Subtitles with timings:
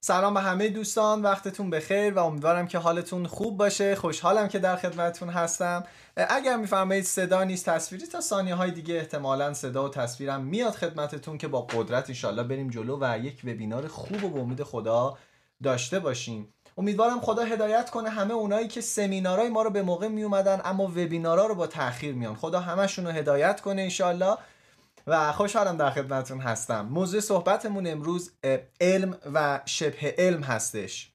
[0.00, 3.94] سلام به همه دوستان وقتتون بخیر و امیدوارم که حالتون خوب باشه.
[3.94, 5.84] خوشحالم که در خدمتتون هستم.
[6.16, 11.38] اگر میفرمایید صدا نیست تصویری تا ثانیه های دیگه احتمالا صدا و تصویرم میاد خدمتتون
[11.38, 15.18] که با قدرت انشالله بریم جلو و یک وبینار خوب و به امید خدا
[15.62, 16.54] داشته باشیم.
[16.76, 20.84] امیدوارم خدا هدایت کنه همه اونایی که سمینارهای ما رو به موقع می اومدن اما
[20.84, 22.34] وبینارها رو با تاخیر میان.
[22.34, 24.36] خدا همشون رو هدایت کنه انشالله
[25.08, 26.86] و خوشحالم در خدمتتون هستم.
[26.86, 28.32] موضوع صحبتمون امروز
[28.80, 31.12] علم و شبه علم هستش.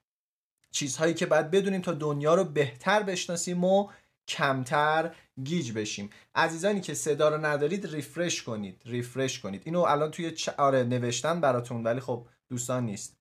[0.71, 3.89] چیزهایی که باید بدونیم تا دنیا رو بهتر بشناسیم و
[4.27, 6.09] کمتر گیج بشیم.
[6.35, 8.81] عزیزانی که صدا رو ندارید ریفرش کنید.
[8.85, 9.61] ریفرش کنید.
[9.65, 10.49] اینو الان توی چ...
[10.49, 13.17] آره نوشتن براتون ولی خب دوستان نیست.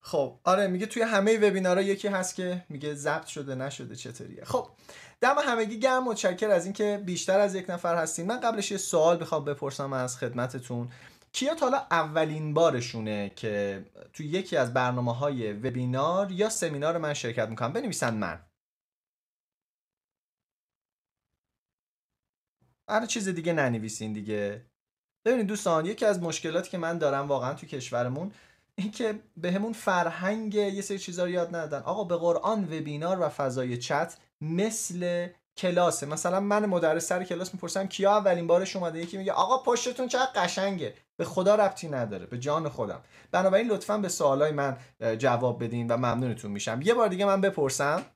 [0.00, 4.44] خب آره میگه توی همه وبینارها یکی هست که میگه ضبط شده نشده چطوریه.
[4.44, 4.68] خب
[5.20, 6.04] دم همگی گرم.
[6.04, 10.18] متشکر از اینکه بیشتر از یک نفر هستیم من قبلش یه سوال بخوام بپرسم از
[10.18, 10.92] خدمتتون.
[11.32, 17.48] کیا حالا اولین بارشونه که توی یکی از برنامه های وبینار یا سمینار من شرکت
[17.48, 18.40] می‌کنم؟ بنویسن من.
[22.88, 24.66] هر چیز دیگه ننویسین دیگه.
[25.24, 28.32] ببینید دوستان یکی از مشکلاتی که من دارم واقعا تو کشورمون
[28.74, 31.82] این که همون فرهنگ یه سری چیزا رو یاد ندادن.
[31.84, 36.06] آقا به قرآن وبینار و فضای چت مثل کلاسه.
[36.06, 40.30] مثلا من مدرس سر کلاس می‌پرسم کیا اولین بارش اومده یکی میگه آقا پشتتون چقدر
[40.34, 40.94] قشنگه.
[41.16, 43.02] به خدا ربطی نداره به جان خودم.
[43.30, 44.78] بنابراین لطفا به سوالای من
[45.18, 46.80] جواب بدین و ممنونتون میشم.
[46.82, 48.06] یه بار دیگه من بپرسم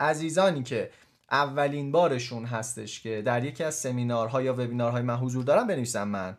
[0.00, 0.92] عزیزانی که
[1.30, 6.38] اولین بارشون هستش که در یکی از سمینارها یا وبینارهای من حضور دارم بنویسم من.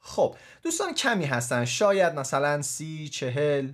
[0.00, 1.64] خب دوستان کمی هستن.
[1.64, 3.72] شاید مثلا سی چهل.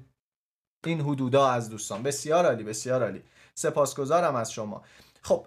[0.90, 2.02] این حدودا از دوستان.
[2.02, 3.22] بسیار عالی بسیار عالی.
[3.54, 4.82] سپاسگزارم از شما.
[5.22, 5.46] خب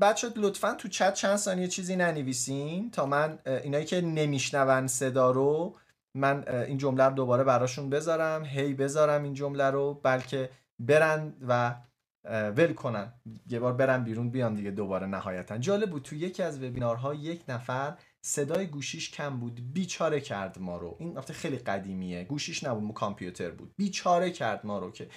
[0.00, 5.76] بچه لطفا تو چت چند ثانیه چیزی ننویسین تا من اینایی که نمیشنون صدا رو
[6.14, 8.44] من این جمله رو دوباره براشون بذارم.
[8.44, 11.74] هی بذارم این جمله رو بلکه برن و
[12.56, 13.12] ول کنن.
[13.46, 15.58] یه بار برن بیرون بیان دیگه دوباره نهایتا.
[15.58, 19.72] جالب بود تو یکی از وبینارها یک نفر صدای گوشیش کم بود.
[19.72, 20.96] بیچاره کرد ما رو.
[20.98, 22.24] این البته خیلی قدیمیه.
[22.24, 23.74] گوشیش نبود کامپیوتر بود.
[23.76, 25.08] بیچاره کرد ما رو که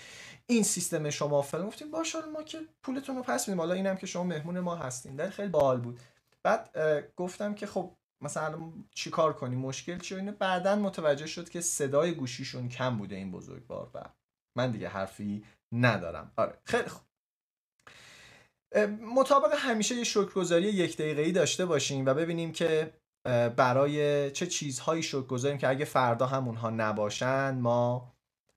[0.47, 3.61] این سیستم شما فلان گفتیم باشه ما که پولتون رو پس میدیم.
[3.61, 5.15] حالا اینم که شما مهمون ما هستین.
[5.15, 5.99] در خیلی باحال بود.
[6.43, 6.69] بعد
[7.15, 8.59] گفتم که خب مثلا
[8.91, 13.91] چیکار کنیم؟ مشکل چیه اینه؟ بعدا متوجه شد که صدای گوشیشون کم بوده این بزرگوار
[13.93, 14.03] و
[14.57, 16.31] من دیگه حرفی ندارم.
[16.37, 17.04] آره خیلی خوب.
[19.15, 22.93] مطابق همیشه یه شکرگزاری یک ای داشته باشیم و ببینیم که
[23.55, 28.15] برای چه چیزهایی شکرگزاریم که اگه فردا همونها نباشن ما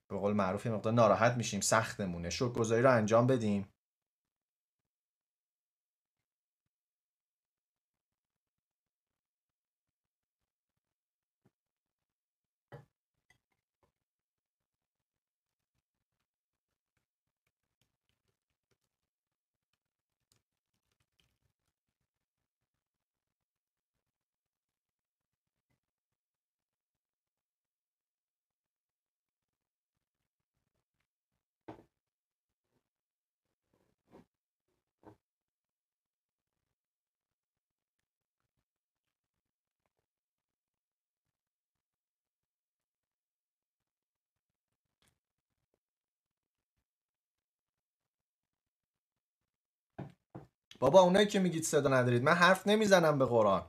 [0.08, 2.30] به قول معروف مقدار ناراحت میشیم سختمونه.
[2.30, 3.68] شکرگزاری رو انجام بدیم.
[50.80, 53.66] بابا اونایی که میگید صدا ندارید من حرف نمی‌زنم به قرآن.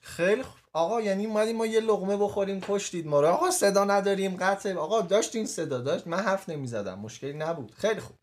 [0.00, 0.44] خیلی
[0.76, 3.28] آقا یعنی اومدیم ما یه لغمه بخوریم کشتید ما رو.
[3.28, 4.74] آقا صدا نداریم قطع.
[4.74, 6.06] آقا داشتین صدا داشت.
[6.06, 7.74] من حرف نمی‌زدم مشکلی نبود.
[7.74, 8.16] خیلی خوب.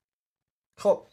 [0.77, 1.03] خب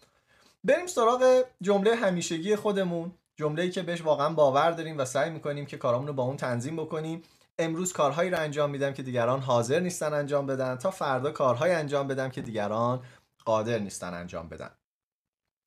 [0.64, 3.12] بریم سراغ جمله همیشگی خودمون.
[3.36, 6.76] جمله‌ای که بهش واقعا باور داریم و سعی می‌کنیم که کارامون رو با اون تنظیم
[6.76, 7.22] بکنیم.
[7.58, 12.08] امروز کارهایی رو انجام میدم که دیگران حاضر نیستن انجام بدن تا فردا کارهایی انجام
[12.08, 13.02] بدم که دیگران
[13.44, 14.70] قادر نیستن انجام بدن.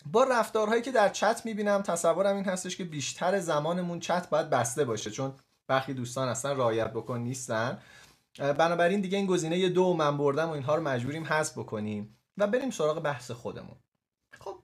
[0.06, 4.86] با رفتارهایی که در چت می‌بینم تصورم این هستش که بیشتر زمانمون چت باید بسته
[4.86, 5.12] باشه.
[5.12, 5.34] چون
[5.68, 7.82] برخی دوستان اصلا رعایت بکن نیستن.
[8.38, 12.72] بنابراین دیگه این گزینه دو من بردم و اینها رو مجبوریم حذف بکنیم و بریم
[12.72, 13.76] سراغ بحث خودمون.
[14.40, 14.64] خب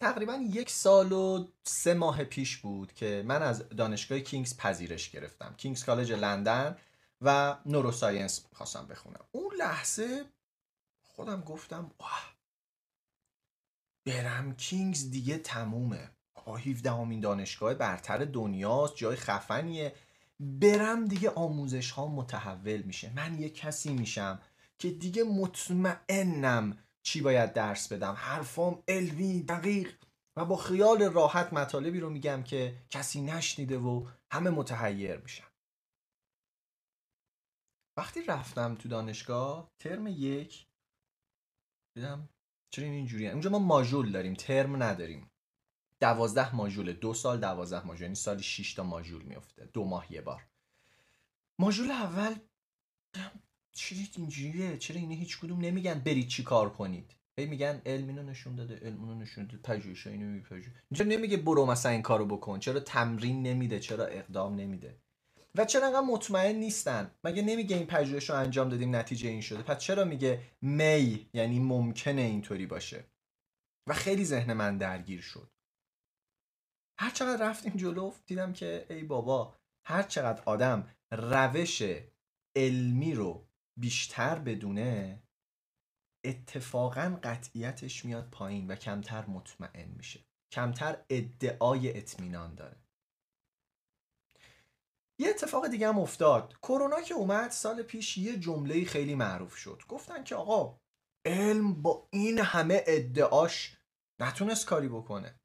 [0.00, 5.54] تقریبا یک سال و سه ماه پیش بود که من از دانشگاه کینگز پذیرش گرفتم.
[5.56, 6.76] کینگز کالج لندن
[7.20, 9.24] و نوروساینس خواستم بخونم.
[9.32, 10.24] اون لحظه
[11.02, 12.34] خودم گفتم واه
[14.06, 16.10] برم کینگز دیگه تمومه.
[16.56, 19.94] 17 همین دانشگاه برتر دنیاست جای خفنیه.
[20.40, 23.12] برم دیگه آموزش ها متحول میشه.
[23.16, 24.40] من یه کسی میشم
[24.78, 28.14] که دیگه مطمئنم چی باید درس بدم.
[28.18, 29.94] حرفام علمی دقیق.
[30.38, 35.44] و با خیال راحت مطالبی رو میگم که کسی نشنیده و همه متحیر میشن.
[37.96, 40.66] وقتی رفتم تو دانشگاه ترم یک
[41.94, 42.28] دیدم
[42.70, 45.30] چرا این اینجوریه؟ اونجا ما ماژول داریم ترم نداریم.
[46.00, 50.20] دوازده ماژول دو سال دوازده ماژول یعنی سالی 6 تا ماژول میفته دو ماه یه
[50.20, 50.46] بار.
[51.58, 52.34] ماژول اول
[53.72, 58.22] چرا اینجوریه؟ چرا اینه هیچ کدوم نمیگن برید چی کار کنید؟ هی میگن علم اینو
[58.22, 62.26] نشون داده علم اونو نشون داده پژوهش اینو میپژوه چرا نمیگه برو مثلا این کارو
[62.26, 64.98] بکن چرا تمرین نمیده چرا اقدام نمیده؟
[65.54, 69.62] و چرا انقدر مطمئن نیستن؟ مگه نمیگه این پژوهش رو انجام دادیم نتیجه این شده؟
[69.62, 73.04] پس چرا میگه می یعنی ممکنه اینطوری باشه؟
[73.86, 75.50] و خیلی ذهن من درگیر شد.
[77.00, 79.54] هر چقدر رفتیم جلو دیدم که ای بابا
[79.86, 81.82] هر چقدر آدم روش
[82.56, 83.48] علمی رو
[83.80, 85.22] بیشتر بدونه
[86.24, 90.24] اتفاقا قطعیتش میاد پایین و کمتر مطمئن میشه.
[90.52, 92.76] کمتر ادعای اطمینان داره.
[95.20, 96.54] یه اتفاق دیگه هم افتاد.
[96.62, 99.82] کرونا که اومد سال پیش یه جمله خیلی معروف شد.
[99.88, 100.80] گفتن که آقا
[101.24, 103.78] علم با این همه ادعاش
[104.20, 105.40] نتونست کاری بکنه.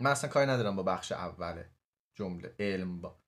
[0.00, 1.70] من اصلا کاری ندارم با بخش اوله
[2.18, 3.20] جمله علم با.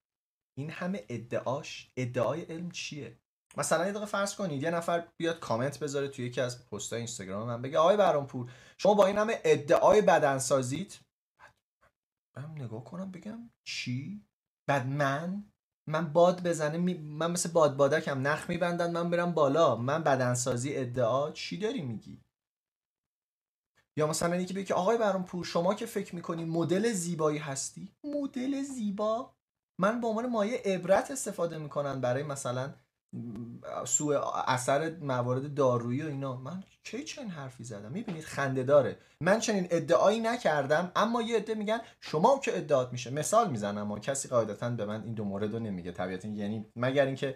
[0.57, 3.19] این همه ادعاش ادعای علم چیه؟
[3.57, 7.47] مثلا یه دقیقه فرض کنید یه نفر بیاد کامنت بذاره توی یکی از پستای اینستاگرام
[7.47, 10.99] من بگه آقای برامپور شما با این همه ادعای بدنسازیت
[12.37, 14.25] من نگاه کنم بگم چی؟
[14.67, 15.43] بعد من
[15.89, 19.75] من باد بزنه من مثل باد بادکم نخ میبندن من برم بالا.
[19.75, 22.21] من بدنسازی ادعا چی داری میگی؟
[23.97, 28.61] یا مثلا اینکه بگی آقای برام پور شما که فکر می‌کنی مدل زیبایی هستی؟ مدل
[28.61, 29.33] زیبا؟
[29.79, 32.73] من به عنوان مایه عبرت استفاده می‌کنن برای مثلا
[33.85, 36.35] سوء اثر موارد دارویی و اینا.
[36.35, 38.97] من کی چنین حرفی زدم؟ می‌بینید خنده داره.
[39.21, 43.11] من چنین ادعایی نکردم اما یه عده میگن شما که ادعات میشه.
[43.11, 45.91] مثال می‌زنم اما کسی قاعدتا به من این دو مورد رو نمیگه.
[45.91, 47.35] طبیعتا یعنی مگر اینکه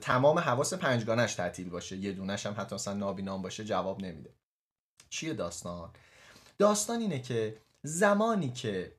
[0.00, 4.34] تمام حواس پنجگانش تعطیل باشه یه دونش هم حتی مثلا نابینام باشه جواب نمیده.
[5.10, 5.90] چیه داستان؟
[6.58, 8.96] داستان اینه که زمانی که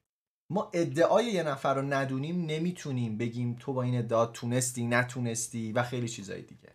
[0.49, 5.83] ما ادعای یه نفر رو ندونیم نمی‌تونیم بگیم تو با این ادعا تونستی نتونستی و
[5.83, 6.73] خیلی چیزایی دیگه.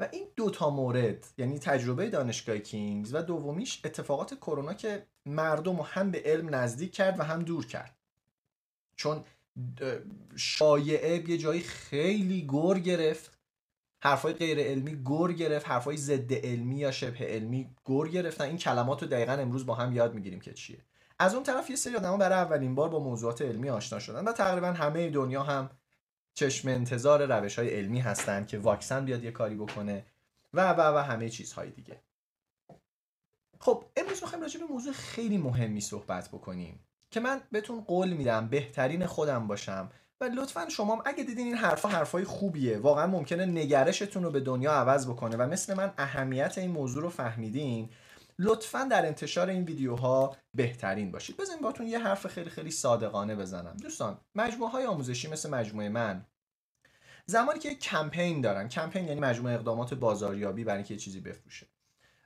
[0.00, 5.82] و این دوتا مورد یعنی تجربه دانشگاه کینگز و دومیش اتفاقات کرونا که مردم رو
[5.82, 7.96] هم به علم نزدیک کرد و هم دور کرد.
[8.96, 9.24] چون
[10.36, 13.38] شایعه یه جایی خیلی گور گرفت
[14.04, 18.44] حرفای غیر علمی گور گرفت حرفای ضد علمی یا شبه علمی گور گرفتن.
[18.44, 20.78] این کلمات رو دقیقا امروز با هم یاد می‌گیریم که چیه.
[21.18, 24.32] از اون طرف یه سری آدم برای اولین بار با موضوعات علمی آشنا شدن و
[24.32, 25.70] تقریبا همه دنیا هم
[26.34, 30.04] چشم انتظار روش های علمی هستن که واکسن بیاد یه کاری بکنه
[30.54, 32.00] و و و همه چیزهای دیگه.
[33.58, 38.48] خب امروز می‌خوایم راجع به موضوع خیلی مهمی صحبت بکنیم که من بهتون قول میدم
[38.48, 39.90] بهترین خودم باشم
[40.22, 44.72] و لطفا شما اگه دیدین این حرفا حرفای خوبیه واقعا ممکنه نگرشتون رو به دنیا
[44.72, 47.88] عوض بکنه و مثل من اهمیت این موضوع رو فهمیدین
[48.38, 51.36] لطفا در انتشار این ویدیوها بهترین باشید.
[51.36, 53.76] بزنین باتون یه حرف خیلی خیلی صادقانه بزنم.
[53.82, 56.26] دوستان مجموعه های آموزشی مثل مجموعه من
[57.26, 61.66] زمانی که کمپین دارن کمپین یعنی مجموعه اقدامات بازاریابی برای اینکه چیزی بفروشه.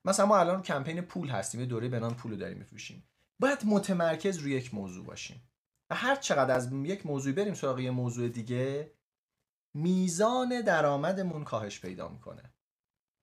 [0.05, 3.09] مثلا ما الان کمپین پول هستیم یه دوره به نام پول داریم میفروشیم.
[3.41, 5.43] باید متمرکز روی یک موضوع باشیم.
[5.91, 8.97] و هر چقدر از یک موضوع بریم سراغ یه موضوع دیگه
[9.77, 12.55] میزان درآمدمون کاهش پیدا می‌کنه.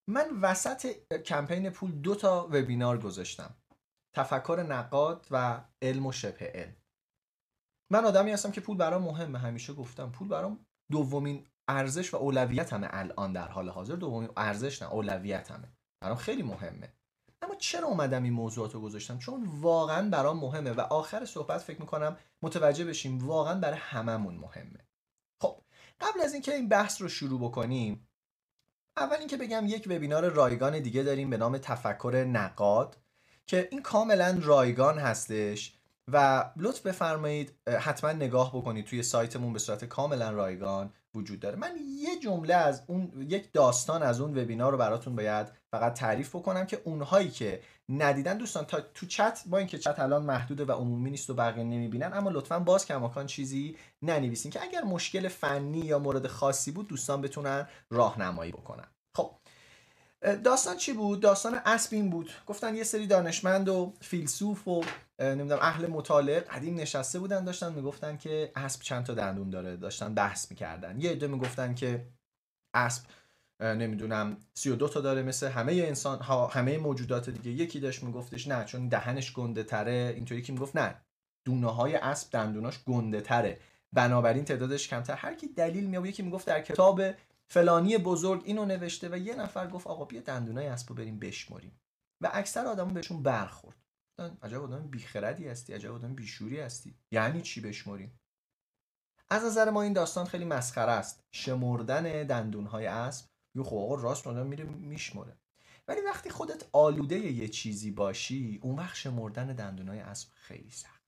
[0.10, 3.56] من وسط کمپین پول دو تا وبینار گذاشتم.
[4.16, 6.76] تفکر نقاد و علم و شبه علم.
[7.92, 10.12] من آدمی هستم که پول برام مهمه همیشه گفتم.
[10.12, 13.96] پول برام دومین ارزش و اولویت همه الان در حال حاضر.
[13.96, 16.94] دومین ارزش نه اولویت همه برام خیلی مهمه.
[17.44, 21.82] اما چرا اومدم این موضوعات رو گذاشتم؟ چون واقعا برام مهمه و آخر صحبت فکر
[21.82, 24.80] می‌کنم متوجه بشیم واقعا برای هممون مهمه.
[25.42, 25.62] خب
[26.02, 28.08] قبل از اینکه این بحث رو شروع بکنیم
[28.98, 32.98] اول اینکه بگم یک وبینار رایگان دیگه داریم به نام تفکر نقاد
[33.46, 35.74] که این کاملا رایگان هستش
[36.08, 40.94] و لطف بفرمایید حتما نگاه بکنید توی سایتمون به صورت کاملا رایگان.
[41.16, 41.56] وجود داره.
[41.56, 46.36] من یه جمله از اون یک داستان از اون وبینار رو براتون باید فقط تعریف
[46.36, 50.72] بکنم که اونهایی که ندیدن دوستان تا تو چت با اینکه چت الان محدوده و
[50.72, 55.80] عمومی نیست و بقیه نمی‌بینن اما لطفا باز کماکان چیزی ننویسین که اگر مشکل فنی
[55.80, 58.93] یا مورد خاصی بود دوستان بتونن راهنمایی بکنن.
[60.24, 62.32] داستان چی بود؟ داستان اسب این بود.
[62.48, 64.84] گفتن یه سری دانشمند و فیلسوف و
[65.20, 69.78] نمی‌دونم اهل مطالعه قدیم نشسته بودن داشتن می‌گفتن که اسب چند تا دندون داره.
[69.78, 71.02] داشتن بحث می‌کردن.
[71.02, 72.06] یه عده می‌گفتن که
[72.74, 73.04] اسب
[73.60, 77.52] نمی‌دونم 32 تا داره مثل همه انسان ها همه موجودات دیگه.
[77.64, 80.14] یکی داشت میگفتش نه چون دهنش گنده تره.
[80.16, 80.96] اینطوری که می‌گفت نه
[81.46, 83.60] دونه های اسب دندوناش گنده تره.
[83.94, 85.14] بنابراین تعدادش کمتر.
[85.14, 87.02] هر کی دلیل می یکی می‌گفت در کتاب
[87.54, 91.80] فلانی بزرگ اینو نوشته و یه نفر گفت آقا بیا دندونای اسبو بریم بشمریم.
[92.22, 93.78] و اکثر آدما بهشون برخورد.
[94.44, 96.96] عجب آدم بیخردی هستی عجب آدم بیشوری هستی.
[97.12, 98.20] یعنی چی بشمریم؟
[99.30, 101.24] از نظر ما این داستان خیلی مسخره است.
[101.32, 105.38] شمردن دندونهای اسب یه خب آقا راست آدم میره میشمره.
[105.88, 111.04] ولی وقتی خودت آلوده یه چیزی باشی اون وقت شمردن دندونهای اسب خیلی سخت.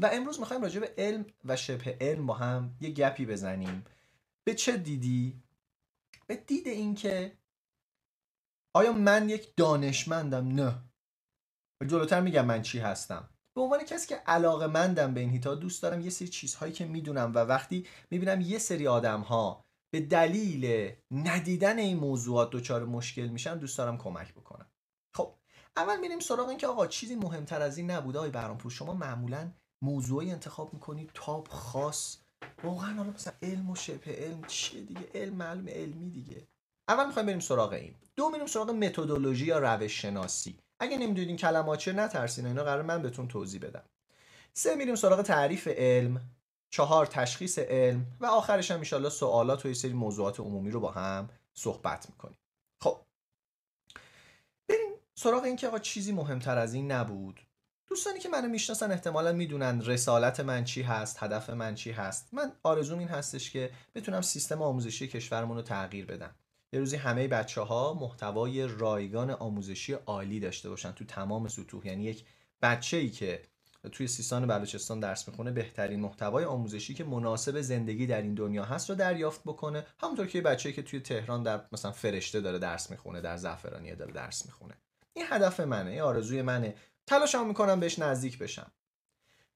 [0.00, 3.84] و امروز می‌خوایم راجع به علم و شبه علم با هم یه گپی بزنیم.
[4.44, 5.42] به چه دیدی؟
[6.32, 7.38] به دید اینکه
[8.76, 10.84] آیا من یک دانشمندم؟ نه.
[11.86, 13.28] جلوتر میگم من چی هستم.
[13.56, 16.84] به عنوان کسی که علاقه مندم به این هیتا دوست دارم یه سری چیزهایی که
[16.84, 23.26] می‌دونم و وقتی می‌بینم یه سری آدم ها به دلیل ندیدن این موضوعات دچار مشکل
[23.26, 24.70] میشن دوست دارم کمک بکنم.
[25.16, 25.34] خب
[25.76, 28.18] اول میریم سراغ این که آقا چیزی مهمتر از این نبوده.
[28.18, 32.21] آقای برانپور شما معمولا موضوعی انتخاب می‌کنید تاپ خاص
[32.64, 36.46] واقعا حالا مثلا علم و شبه علم چیه دیگه؟ علم معلوم علمی دیگه.
[36.88, 37.94] اول می‌خوایم بریم سراغ این.
[38.16, 43.02] دو میریم سراغ متدولوژی یا روش شناسی اگه نمی‌دونین کلمات چه نترسین اینا قرار من
[43.02, 43.84] بهتون توضیح بدم.
[44.52, 46.20] سه میریم سراغ تعریف علم
[46.70, 50.90] چهار تشخیص علم و آخرش هم ان سوالات و یه سری موضوعات عمومی رو با
[50.90, 52.38] هم صحبت می‌کنیم.
[52.80, 52.98] خب.
[54.68, 57.40] بریم سراغ این که آقا چیزی مهمتر از این نبود.
[57.92, 62.28] دوستانی که منو می‌شناسن احتمالا می‌دونن رسالت من چی هست هدف من چی هست.
[62.32, 66.34] من آرزوم این هستش که بتونم سیستم آموزشی کشورمون رو تغییر بدم.
[66.72, 71.86] یه روزی همه بچه ها محتوای رایگان آموزشی عالی داشته باشن تو تمام سطوح.
[71.86, 72.24] یعنی یک
[72.62, 73.42] بچه ای که
[73.92, 78.90] توی سیستان بلوچستان درس می‌خونه بهترین محتوای آموزشی که مناسب زندگی در این دنیا هست
[78.90, 79.86] رو دریافت بکنه.
[80.00, 84.12] همونطور که بچه‌ای که توی تهران در مثلا فرشته داره درس می‌خونه در زعفرانیه داره
[84.12, 84.74] درس می‌خونه.
[85.14, 86.74] این هدف منه این آرزوی منه.
[87.08, 88.72] تلاشم می‌کنم بهش نزدیک بشم.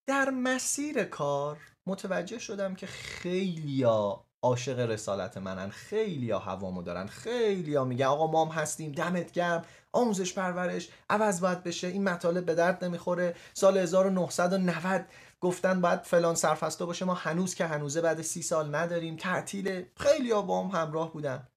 [0.09, 7.75] در مسیر کار متوجه شدم که خیلیا عاشق رسالت منن خیلی ها هوامو دارن خیلی
[7.75, 12.55] ها میگن آقا مام هستیم دمت گرم آموزش پرورش عوض باید بشه این مطالب به
[12.55, 13.37] درد نمی‌خوره.
[13.55, 15.09] سال 1990
[15.41, 20.31] گفتن باید فلان سرفسته باشه ما هنوز که هنوزه بعد سی سال نداریم تعطیل خیلی
[20.31, 21.49] ها با هم همراه بودن.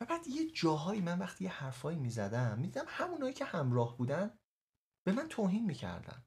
[0.00, 4.38] و بعد یه جاهایی من وقتی یه حرفایی می‌زدم میدم همونایی که همراه بودن
[5.04, 6.24] به من توهین می‌کردن.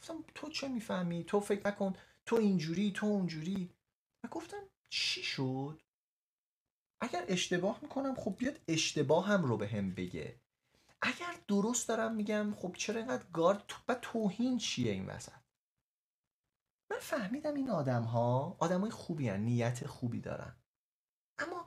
[0.00, 1.94] گفتم تو چه می‌فهمی؟ تو فکر نکن
[2.26, 3.74] تو اینجوری تو اونجوری.
[4.24, 5.82] و گفتم چی شد؟
[7.00, 10.40] اگر اشتباه می‌کنم خب بیاد اشتباه هم رو به هم بگه.
[11.02, 15.40] اگر درست دارم میگم خب چرا اینقدر گارد و توهین چیه این وسط؟
[16.90, 19.40] من فهمیدم این آدم ها آدم های خوبی هن.
[19.40, 20.56] نیت خوبی دارن.
[21.38, 21.66] اما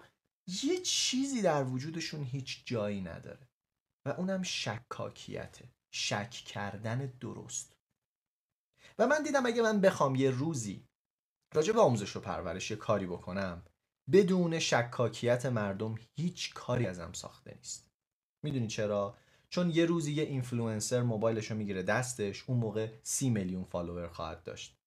[0.63, 3.47] یه چیزی در وجودشون هیچ جایی نداره.
[4.05, 5.72] و اونم شکاکیته.
[5.95, 7.75] شک کردن درست.
[8.99, 10.83] و من دیدم اگه من بخوام یه روزی
[11.53, 13.63] راجع به آموزش و پرورش یه کاری بکنم
[14.11, 17.91] بدون شکاکیت مردم هیچ کاری ازم ساخته نیست.
[18.43, 19.17] می‌دونی چرا؟
[19.49, 24.43] چون یه روزی یه اینفلوئنسر موبایلش رو می‌گیره دستش اون موقع سی میلیون follower خواهد
[24.43, 24.77] داشت.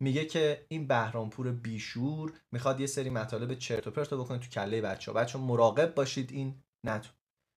[0.00, 4.80] میگه که این بهرامپور بیشعور می‌خواد یه سری مطالب چرت و پرت بکنه تو کله
[4.80, 7.10] بچه ها بچه مراقب باشید این نتو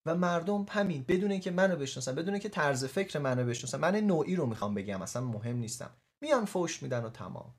[0.08, 4.36] و مردم همین بدون اینکه منو بشناسن بدون اینکه طرز فکر منو بشناسن من نوعی
[4.36, 5.98] رو می‌خوام بگم اصلا مهم نیستم.
[6.22, 7.56] میان فوش میدن و تمام.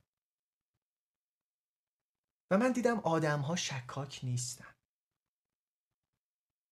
[2.51, 4.75] و من دیدم آدم ها شکاک نیستن.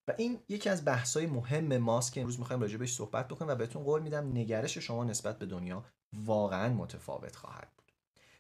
[0.09, 3.55] و این یکی از بحث‌های مهم ماست که امروز می‌خوایم راجع بهش صحبت بکنیم و
[3.55, 7.93] بهتون قول میدم نگرش شما نسبت به دنیا واقعا متفاوت خواهد بود.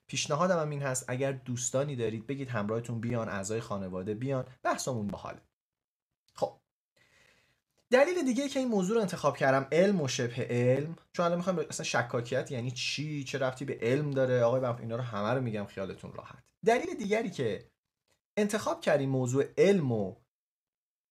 [0.06, 5.42] پیشنهادم هم این هست اگر دوستانی دارید بگید همراهتون بیان اعضای خانواده بیان بحثمون باحاله.
[6.34, 6.60] خب
[7.92, 10.96] دلیل دیگه که این موضوع رو انتخاب کردم علم و شبه علم.
[11.12, 15.02] چون الان می‌خوام اصلا شکاکیت یعنی چی؟ چه رفتی به علم داره؟ آقای اینا رو
[15.02, 16.44] همه رو میگم خیالتون راحت.
[16.66, 17.70] دلیل دیگری که
[18.38, 20.16] انتخاب کردیم موضوع علم و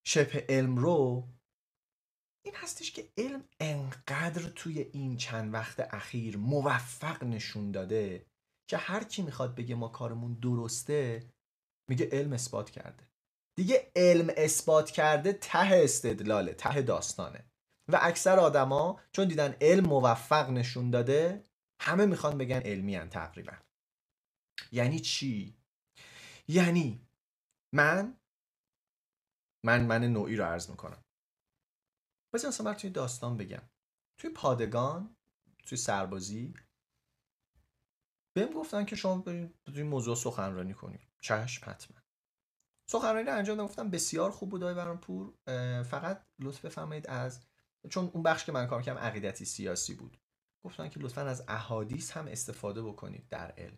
[0.07, 1.27] شبه علم رو
[2.45, 8.25] این هستش که علم انقدر توی این چند وقت اخیر موفق نشون داده
[8.69, 11.23] که هر کی می‌خواد بگه ما کارمون درسته
[11.89, 13.07] میگه علم اثبات کرده.
[13.55, 17.45] دیگه علم اثبات کرده ته استدلاله ته داستانه.
[17.87, 21.43] و اکثر آدما چون دیدن علم موفق نشون داده
[21.81, 23.53] همه می‌خوان بگن علمی هن تقریبا.
[24.71, 25.57] یعنی چی؟
[26.47, 27.07] یعنی
[27.73, 28.17] من
[29.65, 31.01] من من نوعی رو عرض می‌کنم.
[32.33, 33.69] بذار مثلا توی داستان بگم.
[34.17, 35.15] توی پادگان
[35.65, 36.53] توی سربازی
[38.35, 41.07] بهم گفتن که شما برید توی موضوع سخنرانی کنید.
[41.21, 42.04] چشم حتما.
[42.89, 45.33] سخنرانی رو انجام گفتم بسیار خوب بود آقای پور
[45.83, 47.45] فقط لطف بفرمایید از
[47.89, 50.17] چون اون بخش که من کار کردم عقیدتی سیاسی بود.
[50.65, 53.77] گفتن که لطفا از احادیث هم استفاده بکنید در علم.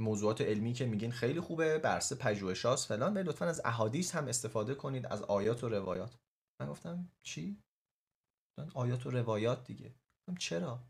[0.00, 4.74] موضوعات علمی که میگین خیلی خوبه برسه پژوهشاست فلان ولی لطفا از احادیث هم استفاده
[4.74, 6.18] کنید از آیات و روایات.
[6.60, 7.62] من گفتم چی؟
[8.74, 9.94] آیات و روایات دیگه.
[10.20, 10.84] گفتم چرا؟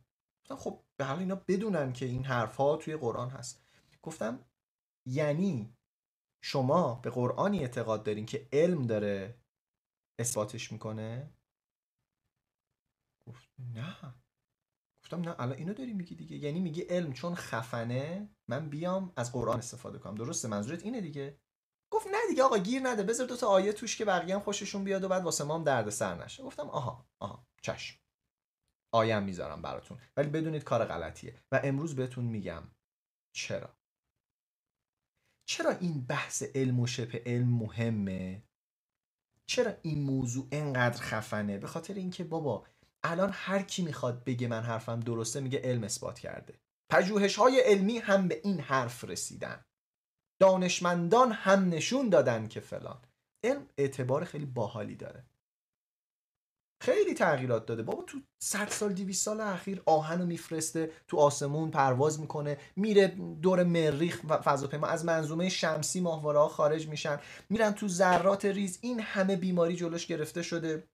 [0.44, 3.62] گفتم خب به حال اینا بدونن که این حرف ها توی قرآن هست.
[4.02, 4.44] گفتم
[5.08, 5.76] یعنی
[6.48, 9.40] شما به قرآنی اعتقاد دارین که علم داره
[10.20, 11.34] اثباتش می‌کنه؟
[13.28, 14.14] گفت نه.
[15.04, 16.36] گفتم نه الان اینو داری میگی دیگه.
[16.36, 20.14] یعنی میگی علم چون خفنه من بیام از قرآن استفاده کنم.
[20.14, 21.40] درسته منظورت اینه دیگه؟
[21.92, 23.02] گفت نه دیگه آقا گیر نده.
[23.02, 25.64] بذار دو تا آیه توش که بقیه هم خوششون بیاد و بعد واسه ما هم
[25.64, 26.42] درد سر نشه.
[26.42, 28.00] گفتم آها آها چشم.
[28.94, 29.98] آیم می‌ذارم براتون.
[30.16, 31.42] ولی بدونید کار غلطیه.
[31.52, 32.62] و امروز بهتون میگم.
[33.34, 33.78] چرا؟
[35.48, 38.42] چرا این بحث علم و شبه علم مهمه؟
[39.46, 42.66] چرا این موضوع انقدر خفنه؟ به خاطر اینکه بابا
[43.02, 46.60] الان هر کی می‌خواد بگه من حرفم درسته میگه علم اثبات کرده.
[46.92, 49.64] پژوهش های علمی هم به این حرف رسیدن.
[50.40, 53.02] دانشمندان هم نشون دادن که فلان.
[53.44, 55.26] علم اعتبار خیلی باحالی داره.
[56.80, 57.82] خیلی تغییرات داده.
[57.82, 63.06] بابا تو 100 سال 200 سال اخیر آهن رو میفرسته تو آسمون پرواز می‌کنه میره
[63.42, 64.86] دور مریخ و فضاپیما.
[64.86, 67.18] از منظومه شمسی ماهواره ها خارج میشن.
[67.50, 68.78] میرن تو ذرات ریز.
[68.80, 70.88] این همه بیماری جلوش گرفته شده.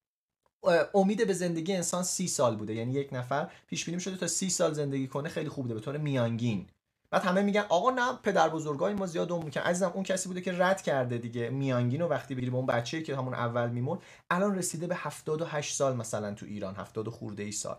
[0.94, 2.74] امید به زندگی انسان سی سال بوده.
[2.74, 5.28] یعنی یک نفر پیش بینی شده تا سی سال زندگی کنه.
[5.28, 6.66] خیلی خوبه به طور میانگین.
[7.12, 10.40] بعد همه میگن آقا نه پدر بزرگای ما زیاد عمر می‌کنن عزیزم اون کسی بوده
[10.40, 13.98] که رد کرده دیگه میانگین وقتی بگیری به اون بچه‌ای که همون اول میمون
[14.30, 17.76] الان رسیده به 78 سال مثلا تو ایران 70 خورده ای سال.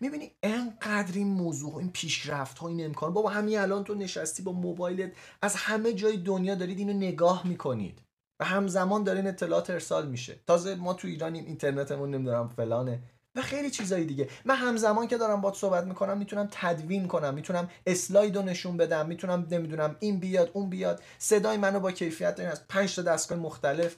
[0.00, 3.12] می‌بینی انقدر این موضوع این پیشرفت ها این امکان.
[3.12, 8.02] بابا همین الان تو نشستی با موبایلت از همه جای دنیا دارید اینو نگاه می‌کنید.
[8.40, 10.40] و همزمان داره این اطلاعات ارسال میشه.
[10.46, 13.02] تازه ما تو ایرانیم اینترنتمون نمی‌دونم فلانه.
[13.36, 14.28] و خیلی چیزایی دیگه.
[14.44, 19.06] من همزمان که دارم باد صحبت می‌کنم می‌تونم تدوین کنم می‌تونم اسلاید رو نشون بدم
[19.06, 21.02] می‌تونم نمی‌دونم این بیاد اون بیاد.
[21.18, 23.96] صدای منو با کیفیت دارین از پنج تا دستگاه مختلف.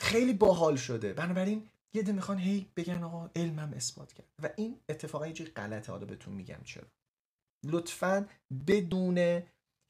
[0.00, 1.12] خیلی باحال شده.
[1.12, 4.26] بنابراین یه ده می‌خوان هی بگن آقا علمم اثبات کرد.
[4.42, 5.92] و این اتفاقا یه غلطه.
[5.92, 6.86] حالا بهتون میگم چرا.
[7.64, 8.26] لطفا
[8.66, 9.42] بدون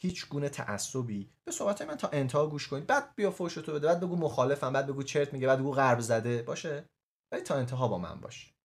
[0.02, 2.86] هیچ گونه تعصبی به صحبت من تا انتها گوش کنید.
[2.86, 3.86] بعد بیا فوشتو بده.
[3.86, 4.72] بعد بگو مخالفم.
[4.72, 5.46] بعد بگو چرت میگه.
[5.46, 6.42] بعد بگو غرب زده.
[6.42, 6.84] باشه.
[7.32, 8.55] ولی تا انتها با من باش.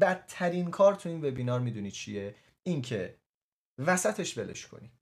[0.00, 3.18] بدترین کار تو این وبینار می‌دونی چیه؟ اینکه
[3.78, 4.92] وسطش ولش کنی.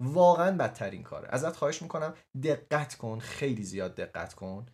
[0.00, 1.28] واقعا بدترین کاره.
[1.30, 4.66] ازت خواهش می‌کنم دقت کن خیلی زیاد دقت کن.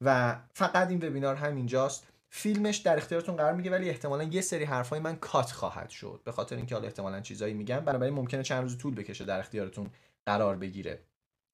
[0.00, 2.06] و فقط این وبینار همینجاست.
[2.30, 6.20] فیلمش در اختیارتون قرار میگه ولی احتمالا یه سری حرفای من کات خواهد شد.
[6.24, 7.80] به خاطر اینکه حالا احتمالا چیزایی میگم.
[7.80, 9.90] بنابراین ممکنه چند روز طول بکشه در اختیارتون
[10.26, 11.02] قرار بگیره.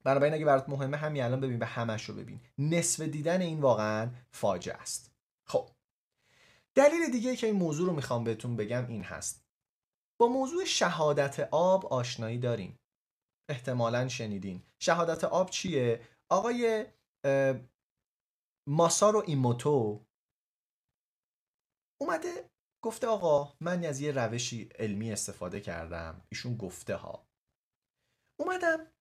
[0.05, 2.41] بنابراین اگه برات مهمه همین الان ببین به همش رو ببین.
[2.59, 5.12] نصف دیدن این واقعا فاجعه است.
[6.74, 9.44] دلیل دیگه که این موضوع رو می‌خوام بهتون بگم این هست.
[10.20, 12.78] با موضوع شهادت آب آشنایی داریم.
[13.48, 14.62] احتمالا شنیدین.
[14.78, 16.87] شهادت آب چیه؟ آقای
[18.68, 20.06] ماسارو ایموتو
[22.00, 22.50] اومده
[22.85, 26.26] گفته آقا من از یه روشی علمی استفاده کردم.
[26.28, 27.26] ایشون گفته ها.
[28.40, 28.92] اومدم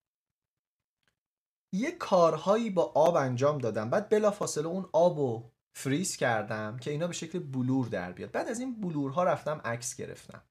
[1.73, 3.89] یه کارهایی با آب انجام دادم.
[3.89, 8.31] بعد بلافاصله اون آب رو فریز کردم که اینا به شکل بلور در بیاد.
[8.31, 10.41] بعد از این بلورها رفتم عکس گرفتم.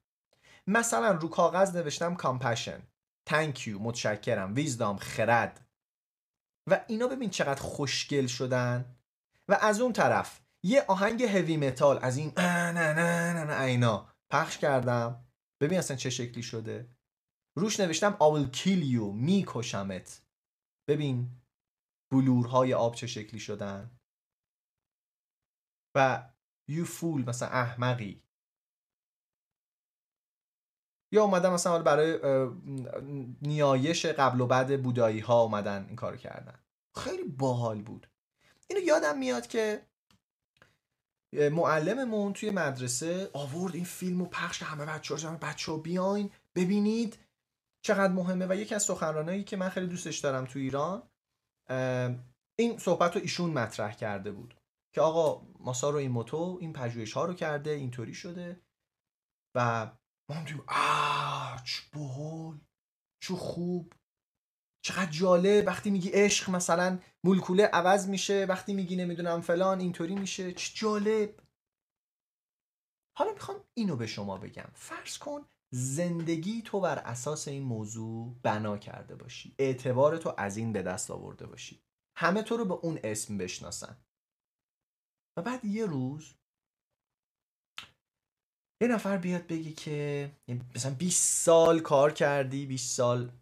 [0.66, 2.82] مثلا رو کاغذ نوشتم compassion.
[3.30, 4.54] You متشکرم.
[4.54, 5.66] wisdom خرد.
[6.70, 8.96] و اینا ببین چقدر خوشگل شدن.
[9.48, 14.08] و از اون طرف یه آهنگ heavy metal از این نه نه نه نه اینا
[14.30, 15.24] پخش کردم.
[15.60, 16.88] ببین اصلا چه شکلی شده.
[17.56, 20.22] روش نوشتم I will kill you میکشمت.
[20.88, 21.30] ببین
[22.12, 23.99] بلورهای آب چه شکلی شدن.
[25.94, 26.22] و
[26.70, 28.22] you fool مثلا احمقی.
[31.12, 32.18] یا اومدن مثلا برای
[33.42, 36.58] نیایش قبل و بعد بودایی ها اومدن این کارو کردن.
[36.96, 38.06] خیلی باحال بود.
[38.68, 39.86] اینو یادم میاد که
[41.32, 47.18] معلممون توی مدرسه آورد این فیلم و پخش همه بچه ها بچه بیاین ببینید
[47.82, 48.46] چقدر مهمه.
[48.46, 51.02] و یکی از سخنرانایی که من خیلی دوستش دارم تو ایران
[52.56, 54.59] این صحبت رو ایشون مطرح کرده بود.
[54.94, 58.60] که آقا ماسارو این موتو این پژوهش ها رو کرده اینطوری شده.
[59.54, 59.90] و
[60.28, 62.60] ما هم دیگه آه چه بحال
[63.22, 63.92] چه خوب
[64.84, 65.66] چقدر جالب.
[65.66, 68.46] وقتی میگی عشق مثلا مولکوله عوض میشه.
[68.48, 70.52] وقتی میگی نمی‌دونم فلان اینطوری میشه.
[70.52, 71.40] چه جالب.
[73.18, 74.70] حالا می‌خوام اینو به شما بگم.
[74.74, 79.54] فرض کن زندگی تو بر اساس این موضوع بنا کرده باشی.
[79.58, 81.82] اعتبار تو از این به دست آورده باشی.
[82.16, 83.96] همه تو رو به اون اسم بشناسن.
[85.36, 86.34] و بعد یه روز
[88.82, 90.30] یه نفر بیاد بگی که
[90.74, 93.32] مثلا 20 سال کار کردی 20 سال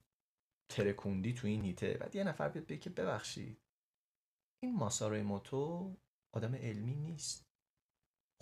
[0.69, 3.61] ترکوندی تو این هیته بعد یه نفر بیاد بگی که ببخشید
[4.63, 5.97] این ماساروی موتو
[6.35, 7.47] آدم علمی نیست.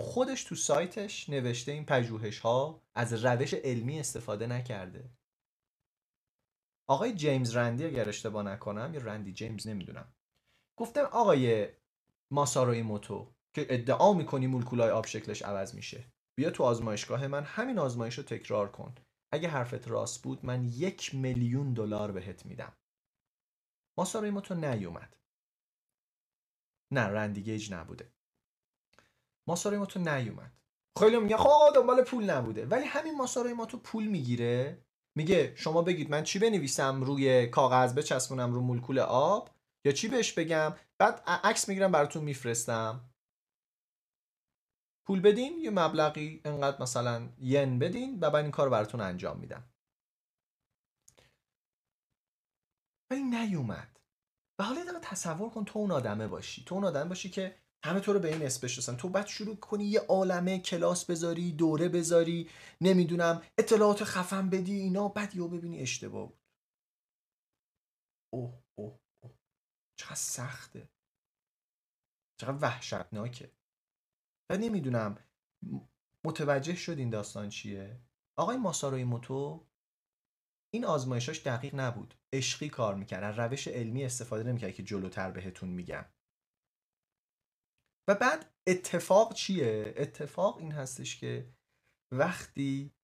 [0.00, 5.10] خودش تو سایتش نوشته این پژوهش ها از روش علمی استفاده نکرده.
[6.88, 10.14] آقای جیمز رندی اگر اشتباه نکنم یا رندی جیمز نمی‌دونم.
[10.78, 11.68] گفتم آقای
[12.30, 16.04] ماساروی موتو که ادعا می‌کنی مولکولای آب شکلش عوض میشه.
[16.38, 18.94] بیا تو آزمایشگاه من همین آزمایش رو تکرار کن.
[19.32, 22.72] اگه حرفت راست بود من یک میلیون دلار بهت میدم.
[23.98, 25.16] ماساروی موتو نیومد.
[26.92, 28.12] نه رندیگیج نبوده.
[29.48, 30.52] ماساروی موتو نیومد.
[30.98, 32.66] خیلی میگه خب دنبال پول نبوده.
[32.66, 34.84] ولی همین ماساروی موتو پول می‌گیره.
[35.16, 39.50] میگه شما بگید من چی بنویسم روی کاغذ بچسبونم رو مولکول آب؟
[39.84, 43.10] یا چی بهش بگم؟ بعد عکس می‌گیرم براتون میفرستم.
[45.06, 49.64] پول بدین یه مبلغی انقدر مثلا ین بدین و بعد این کار براتون انجام میدم.
[53.10, 54.00] ولی نیومد.
[54.60, 56.64] و حالا دقیقه تصور کن تو اون آدمه باشی.
[56.64, 59.84] تو اون آدمه باشی که همه تو رو به این اسم تو بعد شروع کنی
[59.84, 66.28] یه عالمه کلاس بذاری دوره بذاری نمی‌دونم اطلاعات خفن بدی اینا بعد یهو ببینی اشتباه
[66.28, 66.38] بود.
[68.32, 69.34] اوه اوه اوه.
[69.96, 70.88] چقدر سخته.
[72.40, 73.55] چقدر وحشتناکه.
[74.50, 75.18] و نمی‌دونم
[76.24, 78.00] متوجه شد این داستان چیه.
[78.38, 79.66] آقای ماساروی موتو
[80.74, 82.14] این آزمایشاش دقیق نبود.
[82.32, 83.24] عشقی کار می‌کرد.
[83.24, 86.04] از روش علمی استفاده نمی‌کرد که جلوتر بهتون میگم.
[88.08, 91.54] و بعد اتفاق چیه؟ اتفاق این هستش که
[92.12, 92.94] وقتی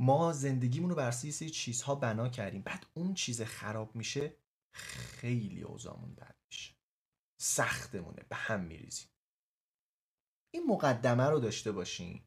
[0.00, 4.36] ما زندگیمون رو بر اساس چیزها بنا کردیم بعد اون چیز خراب میشه
[4.74, 6.74] خیلی اوضاعمون بد میشه.
[7.40, 8.22] سختمونه.
[8.28, 9.08] به هم میریزیم.
[10.54, 12.20] این مقدمه رو داشته باشین.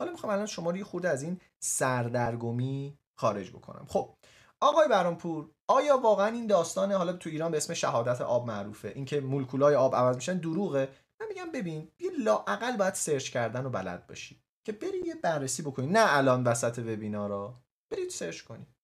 [0.00, 3.86] حالا می‌خوام الان شما رو یه خورده از این سردرگمی خارج بکنم.
[3.88, 4.14] خب
[4.60, 9.20] آقای برانپور آیا واقعا این داستان حالا تو ایران به اسم شهادت آب معروفه اینکه
[9.20, 10.88] مولکولای آب عوض میشن دروغه؟
[11.20, 15.62] من میگم ببین یه لااقل باید سرچ کردن و بلد باشی که بری یه بررسی
[15.62, 15.86] بکنی.
[15.86, 17.62] نه الان وسط وبینارا
[17.92, 18.76] برید سرچ کنید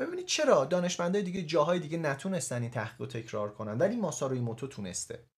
[0.00, 4.66] ببینید چرا دانشمندای دیگه جاهای دیگه نتونستن این تحقیق رو تکرار کنن ولی ماساروی موتو
[4.66, 5.28] تونسته.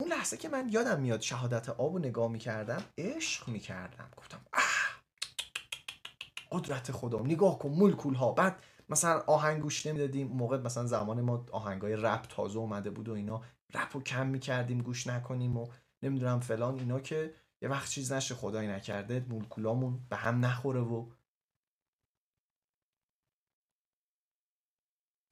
[0.00, 4.10] اون لحظه که من یادم میاد شهادت آب رو نگاه می‌کردم عشق می‌کردم.
[4.16, 5.02] گفتم اه
[6.52, 10.28] قدرت خدا نگاه کن مولکول ها بعد مثلا آهنگ گوش نمی‌دادیم.
[10.28, 13.42] موقع مثلا زمان ما آهنگای رپ تازه اومده بود و اینا
[13.74, 15.68] رپ رو کم می‌کردیم گوش نکنیم و
[16.02, 21.10] نمی‌دونم فلان اینا که یه وقت چیز نشه خدایی نکرده مولکولامون به هم نخوره و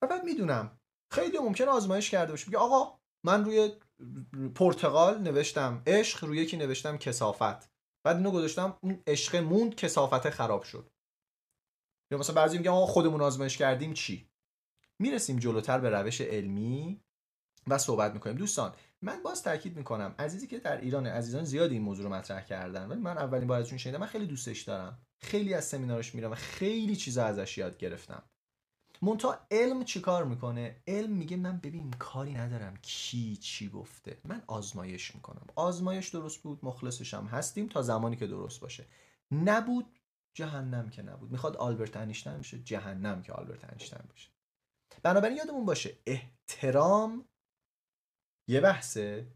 [0.03, 0.79] و بعد می‌دونم
[1.11, 2.47] خیلی ممکن آزمایش کرده باشه.
[2.47, 3.73] میگه آقا من روی
[4.55, 7.71] پرتغال نوشتم عشق روی یکی نوشتم کسافت.
[8.05, 10.91] بعد اینو گذاشتم اون عشق موند کسافت خراب شد.
[12.11, 14.31] یا مثلا بعضی میگن آقا خودمون آزمایش کردیم چی؟
[14.99, 17.01] می‌رسیم جلوتر به روش علمی
[17.67, 18.37] و صحبت می‌کنیم.
[18.37, 22.45] دوستان من باز تاکید می‌کنم عزیزی که در ایران عزیزان زیادی این موضوع رو مطرح
[22.45, 24.99] کردن ولی من اولین بار ازشون شنیدم من خیلی دوستش دارم.
[25.21, 28.23] خیلی از سمینارش میرم و خیلی چیزا ازش یاد گرفتم.
[29.03, 34.19] مونتا علم چیکار می‌کنه؟ علم میگه من ببین کاری ندارم کی چی گفته.
[34.25, 35.47] من آزمایش می‌کنم.
[35.57, 38.87] آزمایش درست بود مخلصشم هستیم تا زمانی که درست باشه.
[39.33, 39.99] نبود
[40.37, 41.31] جهنم که نبود.
[41.31, 44.31] می‌خواد آلبرت انیشتین بشه جهنم که آلبرت انیشتین باشه
[45.03, 47.25] بنابراین یادمون باشه احترام
[48.49, 49.27] یه بحثه.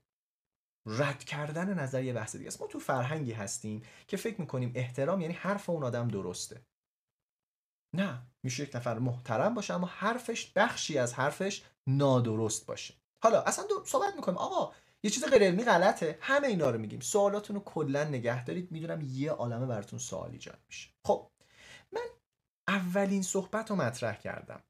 [0.86, 2.60] رد کردن نظر یه بحث دیگه است.
[2.60, 6.62] ما تو فرهنگی هستیم که فکر می‌کنیم احترام یعنی حرف اون آدم درسته.
[7.96, 12.94] نه میشه یک نفر محترم باشه اما حرفش بخشی از حرفش نادرست باشه.
[13.22, 14.38] حالا اصلا صحبت می‌کنیم.
[14.38, 16.18] آقا یه چیز غیر علمی غلطه.
[16.20, 17.00] همه اینا رو میگیم.
[17.00, 18.72] سوالاتون رو کلا نگه دارید.
[18.72, 20.90] می‌دونم یه عالمه براتون سوال ایجاد میشه.
[21.06, 21.30] خب
[21.92, 22.06] من
[22.68, 24.62] اولین صحبت رو مطرح کردم.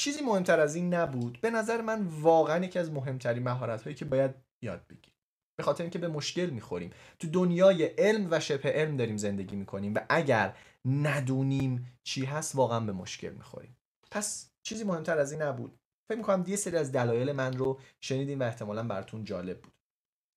[0.00, 1.40] چیزی مهمتر از این نبود.
[1.40, 5.14] به نظر من واقعا یکی از مهمترین مهارت هایی که باید یاد بگیریم.
[5.58, 6.90] به خاطر اینکه به مشکل می‌خوریم.
[7.18, 9.94] تو دنیای علم و شبه علم داریم زندگی می‌کنیم.
[9.94, 13.76] و اگر ندونیم چی هست واقعا به مشکل می‌خوریم.
[14.10, 15.78] پس چیزی مهمتر از این نبود.
[16.08, 19.74] فکر می‌کنم یه سری از دلایل من رو شنیدیم و احتمالا براتون جالب بود.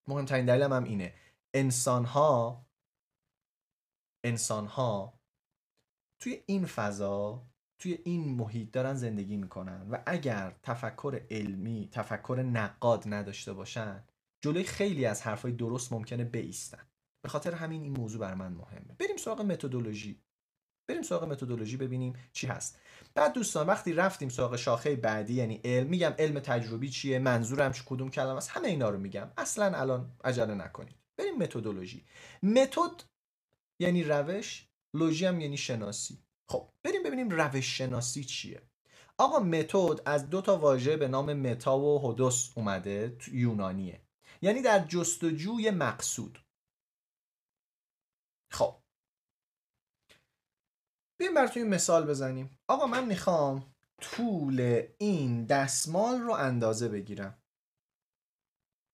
[0.07, 1.13] مهمترین دلیلم هم اینه.
[1.53, 2.65] انسان ها
[4.23, 5.19] انسان ها
[6.19, 7.47] توی این فضا
[7.79, 14.03] توی این محیط دارن زندگی می‌کنن و اگر تفکر علمی تفکر نقاد نداشته باشن
[14.41, 16.87] جلوی خیلی از حرفای درست ممکنه بیستن.
[17.21, 18.95] به خاطر همین این موضوع بر من مهمه.
[18.99, 20.21] بریم سراغ متدولوژی.
[20.87, 22.79] بریم سراغ متدولوژی ببینیم چی هست.
[23.15, 27.83] بعد دوستان وقتی رفتیم سراغ شاخه بعدی یعنی علم میگم علم تجربی چیه منظورم چه
[27.85, 29.31] کدوم کلمه است همه اینا رو میگم.
[29.37, 30.95] اصلا الان عجله نکنید.
[31.17, 32.05] بریم متدولوژی.
[32.43, 33.03] متد
[33.79, 36.23] یعنی روش لوژی هم یعنی شناسی.
[36.49, 38.61] خب بریم ببینیم روش شناسی چیه.
[39.17, 44.01] آقا متد از دو تا واژه به نام متا و هودوس اومده یونانیه.
[44.41, 46.39] یعنی در جستجوی مقصود.
[48.51, 48.75] خب
[51.17, 52.59] بیایم براتون مثال بزنیم.
[52.67, 57.37] آقا من می‌خوام طول این دستمال رو اندازه بگیرم.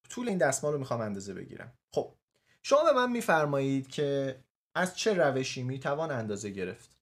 [0.09, 1.73] طول این دستمال رو می‌خوام اندازه بگیرم.
[1.93, 2.15] خب
[2.63, 4.39] شما به من میفرمایید که
[4.75, 6.97] از چه روشی می‌توان اندازه گرفت؟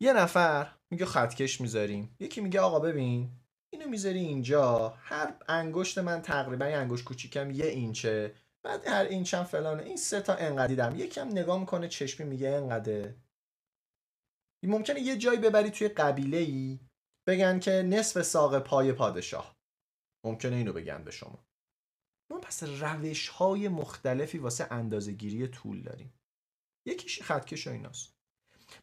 [0.00, 2.16] یه نفر میگه خطکش می‌ذاریم.
[2.20, 3.30] یکی میگه آقا ببین
[3.72, 4.88] اینو می‌ذاری اینجا.
[4.88, 8.34] هر انگشت من تقریبا یه انگشت کوچیکم یه اینچه.
[8.62, 9.82] بعد هر اینچم فلانه.
[9.82, 10.96] این سه تا انقدی دارم.
[10.96, 13.16] یکم نگاه می‌کنه چشمی میگه انقدره
[14.68, 16.80] ممکنه یه جایی ببری توی قبیله ای
[17.28, 19.56] بگن که نصف ساق پای پادشاه.
[20.24, 21.46] ممکنه اینو بگن به شما.
[22.30, 26.14] ما پس روش های مختلفی واسه اندازهگیری طول داریم.
[26.86, 28.14] یکیش خطکش و ایناست.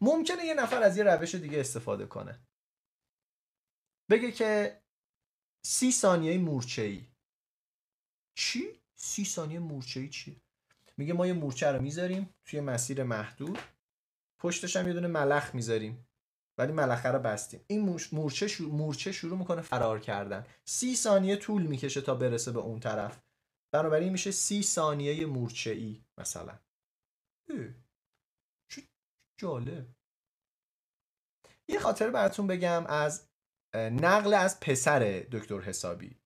[0.01, 2.39] ممکنه یه نفر از یه روش دیگه استفاده کنه.
[4.09, 4.81] بگه که
[5.65, 7.07] سی ثانیه مورچه ای
[8.37, 10.41] چی؟ سی ثانیه مورچه ای چی؟
[10.97, 13.59] میگه ما یه مورچه رو می‌ذاریم توی مسیر محدود.
[14.39, 16.05] پشتش هم یه دونه ملخ می‌ذاریم.
[16.57, 17.65] ولی ملخه رو بستیم.
[17.67, 20.45] این مورچه شروع, مورچه شروع می‌کنه فرار کردن.
[20.65, 23.21] سی ثانیه طول می‌کشه تا برسه به اون طرف.
[23.73, 26.59] بنابراین میشه سی ثانیه مورچه ای مثلا
[28.71, 28.81] چه
[29.39, 29.87] جالب.
[31.67, 33.27] یه خاطر براتون بگم از
[33.75, 34.99] نقل از پسر
[35.31, 36.17] دکتر حسابی.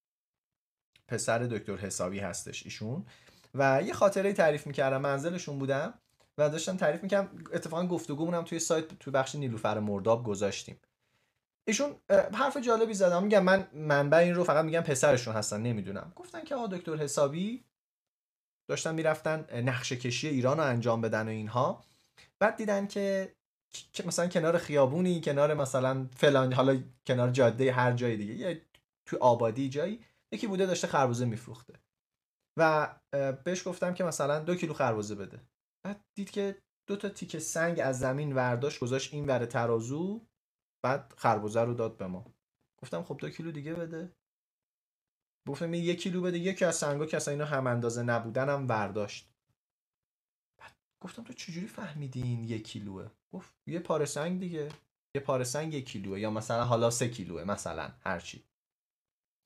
[1.07, 3.05] پسر دکتر حسابی هستش ایشون.
[3.53, 5.01] و یه خاطره تعریف می‌کردم.
[5.01, 6.02] منزلشون بودم.
[6.37, 10.79] و داشتم تعریف می‌کنم اتفاقا گفتگومون هم توی سایت توی بخش نیلوفر مرداب گذاشتیم.
[11.67, 13.23] ایشون حرف جالبی زدم.
[13.23, 16.13] میگم من منبع این رو فقط میگم پسرشون هستن نمی‌دونم.
[16.15, 17.63] گفتن که آقا دکتر حسابی
[18.69, 21.83] داشتن می‌رفتن نقشه کشی ایران رو انجام بدن و اینها.
[22.39, 23.33] بعد دیدن که
[24.05, 28.61] مثلا کنار خیابونی کنار مثلا فلان حالا کنار جاده هر جای دیگه یه
[29.05, 29.99] توی آبادی جایی
[30.31, 31.73] یکی بوده داشته خربوزه میفروخته.
[32.57, 32.89] و
[33.43, 35.39] بهش گفتم که مثلا دو کیلو خربوزه بده.
[35.85, 40.27] بعد دید که دو تا تیکه سنگ از زمین ورداشت گذاشت این ور ترازو
[40.83, 42.33] بعد خربوزه رو داد به ما.
[42.81, 44.15] گفتم خب دو کیلو دیگه بده.
[45.47, 49.29] گفتم یک کیلو بده یکی از سنگا که اصلا اینا هم اندازه نبودن هم برداشت
[50.59, 54.69] بعد گفتم تو چجوری فهمیدین یک کیلوه؟ گفت یه پاره سنگ دیگه.
[55.15, 58.43] یه پاره سنگ یک کیلوه یا مثلا حالا سه کیلوه مثلا هرچی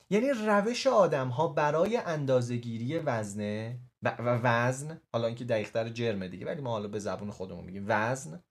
[0.10, 6.62] یعنی روش آدم ها برای اندازهگیری وزنه و وزن حالا اینکه دقیقتر جرمه دیگه ولی
[6.62, 8.44] ما حالا به زبون خودمون میگیم وزن.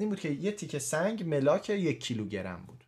[0.00, 2.84] این بود که یه تیکه سنگ ملاک یک کیلوگرم بود.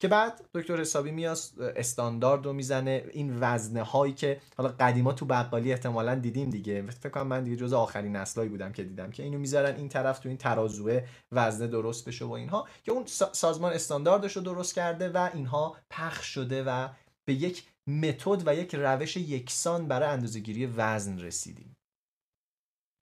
[0.00, 1.38] که بعد دکتر حسابی میاد
[1.76, 3.04] استاندارد رو می‌زنه.
[3.12, 6.82] این وزنه هایی که حالا قدیما تو بقالی احتمالا دیدیم دیگه.
[6.82, 10.18] فکر کنم من دیگه جز آخرین نسلایی بودم که دیدم که اینو می‌ذارن این طرف
[10.18, 12.68] تو این ترازوه وزنه درست بشه و اینها.
[12.82, 16.88] که اون سازمان استانداردش رو درست کرده و اینها پخش شده و
[17.24, 21.76] به یک متد و یک روش یکسان برای اندازهگیری وزن رسیدیم.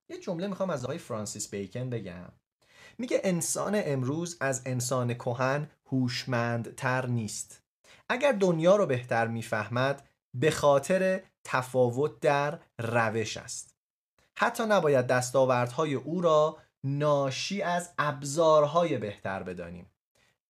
[0.09, 2.31] یه جمله می‌خوام از آقای فرانسیس بیکن بگم.
[2.97, 7.61] میگه انسان امروز از انسان کهن هوشمندتر نیست.
[8.09, 13.75] اگر دنیا رو بهتر می‌فهمد به خاطر تفاوت در روش است.
[14.37, 19.91] حتی نباید دستاوردهای او را ناشی از ابزارهای بهتر بدانیم.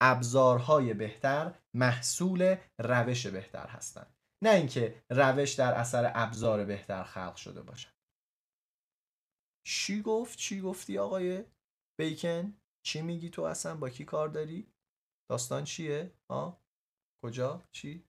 [0.01, 4.18] ابزارهای بهتر محصول روش بهتر هستند.
[4.43, 7.99] نه اینکه روش در اثر ابزار بهتر خلق شده باشد
[9.67, 11.43] چی گفت؟ چی گفتی آقای
[11.99, 12.53] بیکن؟
[12.85, 14.73] چی میگی تو اصلا؟ با کی کار داری؟
[15.29, 16.61] داستان چیه؟ ها
[17.23, 18.05] کجا؟ چی؟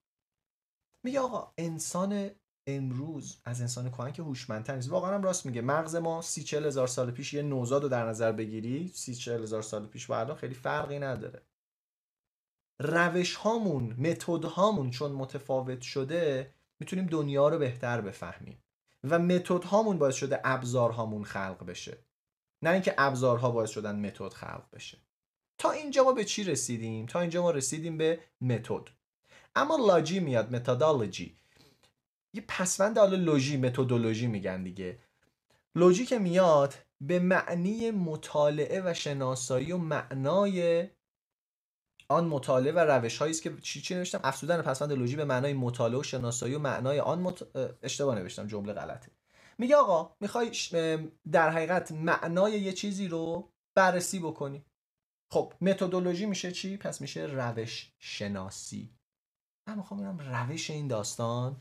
[1.04, 2.30] میگه آقا انسان
[2.66, 4.90] امروز از انسان کهن که هوشمندتر نیست.
[4.90, 5.60] واقعا هم راست میگه.
[5.62, 9.42] مغز ما سی چل هزار سال پیش یه نوزاد رو در نظر بگیری سی چل
[9.42, 11.42] هزار سال پیش و الان خیلی فرقی نداره.
[12.80, 18.62] روش هامون متد هامون چون متفاوت شده می‌تونیم دنیا رو بهتر بفهمیم.
[19.04, 21.98] و متد هامون باعث شده ابزار هامون خلق بشه.
[22.62, 24.98] نه اینکه ابزارها باعث شدن متد خلق بشه.
[25.58, 28.88] تا اینجا ما به چی رسیدیم؟ تا اینجا ما رسیدیم به متد.
[29.54, 31.36] اما لاجی میاد متدولوژی
[32.34, 34.98] یه پسوند حالا لوژی متدولوژی میگن دیگه.
[35.74, 40.88] لوژی که میاد به معنی مطالعه و شناسایی و معنای
[42.10, 45.52] آن مطالعه و روش هایی است که چی چی نوشتم؟ افزودن پسوند لوژی به معنای
[45.52, 47.56] مطالعه و شناسایی و معنای آن مت...
[47.82, 49.10] اشتباه نوشتم جمله غلطه.
[49.58, 50.50] میگه آقا می‌خوای
[51.32, 54.64] در حقیقت معنای یه چیزی رو بررسی بکنی.
[55.32, 58.94] خب متدولوژی میشه چی؟ پس میشه روش شناسی.
[59.68, 61.60] من می‌خوام ببینم روش این داستان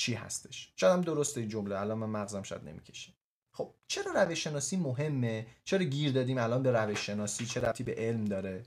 [0.00, 0.72] چی هستش.
[0.76, 3.12] شاید هم درسته این جمله الان من مغزم شاید نمی‌کشه.
[3.54, 7.94] خب چرا روش شناسی مهمه؟ چرا گیر دادیم الان به روش شناسی؟ چه ربطی به
[7.94, 8.62] علم داره؟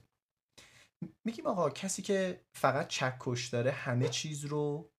[1.25, 4.91] میگیم آقا کسی که فقط چکش داره همه چیز رو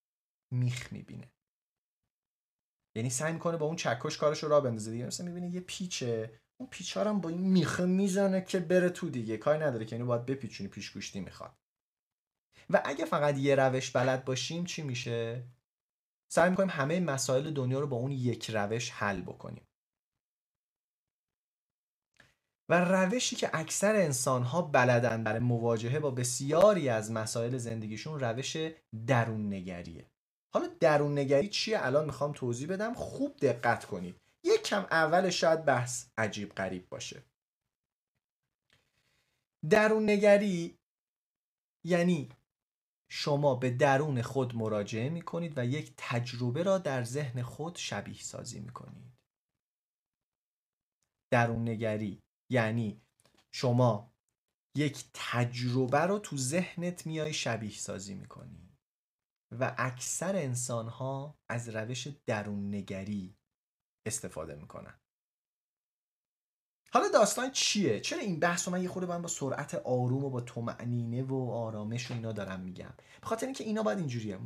[0.52, 1.32] میخ می‌بینه.
[2.96, 5.06] یعنی سعی می‌کنه با اون چکش کارش رو را بندازه دیگه.
[5.06, 9.36] مثلا می‌بینه یه پیچه اون پیچا هم با این میخه می‌زنه که بره تو دیگه.
[9.36, 11.56] کاری نداره که اینو باید بپیچونی پیش گوشتی می‌خواد.
[12.70, 15.48] و اگه فقط یه روش بلد باشیم چی میشه؟
[16.32, 19.66] سعی می‌کنیم همه مسائل دنیا رو با اون یک روش حل بکنیم.
[22.70, 28.56] و روشی که اکثر انسان ها بلدن برای مواجهه با بسیاری از مسائل زندگیشون روش
[29.06, 30.10] درون نگریه
[30.54, 32.94] حالا درون نگری چیه؟ الان می‌خوام توضیح بدم.
[32.94, 34.16] خوب دقت کنید.
[34.44, 37.22] یک کم اول شاید بحث عجیب غریب باشه.
[39.70, 40.78] درون نگری
[41.84, 42.28] یعنی
[43.10, 48.22] شما به درون خود مراجعه می کنید و یک تجربه را در ذهن خود شبیه
[48.22, 49.12] سازی می کنید
[51.32, 53.00] درون نگری یعنی
[53.50, 54.12] شما
[54.74, 58.70] یک تجربه رو تو ذهنت میای شبیه سازی می‌کنی.
[59.58, 63.36] و اکثر انسان ها از روش درون نگری
[64.06, 65.00] استفاده می‌کنن.
[66.92, 70.40] حالا داستان چیه؟ چرا این بحث رو من یه خورده با سرعت آروم و با
[70.40, 74.38] طمأنینه و آرامش و اینا دارم میگم؟ به خاطر اینکه اینا باید اینجوریه.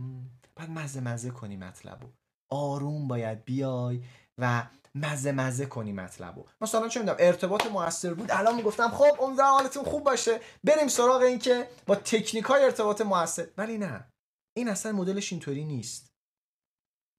[0.56, 2.08] باید مزه مزه کنی مطلب و
[2.50, 4.04] آروم باید بیای
[4.38, 6.44] و مزه مزه کنی مطلبو.
[6.60, 8.30] مثلا چه می‌دونم ارتباط موثر بود.
[8.30, 10.40] الان می‌گفتم خب امیدوارم حالتون خوب باشه.
[10.64, 13.48] بریم سراغ این که با تکنیک های ارتباط موثر.
[13.58, 14.08] ولی نه.
[14.56, 16.12] این اصلا مدلش اینطوری نیست.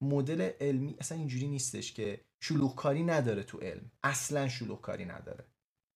[0.04, 3.92] مدل علمی اصلا اینجوری نیستش که شلوغکاری نداره تو علم.
[4.04, 5.46] اصلا شلوغکاری نداره.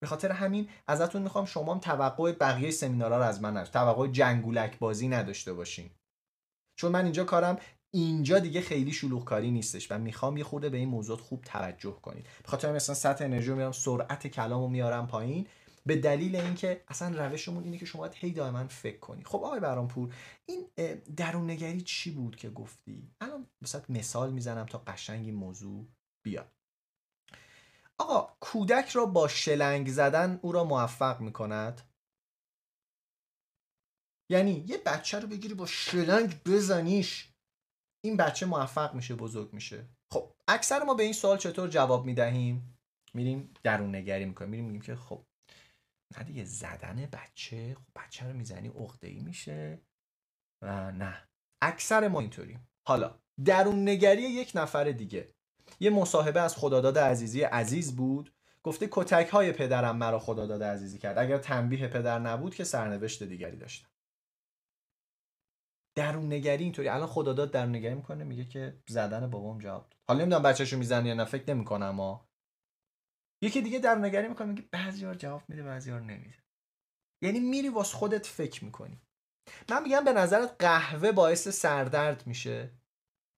[0.01, 3.73] به خاطر همین ازتون می‌خوام شما هم توقع بقیه سمینارها رو از من نداشت.
[3.73, 5.89] توقع جنگولک بازی نداشته باشین.
[6.79, 7.57] چون من اینجا کارم
[7.91, 12.23] اینجا دیگه خیلی شلوغکاری نیستش و می‌خوام یه خورده به این موضوع خوب توجه کنید.
[12.23, 15.47] به خاطر مثلا سطح انرژی میارم سرعت کلامو میارم پایین.
[15.85, 19.23] به دلیل اینکه اصلا روشمون اینه که شما باید هی دائما فکر کنی.
[19.23, 20.13] خب آقای برامپور
[20.45, 20.65] این
[21.17, 25.87] درون نگری چی بود که گفتی؟ الان مثلا مثال می‌زنم تا قشنگ این موضوع
[26.25, 26.51] بیاد.
[27.97, 31.81] آقا کودک را با شلنگ زدن او را موفق می‌کند؟
[34.31, 37.28] یعنی یه بچه رو بگیری با شلنگ بزنیش.
[38.01, 39.85] این بچه موفق میشه بزرگ میشه.
[40.11, 42.77] خب اکثر ما به این سوال چطور جواب می‌دهیم؟
[43.13, 44.49] میریم درون نگری می‌کنیم.
[44.49, 45.25] میریم میگیم که خب
[46.17, 49.81] نه دیگه زدن بچه خب بچه رو می‌زنی عقده میشه
[50.61, 51.27] و نه.
[51.61, 55.33] اکثر ما اینطوریم حالا درون نگری یک نفر دیگه.
[55.79, 58.33] یه مصاحبه از خداداد عزیزی عزیز بود.
[58.63, 61.17] گفته کتک های پدرم مرا خداداد عزیزی کرد.
[61.17, 63.89] اگر تنبیه پدر نبود که سرنوشت دیگری داشتم.
[65.97, 66.87] درون نگری اینطوری.
[66.87, 69.99] الان خداداد درون نگری می‌کنه میگه که زدن بابام جواب داد.
[70.09, 72.29] حالا نمی‌دونم بچه‌شو می‌زنه یا نه فکر نمی‌کنم اما
[73.43, 76.43] یکی دیگه درون نگری می‌کنه میگه بعضیار جواب میده بعضیار نمیده.
[77.23, 79.01] یعنی میری واس خودت فکر می‌کنی.
[79.69, 82.71] من میگم به نظرت قهوه باعث سردرد میشه.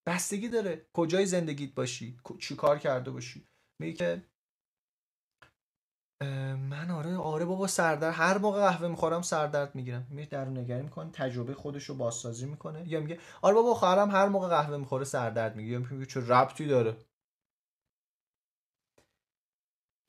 [0.07, 3.47] بستگی داره کجای زندگیت باشی چی کار کرده باشی.
[3.81, 4.30] میگه که
[6.55, 8.13] من آره آره بابا سردرد.
[8.13, 10.07] هر موقع قهوه می‌خورم سردرد می‌گیرم.
[10.09, 12.89] میگه درون نگری می‌کنه تجربه خودش رو بازسازی می‌کنه.
[12.89, 15.73] یا میگه آره بابا خواهرم هر موقع قهوه می‌خوره سردرد می‌گیره.
[15.81, 16.97] یا میگه چه ربطی داره؟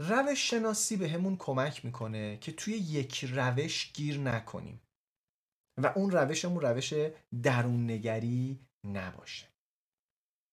[0.00, 4.80] روش شناسی به همون کمک می‌کنه که توی یک روش گیر نکنیم.
[5.82, 6.94] و اون روشمون روش
[7.42, 9.48] درون نگری نباشه.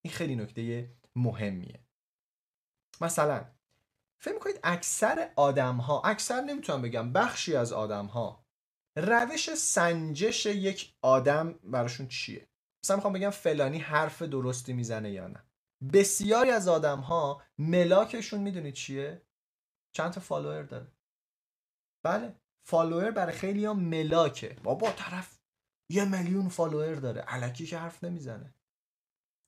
[0.04, 1.80] این خیلی نکته مهمیه.
[3.00, 3.44] مثلا
[4.22, 8.44] فکر می‌کنید اکثر آدم ها اکثر نمی‌تونم بگم بخشی از آدم ها
[8.96, 12.48] روش سنجش یک آدم براشون چیه؟
[12.84, 15.44] مثلا می‌خوام بگم فلانی حرف درستی می‌زنه یا نه.
[15.92, 19.22] بسیاری از آدم ها ملاکشون می‌دونید چیه؟
[19.96, 20.92] چند تا follower داره.
[22.04, 24.56] بله follower برای خیلی ها ملاکه.
[24.62, 25.38] بابا طرف
[25.90, 27.20] یه میلیون follower داره.
[27.20, 28.54] الکی که حرف نمی‌زنه.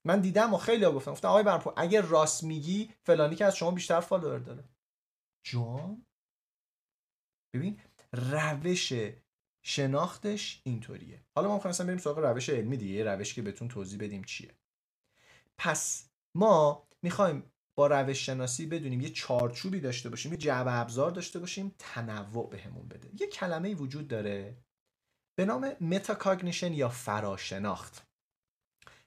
[0.05, 3.71] من دیدم و خیلی گفتم گفتم آقای بهرام‌پور اگه راست میگی فلانی که از شما
[3.71, 4.65] بیشتر follower داره.
[5.47, 6.07] جان
[7.55, 7.81] ببین
[8.13, 8.93] روش
[9.65, 11.25] شناختش اینطوریه.
[11.37, 14.55] حالا ما می‌خوایم بریم سراغ روش علمی دیگه روش که بهتون توضیح بدیم چیه.
[15.59, 21.39] پس ما می‌خوایم با روش شناسی بدونیم یه چارچوبی داشته باشیم یه جعبه ابزار داشته
[21.39, 23.11] باشیم تنوع بهمون بده.
[23.21, 24.57] یه کلمه وجود داره
[25.39, 28.12] به نام metacognition یا فراشناخت.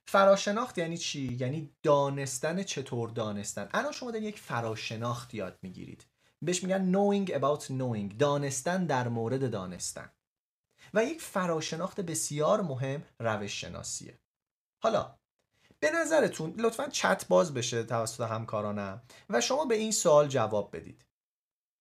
[0.07, 3.69] فراشناخت یعنی چی؟ یعنی دانستن چطور دانستن.
[3.73, 6.05] الان شما در یک فراشناخت یاد می‌گیرید.
[6.41, 10.11] بهش میگن knowing about knowing دانستن در مورد دانستن.
[10.93, 14.19] و یک فراشناخت بسیار مهم روش شناسیه
[14.83, 15.15] حالا
[15.79, 21.05] به نظرتون لطفا چت باز بشه توسط همکارانم و شما به این سوال جواب بدید.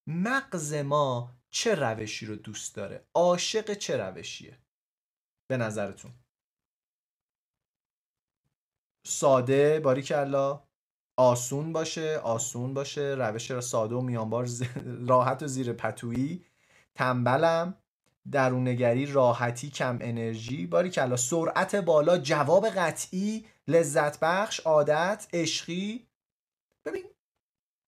[0.06, 4.58] مغز ما چه روشی رو دوست داره؟ عاشق چه روشیه؟
[5.46, 6.12] به نظرتون.
[9.06, 10.62] ساده باریکلا
[11.16, 14.48] آسون باشه آسون باشه روش ساده و میانبار
[15.08, 16.44] راحت و زیر پتویی.
[16.94, 17.74] تنبلم
[18.32, 20.66] درونگری راحتی کم انرژی.
[20.66, 26.06] باریکلا سرعت بالا جواب قطعی لذت بخش عادت عشقی.
[26.84, 27.04] ببین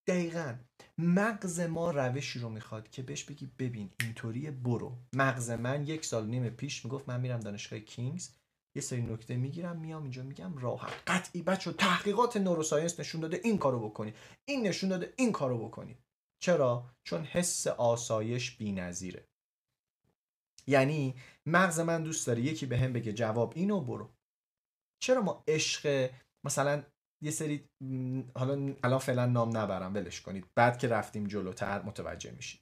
[0.07, 0.55] دقیقا
[0.99, 4.99] مغز ما روشی رو می‌خواد که بهش بگی ببین اینطوری برو.
[5.12, 8.29] مغز من یک سال نیم پیش می‌گفت من میرم دانشگاه کینگز.
[8.77, 10.93] یه سری نکته می‌گیرم میام اینجا میگم راحت.
[11.07, 14.14] قطعی بچه تحقیقات نوروساینس نشون داده این کارو بکنی.
[14.45, 15.99] این نشون داده این کارو بکنی.
[16.43, 19.29] چرا؟ چون حس آسایش بی‌نظیره.
[20.66, 21.14] یعنی
[21.47, 24.14] مغز من دوست داره یکی به هم بگه جواب اینو برو.
[25.03, 26.11] چرا ما عشق
[26.47, 26.83] مثلا
[27.24, 27.68] یه سری
[28.35, 30.47] حالا الان فعلا نام نبرم ولش کنید.
[30.55, 32.61] بعد که رفتیم جلوتر متوجه میشید.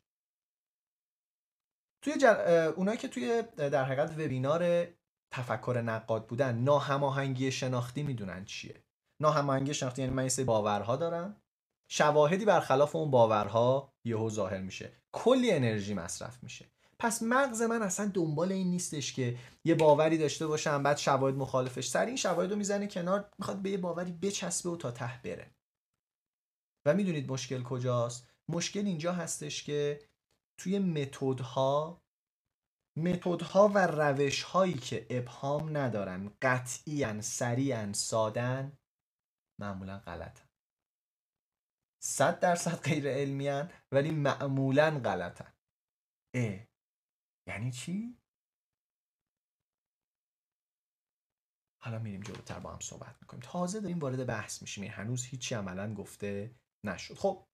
[2.04, 2.72] توی جر...
[2.76, 4.86] اونایی که توی در حقیقت وبینار
[5.34, 8.84] تفکر نقاد بودن ناهماهنگی شناختی می‌دونن چیه.
[9.22, 11.36] ناهماهنگی شناختی یعنی من یه باورها دارم.
[11.90, 14.92] شواهدی برخلاف اون باورها یهو ظاهر میشه.
[15.14, 16.66] کلی انرژی مصرف میشه.
[16.98, 21.88] پس مغز من اصلا دنبال این نیستش که یه باوری داشته باشم بعد شواهد مخالفش.
[21.88, 25.50] سر این شواهد رو می‌زنه کنار می‌خواد به یه باوری بچسبه و تا ته بره.
[26.86, 30.00] و می‌دونید مشکل کجاست؟ مشکل اینجا هستش که
[30.60, 32.03] توی متدها
[32.96, 38.78] متدها و روش هایی که ابهام ندارن قطعی سریعا سادن
[39.60, 40.48] معمولا غلطن.
[42.02, 45.54] صد درصد غیر علمی ولی معمولا غلطن.
[46.34, 46.66] اه
[47.48, 48.18] یعنی چی؟
[51.82, 53.42] حالا میریم جلوتر با هم صحبت می‌کنیم.
[53.42, 54.84] تازه داریم وارد بحث میشیم.
[54.84, 57.14] هنوز هیچی عملا گفته نشد.
[57.14, 57.46] خب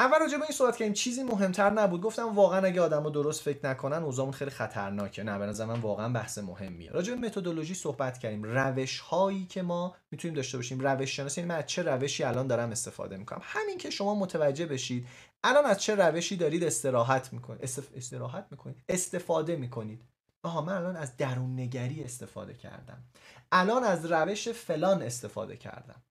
[0.00, 2.00] اول راجع به این صحبت کردیم چیزی مهمتر نبود.
[2.00, 5.22] گفتم واقعا اگه آدما درست فکر نکنن اوضاعمون خیلی خطرناکه.
[5.22, 6.90] نه به نظر من واقعا بحث مهمیه.
[6.90, 8.42] راجع به متدولوژی صحبت کردیم.
[8.44, 10.80] روش هایی که ما می‌تونیم داشته باشیم.
[10.80, 13.40] روش شناسی یعنی من از چه روشی الان دارم استفاده می‌کنم.
[13.42, 15.06] همین که شما متوجه بشید
[15.44, 17.62] الان از چه روشی دارید استراحت می‌کنید.
[17.62, 17.88] استف...
[17.94, 18.84] استراحت می‌کنید.
[18.88, 20.02] استفاده می‌کنید.
[20.42, 23.04] آها من الان از درون نگری استفاده کردم.
[23.52, 26.02] الان از روش فلان استفاده کردم.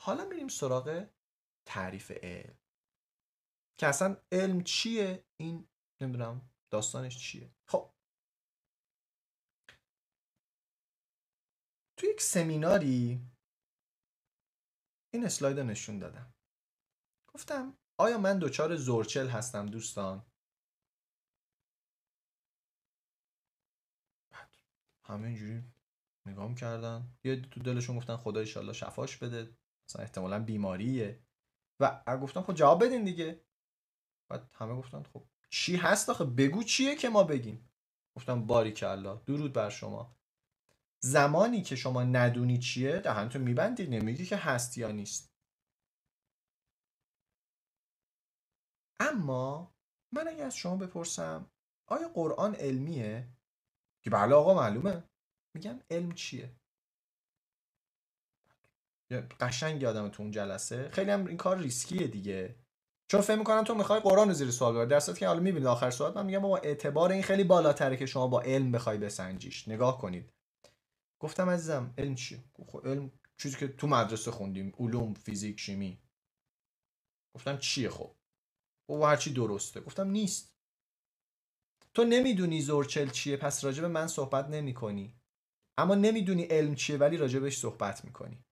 [0.00, 1.04] حالا میریم سراغ
[1.66, 2.54] تعریف علم.
[3.78, 5.68] که اصلا علم چیه؟ این
[6.02, 7.94] نمی‌دونم داستانش چیه؟ خب.
[11.96, 13.20] تو یک سمیناری
[15.14, 16.34] این اسلاید نشون دادم.
[17.34, 20.26] گفتم آیا من دچار زورچل هستم دوستان؟
[25.04, 25.62] همه اینجوری
[26.26, 29.56] نگام کردن یه تو دلشون گفتن خدا ایشالله شفاش بده.
[29.88, 31.22] مثلا احتمالا بیماریه.
[31.80, 33.47] و گفتم خب جواب بدین دیگه.
[34.28, 37.70] بعد همه گفتن خب چی هست آخه؟ بگو چیه که ما بگیم.
[38.16, 40.16] گفتم باری الله درود بر شما.
[41.02, 45.32] زمانی که شما ندونی چیه دهنتو میبندی نمیگی که هست یا نیست.
[49.00, 49.74] اما
[50.12, 51.50] من اگه از شما بپرسم
[51.86, 53.28] آیا قرآن علمیه؟
[54.04, 55.02] که بله آقا معلومه.
[55.54, 56.56] میگم علم چیه؟
[59.40, 60.88] قشنگ یادم تو اون جلسه.
[60.90, 62.67] خیلی هم این کار ریسکیه دیگه.
[63.08, 64.88] چون فکر می‌کنم تو می‌خوای قرآن رو زیر سوال ببری.
[64.88, 68.26] در که حالا می‌بینید آخر صحبت من میگم با اعتبار این خیلی بالاتره که شما
[68.26, 69.68] با علم بخوای بسنجیش.
[69.68, 70.32] نگاه کنید.
[71.20, 75.98] گفتم عزیزم علم چی؟ خب علم چیزی که تو مدرسه خوندیم علوم فیزیک شیمی.
[77.34, 78.14] گفتم چیه خب؟
[78.86, 79.80] او هرچی درسته.
[79.80, 80.54] گفتم نیست.
[81.94, 85.20] تو نمی‌دونی زورچل چیه پس راجب من صحبت نمی کنی
[85.78, 88.44] اما نمی‌دونی علم چیه ولی راجبش صحبت می‌کنی.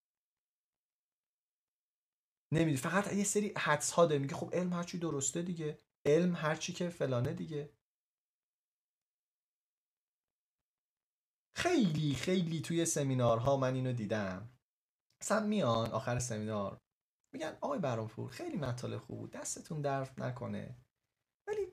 [2.56, 2.76] نمی‌دونی.
[2.76, 5.78] فقط یه سری حدس ها داره میگه خب علم هرچی درسته دیگه.
[6.06, 7.70] علم هرچی که فلانه دیگه.
[11.56, 14.50] خیلی خیلی توی سمینارها من اینو دیدم.
[15.22, 16.80] اصلا میان آخر سمینار.
[17.34, 19.30] میگن آقای برامپور خیلی مطالب خوب بود.
[19.30, 20.76] دستتون درد نکنه.
[21.48, 21.72] ولی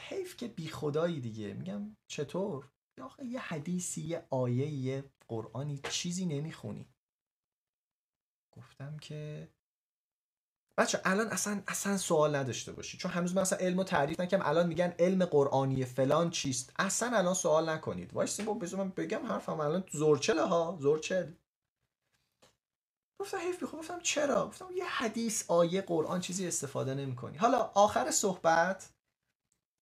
[0.00, 1.54] حیف که بی خدایی دیگه.
[1.54, 2.72] میگم چطور؟
[3.02, 6.88] آخه یه حدیثی یه آیه یه قرآنی چیزی نمی‌خونی.
[8.56, 9.48] گفتم که
[10.78, 12.98] بچه الان اصلا اصلا سوال نداشته باشی.
[12.98, 17.18] چون هنوز من اصلا علم رو تعریف نکنم الان میگن علم قرآنی فلان چیست؟ اصلا
[17.18, 18.14] الان سوال نکنید.
[18.14, 19.60] وایسی با بذار من بگم حرفم.
[19.60, 21.32] الان زورچله ها زورچل.
[23.20, 27.38] گفتم حیف خب گفتم چرا؟ گفتم یه حدیث آیه قرآن چیزی استفاده نمی‌کنی.
[27.38, 28.90] حالا آخر صحبت.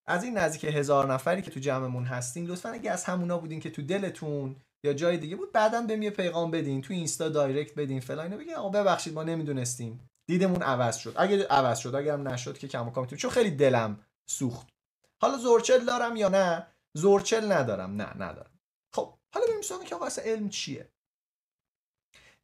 [0.08, 3.70] از این نزدیک هزار نفری که تو جمعمون هستین لطفا اگه از همونا بودین که
[3.70, 8.00] تو دلتون یا جای دیگه بود بعدا بهم یه پیغام بدین تو اینستا دایرکت بدین
[8.00, 10.08] فلان اینو بگین آقا ببخشید ما نمی‌دونستیم.
[10.30, 11.14] دیدمون عوض شد.
[11.16, 14.68] اگه عوض شد اگرم نشد که کم کم چون خیلی دلم سوخت.
[15.22, 18.02] حالا زورچل دارم یا نه؟ زورچل ندارم.
[18.02, 18.50] نه ندارم.
[18.94, 20.88] خب حالا بریم سراغ که آقا علم چیه؟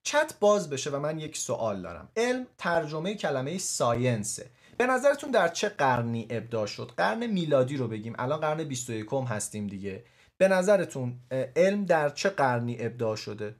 [0.03, 2.09] چت باز بشه و من یک سوال دارم.
[2.17, 4.51] علم ترجمه کلمه ساینسه.
[4.79, 8.15] به نظرتون در چه قرنی ابداع شد؟ قرن میلادی رو بگیم.
[8.19, 10.05] الان قرن 21 هستیم دیگه.
[10.39, 11.21] به نظرتون
[11.57, 13.57] علم در چه قرنی ابداع شده؟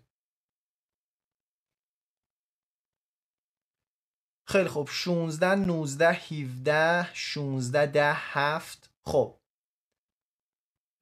[4.49, 4.89] خیلی خوب.
[4.91, 9.37] 16 19 17 16 10 7 خب.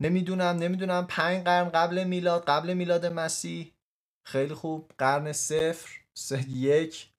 [0.03, 1.07] نمی‌دونم نمی‌دونم.
[1.07, 3.74] 5 قرن قبل میلاد قبل میلاد مسیح.
[4.26, 4.92] خیلی خوب.
[4.99, 7.11] قرن صفر سه یک.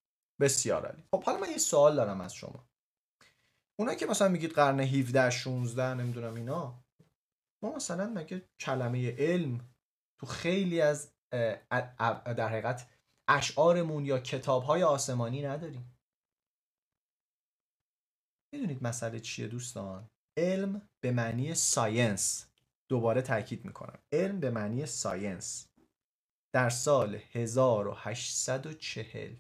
[0.42, 1.04] بسیار عالی.
[1.16, 2.68] خب حالا من یه سوال دارم از شما.
[3.80, 6.84] اونایی که مثلا میگید قرن 17 16 نمی‌دونم اینا
[7.64, 9.70] ما مثلا مگه کلمه علم
[10.20, 12.88] تو خیلی از در حقیقت
[13.30, 15.95] اشعارمون یا کتابهای آسمانی نداریم؟
[18.56, 22.46] می‌دونید مسئله چیه دوستان؟ علم به معنی science.
[22.90, 24.00] دوباره تاکید می‌کنم.
[24.12, 25.68] علم به معنی science.
[26.54, 29.36] در سال 1840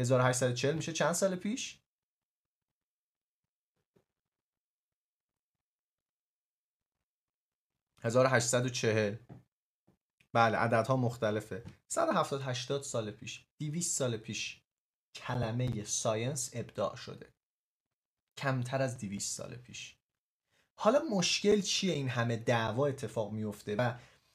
[0.00, 1.78] 1840 میشه چند سال پیش؟
[8.02, 9.16] 1840
[10.32, 11.64] بله عددها مختلفه.
[11.88, 14.62] 170 80 سال پیش 200 سال پیش
[15.14, 17.37] کلمه ساینس ابداع شده.
[18.38, 19.94] کمتر از 200 سال پیش.
[20.80, 23.94] حالا مشکل چیه این همه دعوا اتفاق میفته و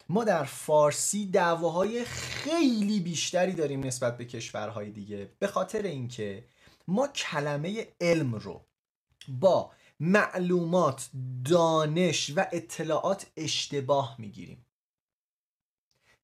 [0.10, 6.46] ما در فارسی دعواهای خیلی بیشتری داریم نسبت به کشورهای دیگه به خاطر اینکه
[6.88, 8.66] ما کلمه علم رو
[9.28, 11.10] با معلومات
[11.50, 14.66] دانش و اطلاعات اشتباه می‌گیریم.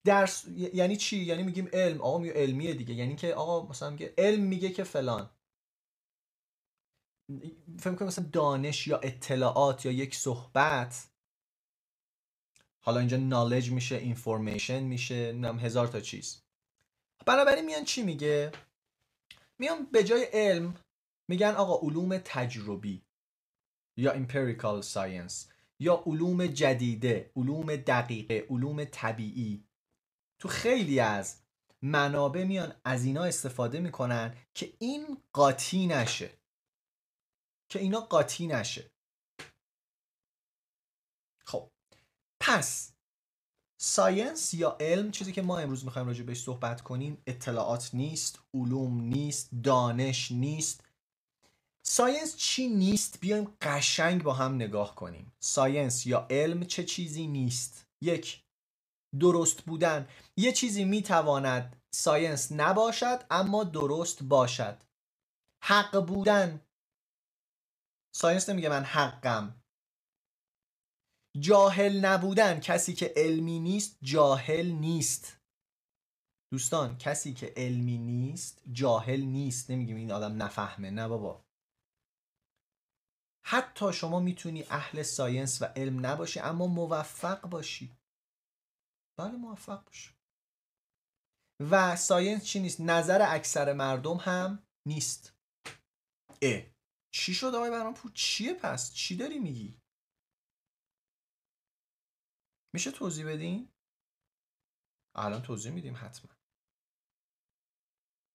[0.03, 2.01] درس یعنی چی؟ یعنی میگیم علم.
[2.01, 2.93] آقا میگه علمیه دیگه.
[2.93, 5.29] یعنی که آقا مثلا میگه علم میگه که فلان.
[7.79, 11.07] فهم کنم مثلا دانش یا اطلاعات یا یک صحبت
[12.81, 16.41] حالا اینجا نالج میشه اینفورمیشن میشه نم هزار تا چیز.
[17.25, 18.51] بنابراین میان چی میگه؟
[19.59, 20.75] میان به جای علم
[21.27, 23.01] میگن آقا علوم تجربی
[23.97, 25.33] یا empirical science
[25.79, 29.63] یا علوم جدیده علوم دقیقه علوم طبیعی.
[30.39, 31.41] تو خیلی از
[31.81, 36.38] منابع میان از اینا استفاده می‌کنن که این قاطی نشه.
[37.69, 38.91] که اینا قاطی نشه.
[41.45, 41.71] خب.
[42.39, 42.93] پس
[43.81, 49.01] ساینس یا علم چیزی که ما امروز می‌خوایم راجع بهش صحبت کنیم اطلاعات نیست علوم
[49.01, 50.83] نیست دانش نیست.
[51.85, 55.31] science چی نیست؟ بیایم قشنگ با هم نگاه کنیم.
[55.39, 58.43] science یا علم چه چیزی نیست؟ یک
[59.19, 60.07] درست بودن.
[60.37, 64.83] یه چیزی می‌تواند science نباشد اما درست باشد.
[65.63, 66.61] حق بودن.
[68.15, 69.61] science نمیگه من حقم.
[71.39, 75.37] جاهل نبودن کسی که علمی نیست جاهل نیست.
[76.53, 79.71] دوستان کسی که علمی نیست جاهل نیست.
[79.71, 80.91] نمیگیم این آدم نفهمه.
[80.91, 81.45] نه بابا.
[83.45, 87.97] حتی شما می‌تونی اهل science و علم نباشی اما موفق باشی.
[89.19, 90.15] بله موفق باشی.
[91.59, 95.33] و science چی نیست؟ نظر اکثر مردم هم نیست.
[96.41, 96.78] اه.
[97.11, 99.81] چی شد آقای برام پور چیه پس؟ چی داری میگی؟
[102.73, 103.71] میشه توضیح بدین؟
[105.15, 106.31] الان توضیح میدیم حتما.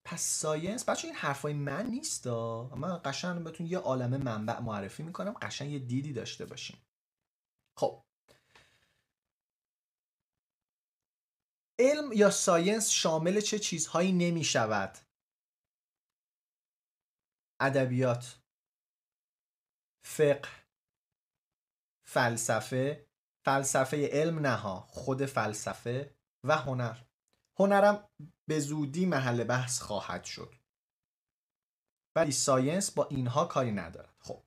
[0.05, 5.03] پس science بچه ها این حرفای من نیست من قشنگ بهتون یه عالم منبع معرفی
[5.03, 6.77] می‌کنم قشنگ یه دیدی داشته باشیم
[7.77, 8.03] خب.
[11.79, 14.97] علم یا science شامل چه چیزهایی نمی شود
[17.59, 18.44] ادبیات.
[20.05, 20.49] فقه
[22.07, 23.07] فلسفه
[23.45, 26.97] فلسفه علم نه خود فلسفه و هنر.
[27.59, 28.09] هنرم
[28.47, 30.55] به زودی محل بحث خواهد شد.
[32.15, 34.15] ولی science با اینها کاری ندارد.
[34.19, 34.43] خب.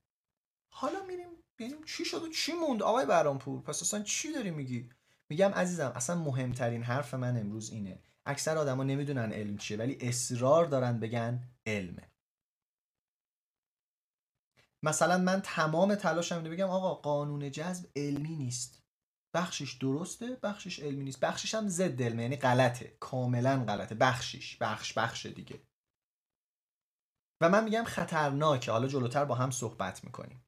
[0.73, 1.29] حالا میریم
[1.59, 4.91] ببینیم چی شد و چی موند آقای برامپور؟ پس اصلا چی داری میگی؟
[5.29, 8.03] میگم عزیزم اصلا مهمترین حرف من امروز اینه.
[8.27, 12.08] اکثر آدما نمی‌دونن علم چیه ولی اصرار دارن بگن علمه.
[14.83, 18.83] مثلا من تمام تلاشم اینه بگم آقا قانون جذب علمی نیست.
[19.35, 21.21] بخشش درسته بخشش علمی نیست.
[21.21, 22.97] بخشش هم ضد علمه یعنی غلطه.
[23.01, 23.95] کاملا غلطه.
[23.95, 25.63] بخشش بخش بخش دیگه.
[27.43, 28.73] و من میگم خطرناکه.
[28.73, 30.45] حالا جلوتر با هم صحبت می‌کنیم.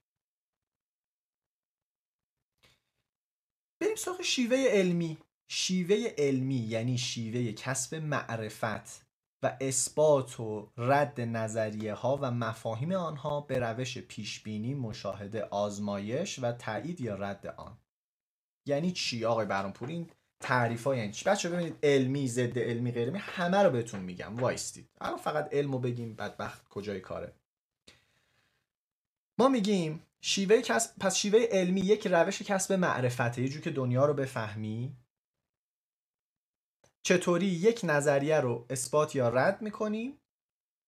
[3.83, 5.19] بریم سراغ شیوه علمی.
[5.51, 9.10] شیوه علمی یعنی شیوه کسب معرفت.
[9.43, 16.53] و اثبات و رد نظریه ها و مفاهیم آنها به روش پیشبینی مشاهده آزمایش و
[16.53, 17.79] تایید یا رد آن.
[18.67, 20.11] یعنی چی آقای برانپور این
[20.41, 24.89] تعریف ها یعنی چی؟ بچه ببینید علمی ضد علمی غیر همه رو بهتون میگم وایستید
[25.01, 27.33] الان فقط علمو بگیم بدبخت کجای کاره.
[29.39, 34.07] ما میگیم شیوه کسب پس شیوه علمی یک روش کسب معرفته یه جور که دنیا
[34.07, 34.97] رو بفهمی.
[37.03, 40.19] چطوری یک نظریه رو اثبات یا رد می‌کنی؟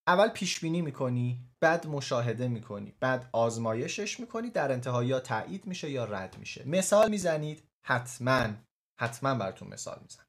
[0.07, 5.89] اول پیش بینی می‌کنی بعد مشاهده می‌کنی بعد آزمایشش می‌کنی در انتها یا تایید میشه
[5.89, 6.67] یا رد میشه.
[6.67, 8.53] مثال می‌زنید؟ حتما.
[8.99, 10.23] حتما براتون مثال میزن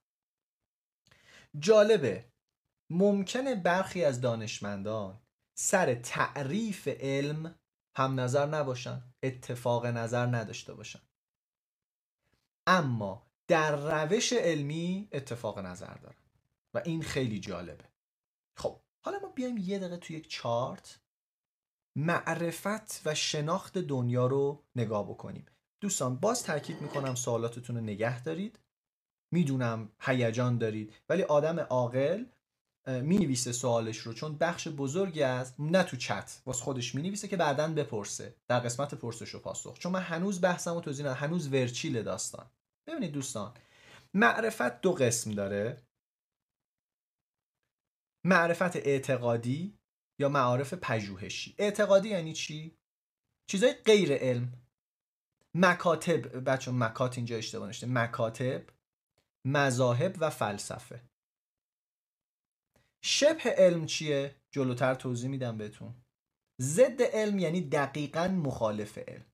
[1.58, 2.24] جالبه.
[2.90, 5.20] ممکنه برخی از دانشمندان
[5.58, 7.58] سر تعریف علم
[7.96, 11.00] هم نظر نباشن اتفاق نظر نداشته باشن.
[12.66, 16.16] اما در روش علمی اتفاق نظر دارن
[16.74, 17.84] و این خیلی جالبه.
[18.56, 21.00] خب حالا ما بیایم یه دقیقه توی یک چارت
[21.96, 25.46] معرفت و شناخت دنیا رو نگاه بکنیم.
[25.80, 28.58] دوستان باز تاکید می‌کنم سوالاتتون رو نگه دارید.
[29.32, 32.24] می‌دونم هیجان دارید ولی آدم عاقل
[32.86, 37.28] می نویسه سوالش رو چون بخش بزرگی است نه تو چت واس خودش می نویسه
[37.28, 38.36] که بعدا بپرسه.
[38.48, 39.78] در قسمت پرسش و پاسخ.
[39.78, 42.50] چون من هنوز بحثم و توضیح هنوز ورچیل داستان.
[42.86, 43.54] ببینید دوستان
[44.14, 45.82] معرفت دو قسم داره.
[48.24, 49.78] معرفت اعتقادی
[50.20, 51.54] یا معارف پژوهشی.
[51.58, 52.78] اعتقادی یعنی چی؟
[53.50, 54.52] چیزای غیر علم.
[55.54, 58.66] مکاتب بچه مکات اینجا اشتباه نشته مکاتب
[59.46, 61.00] مذاهب و فلسفه.
[63.04, 66.04] شبه علم چیه؟ جلوتر توضیح میدم بهتون.
[66.60, 69.26] ضد علم یعنی دقیقا مخالف علم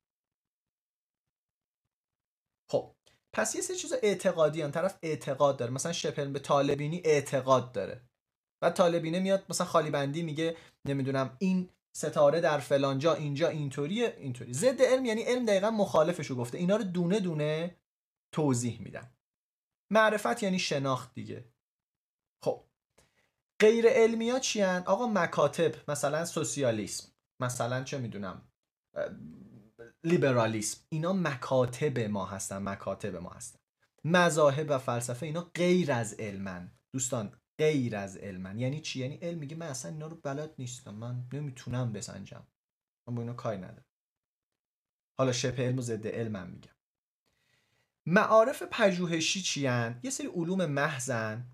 [2.70, 2.94] خب
[3.32, 5.72] پس یه سری چیز اعتقادی هم طرف اعتقاد داره.
[5.72, 8.02] مثلا علم به طالبینی اعتقاد داره.
[8.62, 14.52] و طالبینه میاد مثلا خالی بندی میگه نمی‌دونم این ستاره در فلانجا اینجا اینطوریه اینطوری.
[14.52, 16.58] ضد علم یعنی علم دقیقا مخالفشو گفته.
[16.58, 17.76] اینا رو دونه دونه
[18.34, 19.12] توضیح میدن.
[19.92, 21.52] معرفت یعنی شناخت دیگه.
[22.44, 22.64] خب.
[23.60, 27.12] غیر علمی ها چی؟ آقا مکاتب مثلا سوسیالیسم.
[27.40, 28.48] مثلا چه می‌دونم
[30.04, 30.80] لیبرالیسم.
[30.88, 33.58] اینا مکاتب ما هستن مکاتب ما هستن.
[34.04, 39.38] مذاهب و فلسفه اینا غیر از علمن دوستان غیر از علمن یعنی چی؟ یعنی علم
[39.38, 40.94] میگه من اصلا اینا رو بلد نیستم.
[40.94, 42.46] من نمی‌تونم بسنجم.
[43.06, 43.84] من با اینا کاری ندارم.
[45.18, 46.70] حالا شبه علم و ضد علمم میگم.
[48.06, 51.46] معارف پژوهشی چی هن؟ یه سری علوم محزن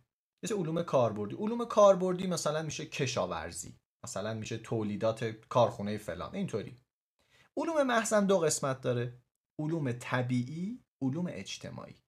[0.43, 1.35] یه سری علوم کاربردی.
[1.35, 3.79] علوم کاربردی مثلا میشه کشاورزی.
[4.05, 6.35] مثلا میشه تولیدات کارخونه فلان.
[6.35, 6.81] اینطوری.
[7.57, 9.19] علوم محزن دو قسمت داره.
[9.59, 12.03] علوم طبیعی علوم اجتماعی.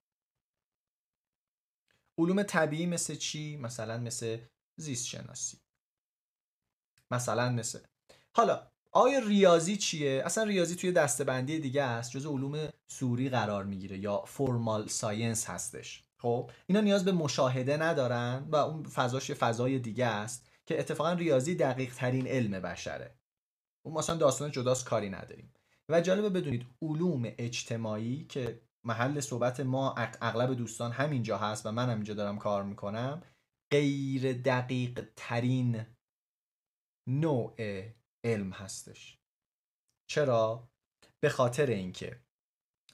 [2.18, 4.38] علوم طبیعی مثل چی؟ مثلا مثل
[4.76, 5.59] زیست شناسی
[7.11, 7.78] مثلا مثل
[8.36, 13.99] حالا آیا ریاضی چیه؟ اصلا ریاضی توی دستبندی دیگه است جز علوم سوری قرار می‌گیره
[13.99, 16.05] یا فرمال ساینس هستش.
[16.18, 21.55] خب اینا نیاز به مشاهده ندارن و اون فضاش فضای دیگه است که اتفاقا ریاضی
[21.55, 23.18] دقیق ترین علم بشره.
[23.89, 25.53] اون مثلا داستان جداست کاری نداریم
[25.91, 31.91] و جالبه بدونید علوم اجتماعی که محل صحبت ما اغلب دوستان همینجا هست و من
[31.91, 33.22] اینجا دارم کار می‌کنم
[33.72, 35.86] غیر دقیق ترین
[37.09, 37.55] نوع
[38.24, 39.18] علم هستش
[40.11, 40.68] چرا؟
[41.22, 42.20] به خاطر اینکه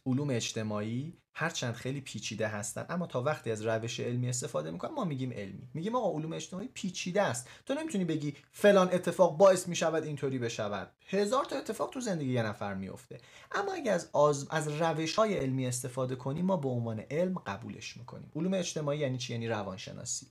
[0.06, 5.04] علوم اجتماعی هرچند خیلی پیچیده هستن اما تا وقتی از روش علمی استفاده می‌کنن ما
[5.04, 5.68] میگیم علمی.
[5.74, 7.48] میگیم آقا علوم اجتماعی پیچیده است.
[7.66, 10.92] تو نمی‌تونی بگی فلان اتفاق باعث می‌شود اینطوری بشود.
[11.08, 13.20] هزار تا اتفاق تو زندگی یه نفر میفته
[13.52, 14.48] اما اگه از آز...
[14.50, 18.32] از روش های علمی استفاده کنیم ما به عنوان علم قبولش می‌کنیم.
[18.36, 20.26] علوم اجتماعی یعنی چی؟ یعنی روانشناسی.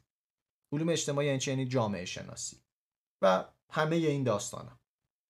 [0.72, 2.58] علوم اجتماعی یعنی چی؟ یعنی جامعه شناسی.
[3.22, 4.80] و همه این داستانم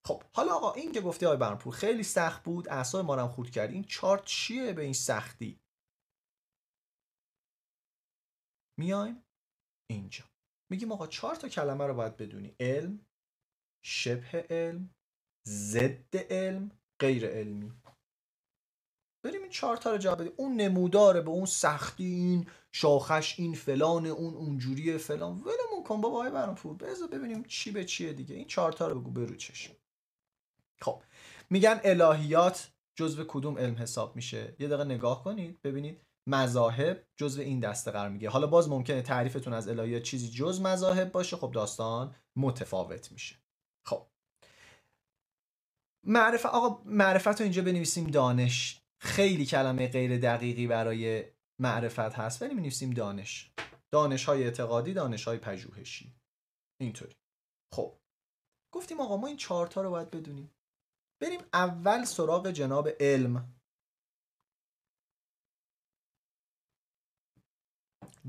[0.06, 3.50] خب حالا آقا این که گفتی آقای برنپور خیلی سخت بود اعصاب ما رو خورد
[3.50, 3.70] کرد.
[3.70, 5.60] این چارت چیه به این سختی؟
[8.78, 9.24] میایم
[9.90, 10.24] اینجا.
[10.70, 12.56] میگیم آقا چهار تا کلمه رو باید بدونی.
[12.60, 13.06] علم
[13.84, 14.94] شبه علم
[15.48, 16.70] ضد علم
[17.00, 17.72] غیر علمی.
[19.24, 20.32] بریم این چهار تا رو جواب بدیم.
[20.36, 25.40] اون نموداره به اون سختی این شاخش این فلان اون اونجوری فلان.
[25.40, 28.34] ولمون کن بابا آقای برام بذار ببینیم چی به چیه دیگه.
[28.34, 29.76] این چهار تا رو بگو برو چشم.
[30.80, 31.02] خب
[31.50, 37.60] میگن الهیات جزو کدوم علم حساب میشه؟ یه دقیقه نگاه کنید ببینید مذاهب جزو این
[37.60, 41.36] دسته قرار میگه حالا باز ممکنه تعریفتون از الهیات چیزی جز مذاهب باشه.
[41.36, 43.36] خب داستان متفاوت میشه.
[43.86, 44.06] خب.
[46.04, 48.80] معرفت آقا معرفت رو اینجا بنویسیم دانش.
[48.98, 51.24] خیلی کلمه غیر دقیقی برای
[51.58, 53.52] معرفت هست ولی بنویسیم دانش.
[53.90, 56.14] دانش های اعتقادی دانش های پژوهشی.
[56.80, 57.16] اینطوری.
[57.74, 57.98] خب.
[58.72, 60.50] گفتیم آقا ما این چهارتا رو باید بدونیم.
[61.20, 63.53] بریم اول سراغ جناب علم.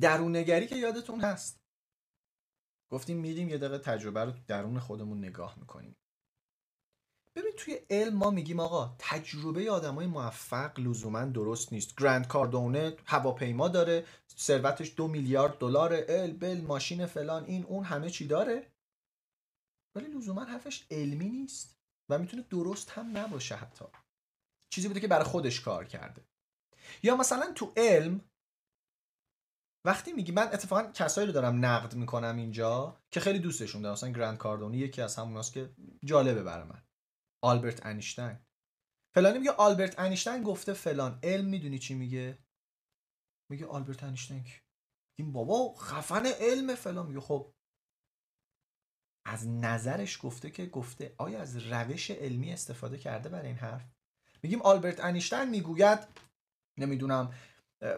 [0.02, 1.60] درونگری که یادتون هست.
[2.92, 5.96] گفتیم میریم یه دقیقه تجربه رو درون خودمون نگاه می‌کنیم.
[7.36, 12.02] ببین توی علم ما میگیم آقا تجربه آدمای موفق لزوما درست نیست.
[12.02, 14.06] گرند کاردونه هواپیما داره
[14.38, 18.72] ثروتش دو میلیارد دلار ال بل ماشین فلان این اون همه چی داره.
[19.96, 21.78] ولی لزوما حرفش علمی نیست
[22.10, 23.86] و می‌تونه درست هم نباشه حتی.
[24.70, 26.26] چیزی بوده که برای خودش کار کرده.
[27.04, 28.22] یا مثلا تو علم
[29.86, 34.10] وقتی میگی من اتفاقا کسایی رو دارم نقد می‌کنم اینجا که خیلی دوستشون دارم مثلا
[34.10, 35.76] گرند کاردونی یکی از هموناست که
[36.06, 36.84] جالبه برای من.
[37.44, 38.40] آلبرت انیشتین
[39.16, 41.20] فلانی میگه آلبرت انیشتین گفته فلان.
[41.24, 42.38] علم می‌دونی چی میگه؟
[43.52, 44.48] میگه آلبرت انیشتین
[45.20, 47.08] این بابا خفن علم فلان.
[47.08, 47.54] میگه خب
[49.26, 53.86] از نظرش گفته که گفته آیا از روش علمی استفاده کرده برای این حرف؟
[54.44, 56.00] میگیم آلبرت انیشتین می‌گوید
[56.78, 57.34] نمی‌دونم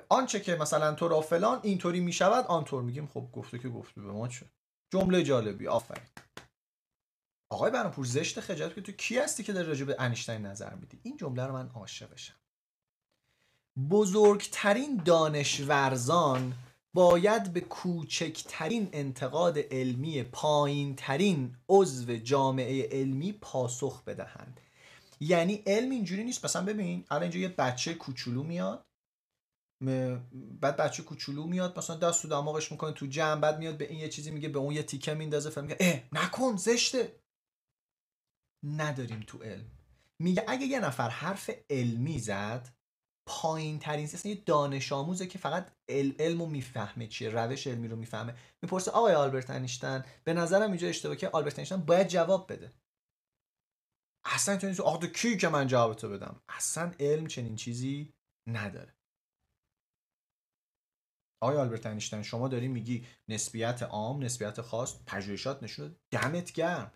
[0.09, 3.07] آنچه که مثلا تو را فلان اینطوری می‌شود آنطور میگیم.
[3.07, 4.45] خب گفته که گفته به ما چه؟
[4.91, 5.67] جمله جالبی.
[5.67, 6.03] آفرین.
[7.49, 10.99] آقای برانپور زشت خجالت که تو کی هستی که داری راجع به انیشتین نظر میدی؟
[11.03, 12.35] این جمله رو من عاشقشم.
[13.89, 16.53] بزرگترین دانشورزان
[16.93, 24.59] باید به کوچکترین انتقاد علمی پایین ترین عضو جامعه علمی پاسخ بدهند.
[25.19, 26.45] یعنی علم اینجوری نیست.
[26.45, 28.85] مثلا ببین الان اینجا یه بچه کوچولو میاد.
[30.61, 33.99] بعد بچه کوچولو میاد مثلا دست تو دماغش می‌کنه تو جمع بعد میاد به این
[33.99, 37.19] یه چیزی میگه به اون یه تیکه میندازه فهم میگه اه نکن زشته.
[38.63, 39.71] نداریم تو علم.
[40.19, 42.69] میگه اگه یه نفر حرف علمی زد
[43.29, 48.35] پایین ترین یه دانش آموزه که فقط علم رو می‌فهمه چیه روش علمی رو می‌فهمه
[48.61, 52.73] می‌پرسه آقای آلبرت انیشتن به نظرم اینجا اشتباه که آلبرت انیشتن باید جواب بده.
[54.25, 58.13] اصلا تو آقا کی که من جواب تو بدم؟ اصلا علم چنین چیزی
[58.47, 58.96] نداره.
[61.41, 66.91] آقای آلبرت انیشتین شما داری میگی نسبیت عام نسبیت خاص پژوهشات نشون دمت گرم.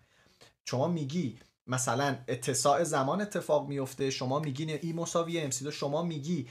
[0.64, 6.48] شما میگی مثلا اتساع زمان اتفاق میفته شما میگی ای مساوی ام شما میگی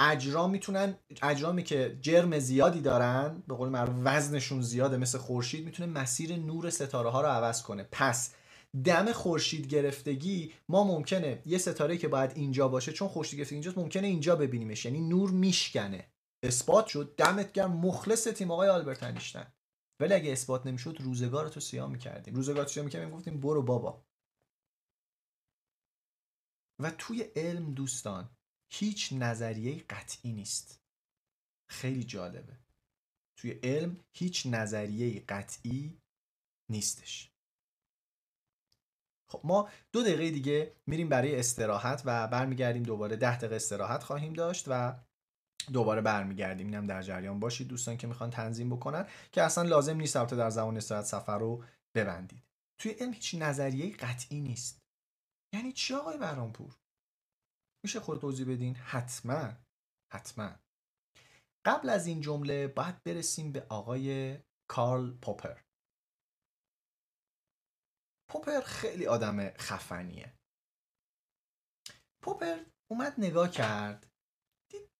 [0.00, 6.00] اجرام می‌تونن اجرامی که جرم زیادی دارن به قول معروف وزنشون زیاده مثل خورشید می‌تونه
[6.00, 7.88] مسیر نور ستاره ها رو عوض کنه.
[7.92, 8.34] پس
[8.84, 13.78] دم خورشید گرفتگی ما ممکنه یه ستاره که باید اینجا باشه چون خورشید گرفتگی اینجاست
[13.78, 14.84] ممکنه اینجا ببینیمش.
[14.84, 16.11] یعنی نور میشکنه.
[16.42, 17.72] اثبات شد دمت گرم.
[17.72, 19.46] مخلص تیم آقای آلبرت انیشتین.
[20.00, 22.34] ولی اگه اثبات نمی‌شد روزگار تو سیاه می‌کردیم.
[22.34, 24.04] روزگار سیاه می‌کردیم گفتیم برو بابا.
[26.80, 28.30] و توی علم دوستان
[28.72, 30.80] هیچ نظریه قطعی نیست.
[31.70, 32.58] خیلی جالبه.
[33.38, 35.98] توی علم هیچ نظریه قطعی
[36.70, 37.30] نیستش.
[39.30, 43.16] خب ما دو دقیقه دیگه میریم برای استراحت و برمیگردیم دوباره.
[43.16, 45.00] ده دقیقه استراحت خواهیم داشت و
[45.72, 46.66] دوباره برمیگردیم.
[46.66, 50.50] اینم در جریان باشید دوستان که می‌خوان تنظیم بکنن که اصلا لازم نیست البته در
[50.50, 51.64] زمان استراحت سفر رو
[51.96, 52.42] ببندید.
[52.80, 54.78] توی علم هیچ نظریه قطعی نیست.
[55.54, 56.76] یعنی چی آقای برانپور
[57.84, 59.52] میشه خود توضیح بدین؟ حتما.
[60.12, 60.50] حتما.
[61.66, 64.38] قبل از این جمله باید برسیم به آقای
[64.70, 65.60] کارل پوپر.
[68.30, 70.32] پوپر خیلی آدم خفنیه.
[72.24, 74.11] پوپر اومد نگاه کرد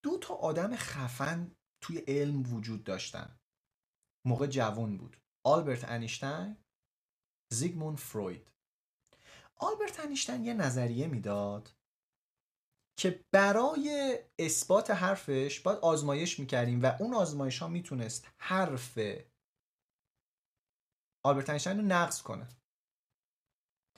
[0.03, 3.39] دو تا آدم خفن توی علم وجود داشتن.
[4.27, 5.17] موقع جوان بود.
[5.47, 6.57] آلبرت انیشتین
[7.53, 8.51] زیگموند فروید.
[9.57, 11.73] آلبرت انیشتین یه نظریه می‌داد
[12.99, 18.99] که برای اثبات حرفش باید آزمایش می‌کردیم و اون آزمایش ها می‌تونست حرف
[21.25, 22.49] آلبرت انیشتین رو نقض کنه.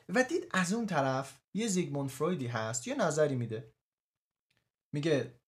[0.08, 3.74] و دید از اون طرف یه زیگموند فرویدی هست یه نظری میده.
[4.94, 5.40] میگه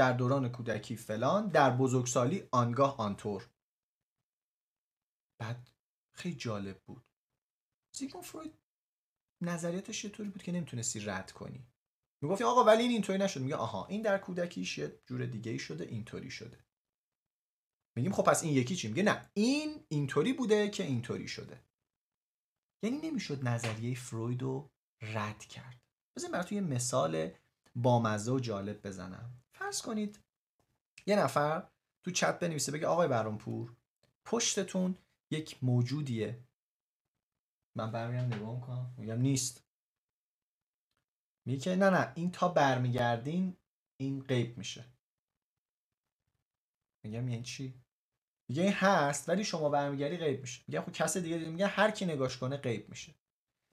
[0.00, 3.50] در دوران کودکی فلان در بزرگسالی آنگاه آنطور.
[5.40, 5.70] بعد
[6.16, 7.04] خیلی جالب بود.
[7.96, 8.58] زیگموند فروید
[9.42, 11.66] نظریاتش یه طوری بود که نمی‌تونستی رد کنی؟
[12.22, 13.40] می‌گفتی آقا ولی این اینطوری نشد.
[13.40, 16.64] میگه آها این در کودکیش یه جور دیگه ای شده اینطوری شده.
[17.96, 21.64] میگیم خب پس این یکی چی؟ میگه نه این اینطوری بوده که اینطوری شده.
[22.84, 24.70] یعنی نمی‌شد نظریه فروید رو
[25.02, 25.80] رد کرد.
[26.16, 27.30] بذاریم براتون یه مثال
[27.74, 29.39] بامزه و جالب بزنم.
[29.70, 30.20] فرض کنید
[31.06, 31.68] یه نفر
[32.04, 33.76] تو چت بنویسه بگه آقای برانپور
[34.24, 34.98] پشتتون
[35.30, 36.44] یک موجودیه.
[37.76, 38.94] من برمیگردم نگاه می‌کنم.
[38.98, 39.64] میگم نیست.
[41.46, 43.56] میگه نه نه این تا برمیگردین
[44.00, 44.84] این غیب میشه.
[47.04, 47.74] میگم یعنی چی؟
[48.48, 50.62] میگه این هست ولی شما برمیگردی غیب میشه.
[50.68, 53.14] میگم خب کس دیگه میگه هر کی نگاش کنه غیب میشه.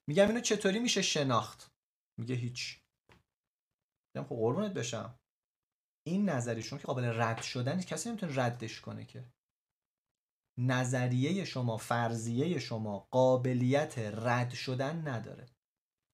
[0.08, 1.70] میگم اینو چطوری میشه شناخت؟
[2.18, 2.82] میگه هیچ.
[4.14, 5.17] میگم خب قربونت بشم.
[6.08, 9.24] این نظریشون که قابل رد شدن کسی نمی‌تونه ردش کنه که.
[10.58, 15.46] نظریه شما فرضیه شما قابلیت رد شدن نداره.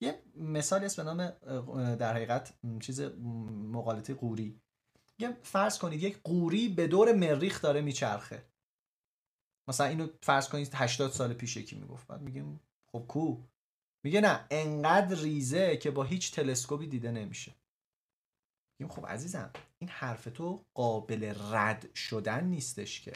[0.01, 1.29] یه مثالی است به نام
[1.97, 4.61] در حقیقت چیز مقالطه قوری.
[5.19, 8.45] یه فرض کنید یک قوری به دور مریخ داره میچرخه.
[9.69, 12.07] مثلا اینو فرض کنید 80 سال پیش یکی می‌گفت.
[12.07, 12.61] بعد میگیم
[12.93, 13.43] خب کو؟
[14.05, 17.55] میگه نه انقدر ریزه که با هیچ تلسکوپی دیده نمیشه.
[18.79, 19.51] میگیم خب عزیزم
[19.85, 23.13] این حرف تو قابل رد شدن نیستش که.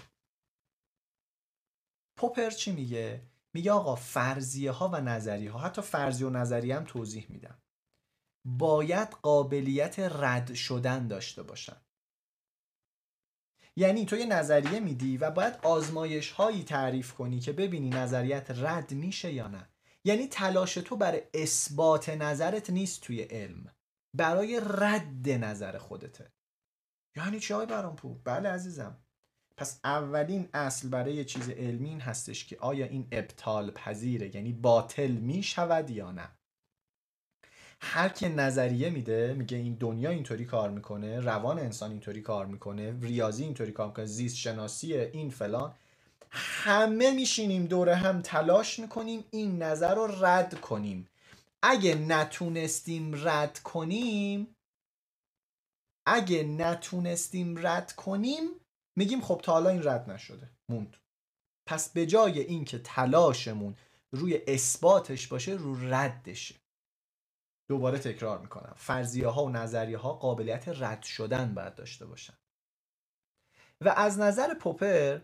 [2.18, 6.84] پوپر چی میگه؟ میگه آقا فرضیه ها و نظریه ها حتی فرضی و نظریه هم
[6.84, 7.62] توضیح میدم.
[8.44, 11.76] باید قابلیت رد شدن داشته باشن.
[13.76, 18.92] یعنی تو یه نظریه میدی و باید آزمایش هایی تعریف کنی که ببینی نظریت رد
[18.92, 19.68] میشه یا نه.
[20.04, 23.74] یعنی تلاش تو برای اثبات نظرت نیست توی علم.
[24.14, 26.37] برای رد نظر خودته.
[27.18, 28.96] یعنی چی های برانپور بله عزیزم.
[29.56, 35.10] پس اولین اصل برای چیز علمی این هستش که آیا این ابطال پذیره؟ یعنی باطل
[35.10, 36.28] می شود یا نه؟
[37.80, 43.00] هر که نظریه میده میگه این دنیا اینطوری کار می‌کنه روان انسان اینطوری کار می‌کنه
[43.00, 45.74] ریاضی اینطوری کار می‌کنه زیست شناسی این فلان
[46.30, 51.08] همه میشینیم دوره هم تلاش می‌کنیم این نظر رو رد کنیم.
[51.62, 54.56] اگه نتونستیم رد کنیم
[56.08, 58.50] اگه نتونستیم رد کنیم
[58.98, 60.50] میگیم خب تا حالا این رد نشده.
[60.70, 60.96] موند.
[61.68, 63.76] پس به جای اینکه تلاشمون
[64.12, 66.54] روی اثباتش باشه رو ردشه.
[67.70, 68.74] دوباره تکرار می‌کنم.
[68.76, 72.38] فرضیه ها و نظریه ها قابلیت رد شدن باید داشته باشن.
[73.80, 75.20] و از نظر پوپر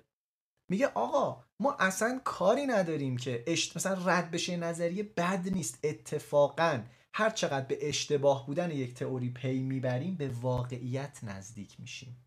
[0.70, 3.76] میگه آقا ما اصلا کاری نداریم که اشت...
[3.76, 5.78] مثلا رد بشه نظریه بد نیست.
[5.84, 6.82] اتفاقا
[7.16, 12.26] هر چقدر به اشتباه بودن یک تئوری پی می‌بریم به واقعیت نزدیک میشیم.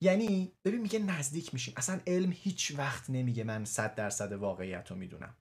[0.00, 1.74] یعنی ببین میگه نزدیک میشیم.
[1.76, 5.36] اصلا علم هیچ وقت نمیگه من صد درصد واقعیت رو می‌دونم.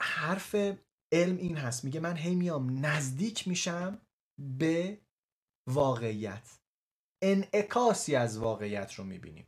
[0.00, 0.54] حرف
[1.12, 1.84] علم این هست.
[1.84, 4.06] میگه من هی میام نزدیک میشم
[4.38, 5.00] به
[5.66, 6.58] واقعیت.
[7.22, 9.46] انعکاسی از واقعیت رو می‌بینیم.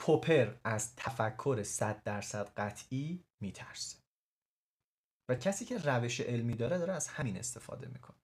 [0.00, 3.98] پوپر از تفکر صد درصد قطعی میترسه.
[5.28, 8.16] و کسی که روش علمی داره داره از همین استفاده می‌کنه.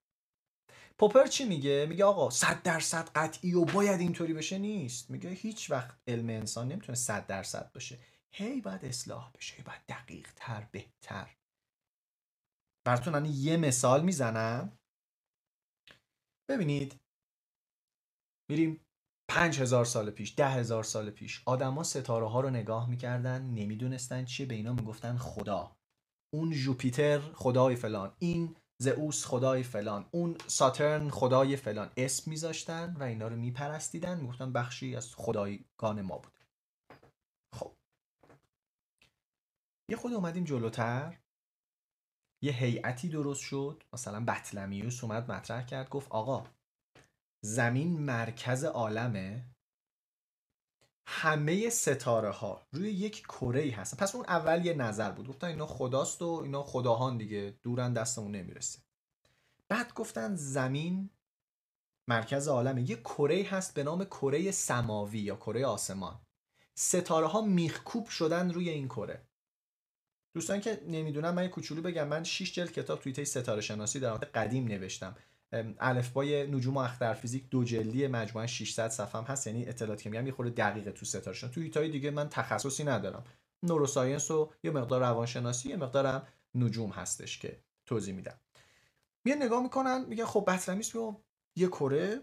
[0.99, 5.11] پوپر چی میگه؟ میگه آقا صد درصد قطعی و باید اینطوری بشه نیست.
[5.11, 7.99] میگه هیچ وقت علم انسان نمی‌تونه صد درصد باشه.
[8.33, 11.37] هی باید اصلاح بشه هی باید دقیق تر بهتر.
[12.87, 14.79] براتون یه مثال می‌زنم.
[16.49, 17.01] ببینید.
[18.51, 18.86] میریم
[19.29, 24.24] پنج هزار سال پیش ده هزار سال پیش آدما ستاره ها رو نگاه می‌کردن نمی‌دونستن
[24.24, 25.77] چیه به اینا می‌گفتن خدا.
[26.35, 33.03] اون جوپیتر خدای فلان این زئوس خدای فلان اون ساترن خدای فلان اسم میذاشتن و
[33.03, 36.33] اینا رو میپرستیدن می‌گفتن بخشی از خدایگان ما بود.
[37.55, 37.72] خب.
[39.89, 41.18] یه خود اومدیم جلوتر.
[42.43, 43.83] یه هیئتی درست شد.
[43.93, 46.45] مثلا بطلمیوس اومد مطرح کرد گفت آقا
[47.47, 49.44] زمین مرکز عالمه.
[51.07, 53.97] همه ستاره ها روی یک کره ای هستن.
[53.97, 55.28] پس اون اول یه نظر بود.
[55.28, 57.59] گفتن اینا خداست و اینا خداهان دیگه.
[57.62, 58.78] دورن دستمون نمی‌رسه.
[59.68, 61.11] بعد گفتن زمین
[62.09, 62.90] مرکز عالمه.
[62.90, 66.20] یه کره هست به نام کره سماوی یا کره آسمان.
[66.74, 69.28] ستاره ها میخکوب شدن روی این کره.
[70.34, 72.09] دوستان که نمی‌دونم من یه کوچولو بگم.
[72.09, 75.16] من 6 جلد کتاب توی ستاره شناسی در قدیم نوشتم.
[75.78, 79.46] الفبای نجوم و اختر فیزیک دو جلدی مجموعه 600 صفحه هست.
[79.46, 83.24] یعنی اطلاعاتی که میگم یه خورده دقیقه تو ستارشون تو ایتای دیگه من تخصصی ندارم.
[83.62, 88.40] نوروساینس و یه مقدار روانشناسی یه مقدارم نجوم هستش که توضیح میدم.
[89.24, 91.22] میان نگاه می‌کنن میگن خب بطلمیس رو
[91.57, 92.20] یه کره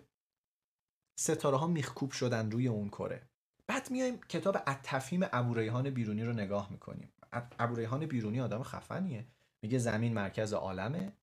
[1.19, 3.29] ستاره ها میخکوب شدن روی اون کره.
[3.67, 7.13] بعد میایم کتاب التفهیم ابوریحان بیرونی رو نگاه می‌کنیم.
[7.59, 9.27] ابوریحان بیرونی آدم خفنیه.
[9.61, 11.13] میگه زمین مرکز عالمه.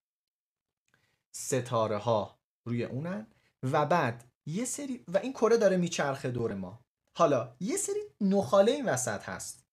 [1.35, 3.27] ستاره ها روی اونن
[3.63, 6.85] و بعد یه سری و این کره داره میچرخه دور ما.
[7.17, 9.65] حالا یه سری نخاله این وسط هست.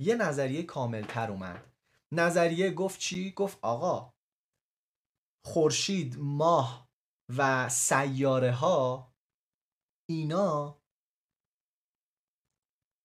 [0.00, 1.72] یه نظریه کاملتر اومد.
[2.12, 4.14] نظریه گفت چی؟ گفت آقا
[5.44, 6.88] خورشید ماه
[7.36, 9.14] و سیاره ها
[10.08, 10.82] اینا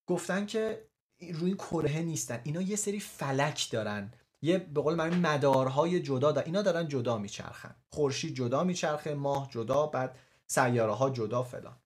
[0.09, 0.89] گفتن که
[1.33, 2.41] روی کره نیستن.
[2.45, 4.13] اینا یه سری فلک دارن.
[4.41, 7.75] یه به قول من مدارهای جدا دارن اینا دارن جدا میچرخن.
[7.89, 10.17] خورشید جدا میچرخه ماه جدا بعد
[10.47, 11.77] سیاره ها جدا فلان.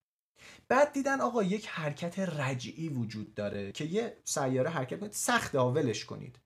[0.67, 6.05] بعد دیدن آقا یک حرکت رجعی وجود داره که یه سیاره حرکت کنید سخت ولش
[6.05, 6.39] کنید.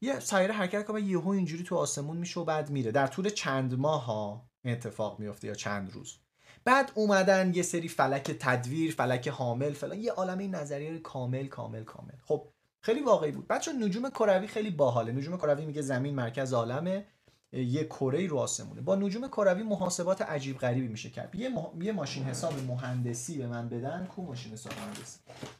[0.00, 2.90] یه سیاره حرکت کنه یهو اینجوری تو آسمون میشه و بعد میره.
[2.90, 6.18] در طول چند ماه ها اتفاق میفته یا چند روز.
[6.64, 9.98] بعد اومدن یه سری فلک تدویر فلک حامل فلان.
[9.98, 12.14] یه عالمه نظریه کامل کامل کامل.
[12.24, 12.48] خب
[12.86, 13.48] خیلی واقعی بود.
[13.48, 15.12] بچه نجوم کروی خیلی باحاله.
[15.12, 17.04] نجوم کروی میگه زمین مرکز عالمه.
[17.52, 18.80] یه کره رو آسمونه.
[18.80, 21.34] با نجوم کروی محاسبات عجیب غریبی میشه کرد.
[21.34, 24.06] یه, یه ماشین حساب مهندسی به من بدن.
[24.06, 25.18] کو ماشین حساب مهندسی؟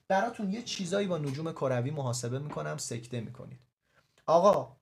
[0.08, 2.76] براتون یه چیزایی با نجوم کروی محاسبه می‌کنم.
[2.76, 3.58] سکته می‌کنید.
[4.26, 4.76] آقا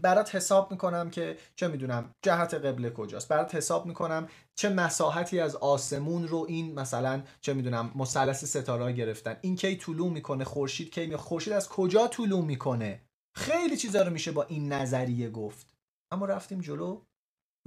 [0.00, 3.28] برات حساب می‌کنم که چه می‌دونم جهت قبله کجاست.
[3.28, 4.28] برات حساب می‌کنم
[4.58, 9.36] چه مساحتی از آسمون رو این مثلا چه می‌دونم مثلث ستاره گرفتن.
[9.40, 13.02] این کی طولو می‌کنه؟ خورشید کی می خورشید از کجا طولو می‌کنه؟
[13.36, 15.74] خیلی چیزا رو میشه با این نظریه گفت.
[16.12, 17.02] اما رفتیم جلو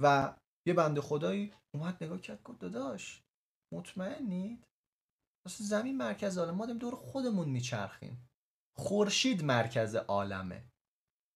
[0.02, 0.34] و
[0.68, 3.22] یه بنده خدایی اومد نگاه کرد گفت داداش
[3.74, 4.64] مطمئنید؟
[5.46, 6.54] اصلا زمین مرکز عالم.
[6.54, 8.28] ما دور خودمون میچرخیم.
[8.78, 10.64] خورشید مرکز عالمه.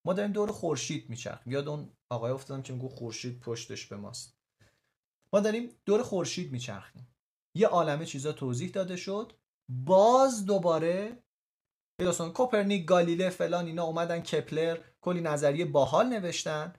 [0.06, 1.52] ما داریم دور خورشید میچرخیم.
[1.52, 4.36] یاد اون آقای افتادم که میگو خورشید پشتش به ماست.
[5.32, 7.14] ما داریم دور خورشید میچرخیم.
[7.56, 9.32] یه عالمه چیزا توضیح داده شد.
[9.68, 11.22] باز دوباره
[12.00, 16.72] داستان کوپرنیک گالیله فلان اینا اومدن کپلر کلی نظریه باحال نوشتن.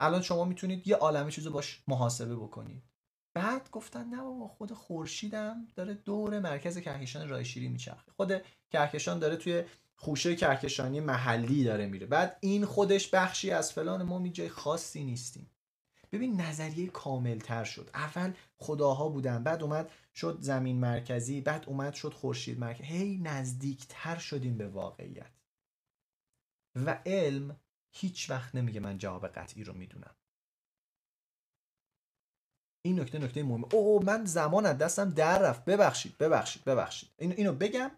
[0.00, 2.82] الان شما می‌تونید یه عالمه چیزو باش محاسبه بکنید.
[3.36, 8.12] بعد گفتن نه بابا خود خورشیدم داره دور مرکز کهکشان راه شیری میچرخه.
[8.12, 8.32] خود
[8.70, 9.64] کهکشان داره توی
[9.96, 12.06] خوشه کهکشانی محلی داره میره.
[12.06, 15.50] بعد این خودش بخشی از فلان ما می جای خاصی نیستیم.
[16.12, 17.90] ببین نظریه کامل تر شد.
[17.94, 23.86] اول خداها بودن بعد اومد شد زمین مرکزی بعد اومد شد خورشید مرکزی هی نزدیک
[23.88, 25.32] تر شدیم به واقعیت.
[26.74, 27.60] و علم
[27.92, 30.14] هیچ وقت نمیگه من جواب قطعی رو می‌دونم.
[32.82, 33.74] این نکته نکته مهمه.
[33.74, 35.64] اوه من زمان از دستم در رفت.
[35.64, 37.10] ببخشید ببخشید ببخشید.
[37.18, 37.90] اینو بگم.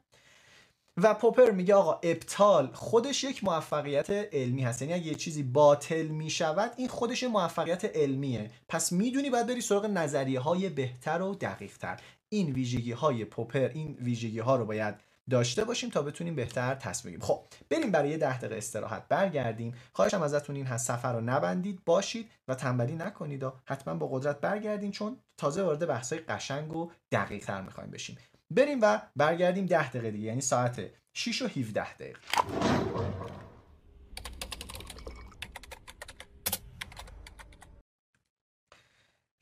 [1.03, 4.83] و پوپر میگه آقا ابطال خودش یک موفقیت علمی هست.
[4.83, 8.51] یعنی اگه یه چیزی باطل می‌شود این خودش موفقیت علمیه.
[8.69, 13.69] پس می‌دونی باید بری سراغ نظریه های بهتر و دقیق تر این ویژگی های پوپر
[13.69, 14.95] این ویژگی ها رو باید
[15.31, 17.35] داشته باشیم تا بتونیم بهتر تصمیم بگیریم.
[17.35, 17.41] خب
[17.71, 19.75] بریم برای ده دقیقه استراحت برگردیم.
[19.93, 24.41] خواهشم ازتون این هست سفر رو نبندید باشید و تنبلی نکنید و حتما با قدرت
[24.41, 28.19] برگردین چون تازه وارد بحثای قشنگ و دقیق تر می‌خوایم بشیم.
[28.51, 32.21] بریم و برگردیم 10 دقیقه دیگه یعنی ساعت 6 و 17 دقیقه.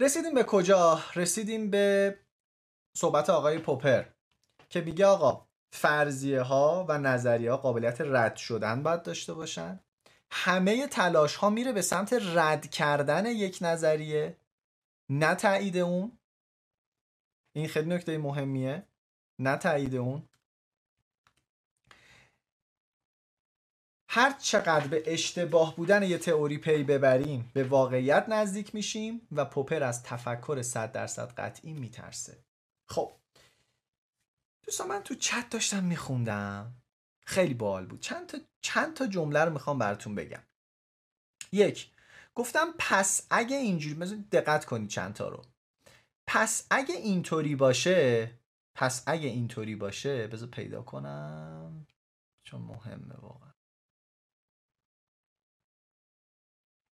[0.01, 2.19] رسیدیم به کجا؟ رسیدیم به
[2.97, 4.05] صحبت آقای پوپر
[4.69, 9.81] که میگه آقا فرضیه ها و نظریه ها قابلیت رد شدن باید داشته باشن.
[10.31, 14.37] همه تلاش ها میره به سمت رد کردن یک نظریه
[15.11, 16.19] نه تایید اون.
[17.57, 18.87] این خیلی نکته مهمیه.
[19.39, 20.29] نه تایید اون.
[24.09, 29.83] هر چقدر به اشتباه بودن یه تئوری پی ببریم به واقعیت نزدیک میشیم و پوپر
[29.83, 32.45] از تفکر 100 درصد قطعی میترسه.
[32.89, 33.17] خب
[34.63, 36.75] دوستان من تو چت داشتم میخوندم.
[37.27, 38.01] خیلی باحال بود.
[38.01, 40.43] چند تا چند تا جمله رو می‌خوام براتون بگم.
[41.53, 41.91] یک
[42.35, 45.43] گفتم پس اگه اینجوری دقت کنید چند تا رو.
[46.27, 48.31] پس اگه اینطوری باشه
[48.75, 51.87] پس اگه اینطوری باشه بذار پیدا کنم.
[52.45, 53.53] چون مهمه واقعا.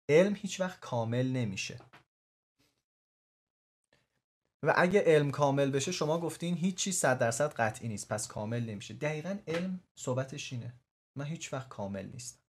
[0.08, 1.80] علم هیچ وقت کامل نمیشه.
[4.62, 8.12] و اگه علم کامل بشه شما گفتین هیچ چیز صد درصد قطعی نیست.
[8.12, 8.94] پس کامل نمیشه.
[8.94, 10.80] دقیقا علم صحبتش اینه.
[11.16, 12.42] من هیچ وقت کامل نیستم.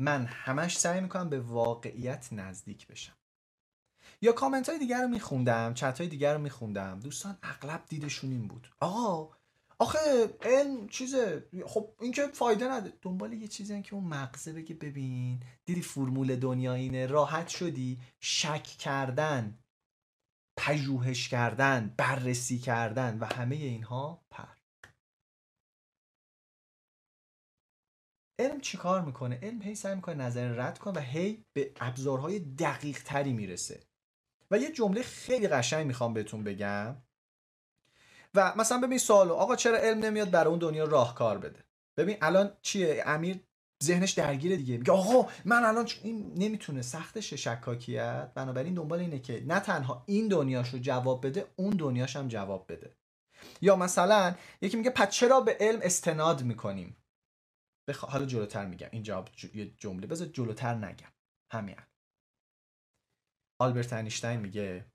[0.00, 3.16] من همش سعی می‌کنم به واقعیت نزدیک بشم.
[4.22, 7.00] یا کامنت های دیگر رو میخوندم چت های دیگر رو میخوندم.
[7.00, 8.68] دوستان اغلب دیدشون این بود.
[8.80, 9.36] آقا
[9.78, 9.98] آخه
[10.42, 11.48] علم چیزه.
[11.66, 12.92] خب این که فایده نده.
[13.02, 17.98] دنبال یه چیزی که اون مغزه بگه ببین دیدی فرمول دنیا اینه راحت شدی.
[18.20, 19.58] شک کردن
[20.56, 24.48] پژوهش کردن بررسی کردن و همه اینها پر.
[28.38, 33.02] علم چیکار می‌کنه؟ علم هی سعی می‌کنه نظر رد کنه و هی به ابزارهای دقیق
[33.02, 33.87] تری می‌رسه.
[34.50, 36.96] و یه جمله خیلی قشنگ می‌خوام بهتون بگم.
[38.34, 41.64] و مثلا ببین سوالو آقا چرا علم نمیاد برای اون دنیا راهکار بده؟
[41.96, 43.40] ببین الان چیه؟ امیر
[43.84, 44.76] ذهنش درگیره دیگه.
[44.76, 50.28] میگه آقا من الان این نمی‌تونه سختش شکاکیت بنابراین دنبال اینه که نه تنها این
[50.28, 52.96] دنیاشو جواب بده اون دنیاش هم جواب بده.
[53.60, 56.96] یا مثلا یکی میگه پس چرا به علم استناد می‌کنیم؟
[57.88, 58.04] بخ...
[58.04, 58.88] حالا جلوتر میگم.
[58.92, 60.06] این جواب یه جمله.
[60.06, 61.12] بذار جلوتر نگم.
[61.52, 61.76] همین.
[63.58, 64.92] آلبرت اینشتین میگه.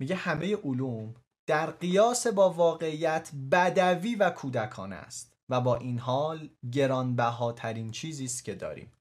[0.00, 1.14] میگه همه علوم
[1.46, 8.44] در قیاس با واقعیت بدوی و کودکانه است و با این حال گرانبهاترین چیزی است
[8.44, 8.92] که داریم.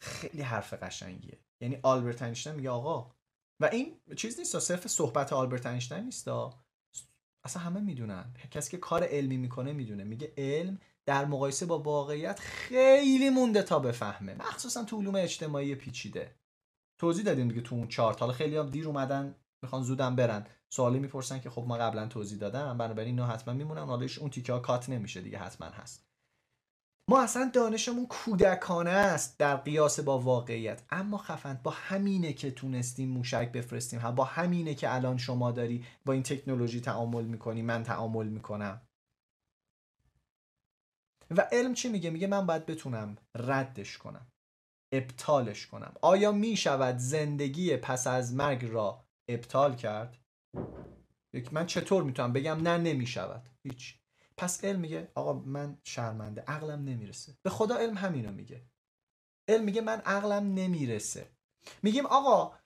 [0.00, 1.38] خیلی حرف قشنگیه.
[1.60, 3.14] یعنی آلبرت اینشتین میگه آقا
[3.60, 6.28] و این چیز نیست صرف صحبت آلبرت اینشتین نیست
[7.44, 8.34] اصلا همه می‌دونن.
[8.50, 10.04] کسی که کار علمی می‌کنه می‌دونه.
[10.04, 14.34] میگه علم در مقایسه با واقعیت خیلی مونده تا بفهمه.
[14.34, 16.34] مخصوصا تو علوم اجتماعی پیچیده.
[17.00, 18.20] توضیح دادیم دیگه تو اون چارت.
[18.20, 20.46] حالا خیلی هم دیر اومدن می‌خوان زودم برن.
[20.70, 23.84] سوالی می‌پرسن که خب ما قبلا توضیح دادم بنابراین اینا حتما میمونن.
[23.84, 26.06] حالا اون تیکه ها کات نمیشه دیگه حتما هست.
[27.10, 30.82] ما اصلا دانشمون کودکانه است در قیاس با واقعیت.
[30.90, 36.12] اما خفند با همینه که تونستیم موشک بفرستیم با همینه که الان شما داری با
[36.12, 38.80] این تکنولوژی تعامل می‌کنی من تعامل می‌کنم.
[41.30, 44.26] و علم چی میگه؟ میگه من باید بتونم ردش کنم
[44.92, 45.94] ابطالش کنم.
[46.02, 50.18] آیا می‌شود زندگی پس از مرگ را ابطال کرد؟
[51.52, 53.48] من چطور می‌تونم بگم؟ نه نمی‌شود.
[53.62, 53.98] هیچ.
[54.36, 57.34] پس علم میگه آقا من شرمنده عقلم نمی‌رسه.
[57.42, 58.62] به خدا علم همینو میگه.
[59.48, 61.30] علم میگه من عقلم نمی‌رسه.
[61.82, 62.58] میگیم آقا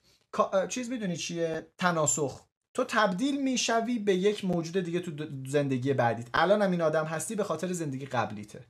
[0.69, 2.48] چیز می‌دونی چیه؟ تناسخ.
[2.79, 6.29] تو تبدیل می‌شوی به یک موجود دیگه تو زندگی بعدیت.
[6.35, 8.65] الان هم این آدم هستی به خاطر زندگی قبلیته.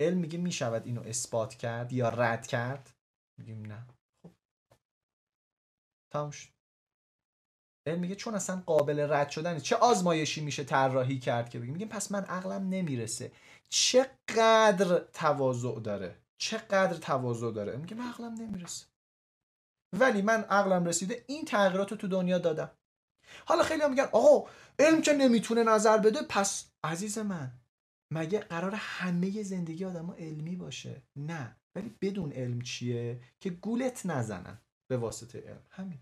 [0.00, 2.90] علم میگه می‌شود اینو اثبات کرد یا رد کرد؟
[3.38, 3.86] میگیم نه.
[4.22, 4.30] خب.
[6.12, 6.30] تموم
[7.86, 11.88] علم میگه چون اصلا قابل رد شدن چه آزمایشی میشه طراحی کرد که بگیم؟ میگیم
[11.88, 13.32] پس من عقلم نمی‌رسه.
[13.68, 18.86] چقدر تواضع داره؟ چقدر تواضع داره؟ میگه من عقلم نمی‌رسه.
[19.92, 22.70] ولی من عقلم رسیده این تغییرات رو تو دنیا دادم.
[23.46, 27.52] حالا خیلی میگن آقا علم که نمی‌تونه نظر بده پس عزیز من
[28.12, 34.58] مگه قرار همه زندگی آدم علمی باشه؟ نه ولی بدون علم چیه؟ که گولت نزنن
[34.90, 35.62] به واسطه علم.
[35.70, 35.98] همین.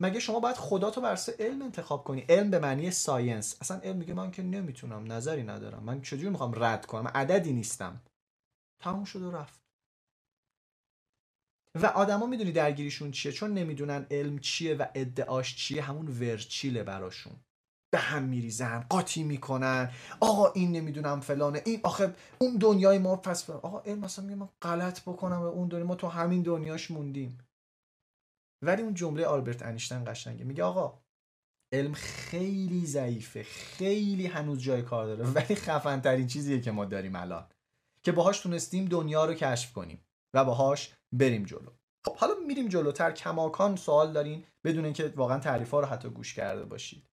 [0.00, 3.56] مگه شما باید خدا تو برسه علم انتخاب کنی؟ علم به معنی ساینس.
[3.60, 5.82] اصلا علم میگه من که نمی‌تونم نظری ندارم.
[5.82, 8.00] من چجوری می‌خوام رد کنم؟ عددی نیستم.
[8.82, 9.65] تموم شد و رفت.
[11.82, 17.32] و آدما می‌دونی درگیریشون چیه چون نمی‌دونن علم چیه و ادعاش چیه همون ورچیله براشون.
[17.90, 19.90] به هم میریزن قاطی می‌کنن.
[20.20, 24.48] آقا این نمی‌دونم فلانه این آخه اون دنیای ما پس آقا علم مثلا میگه من
[24.62, 27.38] غلط بکنم و اون دنیا ما تو همین دنیاش موندیم.
[28.62, 31.02] ولی اون جمله آلبرت انیشتین قشنگه میگه آقا
[31.72, 37.16] علم خیلی ضعیفه خیلی هنوز جای کار داره ولی خفن ترین چیزیه که ما داریم
[37.16, 37.46] الان.
[38.02, 40.05] که باهاش تونستیم دنیا رو کشف کنیم.
[40.36, 41.70] و باهاش بریم جلو.
[42.06, 46.34] خب حالا میریم جلوتر کماکان سوال دارین بدون اینکه واقعا تعریف ها رو حتی گوش
[46.34, 47.06] کرده باشید.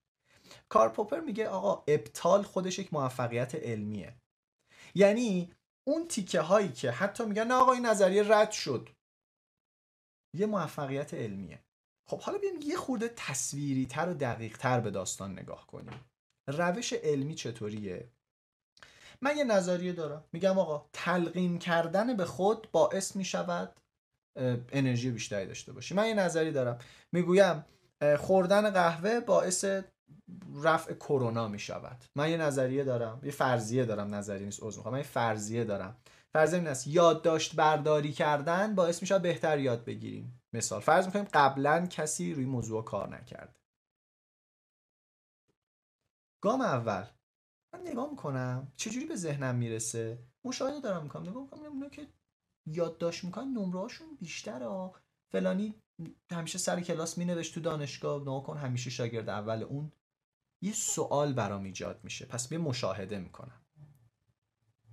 [0.70, 4.16] کار پوپر میگه آقا ابطال خودش یک موفقیت علمیه.
[4.96, 5.54] یعنی
[5.88, 8.90] اون تیکه هایی که حتی میگن نه آقا این نظریه رد شد.
[10.36, 11.64] یه موفقیت علمیه.
[12.10, 16.06] خب حالا بیایم یه خورده تصویری تر و دقیق تر به داستان نگاه کنیم.
[16.48, 18.12] روش علمی چطوریه؟
[19.24, 20.24] من یه نظریه دارم.
[20.34, 23.80] میگم آقا تلقین کردن به خود باعث می‌شود
[24.72, 25.94] انرژی بیشتری داشته باشی.
[25.94, 26.80] من یه نظری دارم.
[27.12, 27.66] می‌گویم
[28.20, 29.66] خوردن قهوه باعث
[30.64, 32.04] رفع کرونا می‌شود.
[32.16, 33.20] من یه نظریه دارم.
[33.24, 34.16] یه فرضیه دارم.
[34.16, 35.98] نظریه نیست عذر من یه فرضیه دارم.
[36.34, 36.88] فرض این است.
[36.88, 40.42] یادداشت برداری کردن باعث میشه بهتر یاد بگیریم.
[40.54, 40.82] مثال.
[40.82, 43.56] فرض می‌کنیم قبلا کسی روی موضوع کار نکرده
[46.44, 47.06] گام اول.
[47.74, 52.08] من نگاه می‌کنم چجوری به ذهنم می‌رسه؟ مشاهده دارم می‌کنم نگاه می‌کنم اونا که
[52.66, 54.92] یادداشت می‌کنن نمره هاشون بیشتره
[55.32, 55.76] فلانی
[56.32, 59.92] همیشه سر کلاس مینوشت تو دانشگاه نگاه کن همیشه شاگرد اول اون.
[60.62, 62.26] یه سوال برام ایجاد میشه.
[62.26, 63.62] پس بیا مشاهده می‌کنم.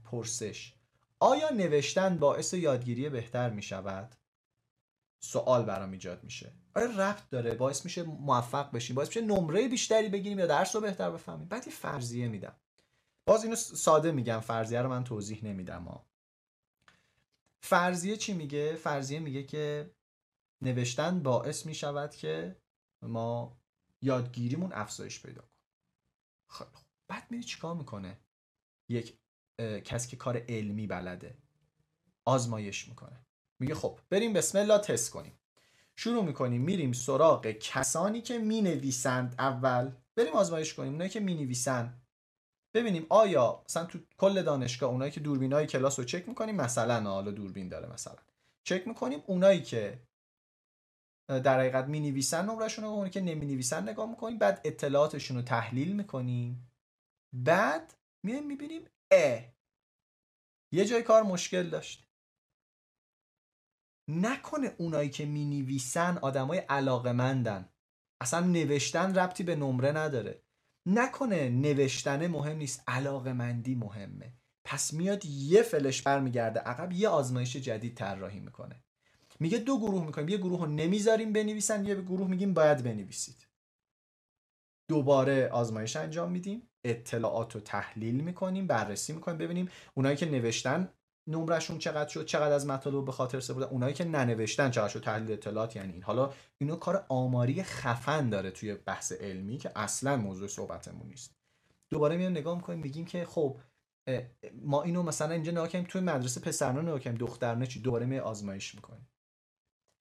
[0.05, 0.74] پرسش.
[1.20, 4.15] آیا نوشتن باعث یادگیری بهتر می شود؟
[5.23, 6.52] سوال برام ایجاد میشه.
[6.74, 7.55] آیا ربط داره.
[7.55, 11.48] باعث میشه موفق بشیم باعث میشه نمره بیشتری بگیریم یا درس رو بهتر بفهمیم.
[11.48, 12.60] بعد یه فرضیه میدم.
[13.31, 16.07] باز اینو ساده میگم فرضیه رو من توضیح نمیدم ها.
[17.61, 19.90] فرضیه چی میگه؟ فرضیه میگه که
[20.62, 22.57] نوشتن باعث می‌شود که
[23.02, 23.57] ما
[24.02, 25.51] یادگیریمون افزایش پیدا کنه.
[26.48, 26.66] خب
[27.09, 28.19] بعد میری چیکار می‌کنه؟
[28.89, 29.19] یک
[29.85, 31.39] کسی که کار علمی بلده
[32.24, 33.27] آزمایش می‌کنه.
[33.59, 35.39] میگه خب بریم بسم الله تست کنیم.
[35.97, 39.93] شروع می‌کنیم میریم سراغ کسانی که می‌نویسند اول.
[40.16, 40.93] بریم آزمایش کنیم.
[40.93, 42.01] اونایی که می‌نویسن
[42.74, 47.10] ببینیم آیا مثلا تو کل دانشگاه اونایی که دوربین های کلاس رو چک می‌کنیم مثلا
[47.10, 48.16] حالا دوربین داره مثلا.
[48.64, 50.02] چک می‌کنیم اونایی که
[51.28, 55.42] در حقیقت می نویسن نمرشون رو اونایی که نمی نویسن نگاه می‌کنیم بعد اطلاعاتشون رو
[55.42, 56.72] تحلیل می‌کنیم.
[57.32, 59.40] بعد میایم می‌بینیم ا
[60.72, 62.06] یه جای کار مشکل داشت.
[64.09, 67.68] نکنه اونایی که می نویسن آدمای علاقمندن
[68.20, 70.42] اصلا نوشتن ربطی به نمره نداره.
[70.86, 74.32] نکنه نوشتن مهم نیست علاقمندی مهمه.
[74.65, 78.82] پس میاد یه فلش برمیگرده عقب یه آزمایش جدید طراحی می‌کنه.
[79.40, 83.47] میگه دو گروه می‌کنیم یه گروه رو نمی‌ذاریم بنویسن یه گروه میگیم باید بنویسید.
[84.89, 90.89] دوباره آزمایش انجام میدیم اطلاعات رو تحلیل می‌کنیم بررسی می‌کنیم ببینیم اونایی که نوشتن
[91.26, 95.32] نمرشون چقدر شد چقدر از مطالب به خاطر سپردن اونایی که ننوشتن چقدر شد تحلیل
[95.32, 96.02] اطلاعات یعنی این.
[96.02, 101.36] حالا اینو کار آماری خفن داره توی بحث علمی که اصلا موضوع صحبتمون نیست.
[101.90, 103.60] دوباره میایم نگاه می‌کنیم میگیم که خب
[104.62, 108.18] ما اینو مثلا اینجا نگاه کنیم توی مدرسه پسرانه نگاه کنیم دخترانه چی؟ دوباره می
[108.18, 109.09] آزمایش می‌کنیم.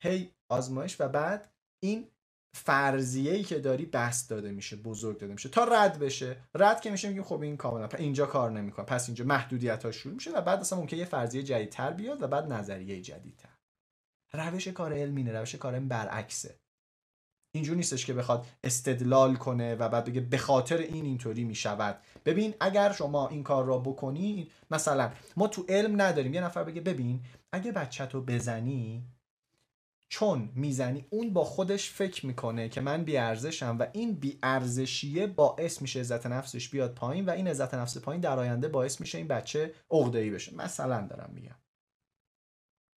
[0.03, 1.51] هی آزمایش و بعد
[1.83, 2.07] این
[2.53, 5.49] فرضیه ای که داری بست داده میشه بزرگ داده میشه.
[5.49, 6.37] تا رد بشه.
[6.55, 8.85] رد که میشه میگیم خب این کاملا اینجا کار نمی‌کنه.
[8.85, 12.27] پس اینجا محدودیت ها شروع میشه و بعد اصلا ممکنه یه فرضیه جدیدتر بیاد و
[12.27, 13.49] بعد نظریه جدیدتر.
[14.33, 16.59] روش کار علمی نه روش کار علمی برعکسه.
[17.55, 22.01] اینجور نیستش که بخواد استدلال کنه و بعد بگه به خاطر این اینطوری می‌شود.
[22.25, 26.33] ببین اگر شما این کار را بکنی مثلا ما تو علم نداریم.
[26.33, 29.03] یه نفر بگه ببین اگه بچه تو بزنی
[30.11, 35.99] چون می‌زنی اون با خودش فکر می‌کنه که من بیارزشم و این بیارزشیه باعث میشه
[35.99, 39.73] عزت نفسش بیاد پایین و این عزت نفس پایین در آینده باعث میشه این بچه
[39.89, 40.55] ای بشه.
[40.55, 41.55] مثلا دارم میگم.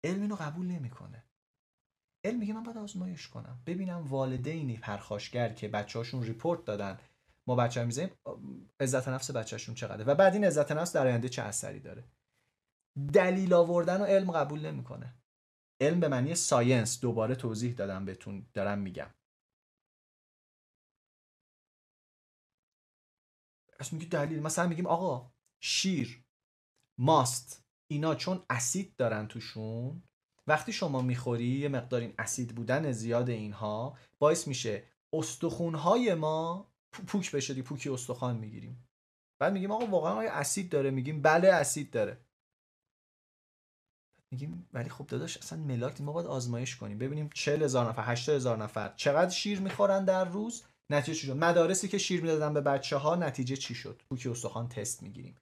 [0.03, 1.23] علم اینو قبول نمی‌کنه.
[2.25, 3.63] علم میگه من باید آزمایش کنم.
[3.65, 6.99] ببینم والدینی پرخاشگر که بچه‌هاشون ریپورت دادن.
[7.47, 8.09] ما بچه می‌زنیم
[8.79, 12.03] عزت نفس بچهشون چقدره؟ و بعد این عزت نفس در آینده چه اثری داره؟
[13.13, 15.20] دلیل آوردن و علم قبول نمی‌کنه.
[15.81, 17.01] علم به معنی ساینس.
[17.01, 19.13] دوباره توضیح دادم بهتون دارم میگم.
[23.79, 26.25] از میگه دلیل مثلا میگیم آقا شیر
[26.97, 27.65] ماست.
[27.87, 30.03] اینا چون اسید دارن توشون
[30.47, 34.83] وقتی شما می‌خوری یه مقدار این اسید بودن زیاد اینها باعث میشه
[35.13, 37.53] استخونهای ما پوک بشه.
[37.53, 38.87] دی پوکی استخوان می‌گیریم.
[39.39, 42.25] بعد میگیم آقا واقعا آیا اسید داره؟ میگیم بله اسید داره.
[44.31, 46.97] میگیم ولی خب داداش اصلا ملاک ما باید آزمایش کنیم.
[46.97, 51.37] ببینیم 40 هزار نفر 80 هزار نفر چقدر شیر می‌خورن در روز؟ نتیجه چی شد؟
[51.37, 55.35] مدارسی که شیر می‌دادن به بچه ها نتیجه چی شد؟ پوکی استخوان تست می‌گیریم.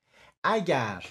[0.44, 1.06] اگر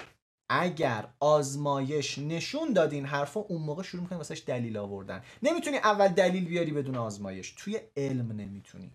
[0.51, 5.23] اگر آزمایش نشون داد این حرفا اون موقع شروع می‌کنیم واسش دلیل آوردن.
[5.43, 7.55] نمی‌تونی اول دلیل بیاری بدون آزمایش.
[7.57, 8.93] توی علم نمی‌تونی.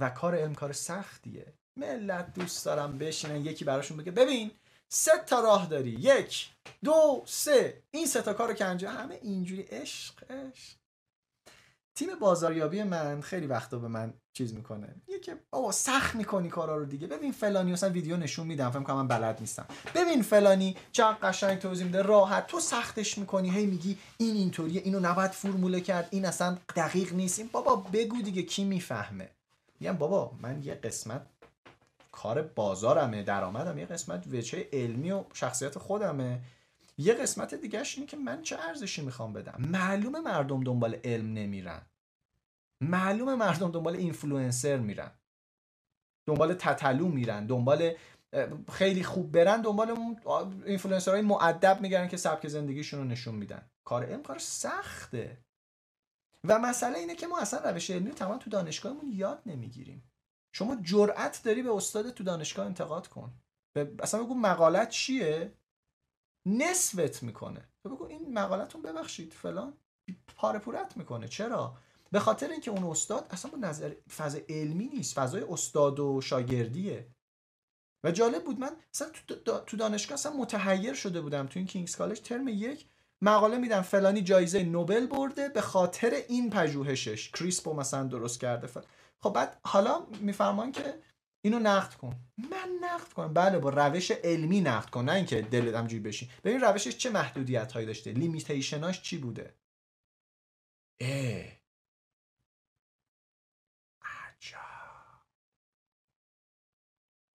[0.00, 1.52] و کار علم کار سختیه.
[1.78, 4.50] ملت دوست دارم بشینن یکی براشون بگه ببین
[4.94, 5.90] سه تا راه داری.
[5.90, 6.50] یک
[6.84, 7.82] دو سه.
[7.90, 9.62] این سه تا کارو که انجام همه اینجوری.
[9.62, 10.76] عشق عشق.
[11.94, 14.94] تیم بازاریابی من خیلی وقتا به من چیز می‌کنه.
[15.08, 17.06] یکی بابا سخت می‌کنی کارا رو دیگه.
[17.06, 18.70] ببین فلانی مثلا ویدیو نشون میدم.
[18.70, 19.66] فکر کنم من بلد نیستم.
[19.94, 22.02] ببین فلانی چقدر قشنگ توضیح میده.
[22.02, 22.46] راحت.
[22.46, 23.50] تو سختش می‌کنی.
[23.50, 24.82] هی میگی این اینطوریه.
[24.84, 26.08] اینو نباید فرموله کرد.
[26.10, 27.38] این اصلا دقیق نیست.
[27.38, 29.30] این بابا بگو دیگه کی می‌فهمه.
[29.80, 31.26] میگم بابا من یه قسمت
[32.12, 33.78] کار بازارمه درآمدم.
[33.78, 36.40] یه قسمت وجه علمی و شخصیت خودمه.
[36.98, 41.82] یه قسمت دیگهش اینه که من چه ارزشی می‌خوام بدم؟ معلومه مردم دنبال علم نمیرن.
[42.80, 45.10] معلومه مردم دنبال اینفلوئنسر میرن.
[46.26, 47.46] دنبال تتلو میرن.
[47.46, 47.94] دنبال
[48.72, 50.16] خیلی خوب برن دنبال
[50.66, 53.70] اینفلوئنسرهای معدب میگردن که سبک زندگیشون رو نشون میدن.
[53.84, 55.38] کار علم کار سخته.
[56.44, 60.11] و مسئله اینه که ما اصلا روش علمی تمام تو دانشگاهمون یاد نمی‌گیریم.
[60.52, 63.32] شما جرأت داری به استاد تو دانشگاه انتقاد کن.
[63.98, 65.52] اصلا بگو مقالت چیه؟
[66.46, 67.68] نصفت می‌کنه.
[67.82, 69.72] تو بگو این مقالتون ببخشید فلان.
[70.36, 71.28] پاره پورت می‌کنه.
[71.28, 71.76] چرا؟
[72.10, 75.14] به خاطر اینکه اون استاد اصلا با نظر فضا علمی نیست.
[75.14, 77.06] فضای استاد و شاگردیه.
[78.04, 79.08] و جالب بود من اصلا
[79.66, 81.46] تو دانشگاه اصلا متحیر شده بودم.
[81.46, 82.86] تو این کینگز کالج ترم یک
[83.22, 83.82] مقاله میدم.
[83.82, 85.48] فلانی جایزه نوبل برده.
[85.48, 87.30] به خاطر این پژوهشش.
[87.30, 88.66] کریسپو مثلا درست کرده.
[88.66, 88.80] فل...
[89.22, 91.02] خب بعد حالا میفرمان که
[91.44, 92.20] اینو نقد کن.
[92.38, 93.34] من نقد کنم.
[93.34, 96.28] بله با روش علمی نقد کن نه اینکه دلت همجوری بشین.
[96.44, 99.54] ببین روشش چه محدودیت هایی داشته؟ لیمیتیشناش چی بوده؟
[101.00, 101.62] اه.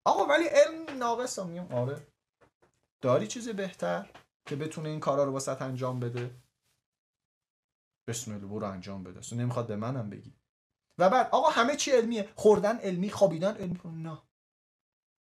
[0.06, 2.06] آقا ولی علم ناقص میگم آره.
[3.02, 4.10] داری چیز بهتر
[4.48, 6.30] که بتونه این کارا رو واسط انجام بده؟
[8.08, 9.18] بسم الله برو انجام بده.
[9.18, 10.35] اصلا نمی‌خواد به منم بگی.
[10.98, 12.28] و بعد آقا همه چی علمیه.
[12.36, 13.78] خوردن علمی خوابیدن علمی.
[13.84, 14.22] نه.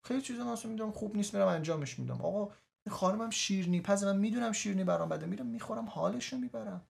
[0.06, 2.22] خیلی چیزا من می‌دونم خوب نیست میرم انجامش میدم.
[2.22, 2.54] آقا
[2.88, 6.88] این خانمم شیرنی پز من می‌دونم شیرنی برام بده میرم می‌خورم حالشو می‌برم.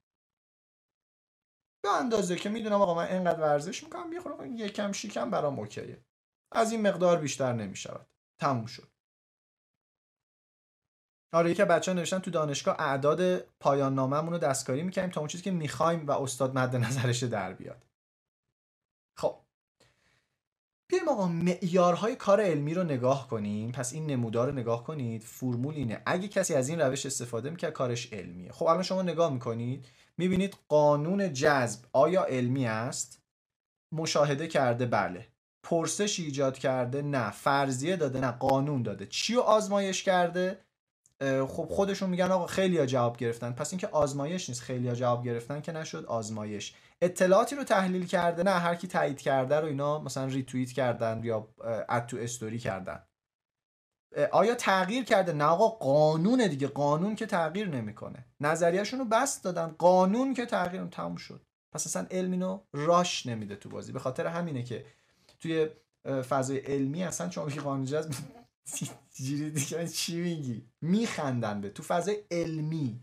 [1.84, 6.06] به اندازه که می‌دونم آقا من اینقدر ورزش می‌کنم می‌خورم یکم شیکم برام اوکیه.
[6.52, 8.07] از این مقدار بیشتر نمی‌شود.
[8.41, 8.91] تموم شد.
[11.34, 15.28] آره یکی بچه ها نوشتن تو دانشگاه اعداد پایان ناممون رو دستکاری می‌کنیم تا اون
[15.28, 17.85] چیزی که می‌خوایم و استاد مد نظرش در بیاد.
[19.17, 19.35] خب.
[20.87, 23.71] بیایم آقا معیارهای کار علمی رو نگاه کنیم.
[23.71, 25.23] پس این نمودار رو نگاه کنید.
[25.23, 26.01] فرمول اینه.
[26.05, 28.51] اگه کسی از این روش استفاده می‌کرد کارش علمیه.
[28.51, 29.85] خب الان شما نگاه می‌کنید
[30.17, 33.21] می‌بینید قانون جذب آیا علمی است؟
[33.91, 35.27] مشاهده کرده بله.
[35.63, 37.31] پرسش ایجاد کرده نه.
[37.31, 38.31] فرضیه داده نه.
[38.31, 39.05] قانون داده.
[39.05, 40.59] چی رو آزمایش کرده؟
[41.47, 43.51] خب خودشون میگن آقا خیلی جواب گرفتن.
[43.51, 46.73] پس اینکه آزمایش نیست خیلی جواب گرفتن که نشد آزمایش.
[47.01, 51.53] اطلاعاتی رو تحلیل کرده نه هر کی تایید کرده رو اینا مثلا ریتوییت کردن یا
[51.89, 53.03] اد تو استوری کردن.
[54.31, 56.67] آیا تغییر کرده؟ نه آقا قانون دیگه.
[56.67, 58.26] قانون که تغییر نمی‌کنه.
[58.39, 59.67] نظریهشون رو بست دادن.
[59.67, 61.45] قانون که تغییر تموم شد.
[61.73, 63.91] پس اصلا علم راش نمیده تو بازی.
[63.91, 64.85] به خاطر همینه که
[65.39, 65.69] توی
[66.05, 68.13] فضای علمی اصلا چون قانون جذب
[69.15, 71.69] جیری دیگه چی میگی؟ میخندن به.
[71.69, 73.01] تو فضای علمی.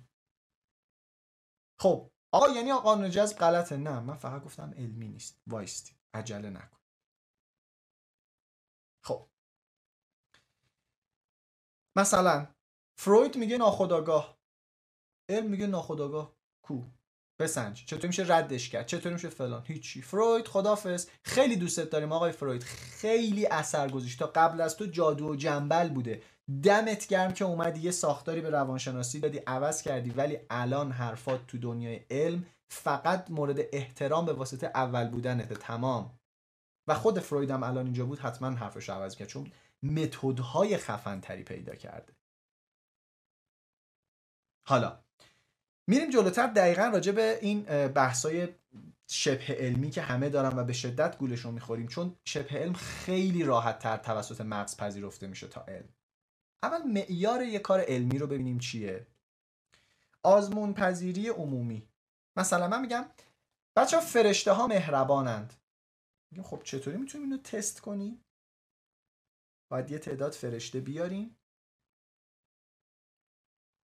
[1.81, 3.77] خب آقا یعنی قانون جذب غلطه.
[3.77, 5.43] نه من فقط گفتم علمی نیست.
[5.47, 5.97] وایستی.
[6.15, 6.79] عجله نکن.
[9.05, 9.29] خب.
[11.97, 12.55] مثلا
[12.99, 14.39] فروید میگه ناخداگاه
[15.29, 16.83] علم میگه ناخداگاه کو؟
[17.39, 17.85] بسنج.
[17.85, 20.03] چطور میشه ردش کرد؟ چطور میشه فلان؟ هیچی.
[20.03, 22.63] فروید خدافظ خیلی دوستت داریم آقای فروید.
[22.63, 24.19] خیلی اثر گذاشت.
[24.19, 26.23] تا قبل از تو جادو و جنبل بوده.
[26.63, 31.59] دمت گرم که اومدی یه ساختاری به روانشناسی دادی عوض کردی ولی الان حرفات تو
[31.59, 35.55] دنیای علم فقط مورد احترام به واسطه اول بودنته.
[35.55, 36.19] تمام.
[36.87, 39.53] و خود فروید هم الان اینجا بود حتما حرفش عوض کرد چون
[39.83, 42.13] متدهای خفن تری پیدا کرده.
[44.67, 44.99] حالا
[45.87, 46.47] میریم جلوتر.
[46.47, 48.49] دقیقا راجع به این بحثای
[49.07, 53.79] شبه علمی که همه دارن و به شدت گولشون می‌خوریم چون شبه علم خیلی راحت
[53.79, 55.89] تر توسط مغز پذیرفته میشه تا علم.
[56.63, 59.07] اول معیار یه کار علمی رو ببینیم چیه.
[60.23, 61.89] آزمون پذیری عمومی.
[62.37, 63.05] مثلا من میگم
[63.77, 65.55] بچه ها فرشته ها مهربانند.
[66.31, 68.25] میگم خب چطوری می‌تونیم اینو تست کنیم؟
[69.69, 71.37] باید یه تعداد فرشته بیاریم.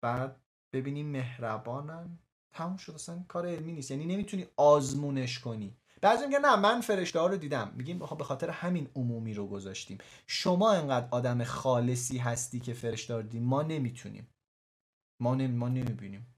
[0.01, 0.41] بعد
[0.73, 2.19] ببینیم مهربانن.
[2.51, 3.91] تموم شد اصلا کار علمی نیست.
[3.91, 5.77] یعنی نمی‌تونی آزمونش کنی.
[6.05, 7.73] بعضی میگن نه من فرشته ها رو دیدم.
[7.75, 9.97] میگیم به خاطر همین عمومی رو گذاشتیم.
[10.27, 14.29] شما انقدر آدم خالصی هستی که فرشته رو ما نمی‌تونیم.
[15.21, 16.35] ما نمی ما نمی‌بینیم.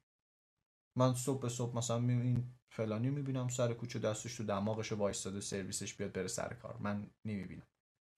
[0.97, 5.93] من صبح به صبح مثلا این فلانی می‌بینم سر کوچه دستش تو دماغش وایستاده سرویسش
[5.93, 6.77] بیاد بره سر کار.
[6.79, 7.67] من نمی‌بینم.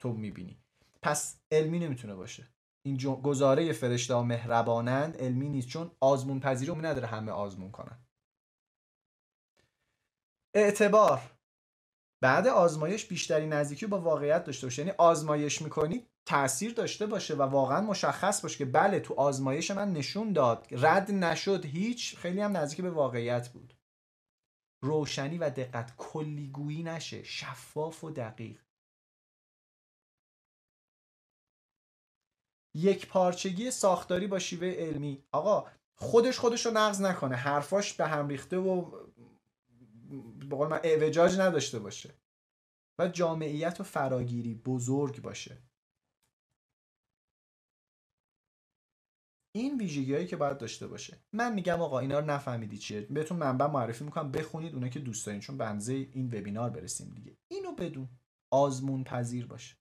[0.01, 0.57] تو می‌بینی.
[1.01, 2.47] پس علمی نمی‌تونه باشه.
[2.85, 7.99] این گزاره فرشته ها مهربانند علمی نیست چون آزمون پذیری نداره همه آزمون کنن.
[10.55, 11.38] اعتبار.
[12.21, 14.81] بعد آزمایش بیشتری نزدیکی با واقعیت داشته باشه.
[14.81, 19.93] یعنی آزمایش می‌کنی تاثیر داشته باشه و واقعا مشخص باشه که بله تو آزمایش من
[19.93, 20.67] نشون داد.
[20.71, 23.73] رد نشد هیچ خیلی هم نزدیک به واقعیت بود.
[24.83, 27.23] روشنی و دقت کلیگویی نشه.
[27.23, 28.61] شفاف و دقیق.
[32.75, 35.23] یک پارچگی ساختاری با شیوه علمی.
[35.31, 37.35] آقا خودش خودش رو نقض نکنه.
[37.35, 38.91] حرفاش به هم ریخته و
[40.49, 42.13] به قول من اعوجاج نداشته باشه.
[42.99, 45.57] و جامعیت و فراگیری بزرگ باشه.
[49.55, 51.17] این ویژگی هایی که باید داشته باشه.
[51.33, 55.25] من میگم آقا اینا رو نفهمیدی چیه؟ بهتون منبع معرفی می‌کنم بخونید اونا که دوست
[55.25, 57.37] دارین چون بنزه این وبینار برسیم دیگه.
[57.51, 58.09] اینو بدون
[58.53, 59.75] آزمون پذیر باشه.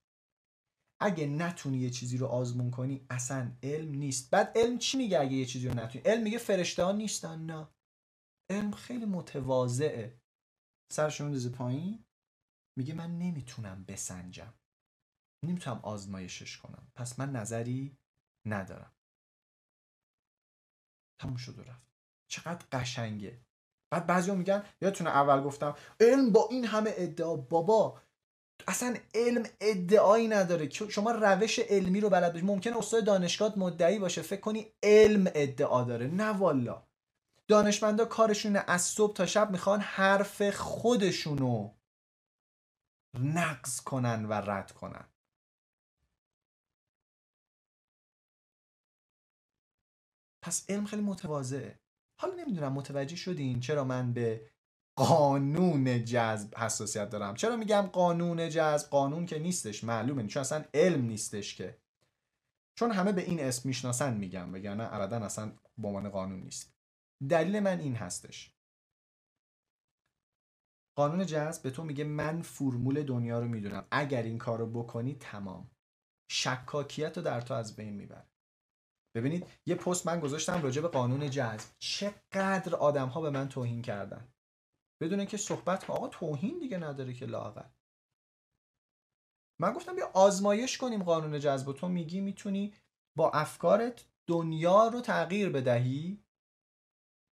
[1.01, 4.31] اگه نتونی یه چیزی رو آزمون کنی اصلا علم نیست.
[4.31, 7.69] بعد علم چی میگه اگه یه چیزی رو نتونی؟ علم میگه فرشته ها نیستن نه.
[8.51, 10.21] علم خیلی متواضعه.
[10.93, 12.05] سرش میندازه پایین.
[12.79, 14.55] میگه من نمی‌تونم بسنجم.
[15.45, 16.93] نمی‌تونم آزمایشش کنم.
[16.95, 17.99] پس من نظری
[18.47, 18.95] ندارم.
[21.21, 21.89] تموم شد رفت.
[22.31, 23.41] چقدر قشنگه.
[23.93, 28.03] بعد بعضی میگن یادتونه اول گفتم علم با این همه ادعا بابا
[28.69, 30.69] اصلا علم ادعایی نداره.
[30.71, 32.45] شما روش علمی رو بلد باشی.
[32.45, 34.23] ممکن استاد دانشگاه مدعی باشه.
[34.23, 36.07] فکر کنی علم ادعا داره.
[36.07, 36.88] نه والا.
[37.49, 41.75] دانشمندا کارشونه از صبح تا شب می‌خوان حرف خودشونو
[43.21, 45.09] نقض کنن و رد کنن.
[50.43, 51.81] پس علم خیلی متواضعه.
[52.21, 54.51] حالا نمی‌دونم متوجه شدین چرا من به
[54.99, 57.35] قانون جذب حساسیت دارم.
[57.35, 60.27] چرا میگم قانون جذب؟ قانون که نیستش معلومه.
[60.27, 61.79] چون اصلا علم نیستش که.
[62.79, 66.78] چون همه به این اسم می‌شناسن میگم وگرنه ابدا اصلا به عنوان قانون نیست.
[67.29, 68.55] دلیل من این هستش.
[70.97, 73.87] قانون جذب به تو میگه من فرمول دنیا رو می‌دونم.
[73.91, 75.71] اگر این کار رو بکنی تمام.
[76.31, 78.27] شکاکیت رو در تو از بین می‌بره.
[79.17, 81.71] ببینید یه پست من گذاشتم راجع به قانون جذب.
[81.79, 84.33] چقدر آدم ها به من توهین کردن.
[85.03, 85.97] بدون که صحبت کنم.
[85.97, 87.69] آقا توهین دیگه نداره که لاقل
[89.61, 92.75] من گفتم بیا آزمایش کنیم قانون جذب تو میگی می‌تونی
[93.17, 96.25] با افکارت دنیا رو تغییر بدهی.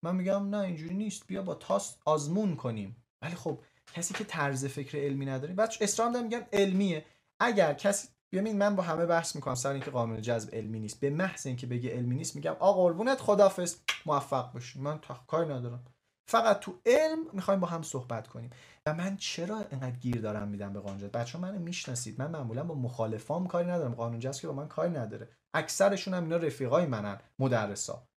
[0.03, 1.27] من میگم نه اینجوری نیست.
[1.27, 2.97] بیا با تاست آزمون کنیم.
[3.23, 3.59] ولی خب
[3.95, 5.55] کسی که طرز فکر علمی نداره.
[5.55, 7.05] بعد اصرار میگم علمیه.
[7.41, 9.55] اگر کسی ببین من با همه بحث می‌کنم.
[9.55, 11.01] سر اینکه قانون جذب علمی نیست.
[11.01, 14.81] به محض اینکه بگه علمی نیست میگم آقا قربونت خدافظ موفق باشی.
[14.81, 15.85] من کاری ندارم.
[16.29, 18.51] فقط تو علم می‌خوایم با هم صحبت کنیم.
[18.87, 22.19] و من چرا اینقدر گیر دارم میدم به قانون جذب؟ بچه منو می‌شناسید.
[22.19, 23.95] من معمولا با مخالفام کاری ندارم.
[23.95, 25.29] قانون جذب که با من کاری نداره.
[25.55, 28.10] اکثرشون هم اینا رفیقای منن مدرسا.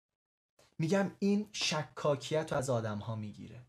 [0.82, 3.66] میگم این شکاکیت رو از آدم ها می‌گیره.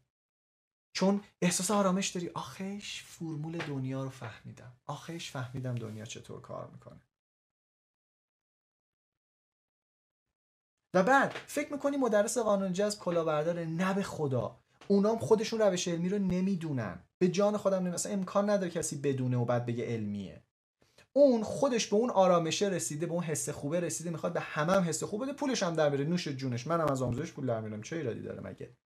[0.94, 4.74] چون احساس آرامش داری آخیش فرمول دنیا رو فهمیدم.
[4.86, 7.02] آخیش فهمیدم دنیا چطور کار می‌کنه.
[10.94, 14.60] و بعد فکر می‌کنی مدرس قانون جذب کلاهبرداره نه به خدا.
[14.88, 17.04] اونام خودشون روش علمی رو نمی‌دونن.
[17.18, 20.44] به جان خودم نمی‌دونن امکان نداره کسی بدونه و بعد بگه علمیه.
[21.16, 24.84] اون خودش به اون آرامشه رسیده به اون حس خوبه رسیده می‌خواد به همه هم
[24.84, 26.68] حس خوب بده پولش هم در میره نوش جونش.
[26.68, 28.78] منم از آموزش پول در میرم چه ایرادی داره مگه؟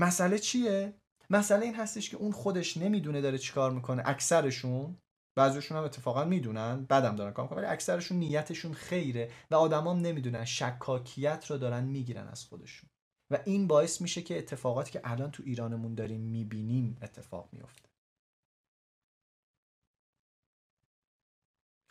[0.00, 0.94] مسئله چیه؟
[1.30, 4.02] مسئله این هستش که اون خودش نمی‌دونه داره چیکار می‌کنه.
[4.06, 4.98] اکثرشون
[5.36, 6.84] بعضیشون هم اتفاقا می‌دونن.
[6.84, 12.28] بعدم دارن کار می‌کنن ولی اکثرشون نیتشون خیره و آدمام نمی‌دونن شکاکیت رو دارن می‌گیرن
[12.28, 12.90] از خودشون.
[13.30, 17.88] و این باعث میشه که اتفاقاتی که الان تو ایرانمون داریم می‌بینیم اتفاق میفته.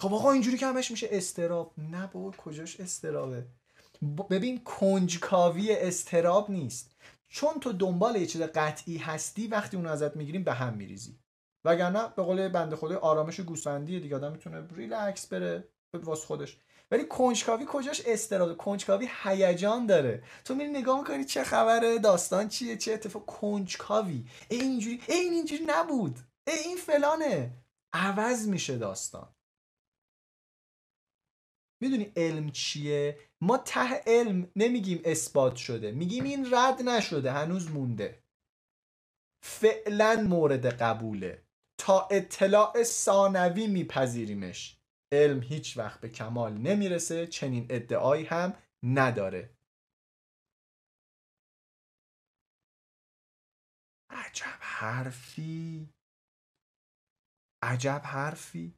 [0.05, 1.73] خب آقا اینجوری که همش میشه استراب.
[1.77, 3.45] نه بابا کجاش استرابه؟
[4.29, 6.95] ببین کنجکاوی استراب نیست.
[7.27, 11.19] چون تو دنبال یه چیز قطعی هستی وقتی اون ازت می‌گیریم به هم میریزی.
[11.65, 14.15] وگرنه به قول بنده خدا آرامش گوسفندی دیگه.
[14.15, 16.57] آدم می‌تونه ریلکس بره واس خودش.
[16.91, 20.23] ولی کنجکاوی کجاش استراب کنجکاوی هیجان داره.
[20.45, 23.25] تو میری نگاه می‌کنی چه خبره داستان چیه چه اتفاق.
[23.25, 24.25] کنجکاوی.
[24.49, 26.19] این اینجوری این اینجوری نبود.
[26.47, 27.51] این فلانه.
[27.93, 29.34] عوض میشه داستان.
[31.81, 35.91] می‌دونی علم چیه؟ ما ته علم نمیگیم اثبات شده.
[35.91, 38.23] میگیم این رد نشده هنوز مونده.
[39.43, 41.45] فعلا مورد قبوله.
[41.77, 44.77] تا اطلاع ثانوی میپذیریمش.
[45.11, 48.53] علم هیچ وقت به کمال نمی‌رسه چنین ادعایی هم
[48.83, 49.49] نداره.
[54.09, 55.89] عجب حرفی.
[57.63, 58.75] عجب حرفی.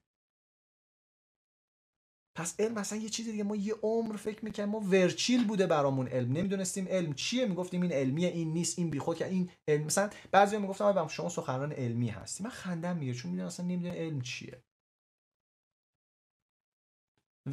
[2.38, 3.43] پس علم مثلا یه چیزی دیگه.
[3.43, 6.31] ما یه عمر فکر می‌کنیم ما ورچیل بوده برامون علم.
[6.31, 7.45] نمی‌دونستیم علم چیه.
[7.45, 9.84] می‌گفتیم این علمیه این نیست این بیخود که این علم.
[9.84, 12.43] مثلا بعضی می‌گفتم آقا شما سخنران علمی هستی.
[12.43, 14.64] من خندم میگه چون می‌دونم اصلا نمی‌دونه علم چیه.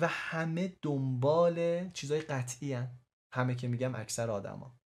[0.00, 2.98] و همه دنبال چیزای قطعی هن.
[3.32, 4.76] همه که میگم اکثر آدما.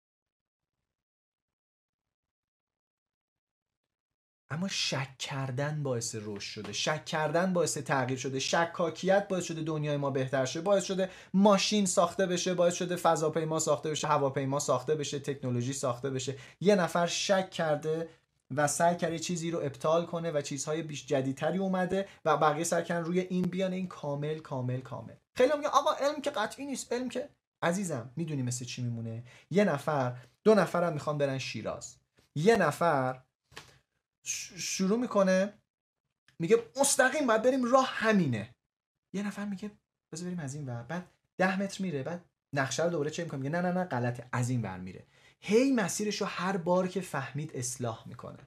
[4.50, 6.72] اما شک کردن باعث رشد شده.
[6.72, 8.38] شک کردن باعث تغییر شده.
[8.38, 10.60] شکاکیت باعث شده دنیای ما بهتر شه.
[10.60, 12.54] باعث شده ماشین ساخته بشه.
[12.54, 14.08] باعث شده فضاپیما ساخته بشه.
[14.08, 15.18] هواپیما ساخته بشه.
[15.18, 16.36] تکنولوژی ساخته بشه.
[16.60, 18.08] یه نفر شک کرده
[18.56, 22.84] و سعی کرده چیزی رو ابطال کنه و چیزهای بیش جدیدتری اومده و بقیه سعی
[22.84, 25.14] کردن روی این بیان این کامل کامل کامل.
[25.36, 26.92] خیلی میگه آقا علم که قطعی نیست.
[26.92, 27.28] علم که
[27.62, 31.96] عزیزم می‌دونی مثل چی میمونه؟ یه نفر دو نفرم می‌خوان برن شیراز.
[32.34, 33.20] یه نفر
[34.28, 35.58] شروع می‌کنه
[36.38, 38.54] میگه مستقیم باید بریم راه همینه.
[39.12, 39.70] یه نفر میگه
[40.12, 40.82] بذار بریم از این ور.
[40.82, 44.28] بعد ده متر میره بعد نقشه رو دوباره چه می‌کنه میگه نه نه نه غلطه
[44.32, 45.06] از این ور میره.
[45.40, 48.46] هی مسیرش رو هر بار که فهمید اصلاح می‌کنه.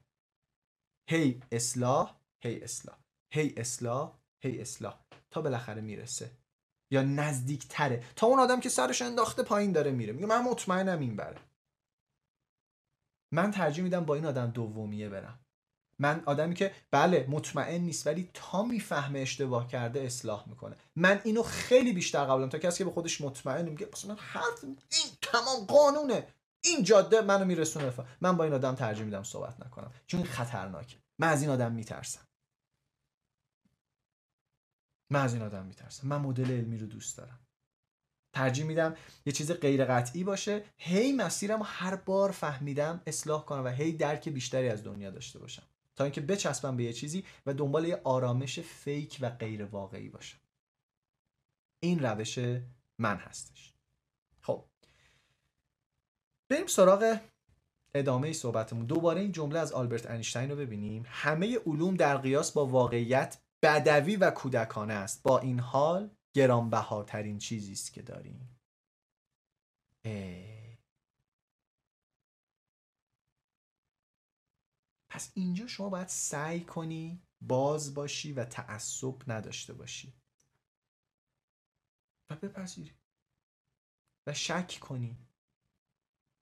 [1.10, 2.98] هی اصلاح هی اصلاح
[3.34, 5.00] هی اصلاح هی اصلاح.
[5.32, 6.32] تا بالاخره می‌رسه.
[6.92, 10.14] یا نزدیک تره تا اون آدم که سرش انداخته پایین داره میره.
[10.14, 11.40] میگه من مطمئنم این بره.
[13.34, 15.41] من ترجیح میدم با این آدم دومیه برم.
[16.02, 20.76] من آدمی که بله مطمئن نیست ولی تا می‌فهمه اشتباه کرده اصلاح می‌کنه.
[20.96, 24.78] من اینو خیلی بیشتر قبولم تا کسی که به خودش مطمئن میگه مثلا حرف این
[25.22, 26.28] تمام قانونه.
[26.64, 27.94] این جاده منو میرسونه.
[28.22, 29.92] من با این آدم ترجیح میدم صحبت نکنم.
[30.08, 30.98] چون خطرناکه.
[31.20, 32.28] من از این آدم میترسم.
[35.12, 36.08] من از این آدم میترسم.
[36.08, 37.40] من مدل علمی رو دوست دارم.
[38.36, 38.96] ترجیح میدم
[39.26, 40.66] یه چیز غیر قطعی باشه.
[40.78, 45.64] هی مسیرم هر بار فهمیدم اصلاح کنم و هی درک بیشتری از دنیا داشته باشم.
[45.96, 50.40] تا اینکه بچسبم به یه چیزی و دنبال یه آرامش فیک و غیر واقعی باشم.
[51.84, 52.40] این روش
[53.00, 53.74] من هستش.
[54.42, 54.66] خب.
[56.50, 57.20] بریم سراغ
[57.96, 58.86] ادامه صحبتمون.
[58.86, 61.06] دوباره این جمله از آلبرت انیشتین رو ببینیم.
[61.08, 65.24] همه علوم در قیاس با واقعیت بدوی و کودکانه است.
[65.24, 68.58] با این حال گرانبهاترین چیزی است که داریم.
[75.12, 80.14] پس اینجا شما باید سعی کنی باز باشی و تعصب نداشته باشی.
[82.30, 82.92] و بپذیری.
[84.28, 85.18] و شک کنی.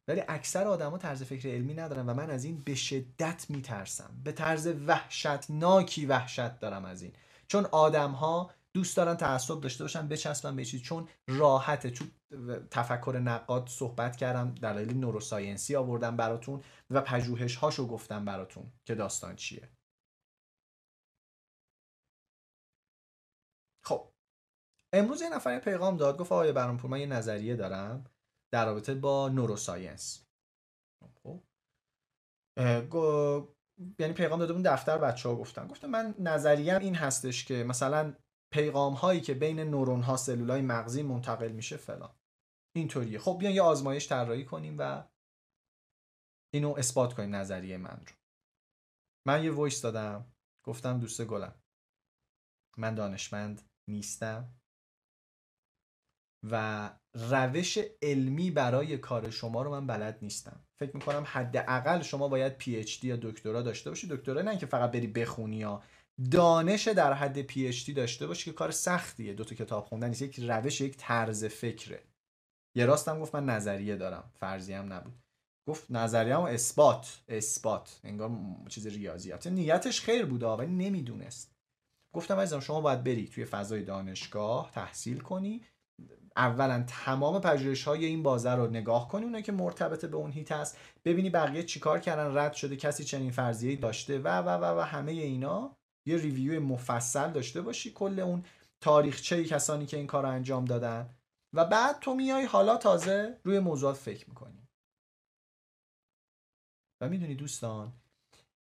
[0.08, 4.22] ولی اکثر آدما طرز فکر علمی ندارن و من از این به شدت میترسم.
[4.24, 7.14] به طرز وحشتناکی وحشت دارم از این.
[7.48, 10.82] چون آدم ها دوست دارن تعصب داشته باشن بچسبن به چیز.
[10.82, 12.12] چون راحته چون
[12.72, 19.36] تفکر نقاد صحبت کردم دلایل نوروساینسی آوردم براتون و پژوهش هاشو گفتم براتون که داستان
[19.36, 19.70] چیه.
[23.86, 24.12] خب
[24.94, 28.04] امروز یه نفر پیغام داد گفت آقای برانپور من یه نظریه دارم
[28.54, 30.26] در رابطه با نوروساینس.
[31.24, 31.44] خب
[34.00, 35.68] یعنی پیغام داده بود دفتر بچه ها گفتن.
[35.68, 38.16] گفتم من نظریم این هستش که مثلا
[38.54, 42.19] پیغام هایی که بین نورون ها سلول های مغزی منتقل میشه فلان.
[42.76, 43.20] اینطوریه.
[43.20, 45.04] خب بیان یه آزمایش طراحی کنیم و
[46.54, 48.16] اینو اثبات کنیم نظریه من رو.
[49.28, 50.32] من یه voice دادم
[50.66, 51.56] گفتم دوست گلم.
[52.78, 54.56] من دانشمند نیستم.
[56.52, 60.68] و روش علمی برای کار شما رو من بلد نیستم.
[60.80, 64.08] فکر می‌کنم حداقل شما باید PhD یا دکترا داشته باشی.
[64.08, 65.84] دکترا نه که فقط بری بخونی یا.
[66.32, 69.34] دانش در حد پی اچ دی داشته باشی که کار سختیه.
[69.34, 70.22] دو تا کتاب خوندن نیست.
[70.22, 72.04] یک روش یک طرز فکره.
[72.76, 75.14] یه راستم گفت من نظریه دارم فرضی هم نبود.
[75.68, 78.00] گفت نظریه هم اثبات اثبات.
[78.04, 78.32] انگار
[78.70, 79.48] چیز ریاضیات.
[79.48, 81.56] نیتش خیر بود ولی نمی‌دونست.
[82.16, 85.62] گفتم عزیزم شما باید بری توی فضای دانشگاه تحصیل کنی.
[86.36, 90.52] اولا تمام پژوهش های این بازه رو نگاه کنی اونایی که مرتبط به اون هیت
[90.52, 90.78] هست.
[91.06, 95.12] ببینی بقیه چیکار کردن رد شده کسی چنین فرضیه‌ای داشته و و و و همه
[95.12, 95.78] اینا.
[96.06, 98.44] یه ریویو مفصل داشته باشی کل اون
[98.82, 101.10] تاریخچه کسانی که این کار انجام دادن.
[101.54, 104.68] و بعد تو میای حالا تازه روی موضوعات فکر می‌کنی.
[107.02, 107.94] و می‌دونی دوستان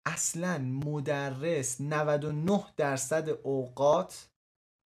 [0.06, 4.28] اصلا مدرس 99 درصد اوقات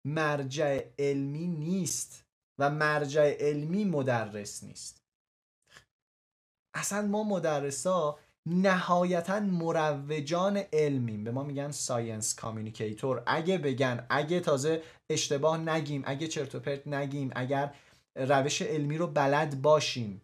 [0.08, 2.26] مرجع علمی نیست
[2.60, 5.04] و مرجع علمی مدرس نیست.
[6.76, 11.24] اصلا ما مدرسا نهایتا مروجان علمیم.
[11.24, 13.24] به ما میگن science communicator.
[13.26, 17.76] اگه بگن اگه تازه اشتباه نگیم اگه چرت و پرت نگیم اگر
[18.18, 20.22] روش علمی رو بلد باشیم.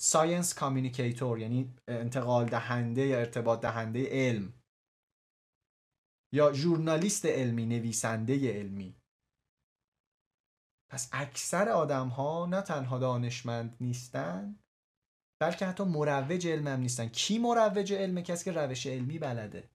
[0.00, 4.52] science communicator یعنی انتقال دهنده یا ارتباط دهنده علم.
[6.32, 8.96] یا ژورنالیست علمی نویسنده علمی.
[10.90, 14.58] پس اکثر آدم ها نه تنها دانشمند نیستن
[15.40, 17.08] بلکه حتی مروج علم هم نیستن.
[17.08, 19.70] کی مروج علمه کسی که روش علمی بلده.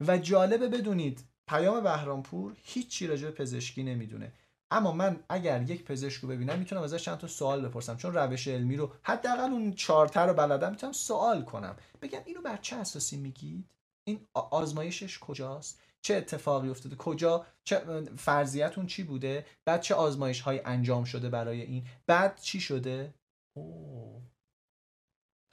[0.00, 4.32] و جالبه بدونید پیام بهرامپور هیچی راجع به پزشکی نمی‌دونه.
[4.70, 7.96] اما من اگر یک پزشک رو ببینم می‌تونم ازش چند تا سوال بپرسم.
[7.96, 11.76] چون روش علمی رو حداقل اون چارتر رو بلدم می‌تونم سوال کنم.
[12.02, 13.70] بگم اینو بر چه اساسی میگید؟
[14.06, 17.78] این آزمایشش کجاست؟ چه اتفاقی افتاده؟ کجا؟ چه
[18.16, 23.14] فرضیتون چی بوده؟ بعد چه آزمایش های انجام شده برای این؟ بعد چی شده؟
[23.56, 24.22] اوه.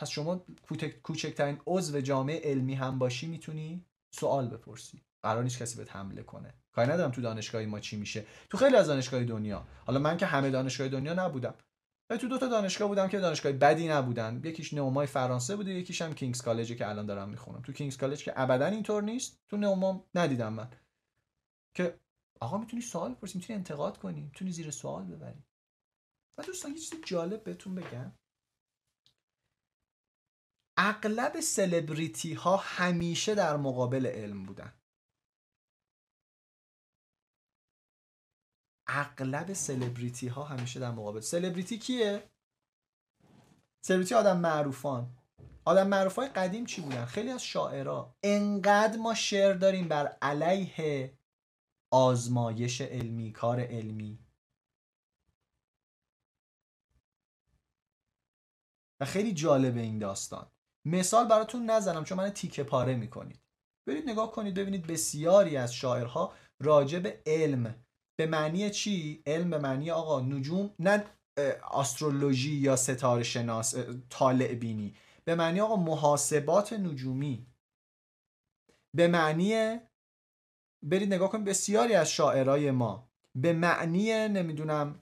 [0.02, 0.46] پس شما
[1.04, 3.86] کوچکترین عضو جامعه علمی هم باشی می‌تونی
[4.16, 5.02] سوال بپرسی.
[5.24, 6.54] قرار نیست کسی بهت حمله کنه.
[6.76, 8.26] کاری ندارم تو دانشگاه ما چی میشه.
[8.50, 9.68] تو خیلی از دانشگاه دنیا.
[9.86, 11.56] حالا من که همه دانشگاه دنیا نبودم.
[12.10, 14.42] ولی تو دو تا دانشگاه بودم که دانشگاه بدی نبودن.
[14.44, 17.62] یکیش نومای فرانسه بوده یکیش هم کینگز کالج که الان دارم می‌خونم.
[17.62, 20.70] تو کینگز کالج که ابدا اینطور نیست تو نوما ندیدم من.
[21.74, 22.00] که
[22.40, 25.44] آقا می‌تونی سوال بپرسی می‌تونی انتقاد کنی می‌تونی زیر سوال ببری.
[26.38, 28.12] و دوستان یه چیز جالب بهتون بگم.
[30.78, 34.74] اغلب سلبریتی ها همیشه در مقابل علم بودن.
[38.88, 41.20] اغلب سلبریتی ها همیشه در مقابل.
[41.20, 42.30] سلبریتی کیه؟
[43.86, 45.18] سلبریتی آدم معروفان.
[45.66, 51.18] آدم معروفای قدیم چی بودن؟ خیلی از شاعرها انقدر ما شعر داریم بر علیه
[51.92, 54.20] آزمایش علمی کار علمی.
[59.00, 60.52] و خیلی جالبه این داستان.
[60.86, 63.42] مثال براتون نزنم چون من تیکه پاره می‌کنید.
[63.88, 67.85] برید نگاه کنید ببینید بسیاری از شاعرها راجع به علم
[68.18, 71.04] به معنی چی؟ علم به معنی آقا نجوم نه
[71.72, 73.76] آسترولوژی یا ستاره شناس
[74.10, 74.96] طالع بینی.
[75.26, 77.48] به معنی آقا محاسبات نجومی.
[78.96, 79.80] به معنی
[80.84, 85.00] برید نگاه کنید بسیاری از شاعرای ما به معنی نمی‌دونم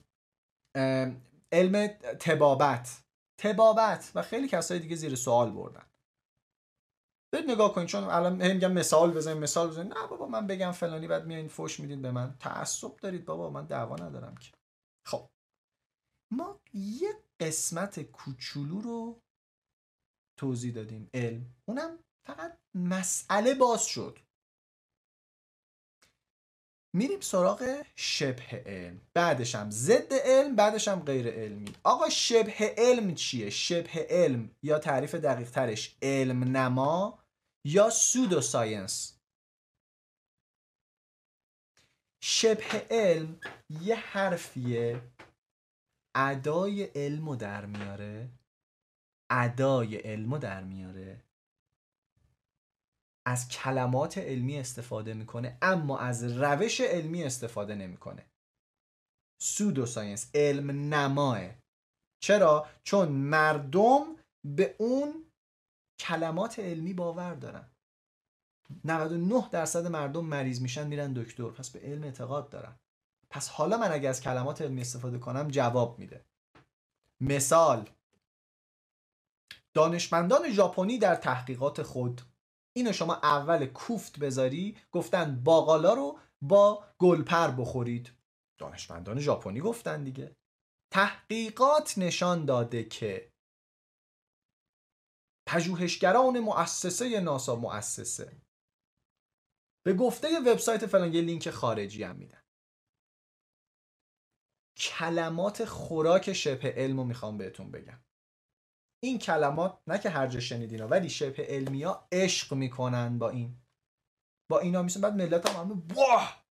[1.52, 1.86] علم
[2.20, 3.00] تبابت.
[3.38, 4.12] تبابت.
[4.14, 5.86] و خیلی کسای دیگه زیر سوال بردن.
[7.34, 11.06] برید نگاه کنید چون الان میگم مثال بزنید مثال بزنید نه بابا من بگم فلانی
[11.06, 12.36] بعد میایین فوش میدین به من.
[12.40, 14.50] تعصب دارید بابا من دعوا ندارم که.
[15.06, 15.28] خب.
[16.32, 19.20] ما یه قسمت کوچولو رو
[20.38, 21.54] توضیح دادیم علم.
[21.68, 24.18] اونم فقط مسئله باز شد.
[26.96, 29.00] میریم سراغ شبه علم.
[29.14, 31.74] بعدش هم ضد علم بعدش هم غیر علمی.
[31.84, 37.23] آقا شبه علم چیه؟ شبه علم یا تعریف دقیق ترش علم نما
[37.66, 39.18] یا سودو ساینس
[42.22, 45.02] شبه علم یه حرفیه.
[46.16, 48.30] ادای علمو در میاره.
[49.30, 51.24] ادای علمو در میاره.
[53.26, 58.26] از کلمات علمی استفاده می‌کنه اما از روش علمی استفاده نمی‌کنه.
[59.42, 61.50] سودو ساینس علم نماه.
[62.22, 65.23] چرا؟ چون مردم به اون
[66.08, 67.70] کلمات علمی باور دارن.
[68.84, 71.50] 99 درصد مردم مریض میشن میرن دکتر.
[71.50, 72.78] پس به علم اعتقاد دارن.
[73.30, 76.24] پس حالا من اگه از کلمات علمی استفاده کنم جواب میده.
[77.20, 77.90] مثال
[79.74, 82.20] دانشمندان ژاپنی در تحقیقات خود.
[82.76, 88.12] اینو شما اول کوفت بذاری گفتن باقالا رو با گلپر بخورید.
[88.60, 90.36] دانشمندان ژاپنی گفتن دیگه.
[90.92, 93.33] تحقیقات نشان داده که
[95.48, 98.42] پژوهشگران مؤسسه ناسا مؤسسه.
[99.86, 102.42] به گفته وبسایت فلان یه لینک خارجی هم میدن.
[104.76, 108.04] کلمات خوراک شبه علم رو می‌خوام بهتون بگم.
[109.02, 113.62] این کلمات نه که هر جا شنیدین ولی شبه علمی ها عشق می‌کنن با این.
[114.50, 116.46] با اینا میشن بعد ملت هم همه واه!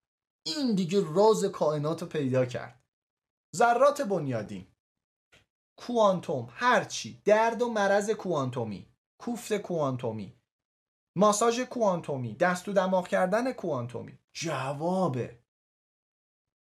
[0.45, 2.83] این دیگه راز کائنات رو پیدا کرد.
[3.55, 4.72] ذرات بنیادین.
[5.75, 8.93] کوانتوم هرچی درد و مرض کوانتومی.
[9.17, 10.39] کوفت کوانتومی.
[11.17, 12.33] ماساژ کوانتومی.
[12.33, 14.19] دست و دماغ کردن کوانتومی.
[14.33, 15.43] جوابه.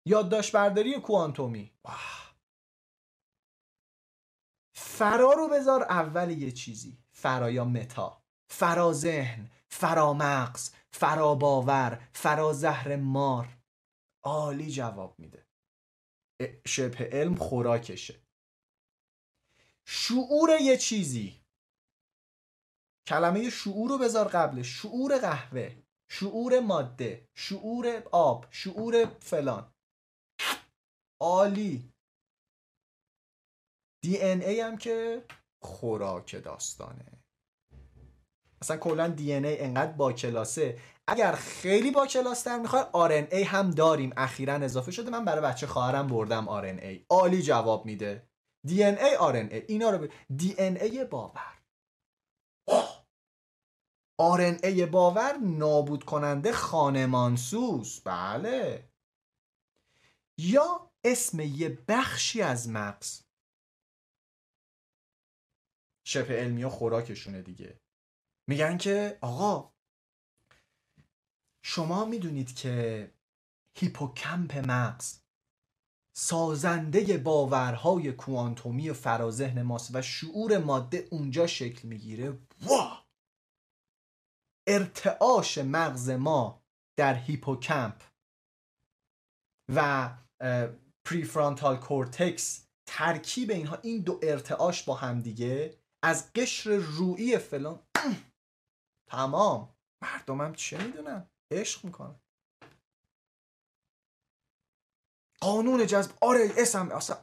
[0.07, 1.73] یادداشت برداری کوانتومی
[4.75, 6.97] فرا رو بذار اول یه چیزی.
[7.11, 8.23] فرا یا متا.
[8.49, 13.57] فرا ذهن فرا مغز فرا باور فرا زهر مار.
[14.23, 15.47] عالی جواب میده.
[16.65, 18.26] شبه علم خوراکشه.
[19.89, 21.41] شعور یه چیزی.
[23.07, 25.75] کلمه شعور رو بذار قبلش شعور قهوه
[26.11, 29.73] شعور ماده شعور آب شعور فلان.
[31.21, 31.93] عالی.
[34.03, 35.25] دی ان ای هم که
[35.63, 37.23] خوراک داستانه.
[38.61, 40.81] اصلا کلا دی ان ای انقدر با کلاسه.
[41.07, 44.13] اگر خیلی با کلاس تر می‌خوای آر ای هم داریم.
[44.17, 45.09] اخیرا اضافه شده.
[45.09, 47.05] من برای بچه خواهرم بردم آر ای.
[47.09, 48.26] عالی جواب میده.
[48.67, 49.65] دی ان ای آر ای.
[49.67, 50.07] اینا رو
[50.37, 51.57] دی ان ای باور.
[54.19, 58.01] آر ای باور نابود کننده خانمانسوز.
[58.05, 58.89] بله.
[60.39, 63.23] یا اسم یه بخشی از مغز.
[66.07, 67.79] شبه علمی و خوراکشونه دیگه.
[68.47, 69.73] میگن که آقا
[71.63, 73.11] شما می‌دونید که
[73.75, 75.19] هیپوکمپ مغز
[76.19, 82.39] سازنده باورهای کوانتومی و فراذهن ماست و شعور ماده اونجا شکل می‌گیره.
[82.61, 83.05] وا
[84.67, 86.63] ارتعاش مغز ما
[86.99, 88.03] در هیپوکمپ
[89.75, 90.09] و
[91.07, 97.79] prefrontal cortex ترکیب اینها این دو ارتعاش با همدیگه از قشر روئی فلان
[99.11, 99.75] تمام.
[100.03, 102.19] مردمم چه می‌دونن؟ عشق می‌کنن.
[105.41, 106.11] قانون جذب
[106.57, 107.17] اس هم اصلا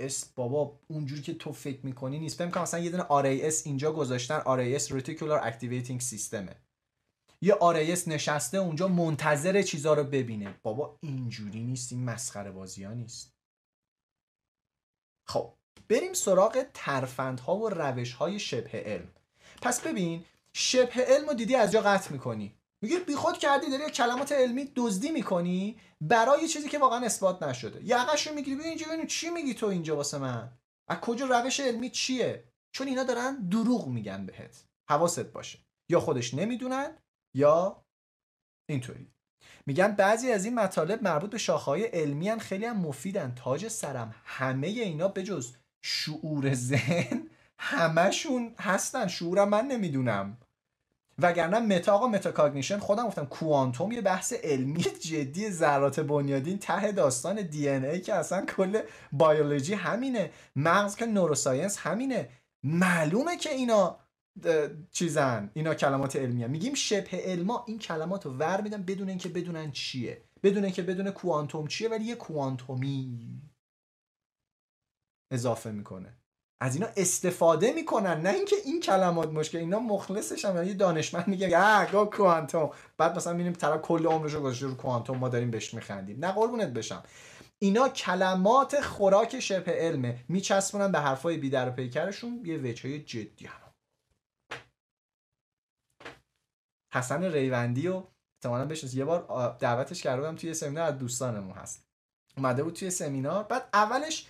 [0.00, 2.38] اس بابا اونجوری که تو فکر می‌کنی نیست.
[2.38, 3.04] فکر کنم اصلا یه دونه
[3.42, 6.56] RAS اینجا گذاشتن RAS Reticular Activating System ه
[7.42, 10.54] یه RAS نشسته اونجا منتظر چیزا رو ببینه.
[10.62, 13.34] بابا اینجوری نیست این مسخره بازی ها نیست.
[15.28, 15.52] خب
[15.88, 19.08] بریم سراغ ترفندها و روشهای شبه علم.
[19.62, 22.59] پس ببین شبه علم رو دیدی از جا قطع می‌کنی.
[22.82, 27.84] میگه بیخود کردی داری کلمات علمی دزدی می‌کنی برای چیزی که واقعا اثبات نشده.
[27.84, 30.52] یقش رو می‌گیری اینجا ببین چی میگی تو اینجا واسه من؟
[30.88, 34.64] از کجا روش علمی چیه؟ چون اینا دارن دروغ میگن بهت.
[34.90, 35.58] حواست باشه.
[35.90, 36.96] یا خودش نمی‌دونن
[37.36, 37.84] یا
[38.68, 39.12] اینطوری.
[39.66, 43.34] میگن بعضی از این مطالب مربوط به شاخهای علمی هن خیلی هم مفیدن.
[43.34, 44.14] تاج سرم.
[44.24, 45.54] همه اینا بجز
[45.84, 49.06] شعور ذهن همشون هستن.
[49.06, 50.38] شعورم من نمی‌دونم.
[51.22, 57.42] وگرنه meta آقا metacognition خودم گفتم کوانتوم یه بحث علمی جدی ذرات بنیادین ته داستان
[57.42, 58.80] DNA که اصلا کل
[59.12, 62.28] بیولوژی همینه مغز که neuroscience همینه.
[62.62, 63.98] معلومه که اینا
[64.90, 66.46] چیزن اینا کلمات علمیه.
[66.46, 70.24] میگیم شبه علما این کلمات رو ور میدن بدون اینکه بدونن چیه.
[70.42, 73.42] بدون اینکه بدونن کوانتوم چیه ولی یه کوانتومی
[75.30, 76.19] اضافه می‌کنه.
[76.62, 81.58] از اینا استفاده می‌کنن نه اینکه این کلمات مشکل اینا مخلصش هم یه دانشمند میگه
[81.58, 82.70] آ گو کوانتوم.
[82.96, 86.24] بعد مثلا می‌بینیم طرف کل عمرش رو گذاشته رو کوانتوم ما داریم بهش میخندیم.
[86.24, 87.02] نه قربونت بشم.
[87.58, 90.24] اینا کلمات خوراک شبه علمه.
[90.28, 92.42] میچسبونن به حرفای بیدر و پیکرشون.
[92.44, 93.72] یه وجه جدی هم.
[96.94, 98.02] حسن ریوندی و
[98.36, 101.84] احتمالاً بشنس یه بار دعوتش کرده بودم توی سمینار از دوستانمون هست.
[102.36, 103.44] اومده بود توی سمینار.
[103.44, 104.26] بعد اولش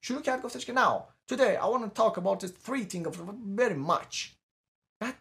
[0.00, 3.16] شروع کرد گفتش که now today I want to talk about this three things
[3.56, 4.36] very much.
[5.02, 5.14] بعد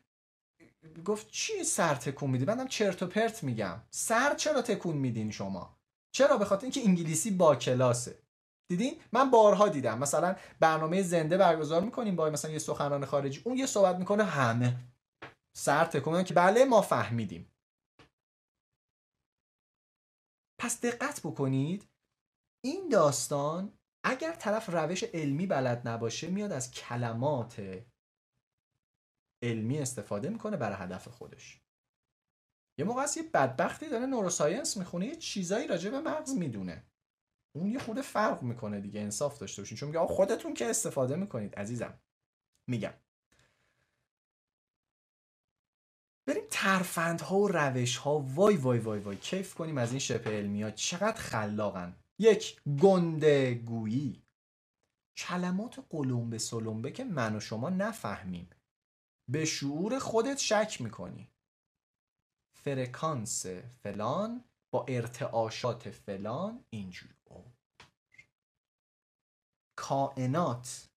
[1.05, 3.81] گفت چی سر تکون میدی؟ بعدم چرت و پرت میگم.
[3.89, 5.77] سر چرا تکون میدین شما؟
[6.15, 8.23] چرا به خاطر اینکه انگلیسی با کلاسه.
[8.69, 9.99] دیدین من بارها دیدم.
[9.99, 13.41] مثلا برنامه زنده برگزار می‌کنیم با مثلا یه سخنران خارجی.
[13.45, 14.77] اون یه صحبت می‌کنه همه.
[15.57, 17.51] سر تکون که بله ما فهمیدیم.
[20.59, 21.87] پس دقت بکنید.
[22.63, 23.73] این داستان
[24.03, 27.83] اگر طرف روش علمی بلد نباشه میاد از کلمات
[29.43, 31.61] علمی استفاده می‌کنه برای هدف خودش.
[32.79, 36.87] یه موقع از یه بدبختی داره نوروساینس می‌خونه یه چیزایی راجع به مغز می‌دونه.
[37.55, 39.77] اون یه خود فرق می‌کنه دیگه انصاف داشته باشین.
[39.77, 41.99] چون میگه خودتون که استفاده می‌کنید عزیزم.
[42.69, 42.93] میگم.
[46.27, 49.17] بریم ترفندها و روش ها وای وای وای وای.
[49.17, 52.00] کیف کنیم از این شبه علمی ها چقدر خلاقن.
[52.21, 54.23] یک گنده گویی
[55.17, 58.49] کلمات قلمبه سلمبه که من و شما نفهمیم.
[59.29, 61.31] به شعور خودت شک می‌کنی.
[62.55, 63.45] فرکانس
[63.83, 64.43] فلان
[64.73, 67.13] با ارتعاشات فلان اینجوری.
[69.75, 70.89] کائنات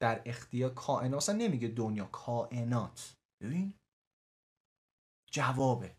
[0.00, 3.16] در اختیار کائنات اصلا نمیگه دنیا کائنات.
[3.42, 3.74] ببین؟
[5.32, 5.96] جوابه.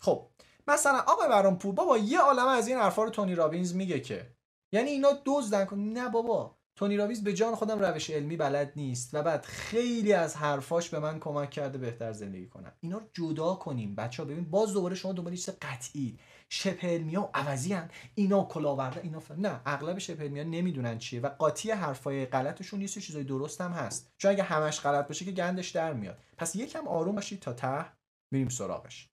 [0.00, 0.30] خب
[0.70, 4.36] مثلا آقای برانپور بابا یه عالمه از این حرفا رو تونی رابینز میگه که.
[4.72, 5.64] یعنی اینا دزدن.
[5.64, 6.56] کن نه بابا.
[6.76, 10.98] تونی رابینز به جان خودم روش علمی بلد نیست و بعد خیلی از حرفاش به
[10.98, 12.72] من کمک کرده بهتر زندگی کنم.
[12.80, 13.94] اینا رو جدا کنیم.
[13.94, 16.18] بچه ببین باز دوباره شما دنبال چیز قطعی.
[16.48, 17.90] شبه علمی ها عوضی هن.
[18.14, 19.36] اینا کلاورده اینا فر...
[19.36, 24.12] نه اغلب شبه علمی نمی‌دونن چیه و قاطی حرفای غلطشون نیست چیزای درست هم هست.
[24.18, 26.18] چون اگه همش غلط باشه که گندش در میاد.
[26.36, 27.84] پس یکم آروم باشید تا ته.
[28.32, 29.10] میریم سراغش.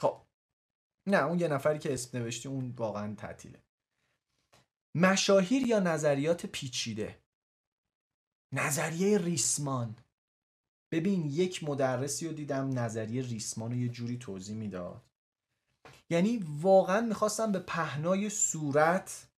[0.00, 0.27] خب.
[1.08, 3.62] نه اون یه نفری که اسم نوشتی اون واقعا تعطیله.
[4.94, 7.18] مشاهیر یا نظریات پیچیده؟
[8.52, 9.96] نظریه ریسمان.
[10.92, 15.02] ببین یک مدرسی رو دیدم نظریه ریسمان رو یه جوری توضیح می‌داد.
[16.10, 19.28] یعنی واقعا می‌خواستم به پهنای صورت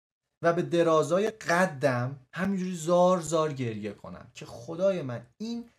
[0.43, 5.69] و به درازای قدم همینجوری زار زار گریه کنم که خدای من این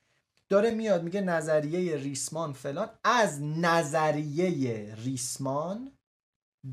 [0.52, 2.98] داره میاد میگه نظریه ریسمان فلان.
[3.04, 5.92] از نظریه ریسمان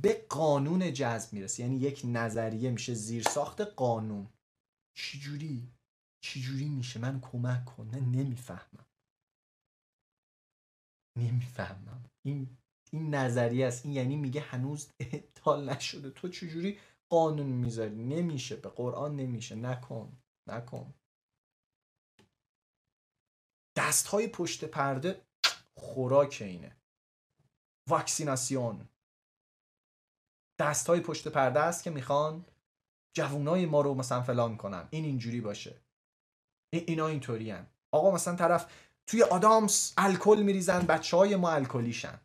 [0.04, 1.64] به قانون جذب می‌رسه.
[1.64, 4.30] یعنی یک نظریه میشه زیرساخت قانون.
[4.98, 5.72] چجوری؟
[6.24, 7.88] چجوری میشه؟ من کمک کن.
[7.88, 8.86] نه نمی‌فهمم.
[11.18, 12.06] نمی‌فهمم.
[12.26, 12.58] این
[12.92, 13.86] این نظریه است.
[13.86, 16.10] این یعنی میگه هنوز اعطال نشده.
[16.10, 16.80] تو چجوری
[17.12, 18.56] قانون می‌ذاری؟ نمیشه.
[18.56, 19.56] به قرآن نمیشه.
[19.56, 20.18] نکن.
[20.50, 20.94] نکن.
[23.80, 25.22] دست های پشت پرده
[25.76, 26.78] خوراک اینه.
[27.90, 28.90] واکسیناسیون.
[30.60, 32.46] دست های پشت پرده است که می‌خوان
[33.14, 34.88] جوونای ما رو مثلا فلان کنن.
[34.92, 35.82] این اینجوری باشه.
[36.74, 37.54] اینا اینطوری
[37.92, 38.74] آقا مثلا طرف
[39.08, 42.20] توی آدامس الکل میریزن بچه های ما الکلیشن.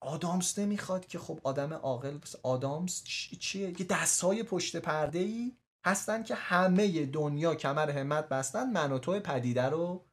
[0.00, 3.04] آدامس نمی‌خواد که خب آدم عاقل آدامس
[3.40, 8.98] چیه؟ یه دستای پشت پرده ای هستن که همه دنیا کمر همت بستن من و
[8.98, 10.04] تو پدیده رو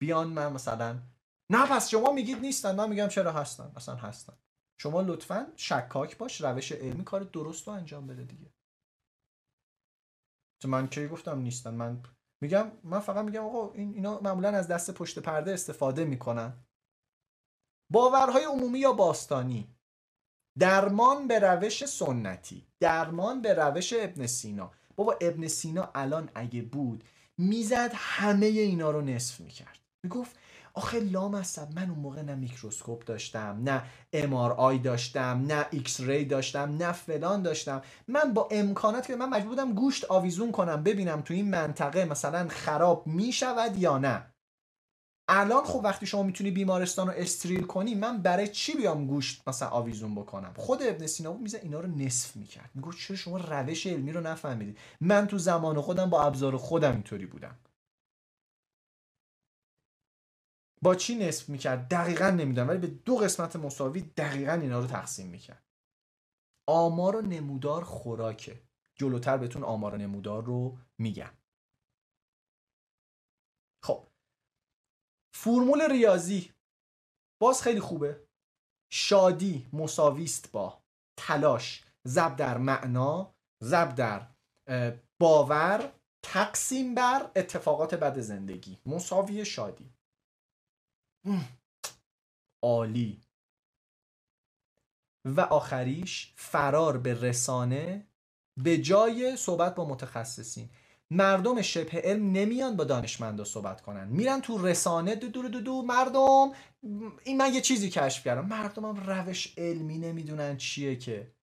[0.00, 0.98] بیان من مثلا.
[1.50, 4.32] نه پس شما میگید نیستن من میگم چرا هستن؟ اصلا هستن.
[4.78, 8.50] شما لطفا شکاک باش روش علمی کار درست رو انجام بده دیگه.
[10.64, 12.02] من کی گفتم نیستن؟ من
[12.40, 16.52] میگم من فقط میگم آقا این اینا معمولا از دست پشت پرده استفاده می‌کنن.
[17.90, 19.76] باورهای عمومی یا باستانی.
[20.58, 22.66] درمان به روش سنتی.
[22.80, 24.72] درمان به روش ابن سینا.
[25.00, 27.04] بابا ابن سینا الان اگه بود
[27.38, 29.78] می‌زد همه اینا رو نصف می‌کرد.
[30.02, 30.36] می‌گفت
[30.74, 33.82] آخه لامصب من اون موقع نه میکروسکوپ داشتم نه
[34.12, 37.82] MRI داشتم نه X-ray داشتم نه فلان داشتم.
[38.08, 42.48] من با امکانات که من مجبور بودم گوشت آویزون کنم ببینم تو این منطقه مثلا
[42.48, 44.26] خراب می‌شود یا نه.
[45.32, 49.68] الان خب وقتی شما می‌تونی بیمارستان رو استریل کنی من برای چی بیام گوشت مثلا
[49.68, 52.70] آویزون بکنم؟ خود ابن سینا میزه اینا رو نصف می‌کرد.
[52.74, 57.26] میگه چرا شما روش علمی رو نفهمیدید من تو زمان خودم با ابزار خودم اینطوری
[57.26, 57.58] بودم.
[60.82, 65.26] با چی نصف می‌کرد؟ دقیقا نمی‌دونم ولی به دو قسمت مساوی دقیقا اینا رو تقسیم
[65.26, 65.64] می‌کرد.
[66.68, 68.62] آمار و نمودار خوراکه.
[68.94, 71.30] جلوتر بهتون آمار و نمودار رو میگم
[73.82, 74.06] خب
[75.42, 76.52] فرمول ریاضی
[77.42, 78.28] باز خیلی خوبه.
[78.92, 80.82] شادی مساویست با.
[81.18, 84.28] تلاش زب در معنا زب در
[85.20, 85.92] باور
[86.24, 88.78] تقسیم بر اتفاقات بد زندگی.
[88.86, 89.92] مساوی شادی.
[92.64, 93.22] عالی.
[95.24, 98.06] و آخریش فرار به رسانه
[98.62, 100.70] به جای صحبت با متخصصین.
[101.10, 104.08] مردم شبه علم نمیان با دانشمندا صحبت کنن.
[104.08, 106.52] میرن تو رسانه دو دو دو دو مردم
[107.24, 108.46] این من یه چیزی کشف کردم.
[108.46, 111.34] مردم هم روش علمی نمی‌دونن چیه که.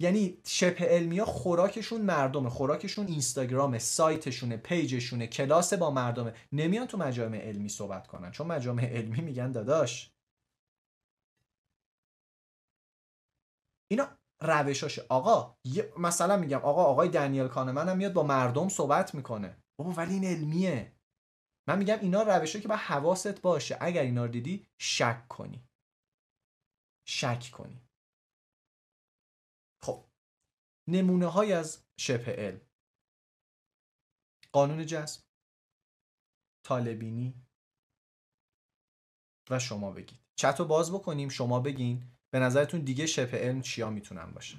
[0.00, 2.50] یعنی شبه علمی ها خوراکشون مردمه.
[2.50, 6.34] خوراکشون اینستاگرامه سایتشونه پیجشونه کلاس با مردمه.
[6.52, 8.30] نمیان تو مجامع علمی صحبت کنن.
[8.30, 10.12] چون مجامع علمی میگن داداش.
[13.88, 14.08] اینا
[14.42, 15.56] روشاشه آقا
[15.98, 19.62] مثلا میگم آقا آقای دنیل کانمن هم میاد با مردم صحبت می‌کنه.
[19.78, 20.96] بابا ولی این علمیه.
[21.68, 23.78] من میگم اینا روشه که با حواست باشه.
[23.80, 25.68] اگر اینا رو دیدی شک کنی.
[27.08, 27.82] شک کنی.
[29.84, 30.04] خب
[30.88, 32.60] نمونه های از شبه علم.
[34.52, 35.22] قانون جذب
[36.66, 37.34] طالبینی
[39.50, 40.18] و شما بگید.
[40.38, 42.16] چت رو باز بکنیم شما بگین.
[42.32, 44.58] به نظرتون دیگه شبه علم چیا می‌تونن باشه؟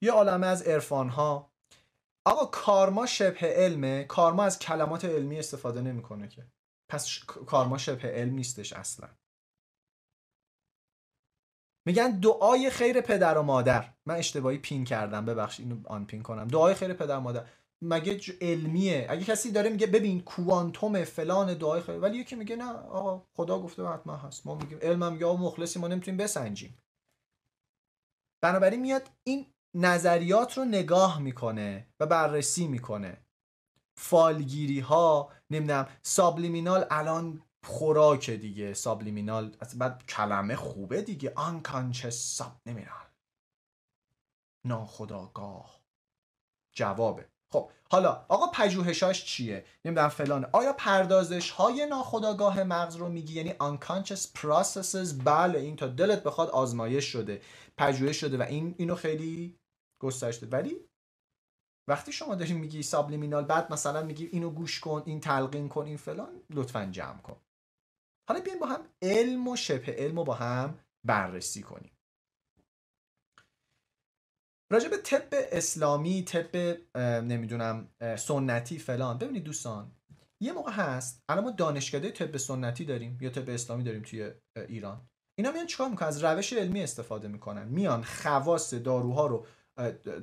[0.00, 1.52] یه عالمه از عرفان ها
[2.26, 4.04] آقا کارما شبه علمه.
[4.04, 6.46] کارما از کلمات علمی استفاده نمی‌کنه که.
[6.90, 9.08] پس کارما شبه علم نیستش اصلا.
[11.86, 13.94] میگن دعای خیر پدر و مادر.
[14.06, 15.26] من اشتباهی پین کردم.
[15.26, 16.48] ببخشید اینو آن پین کنم.
[16.48, 17.48] دعای خیر پدر و مادر.
[17.84, 22.72] مگه علمیه؟ اگه کسی داره میگه ببین کوانتوم فلان دعای خیر ولی یکی میگه نه
[22.72, 24.46] آقا خدا گفته حتما هست.
[24.46, 26.78] ما میگیم علم میگه آقا مخلصی ما نمی‌تونیم بسنجیم.
[28.42, 33.16] بنابراین میاد این نظریات رو نگاه می‌کنه و بررسی می‌کنه.
[33.98, 38.74] فالگیری ها نمی‌دونم subliminal الان خوراک دیگه.
[38.74, 41.32] subliminal بعد کلمه خوبه دیگه.
[41.36, 43.06] unconscious subliminal
[44.64, 45.80] ناخداگاه
[46.72, 47.33] جوابه.
[47.54, 50.46] خب حالا آقا پژوهشاش چیه؟ نمی‌دونم فلان.
[50.52, 56.50] آیا پردازش های ناخودآگاه مغز رو میگی؟ یعنی unconscious processes بله این تا دلت بخواد
[56.50, 57.40] آزمایش شده
[57.78, 59.58] پژوهش شده و این اینو خیلی
[60.02, 60.76] گسترش ولی
[61.88, 65.96] وقتی شما داری میگی سابلیمینال بعد مثلا میگی اینو گوش کن این تلقین کن این
[65.96, 67.36] فلان لطفا جمع کن.
[68.28, 71.93] حالا بیایم با هم علم و شبه علم رو با هم بررسی کنیم.
[74.74, 76.56] راجع به طب اسلامی طب
[77.20, 77.88] نمی‌دونم
[78.18, 79.18] سنتی فلان.
[79.18, 79.92] ببینید دوستان
[80.42, 84.30] یه موقع هست الان ما دانشکده طب سنتی داریم یا طب اسلامی داریم توی
[84.68, 85.08] ایران.
[85.38, 87.68] اینا میان چیکار می‌کنن؟ از روش علمی استفاده می‌کنن.
[87.68, 89.46] میان خواص داروها رو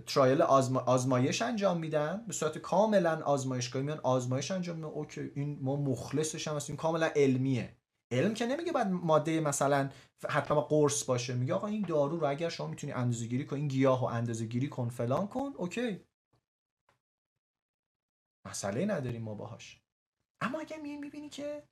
[0.07, 2.23] ترایل آزمایش انجام میدن.
[2.27, 4.87] به صورت کاملا آزمایشگاهی میان آزمایش انجام میدن.
[4.87, 6.75] اوکی این ما مخلصش هم هستیم.
[6.75, 7.77] کاملا علمیه.
[8.11, 9.89] علم که نمیگه بعد ماده مثلا
[10.29, 11.33] حتما قرص باشه.
[11.33, 14.45] میگه آقا این دارو رو اگر شما می‌تونی اندازه گیری کن این گیاه رو اندازه
[14.45, 16.05] گیری کن فلان کن اوکی.
[18.45, 19.81] مسئله نداریم ما باهاش.
[20.41, 21.63] اما اگر می می‌بینی که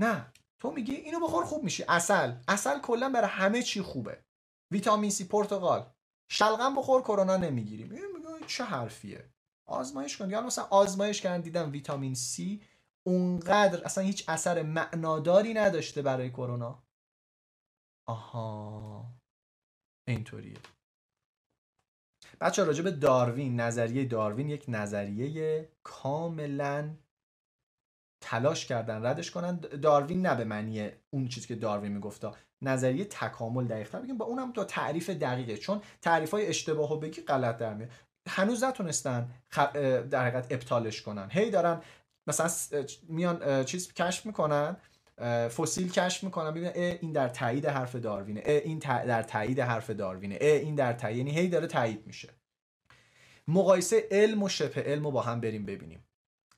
[0.00, 4.24] نه تو میگی اینو بخور خوب میشی اصل اصل کلا برای همه چی خوبه.
[4.70, 5.92] ویتامین سی پرتقال.
[6.28, 7.88] شلغم بخور کرونا نمی‌گیریم.
[7.88, 8.02] میگه
[8.46, 9.30] چه حرفیه.
[9.66, 10.30] آزمایش کن.
[10.30, 12.62] یا مثلا آزمایش کردن دیدم ویتامین سی
[13.06, 16.82] اونقدر اصلا هیچ اثر معناداری نداشته برای کرونا.
[18.08, 19.14] آها.
[20.08, 20.56] اینطوریه.
[22.40, 26.96] بچه راجع به داروین نظریه داروین یک نظریه کاملا
[28.22, 29.56] تلاش کردن ردش کنن.
[29.56, 32.36] داروین نه به معنی اون چیزی که داروین میگفتا.
[32.62, 35.56] نظریه تکامل دقیقتر بگیم با اونم تو تعریف دقیقه.
[35.56, 37.90] چون تعریف های اشتباه و بگی غلط در میاد.
[38.28, 39.30] هنوز نتونستن
[40.10, 41.28] در حقیقت ابطالش کنن.
[41.30, 41.82] هی دارن
[42.26, 42.50] مثلا
[43.08, 44.76] میان چیز کشف می‌کنن
[45.56, 50.74] فسیل کشف می‌کنن ببینن این در تایید حرف داروینه این در تایید حرف داروینه این
[50.74, 52.28] در تایید یعنی هی داره تایید میشه.
[53.48, 56.04] مقایسه علم و شبه علم رو با هم بریم ببینیم.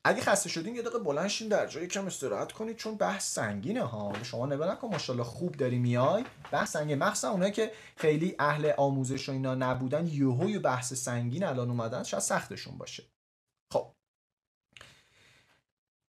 [0.07, 3.82] اگه خسته شدین یه دقیقه بلند شین در جای کم استراحت کنید چون بحث سنگینه
[3.82, 4.12] ها.
[4.23, 6.24] شما نگاه نکن ماشاءالله خوب داری میای.
[6.53, 6.99] بحث سنگین.
[6.99, 12.23] مخصوصا اونایی که خیلی اهل آموزش و اینا نبودن یهو بحث سنگین الان اومدن شاید
[12.23, 13.05] سختشون باشه
[13.73, 13.95] خب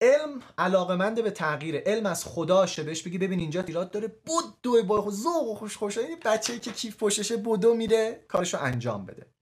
[0.00, 5.10] علم علاقمند به تغییر علم از خداشه بهش بگی ببین اینجا ایراد داره بدو با
[5.10, 5.98] ذوق و خوش خوش.
[5.98, 9.34] این بچه‌ای که کیف پشتشه بدو میره کارشو انجام بده.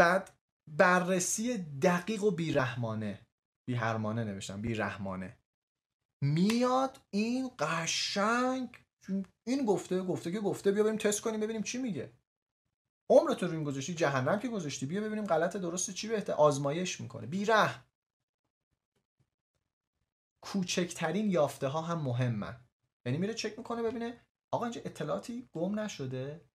[0.00, 0.38] بعد
[0.76, 3.26] بررسی دقیق و بیرحمانه.
[3.68, 5.38] بیهرمانه نوشتم بیرحمانه.
[6.22, 8.84] میاد این قشنگ
[9.46, 12.17] این گفته گفته که گفته بیا بریم تست کنیم ببینیم چی میگه.
[13.10, 14.86] عمرتو رو این گذاشتی جهنم که گذاشتی.
[14.86, 17.26] بیا ببینیم غلط درست چی بهتر آزمایش می‌کنه.
[17.26, 17.84] بیره
[20.40, 22.60] کوچکترین یافته ها هم مهمن.
[23.06, 26.48] یعنی میره چک می‌کنه ببینه آقا اینجا اطلاعاتی گم نشده.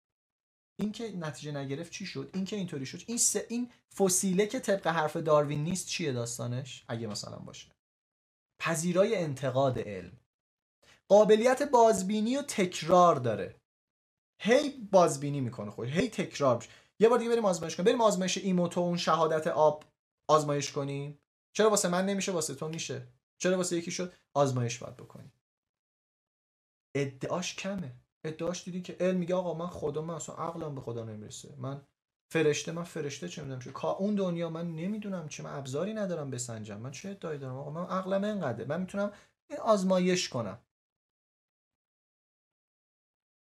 [0.79, 3.01] این که نتیجه نگرفت چی شد؟ این که اینطوری شد.
[3.07, 7.71] این سه این فسیله که طبق حرف داروین نیست چیه داستانش؟ اگه مثلا باشه.
[8.59, 10.17] پذیرای انتقاد علم.
[11.07, 13.60] قابلیت بازبینی و تکرار داره.
[14.43, 16.69] هی بازبینی می‌کنه خود هی تکرار میشه.
[16.99, 17.85] یه بار دیگه بریم آزمایش کنیم.
[17.85, 19.83] بریم آزمایش ایموتو اون شهادت آب
[20.27, 21.19] آزمایش کنیم.
[21.53, 23.07] چرا واسه من نمیشه واسه تو میشه.
[23.37, 25.33] چرا واسه یکی شد؟ آزمایش باید بکنیم.
[26.95, 27.95] ادعاش کمه.
[28.23, 31.55] ادعاش دیدی که علم میگه آقا من خدا من اصلا عقلم به خدا نمی‌رسه.
[31.57, 31.81] من
[32.31, 36.77] فرشته من فرشته چه می‌دونم چه اون دنیا من نمی‌دونم چه من ابزاری ندارم بسنجم.
[36.79, 39.11] من چه ادعایی دارم؟ آقا من عقلم اینقدره من می‌تونم
[39.61, 40.59] آزمایش کنم.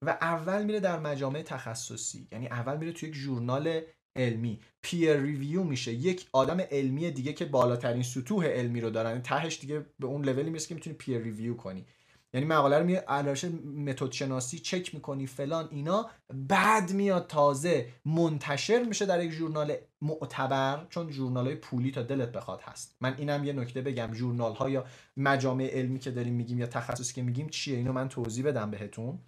[0.07, 2.29] و اول میره در مجامع تخصصی.
[2.33, 3.81] یعنی اول میره توی یک ژورنال
[4.17, 4.61] علمی.
[4.83, 5.93] peer review میشه.
[5.93, 9.23] یک آدم علمی دیگه که بالاترین سطوح علمی رو دارن.
[9.23, 11.87] تهش دیگه به اون لولی می‌رسه که می‌تونی peer review کنی.
[12.35, 13.45] یعنی مقاله رو میاد از لحاظ
[13.77, 16.11] متد شناسی چک می‌کنی فلان اینا.
[16.35, 20.87] بعد میاد تازه منتشر میشه در یک ژورنال معتبر.
[20.91, 22.97] چون ژورنال های پولی تا دلت بخواد هست.
[23.01, 24.15] من اینم یه نکته بگم.
[24.15, 24.85] ژورنال ها یا
[25.17, 29.19] مجامع علمی که داریم میگیم یا تخصصی که میگیم چیه؟ اینو من توضیح بدم بهتون.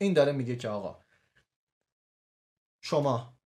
[0.00, 1.04] این داره میگه که آقا
[2.82, 3.38] شما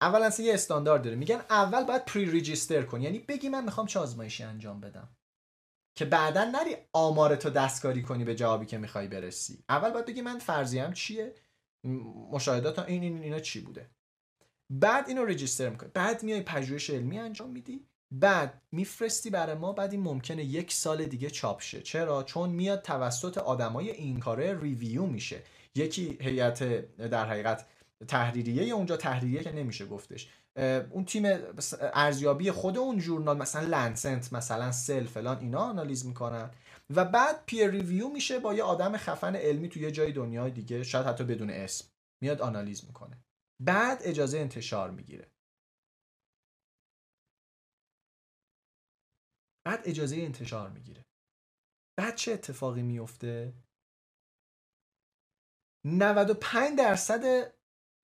[0.00, 1.16] اولا یه استاندارد داره.
[1.16, 3.00] میگن اول باید پری ریجیستر کن.
[3.02, 5.16] یعنی بگی من می‌خوام چه آزمایشی انجام بدم.
[5.96, 9.64] که بعدا نری آمارتو دستکاری کنی به جوابی که می‌خوای برسی.
[9.68, 11.34] اول باید بگی من فرضیم چیه؟
[12.32, 13.90] مشاهدات این این اینا چی بوده؟
[14.70, 15.90] بعد اینو رجیستر می‌کنی.
[15.94, 17.88] بعد میای پژوهش علمی انجام میدی.
[18.10, 21.82] بعد میفرستی برای ما بعد این ممکنه یک سال دیگه چاپ شه.
[21.82, 25.42] چرا؟ چون میاد توسط آدمای این کاره ریویو میشه.
[25.76, 26.62] یکی هیئت
[26.96, 27.66] در حقیقت
[28.08, 30.28] تحریریه اونجا تحریریه که نمیشه گفتش.
[30.90, 31.24] اون تیم
[31.80, 36.50] ارزیابی خود اون journal مثلا Lancet مثلا Cell فلان اینا آنالیز می‌کنن.
[36.90, 40.82] و بعد peer review میشه با یه آدم خفن علمی تو یه جای دنیای دیگه
[40.82, 41.88] شاید حتی بدون اسم.
[42.22, 43.18] میاد آنالیز می‌کنه.
[43.62, 45.30] بعد اجازه انتشار می‌گیره.
[49.66, 51.04] بعد اجازه انتشار می‌گیره.
[51.98, 53.52] بعد چه اتفاقی میفته
[55.86, 57.54] 95 درصد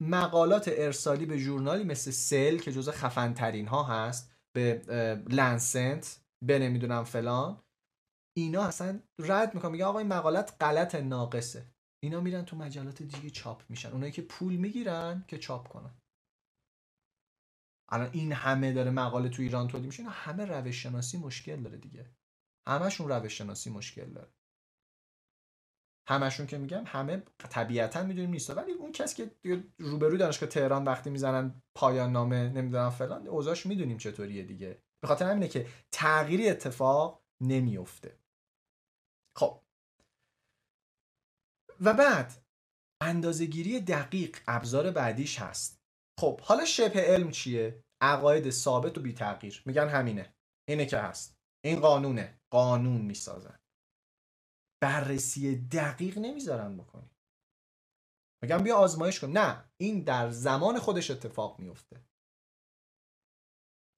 [0.02, 4.82] مقالات ارسالی به ژورنالی مثل سل که جزء خفن ترین ها هست به
[5.30, 7.62] لنسنت به نمی‌دونم فلان
[8.36, 11.66] اینا اصلا رد می‌کنن میگن آقا این مقالات غلط ناقصه.
[12.04, 13.90] اینا میرن تو مجلات دیگه چاپ میشن.
[13.90, 15.98] اونایی که پول می‌گیرن که چاپ کنن.
[17.92, 21.76] الان این همه داره مقاله تو ایران تولید میشه اینا همه روش شناسی مشکل داره
[21.76, 22.10] دیگه.
[22.68, 24.30] همشون روش شناسی مشکل داره.
[26.10, 28.50] همشون که میگم همه طبیعتا می‌دونیم نیست.
[28.50, 33.98] ولی اون کسی که روبروی دانشگاه تهران وقتی می‌زنن پایان نامه نمی‌دونم فلان اوضاعش می‌دونیم
[33.98, 34.82] چطوریه دیگه.
[35.02, 38.18] به خاطر همینه که تغییری اتفاق نمیفته
[39.38, 39.60] خب.
[41.80, 42.44] و بعد
[43.02, 45.80] اندازهگیری دقیق ابزار بعدیش هست.
[46.20, 50.34] خب حالا شبه علم چیه؟ عقاید ثابت و بی تغییر میگن همینه.
[50.68, 51.38] اینه که هست.
[51.64, 52.40] این قانونه.
[52.50, 53.58] قانون می‌سازن.
[54.80, 57.10] بررسی دقیق نمی‌ذارن بکنی.
[58.42, 59.30] میگم بیا آزمایش کن.
[59.30, 62.04] نه این در زمان خودش اتفاق میفته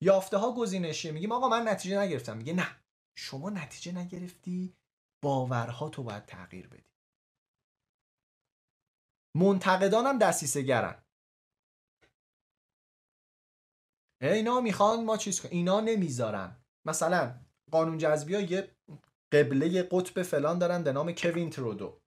[0.01, 1.11] یافته ها گزینشیه.
[1.11, 2.37] میگیم آقا من نتیجه نگرفتم.
[2.37, 2.83] میگه نه.
[3.17, 4.75] شما نتیجه نگرفتی
[5.23, 6.93] باورها تو باید تغییر بدی.
[9.35, 11.03] منتقدانم دستیسه گرن
[14.21, 15.53] اینا می‌خوان ما چیز کنیم.
[15.53, 16.63] اینا نمی‌ذارن.
[16.85, 17.39] مثلا
[17.71, 18.75] قانون جذبی ها یه
[19.33, 21.99] قبله قطب فلان دارن به نام کوین ترودو.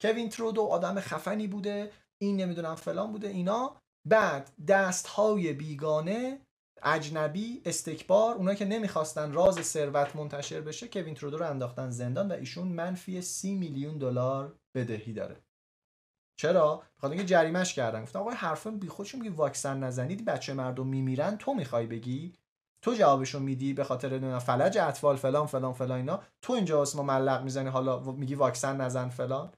[0.00, 3.76] کوین ترودو آدم خفنی بوده این نمی‌دونم فلان بوده اینا.
[4.04, 6.40] بعد دست های بیگانه
[6.82, 12.32] اجنبی استکبار اونایی که نمی‌خواستن راز ثروت منتشر بشه کوین ترودو رو انداختن زندان و
[12.32, 15.36] ایشون منفی سی میلیون دلار بدهی داره.
[16.38, 18.02] چرا؟ بخاطر اینکه جریمش کردن.
[18.02, 22.32] گفتن آقا حرفا بی خودشون میگی واکسن نزنید بچه مردم میمیرن تو می‌خوای بگی؟
[22.86, 27.42] تو جوابشو میدی به خاطر فلج اطفال فلان فلان فلان اینا؟ تو اینجا اسم معلق
[27.42, 29.52] می‌زنی حالا میگی واکسن نزن فلان؟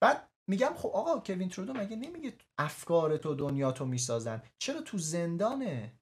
[0.00, 4.98] بعد میگم خب آقا کوین ترودو مگه نمیگه افکار تو دنیا تو می‌سازن؟ چرا تو
[4.98, 5.92] زندانه؟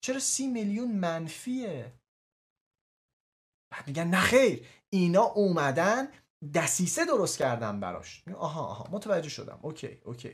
[0.00, 1.92] چرا سی میلیون منفیه؟
[3.70, 6.08] بعد میگن نخیر اینا اومدن
[6.54, 8.24] دسیسه درست کردن براش.
[8.36, 9.58] آها آها متوجه شدم.
[9.62, 10.32] okay okay.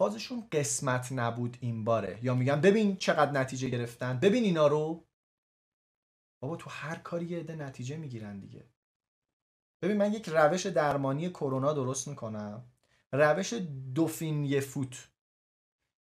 [0.00, 2.18] فازشون قسمت نبود این باره.
[2.22, 4.20] یا میگم ببین چقدر نتیجه گرفتن.
[4.20, 5.06] ببین اینا رو.
[6.42, 8.70] بابا تو هر کاری یه عده نتیجه می‌گیرن دیگه.
[9.82, 12.72] ببین من یک روش درمانی کرونا درست می‌کنم.
[13.12, 13.52] روش
[13.94, 15.12] دوفین یه فوت.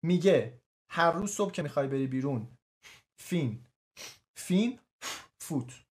[0.05, 0.61] میگه
[0.91, 2.57] هر روز صبح که می‌خوای بری بیرون
[3.17, 3.65] فین.
[4.35, 4.79] فین
[5.41, 5.85] فوت.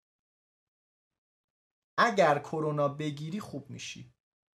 [1.99, 4.14] اگر کرونا بگیری خوب میشی.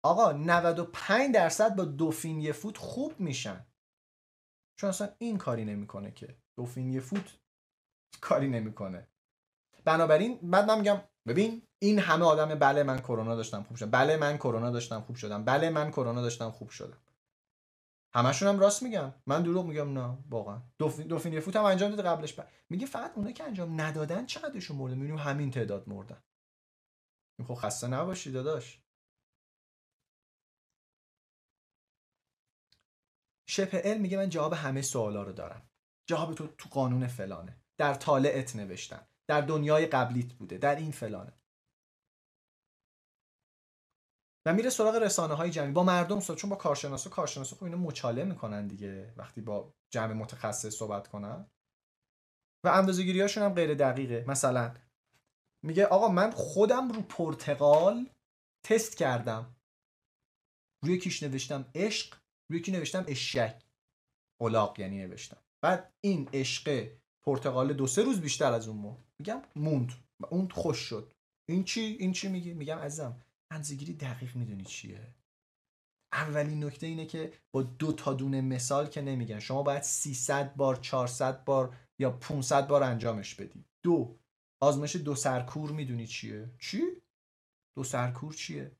[0.05, 3.65] آقا 95 درصد با دوفین یه فوت خوب میشن.
[4.79, 6.37] چون اصلا این کاری نمی‌کنه که.
[6.57, 7.37] دوفین یه فوت
[8.21, 9.07] کاری نمی‌کنه.
[9.85, 14.17] بنابراین بعد من میگم ببین این همه آدم بله من کرونا داشتم خوب شدم بله
[14.17, 15.45] من کرونا داشتم خوب شدم.
[15.45, 17.01] بله من کرونا داشتم خوب شدم.
[18.15, 20.61] همشون هم راست میگم من دروغ میگم نه واقعا.
[20.77, 22.33] دوفین, دوفین فوت هم انجام داده قبلش.
[22.33, 22.51] بر.
[22.69, 26.23] میگه فقط اونایی که انجام ندادن چقدرشون مرده می‌بینیم همین تعداد مردن.
[27.47, 28.84] خب خسته نباشی داداش.
[33.49, 35.69] شبه علم میگه من جواب همه سوالا رو دارم.
[36.09, 37.61] جواب تو تو قانون فلانه.
[37.79, 39.07] در طالعت نوشتن.
[39.29, 40.57] در دنیای قبلیت بوده.
[40.57, 41.33] در این فلانه.
[44.47, 45.71] و میره سراغ رسانه های جمعی.
[45.71, 49.13] با مردم صحبت چون با کارشناسا کارشناسا خب اینو مچاله می‌کنن دیگه.
[49.17, 51.49] وقتی با جمع متخصص صحبت کنن.
[52.65, 54.25] و اندازه‌گیری هاشون هم غیر دقیقه.
[54.27, 54.73] مثلا
[55.65, 58.09] میگه آقا من خودم رو پرتقال
[58.65, 59.55] تست کردم.
[60.83, 62.24] روی کیش نوشتم عشق.
[62.51, 63.63] روی کی نوشتم اشک.
[64.41, 65.37] اولاق یعنی نوشتم.
[65.63, 66.87] بعد این عشق
[67.25, 69.91] پرتقال دو سه روز بیشتر از اون میگم موند.
[70.29, 71.13] اون خوش شد.
[71.49, 75.15] این چی؟ این چی میگی؟ میگم عزیزم اندازه‌گیری دقیق می‌دونی چیه؟
[76.13, 79.39] اولین نکته اینه که با دو تا دونه مثال که نمیگن.
[79.39, 83.65] شما باید 300 بار 400 بار یا 500 بار انجامش بدی.
[83.83, 84.17] دو
[84.61, 86.81] آزمایش دو سرکور می‌دونی چیه؟ چی؟
[87.75, 88.71] دو سرکور چیه؟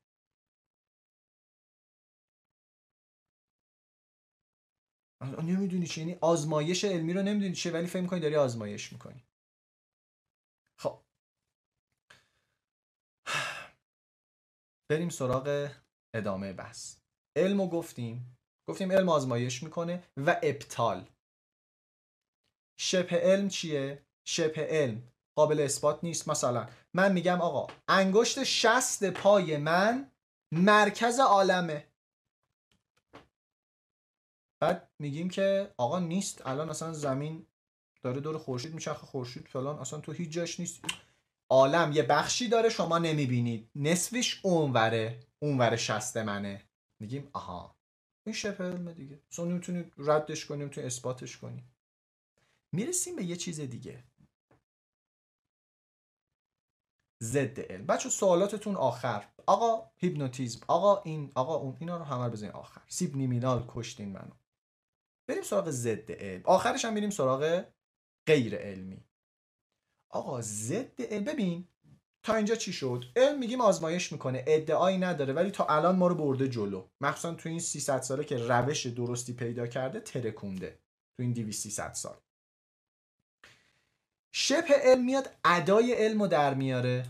[5.22, 9.24] نمی‌دونی چی؟ یعنی آزمایش علمی رو نمی‌دونی چیه ولی فکر می‌کنی داری آزمایش می‌کنی.
[10.80, 11.02] خب.
[14.90, 15.70] بریم سراغ
[16.14, 16.96] ادامه بحث.
[17.36, 18.38] علمو گفتیم.
[18.68, 21.06] گفتیم علم آزمایش می‌کنه و ابطال.
[22.80, 26.28] شبه علم چیه؟ شبه علم قابل اثبات نیست.
[26.28, 30.10] مثلا من میگم آقا انگشت شست پای من
[30.52, 31.86] مرکز عالمه.
[34.60, 37.46] بعد میگیم که آقا نیست الان اصلا زمین
[38.02, 40.80] داره دور خورشید میچرخه خورشید فلان اصلا تو هیچ جاش نیست.
[41.50, 43.70] عالم یه بخشی داره شما نمی‌بینید.
[43.74, 46.62] نصفش اونوره اونور شست منه.
[47.00, 47.76] میگیم آها.
[48.26, 49.20] این شبه علمه دیگه.
[49.32, 51.76] اصلا نمی‌تونید ردش کنیم تو اثباتش کنیم
[52.72, 54.04] می‌رسیم به یه چیز دیگه.
[57.22, 57.86] ضد علم.
[57.86, 59.28] بچه سوالاتتون آخر.
[59.46, 60.60] آقا هیپنوتیزم.
[60.68, 62.52] آقا این آقا اون اینا رو همه بزنین.
[62.52, 62.82] آخر.
[62.88, 64.34] سیب نیمینال کشتین منو.
[65.26, 66.42] بریم سراغ ضد علم.
[66.44, 67.64] آخرش هم میریم سراغ
[68.26, 69.04] غیر علمی.
[70.10, 71.68] آقا ضد علم ببین
[72.22, 76.14] تا اینجا چی شد؟ علم میگیم آزمایش می‌کنه ادعایی نداره ولی تا الان ما رو
[76.14, 76.88] برده جلو.
[77.00, 80.78] مخصوصا تو این 300 ساله که روش درستی پیدا کرده ترکونده.
[81.16, 82.16] تو این 200 300 سال.
[84.32, 87.06] شبه علم میاد ادای علم رو در میاره.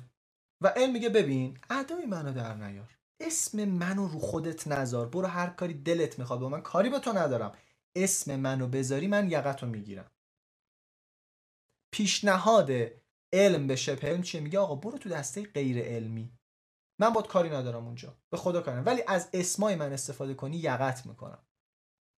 [0.61, 2.97] و علم میگه ببین ادای منو در نیار.
[3.21, 5.09] اسم منو رو خودت نذار.
[5.09, 7.53] برو هر کاری دلت می‌خواد با من کاری به تو ندارم.
[7.97, 10.11] اسم منو بذاری من یقتو می‌گیرم.
[11.93, 12.71] پیشنهاد
[13.33, 16.33] علم به شبه علم چیه؟ میگه آقا برو تو دسته غیر علمی.
[17.01, 18.19] من باد کاری ندارم اونجا.
[18.31, 18.87] به خدا کارم.
[18.87, 21.47] ولی از اسمای من استفاده کنی یقت می‌کنم.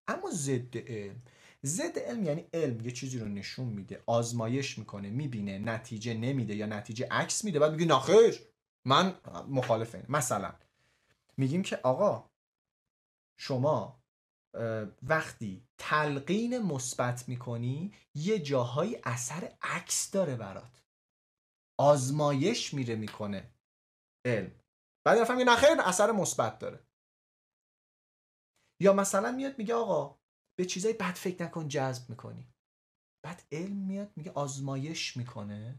[0.08, 1.22] اما ضد علم.
[1.64, 6.66] ضد علم یعنی علم یه چیزی رو نشون میده آزمایش می‌کنه می‌بینه نتیجه نمیده یا
[6.66, 8.48] نتیجه عکس میده بعد میگه نخیر
[8.84, 10.54] من مخالف این مثلا
[11.36, 12.30] میگیم که آقا
[13.36, 13.97] شما
[15.02, 20.82] وقتی تلقین مثبت می‌کنی یه جاهایی اثر عکس داره برات.
[21.80, 23.50] آزمایش میره می‌کنه
[24.24, 24.50] علم.
[25.04, 26.86] بعد رفتم میگه نخیر اثر مثبت داره.
[28.80, 30.18] یا مثلا میاد میگه آقا
[30.58, 32.48] به چیزای بد فکر نکن جذب می‌کنی.
[33.24, 35.78] بعد علم میاد میگه آزمایش می‌کنه.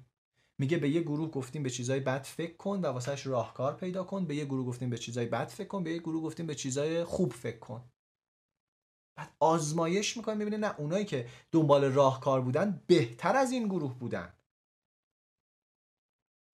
[0.60, 4.26] میگه به یه گروه گفتیم به چیزای بد فکر کن و واسهش راهکار پیدا کن.
[4.26, 5.84] به یه گروه گفتیم به چیزای بد فکر کن.
[5.84, 7.91] به یه گروه گفتیم به چیزای خوب فکر کن.
[9.20, 14.34] بعد آزمایش می‌کنه می‌بینه نه اونایی که دنبال راهکار بودن بهتر از این گروه بودن.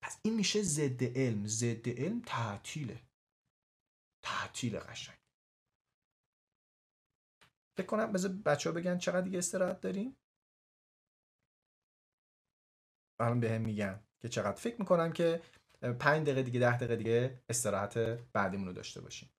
[0.02, 1.46] پس این میشه ضد علم.
[1.46, 3.00] ضد علم تعطیله.
[4.22, 5.18] تعطیل قشنگ.
[7.76, 10.16] فکر کنم بذار بچه ها بگن چقدر دیگه استراحت داریم.
[13.20, 14.56] الان به هم میگن که چقدر.
[14.56, 15.42] فکر می‌کنم که
[15.80, 17.98] پنج دقیقه دیگه ده دقیقه دیگه استراحت
[18.32, 19.30] بعدیمون رو داشته باشیم.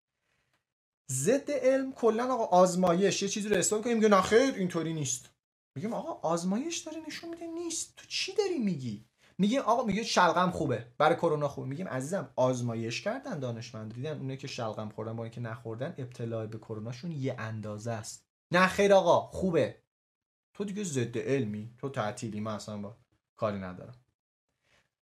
[1.11, 3.21] ضد علم کلا آقا آزمایش.
[3.21, 3.97] یه چیزی رو اثبات کنیم.
[3.97, 5.29] میگه نه خیر اینطوری نیست.
[5.75, 7.93] میگیم آقا آزمایش داره نشون میده نیست.
[7.97, 9.05] تو چی داری میگی؟
[9.37, 10.87] میگیم آقا میگه شلغم خوبه.
[10.97, 11.67] برای کرونا خوبه.
[11.67, 13.93] میگیم عزیزم آزمایش کردن دانشمند.
[13.93, 18.25] دیدن اونه که شلغم خوردن با اینکه نخوردن ابتلا به کروناشون یه اندازه است.
[18.51, 19.77] نه آقا خوبه.
[20.53, 21.73] تو دیگه ضد علمی.
[21.77, 22.39] تو تعطیلی.
[22.39, 22.97] من اصلا با
[23.35, 23.95] کاری ندارم.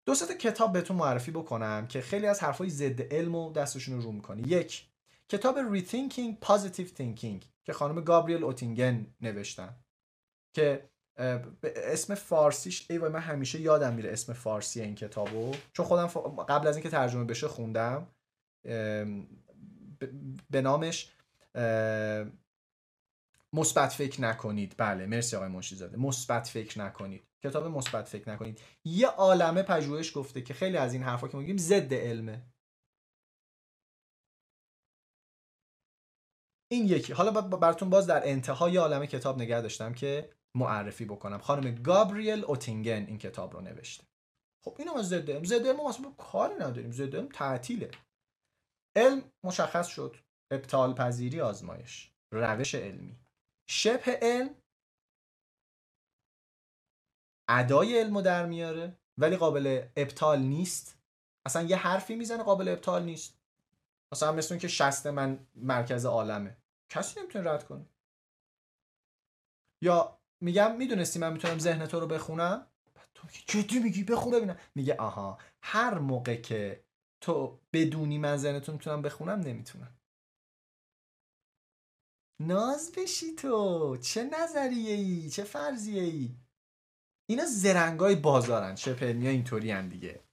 [0.06, 4.12] دو تا کتاب بهتون معرفی بکنم که خیلی از حرفای ضد علم و دستشون رو
[4.12, 4.88] می‌کنه یک
[5.30, 9.76] کتاب Rethinking Positive Thinking که خانم گابریل اوتینگن نوشتن.
[10.54, 10.90] که
[11.64, 15.56] اسم فارسیش ای من همیشه یادم میره اسم فارسی این کتابو.
[15.74, 16.08] چون خودم
[16.44, 18.08] قبل از اینکه ترجمه بشه خوندم.
[20.50, 21.12] به نامش
[23.54, 24.76] مثبت فکر نکنید.
[24.78, 27.24] بله مرسی آقای منشی زاده مثبت فکر نکنید.
[27.44, 28.62] کتاب مثبت فکر نکنید.
[28.86, 32.42] یه عالمه پژوهش گفته که خیلی از این حرفا که میگیم ضد علمه.
[36.72, 37.14] این یکی.
[37.14, 41.38] حالا براتون باز در انتهای عالمه کتاب نگه داشتم که معرفی بکنم.
[41.38, 44.04] خانم گابریل اوتینگن این کتاب رو نوشته.
[44.66, 46.92] خب اینو ما ضد علم ضد علم ما کاری نداریم.
[46.92, 47.92] ضد علم تعطیله.
[48.96, 50.16] علم مشخص شد.
[50.52, 52.12] ابطال پذیری آزمایش.
[52.34, 53.20] روش علمی.
[53.70, 54.56] شبه علم
[57.50, 60.98] ادای علمو در میاره ولی قابل ابطال نیست.
[61.48, 63.37] اصلا یه حرفی می‌زنه قابل ابطال نیست.
[64.14, 66.58] مثلا مثل اون که شست من مرکز عالمه.
[66.90, 67.86] کسی نمی‌تونه رد کنه.
[69.84, 72.68] یا میگم می‌دونستی من می‌تونم ذهن تو رو بخونم؟
[73.16, 74.58] تو جدی میگی؟ بخون ببینم.
[74.76, 76.84] میگه آها هر موقع که
[77.22, 80.00] تو بدونی من ذهنتون می‌تونم بخونم نمی‌تونم.
[82.42, 83.98] ناز بشی تو.
[83.98, 86.36] چه نظریه ای چه فرضیه ای
[87.30, 88.76] اینا زرنگای بازارن.
[89.02, 90.24] علمی اینطوری دیگه.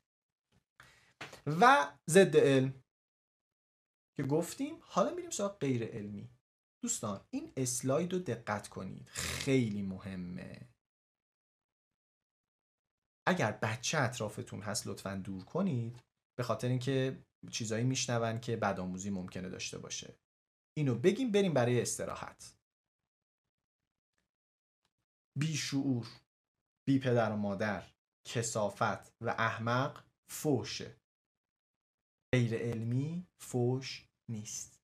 [1.47, 2.84] و ضد علم.
[4.17, 6.31] که گفتیم حالا میریم سراغ غیر علمی.
[6.83, 9.09] دوستان این اسلاید رو دقت کنید.
[9.09, 10.69] خیلی مهمه.
[13.27, 16.03] اگر بچه اطرافتون هست لطفا دور کنید.
[16.39, 20.19] به خاطر اینکه چیزایی میشنون که بدآموزی ممکنه داشته باشه.
[20.77, 22.57] اینو بگیم بریم برای استراحت.
[25.39, 26.07] بی شعور
[26.89, 27.93] بی پدر و مادر
[28.29, 30.97] کسافت و احمق فوشه
[32.35, 34.81] غیر علمی فوش نیست.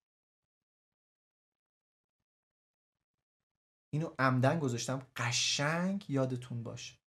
[3.92, 5.06] اینو عمدن گذاشتم.
[5.16, 6.98] قشنگ یادتون باشه.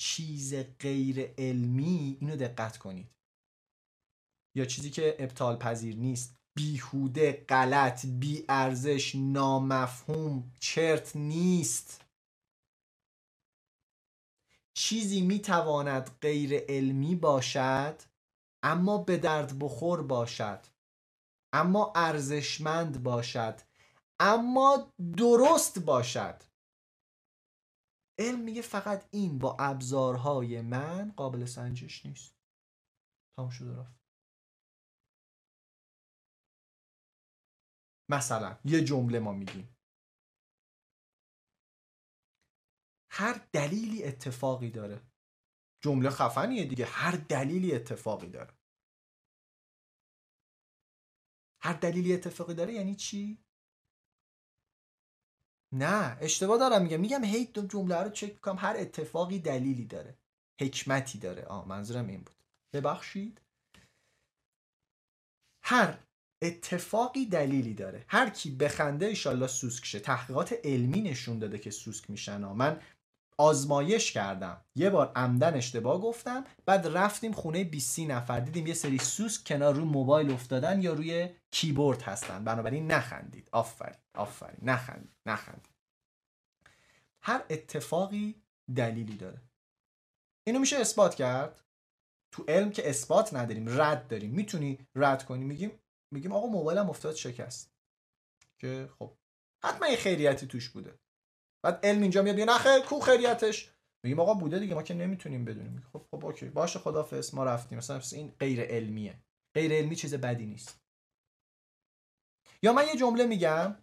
[0.00, 3.10] چیز غیر علمی اینو دقت کنید.
[4.56, 6.36] یا چیزی که ابطال پذیر نیست.
[6.56, 12.04] بیهوده غلط بی ارزش نامفهوم چرت نیست.
[14.76, 18.13] چیزی می‌تواند غیر علمی باشد
[18.64, 20.66] اما به درد بخور باشد.
[21.52, 23.60] اما ارزشمند باشد.
[24.20, 26.42] اما درست باشد.
[28.18, 32.36] علم میگه فقط این با ابزارهای من قابل سنجش نیست.
[33.36, 34.04] تمام شده رفت.
[38.10, 39.76] مثلا یه جمله ما میگیم.
[43.10, 45.13] هر دلیلی اتفاقی داره.
[45.84, 46.86] جمله خفنیه دیگه.
[46.86, 48.54] هر دلیلی اتفاقی داره.
[51.62, 53.38] هر دلیلی اتفاقی داره یعنی چی؟
[55.72, 57.00] نه اشتباه دارم میگم.
[57.00, 60.18] میگم هی دو جمله رو چک کنم هر اتفاقی دلیلی داره.
[60.60, 61.44] حکمتی داره.
[61.44, 62.36] آه منظورم این بود.
[62.72, 63.40] ببخشید.
[65.62, 65.98] هر
[66.42, 68.04] اتفاقی دلیلی داره.
[68.08, 70.00] هر کی بخنده ایشالله سوسک شه.
[70.00, 72.44] تحقیقات علمی نشون داده که سوسک میشن.
[72.44, 72.82] من
[73.36, 74.64] آزمایش کردم.
[74.74, 78.40] یه بار عمدن اشتباه گفتم بعد رفتیم خونه 20 نفر.
[78.40, 82.44] دیدیم یه سری سوسک کنار روی موبایل افتادن یا روی کیبورد هستن.
[82.44, 83.48] بنابراین نخندید.
[83.52, 84.00] آفرین.
[84.14, 84.58] آفرین.
[84.62, 85.16] نخندید.
[85.26, 85.74] نخندید.
[87.20, 88.42] هر اتفاقی
[88.76, 89.40] دلیلی داره.
[90.44, 91.60] اینو میشه اثبات کرد؟
[92.32, 94.30] تو علم که اثبات نداریم رد داریم.
[94.30, 95.70] می‌تونی رد کنی؟ میگیم
[96.10, 97.70] میگیم آقا موبایلم افتاد شکست.
[98.58, 99.12] که خب
[99.64, 100.98] حتما یه خیریتی توش بوده.
[101.64, 102.34] بعد علم اینجا میاد.
[102.34, 103.70] میگه نه خیر کو خیریتش
[104.04, 105.86] میگیم آقا بوده دیگه ما که نمی‌تونیم بدونیم.
[105.92, 106.48] خب خب اوکی.
[106.48, 107.78] باشه خدافظ ما رفتیم.
[107.78, 109.22] مثلا این غیر علمیه.
[109.54, 110.80] غیر علمی چیز بدی نیست.
[112.62, 113.76] یا من یه جمله میگم.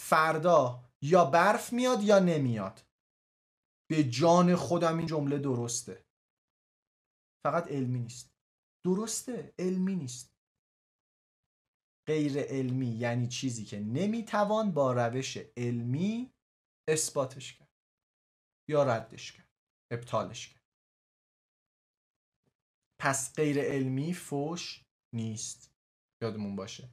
[0.00, 2.80] فردا یا برف میاد یا نمیاد.
[3.90, 6.04] به جان خودم این جمله درسته.
[7.46, 8.30] فقط علمی نیست.
[8.84, 10.33] درسته علمی نیست.
[12.06, 16.30] غیر علمی یعنی چیزی که نمی‌توان با روش علمی
[16.88, 17.68] اثباتش کرد
[18.70, 19.48] یا ردش کرد
[19.92, 20.64] ابطالش کرد.
[23.00, 25.70] پس غیر علمی فوش نیست.
[26.22, 26.88] یادمون باشه.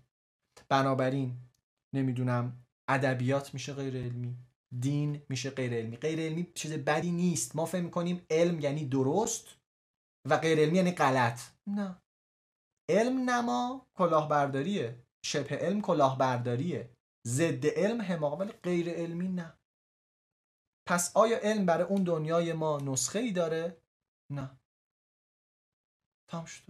[0.70, 1.38] بنابراین
[1.96, 4.38] نمی‌دونم ادبیات میشه غیر علمی
[4.80, 5.98] دین میشه غیر علمی.
[5.98, 7.56] غیر علمی چیز بدی نیست.
[7.56, 9.46] ما فهم می‌کنیم علم یعنی درست
[10.30, 11.42] و غیر علمی یعنی غلط.
[11.68, 12.02] نه.
[12.92, 15.04] علم نما کلاهبرداریه.
[15.26, 16.90] شبه علم کلاهبرداریه.
[17.28, 19.54] ضد علم حماقت ولی غیر علمی نه.
[20.88, 23.82] پس آیا علم برای اون دنیای ما نسخه ای داره؟
[24.32, 24.60] نه.
[26.28, 26.64] تام شد.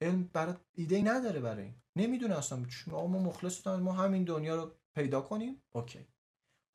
[0.00, 1.74] علم برای ایده ای نداره برای این.
[1.96, 2.66] نمی‌دونه اصلا.
[2.86, 5.62] ما مخلص ما همین دنیا رو پیدا کنیم.
[5.74, 6.06] اوکی.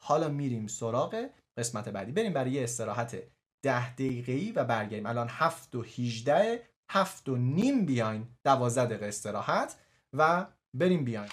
[0.01, 2.11] حالا میریم سراغ قسمت بعدی.
[2.11, 3.23] بریم برای یه استراحت
[3.65, 5.05] ده دقیقه و برگردیم.
[5.05, 9.75] الان هفت و هیجده هفت و نیم بیاین دوازده دقیقه استراحت
[10.13, 11.29] و بریم بیاین.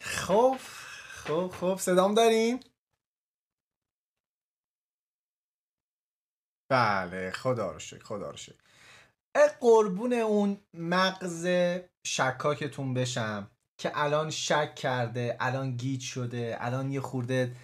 [0.00, 0.56] خب
[1.24, 2.60] خب خب صدام داریم
[6.70, 8.56] بله خدا رو شکر خدا رو شکر.
[9.60, 11.46] قربون اون مغز
[12.06, 17.56] شکاکتون بشم که الان شک کرده الان گیج شده الان یه خورده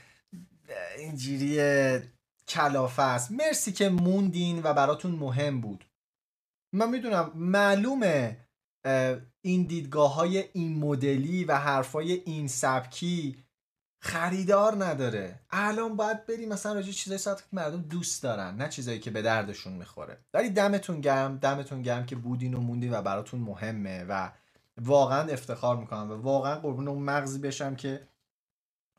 [0.99, 1.59] اینجوری
[2.49, 3.33] کلافه است.
[3.33, 5.85] مرسی که موندین و براتون مهم بود.
[6.75, 8.37] من می‌دونم معلومه
[9.45, 13.45] این دیدگاه های این مدلی و حرفای این سبکی
[14.03, 15.41] خریدار نداره.
[15.51, 19.23] الان باید بریم مثلا راجع چیزای ساعت که مردم دوست دارن نه چیزایی که به
[19.23, 20.19] دردشون می‌خوره.
[20.35, 24.31] ولی دمتون گرم دمتون گرم که بودین و موندین و براتون مهمه و
[24.79, 28.09] واقعا افتخار می‌کنم و واقعا قربون اون مغزی بشم که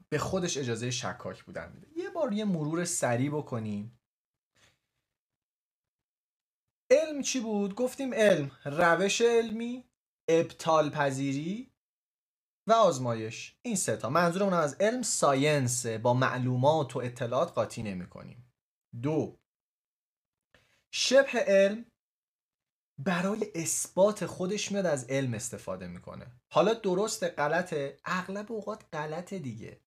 [0.10, 1.88] به خودش اجازه شکاک بودن میده.
[1.96, 4.00] یه بار یه مرور سریع بکنیم.
[6.92, 9.86] علم چی بود؟ گفتیم علم روش علمی
[10.28, 11.71] ابطال پذیری
[12.68, 13.56] و آزمایش.
[13.62, 14.10] این سه تا.
[14.10, 15.86] منظورمون از علم ساینس.
[15.86, 18.52] با معلومات و اطلاعات قاطی نمی کنیم.
[19.02, 19.38] دو.
[20.92, 21.86] شبه علم
[22.98, 26.28] برای اثبات خودش میاد از علم استفاده می‌کنه.
[26.50, 27.98] حالا درست غلطه.
[28.06, 29.80] اغلب اوقات غلطه دیگه.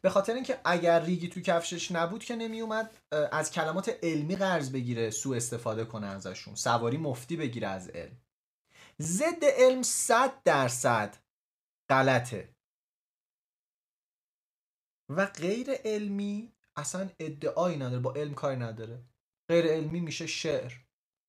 [0.00, 2.90] به خاطر اینکه اگر ریگی تو کفشش نبود که نمیومد
[3.32, 6.54] از کلمات علمی قرض بگیره سو استفاده کنه ازشون.
[6.54, 8.16] سواری مفتی بگیره از علم.
[9.02, 11.16] ضد علم صد درصد.
[11.90, 12.54] غلطه.
[15.10, 19.04] و غیر علمی اصلا ادعایی نداره با علم کاری نداره.
[19.50, 20.72] غیر علمی میشه شعر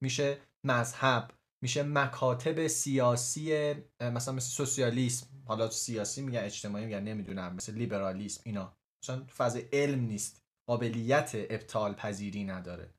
[0.04, 1.32] میشه مذهب
[1.64, 5.44] میشه مکاتب سیاسی مثلا مثل سوسیالیسم.
[5.48, 8.78] حالا سیاسی میگن اجتماعی میگن نمی‌دونم مثل لیبرالیسم اینا.
[9.04, 10.44] مثلا فاز علم نیست.
[10.68, 12.94] قابلیت ابطال پذیری نداره.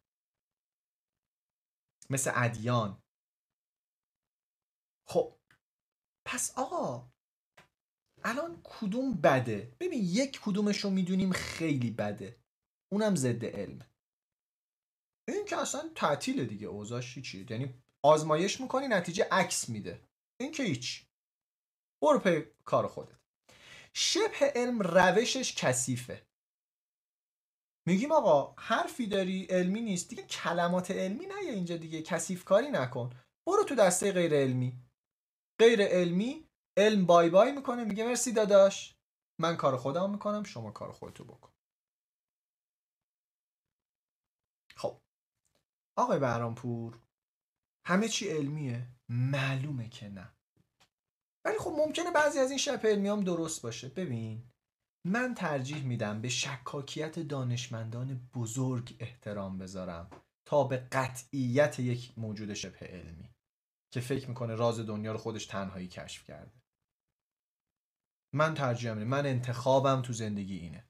[2.10, 3.02] مثل ادیان.
[5.08, 5.36] خب
[6.26, 7.10] پس آقا
[8.24, 12.36] الان کدوم بده؟ ببین یک کدومش رو می‌دونیم خیلی بده.
[12.92, 13.86] اونم ضد علم.
[15.28, 20.00] این که اصلا تعطیل دیگه اوضاعش چیه یعنی آزمایش می‌کنی نتیجه عکس میده.
[20.40, 21.06] این که هیچ.
[22.02, 23.20] برو پی کار خودت.
[23.92, 26.26] شبه علم روشش کثیفه.
[27.86, 30.08] میگیم آقا حرفی داری علمی نیست.
[30.08, 32.02] دیگه کلمات علمی نه اینجا دیگه.
[32.02, 33.10] کثیف کاری نکن.
[33.46, 34.72] برو تو دسته غیر علمی.
[35.60, 38.96] غیر علمی علم بای بای می‌کنه میگه مرسی داداش.
[39.40, 41.52] من کار خودم می‌کنم شما کار خودتو بکن.
[44.76, 45.00] خب.
[45.98, 47.00] آقای بهرامپور
[47.86, 50.34] همه چی علمیه؟ معلومه که نه.
[51.44, 53.88] ولی خب ممکنه بعضی از این شبه علمی هم درست باشه.
[53.88, 54.50] ببین
[55.06, 60.10] من ترجیح میدم به شکاکیت دانشمندان بزرگ احترام بذارم
[60.48, 63.34] تا به قطعیت یک موجود شبه علمی
[63.92, 66.59] که فکر می‌کنه راز دنیا رو خودش تنهایی کشف کرده.
[68.32, 69.06] من ترجیح میدم.
[69.06, 70.84] من انتخابم تو زندگی اینه.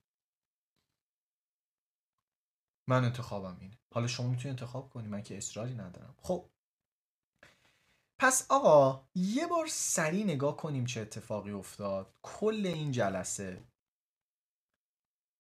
[2.89, 3.79] من انتخابم اینه.
[3.95, 5.09] حالا شما می‌تونی انتخاب کنی.
[5.09, 6.15] من که اصراری ندارم.
[6.23, 6.51] خب.
[8.19, 12.15] پس آقا یه بار سریع نگاه کنیم چه اتفاقی افتاد.
[12.23, 13.65] کل این جلسه.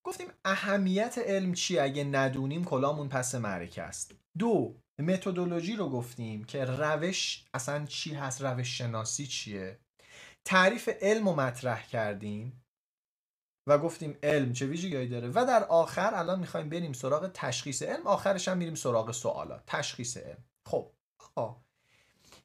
[0.04, 4.14] گفتیم اهمیت علم چیه؟ اگه ندونیم کلامون پس معرکه است.
[4.38, 9.80] دو متدولوژی رو گفتیم که روش اصلا چی هست؟ روش شناسی چیه؟
[10.44, 12.64] تعریف علم رو مطرح کردیم
[13.66, 18.06] و گفتیم علم چه ویژگیهایی داره و در آخر الان می‌خوایم بریم سراغ تشخیص علم
[18.06, 19.62] آخرش هم میریم سراغ سوالات.
[19.66, 20.44] تشخیص علم.
[20.66, 20.92] خب
[21.34, 21.64] آقا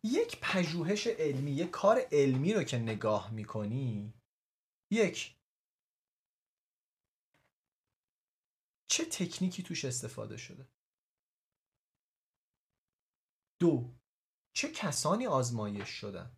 [0.03, 4.13] یک پژوهش علمی یک کار علمی رو که نگاه می‌کنی
[4.91, 5.35] یک
[8.87, 10.67] چه تکنیکی توش استفاده شده؟
[13.59, 13.95] دو
[14.53, 16.37] چه کسانی آزمایش شدن؟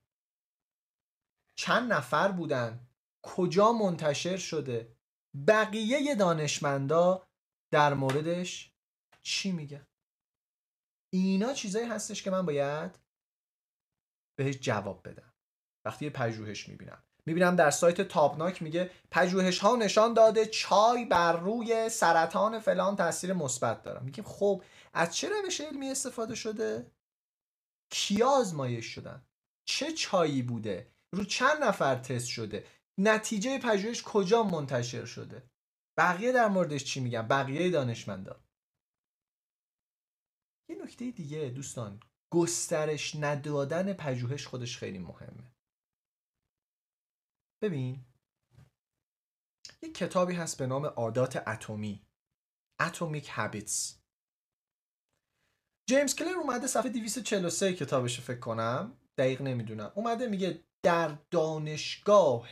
[1.57, 2.87] چند نفر بودن.
[3.23, 4.97] کجا منتشر شده؟
[5.47, 7.27] بقیه دانشمندا
[7.71, 8.71] در موردش
[9.21, 9.87] چی میگن؟
[11.13, 12.99] اینا چیزایی هستش که من باید
[14.37, 15.33] بهش جواب بدم.
[15.85, 17.03] وقتی یه پژوهش می‌بینم.
[17.25, 23.33] می‌بینم در سایت تابناک میگه پژوهش ها نشان داده چای بر روی سرطان فلان تاثیر
[23.33, 23.99] مثبت داره.
[24.03, 24.63] میگیم خب
[24.93, 26.91] از چه روش علمی استفاده شده؟
[27.91, 29.25] کیا آزمایش شدن؟
[29.65, 32.67] چه چایی بوده؟ رو چند نفر تست شده.
[32.99, 35.49] نتیجه پژوهش کجا منتشر شده؟
[35.97, 38.43] بقیه در موردش چی میگن؟ بقیه دانشمندا.
[40.69, 41.99] یه نکته دیگه دوستان.
[42.33, 45.55] گسترش ندادن پژوهش خودش خیلی مهمه.
[47.63, 48.05] ببین
[49.83, 52.07] یک کتابی هست به نام عادات اتمی.
[52.81, 53.95] Atomic Habits.
[55.89, 58.97] جیمز کلر اومده صفحه 243 کتابش فکر کنم.
[59.17, 59.91] دقیق نمی‌دونم.
[59.95, 62.49] اومده میگه در دانشگاه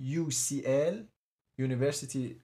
[0.00, 0.96] UCL
[1.60, 2.42] University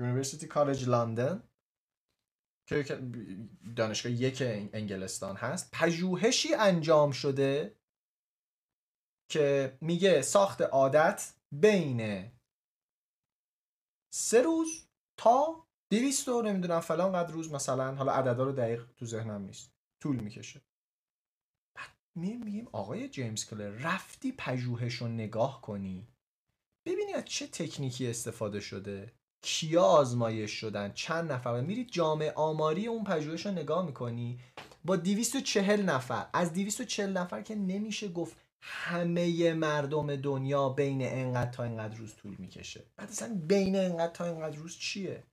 [0.00, 1.40] University College London
[2.68, 2.82] که
[3.76, 5.70] دانشگاه یک انگلستان هست.
[5.72, 7.78] پژوهشی انجام شده
[9.30, 12.30] که میگه ساخت عادت بین
[14.14, 19.06] سه روز تا دویست و نمی‌دونم فلان قدر روز مثلا حالا عددا رو دقیق تو
[19.06, 19.71] ذهنم نیست.
[20.02, 20.60] طول می‌کشه.
[21.76, 26.08] بعد میگیم آقای جیمز کلر رفتی پژوهش رو نگاه کنی.
[26.86, 29.12] ببینی از چه تکنیکی استفاده شده.
[29.44, 34.40] کیا آزمایش شدن؟ چند نفر؟ میرید جامعه آماری اون پژوهش رو نگاه می‌کنی.
[34.84, 36.30] با 240 نفر.
[36.34, 42.36] از 240 نفر که نمیشه گفت همه مردم دنیا بین انقدر تا انقدر روز طول
[42.38, 42.84] می‌کشه.
[42.96, 45.24] بعد اصلا بین انقدر تا انقدر روز چیه؟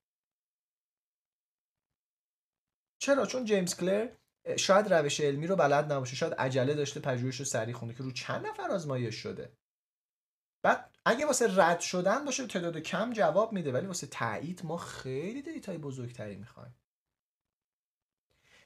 [3.01, 4.18] چرا؟ چون جیمز کلر
[4.57, 8.11] شاید روش علمی رو بلد نباشه شاید عجله داشته پژوهش رو سریع خونده که رو
[8.11, 9.53] چند نفر آزمایش شده.
[10.63, 15.41] بعد اگه واسه رد شدن باشه تعداد کم جواب میده ولی واسه تایید ما خیلی
[15.41, 16.75] دیتای بزرگتری می‌خوایم.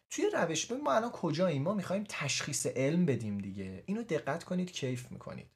[0.10, 3.84] توی روش ما الان کجاییم ما می‌خوایم تشخیص علم بدیم دیگه.
[3.86, 5.52] اینو دقت کنید کیف می‌کنید.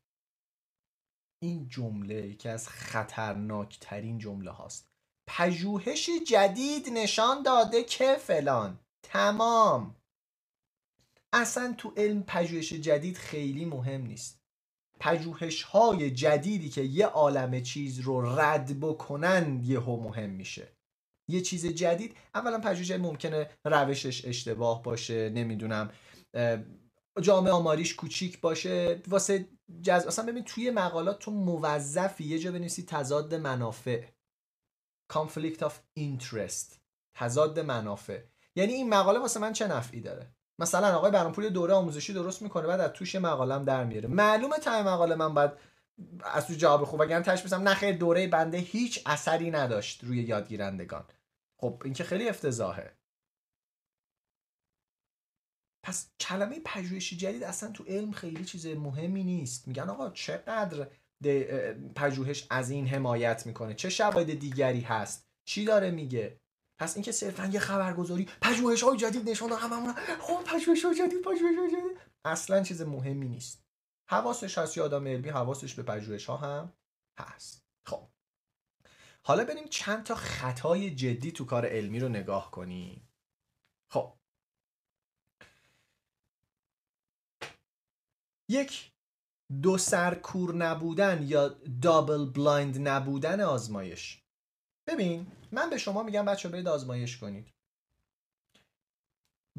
[1.44, 4.90] این جمله یکی از خطرناکترین جمله هاست.
[5.28, 8.80] پژوهشی جدید نشان داده که فلان.
[9.04, 9.96] تمام.
[11.34, 14.42] اصلا تو علم پژوهش جدید خیلی مهم نیست.
[15.00, 20.78] پژوهش های جدیدی که یه عالم چیز رو رد بکنن یهو مهم میشه.
[21.30, 25.92] یه چیز جدید اولا پژوهش ممکنه روشش اشتباه باشه نمی‌دونم
[27.22, 29.02] جامعه آماریش کوچیک باشه.
[29.08, 29.50] واسه
[29.82, 30.06] جز...
[30.08, 34.04] اصلا ببین توی مقالات تو موظفی یه جا بنویسی تضاد منافع.
[35.14, 36.76] Conflict of interest.
[37.16, 38.24] تضاد منافع.
[38.56, 42.68] یعنی این مقاله واسه من چه نفعی داره؟ مثلا آقای برانپور دوره آموزشی درست می‌کنه
[42.68, 44.08] بعد از توش مقالم در میاره.
[44.08, 45.52] معلومه تای مقاله من باید
[46.24, 51.06] از تو جواب خوب وگرنه تاش بسم نه دوره بنده هیچ اثری نداشت روی یادگیرندگان.
[51.58, 52.98] خب این که خیلی افتضاحه.
[55.84, 59.68] پس کلمه پژوهشی جدید اصلا تو علم خیلی چیز مهمی نیست.
[59.68, 60.88] میگن آقا چقدر
[61.96, 66.40] پژوهش از این حمایت می‌کنه؟ چه شواهد دیگری هست؟ چی داره میگه؟
[66.80, 69.94] پس اینکه صرفا یه خبرگزاری پژوهش های جدید نشون داد هممون.
[69.94, 71.98] خب پژوهش های جدید پژوهش های جدید.
[72.26, 73.66] اصلا چیز مهمی نیست.
[74.10, 76.74] حواسش هست یا آدم علمی حواسش به پژوهش ها هم
[77.20, 77.66] هست.
[77.86, 78.08] خب.
[79.24, 83.10] حالا بریم چند تا خطای جدی تو کار علمی رو نگاه کنیم.
[83.92, 84.14] خب.
[88.50, 88.92] یک
[89.62, 91.48] دو سر کور نبودن یا
[91.82, 94.24] double blind نبودن آزمایش.
[94.88, 97.54] ببین من به شما میگم بچه برید آزمایش کنید.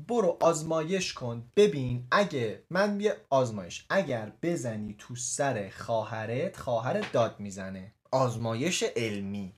[0.08, 1.50] برو آزمایش کن.
[1.56, 7.94] ببین اگه من یه آزمایش اگر بزنی تو سر خواهرت خواهرت داد می‌زنه.
[8.10, 9.54] آزمایش علمی.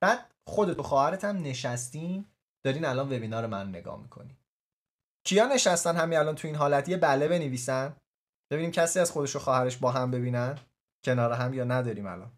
[0.00, 2.26] بعد خودت و خواهرت هم نشستین
[2.64, 4.36] دارین الان وبینار من نگاه می‌کنی
[5.24, 7.96] کیا نشستن همین الان تو این حالت؟ یه بله بنویسن.
[8.50, 10.58] ببینیم کسی از خودش و خواهرش با هم ببینن.
[11.04, 12.32] کنار هم یا نداریم الان.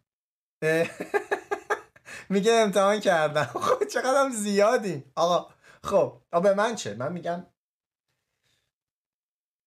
[2.28, 3.44] میگه امتحان کردم.
[3.66, 5.12] خب چقدر زیادیم.
[5.16, 5.54] آقا
[5.84, 7.46] خب به من چه؟ من میگم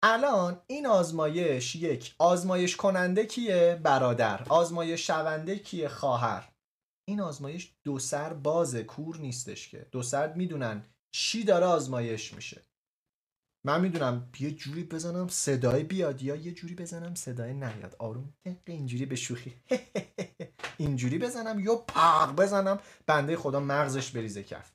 [0.04, 4.46] الان این آزمایش یک آزمایش کننده کیه؟ برادر.
[4.50, 6.50] آزمایش شونده کیه؟ خواهر.
[7.08, 9.88] این آزمایش دو سر باز کور نیستش که.
[9.92, 12.69] دو سر می‌دونن چی داره آزمایش میشه.
[13.66, 17.96] من می‌دونم یه جوری بزنم صدای بیاد یا یه جوری بزنم صدای نیاد.
[18.00, 18.34] آروم
[18.66, 19.54] اینجوری به شوخی.
[20.78, 24.72] اینجوری بزنم یا پاق بزنم بنده خدا مغزش بریزه کف.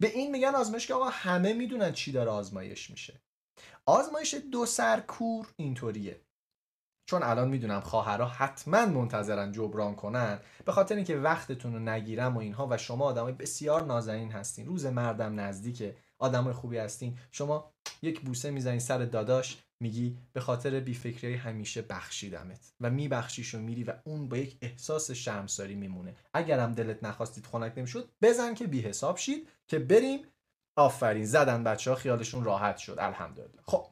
[0.00, 3.20] به این میگن آزمایش که آقا همه می‌دونن چی داره آزمایش میشه.
[3.86, 6.20] آزمایش دو سر کور اینطوریه.
[7.10, 10.40] چون الان می‌دونم خواهرها حتما منتظرن جبران کنن.
[10.64, 14.66] به خاطر اینکه وقتتون رو نگیرم و اینها و شما آدمای بسیار نازنین هستین.
[14.66, 15.96] روز مردم نزدیکه.
[16.18, 17.18] آدمای خوبی هستین.
[17.30, 17.72] شما
[18.02, 23.84] یک بوسه می‌زنی سر داداش میگی به خاطر بیفکری همیشه بخشیدمت و میبخشیش و میری
[23.84, 26.16] و اون با یک احساس شرمساری میمونه.
[26.34, 30.26] اگرم دلت نخواستید خنک نمی‌شد بزن که بی حساب شید که بریم.
[30.76, 32.96] آفرین زدن بچه ها خیالشون راحت شد.
[32.98, 33.62] الحمدلله.
[33.66, 33.86] خب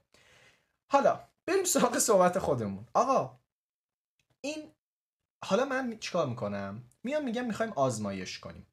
[0.92, 2.86] حالا بریم سراغ صحبت خودمون.
[2.94, 3.38] آقا
[4.40, 4.72] این
[5.44, 8.66] حالا من چیکار می‌کنم؟ میام میگم می‌خوایم آزمایش کنیم.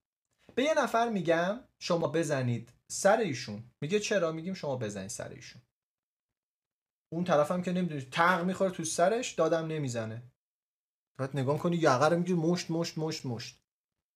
[0.55, 3.63] به یه نفر میگم شما بزنید سر ایشون.
[3.81, 5.61] میگه چرا؟ میگیم شما بزنید سر ایشون.
[7.13, 10.23] اون طرفم که نمی‌دونی تق می‌خوره تو سرش دادم نمی‌زنه.
[11.19, 13.63] بعد نگاه کنی یقه رو میگه مشت مشت مشت مشت.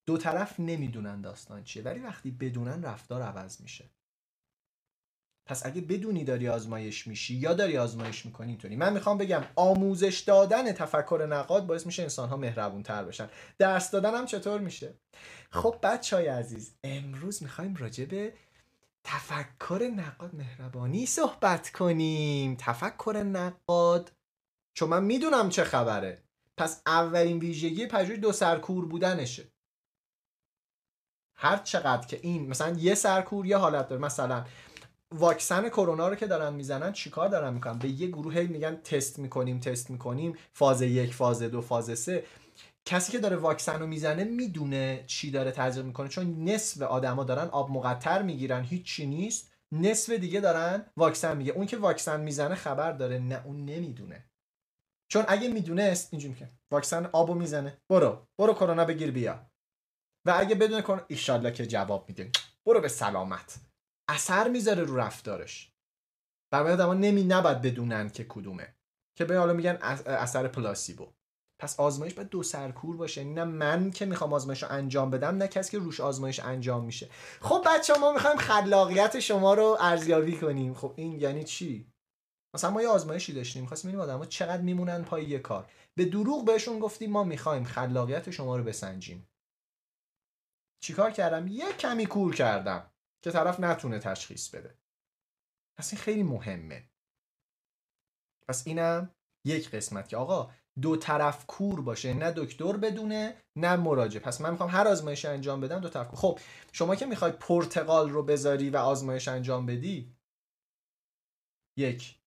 [0.07, 3.89] دو طرف نمی‌دونن داستان چیه ولی وقتی بدونن رفتار عوض میشه.
[5.49, 8.75] پس اگه بدونی داری آزمایش میشی یا داری آزمایش می‌کنی اینطوری.
[8.75, 13.29] من می‌خوام بگم آموزش دادن تفکر نقاد باعث میشه انسان ها مهربون تر بشن.
[13.57, 14.93] درس دادن هم چطور میشه؟
[15.51, 18.33] خب بچه های عزیز امروز می‌خوایم راجع به
[19.03, 22.55] تفکر نقاد مهربانی صحبت کنیم.
[22.59, 24.11] تفکر نقاد.
[24.73, 26.23] چون من می‌دونم چه خبره.
[26.57, 29.51] پس اولین ویژگی پژوهش دو سرکور بودنشه.
[31.35, 34.01] هر چقدر که این مثلا یه سرکور یه حالت داره.
[34.01, 34.45] مثلا
[35.11, 39.59] واکسن کرونا رو که دارن می‌زنن چیکار دارن می‌کنن؟ به یه گروه میگن تست می‌کنیم
[39.59, 40.37] تست می‌کنیم.
[40.53, 42.25] فاز یک فاز دو فاز سه.
[42.85, 46.09] کسی که داره واکسن رو می‌زنه می‌دونه چی داره تجربه می‌کنه.
[46.09, 49.53] چون نصف آدما دارن آب مقطر می‌گیرن هیچی نیست.
[49.71, 54.29] نصف دیگه دارن واکسن میگه اون که واکسن می‌زنه خبر داره نه اون نمی‌دونه.
[55.11, 57.77] چون اگه می‌دونست اینجوری که واکسن آبو می‌زنه.
[57.91, 59.51] برو برو کرونا بگیر بیا.
[60.27, 62.31] و اگه بدون کرونا ایشالله که جواب میده.
[62.67, 63.59] برو به سلامت.
[64.09, 65.71] اثر می‌ذاره رو رفتارش.
[66.53, 68.75] برای آدما نمی نباید بدونن که کدومه.
[69.17, 71.13] که به حالا میگن اثر پلاسیبو.
[71.63, 73.21] پس آزمایش باید دو سرکور باشه.
[73.21, 76.85] یعنی نه من که می‌خوام آزمایش رو انجام بدم نه کسی که روش آزمایش انجام
[76.85, 77.09] میشه.
[77.41, 80.73] خب بچه ما می‌خوایم خلاقیت شما رو ارزیابی کنیم.
[80.73, 81.91] خب این یعنی چی؟
[82.55, 83.65] مثلا ما یه آزمایشی داشتیم.
[83.65, 85.71] خواستیم ببینیم آدما چقدر میمونن پای یه کار.
[85.95, 89.27] به دروغ بهشون گفتیم ما می‌خوایم خلاقیت شما رو بسنجیم.
[90.83, 92.91] چیکار کردم؟ یه کمی کور کردم
[93.21, 94.77] که طرف نتونه تشخیص بده.
[95.77, 96.89] پس این خیلی مهمه.
[98.47, 99.15] پس اینم
[99.45, 104.19] یک قسمت که آقا دو طرف کور باشه نه دکتر بدونه نه مراجع.
[104.19, 106.15] پس من می‌خوام هر آزمایش انجام بدم دو طرف.
[106.15, 106.39] خب
[106.71, 110.15] شما که می‌خوای پرتقال رو بذاری و آزمایش انجام بدی
[111.77, 112.19] یک.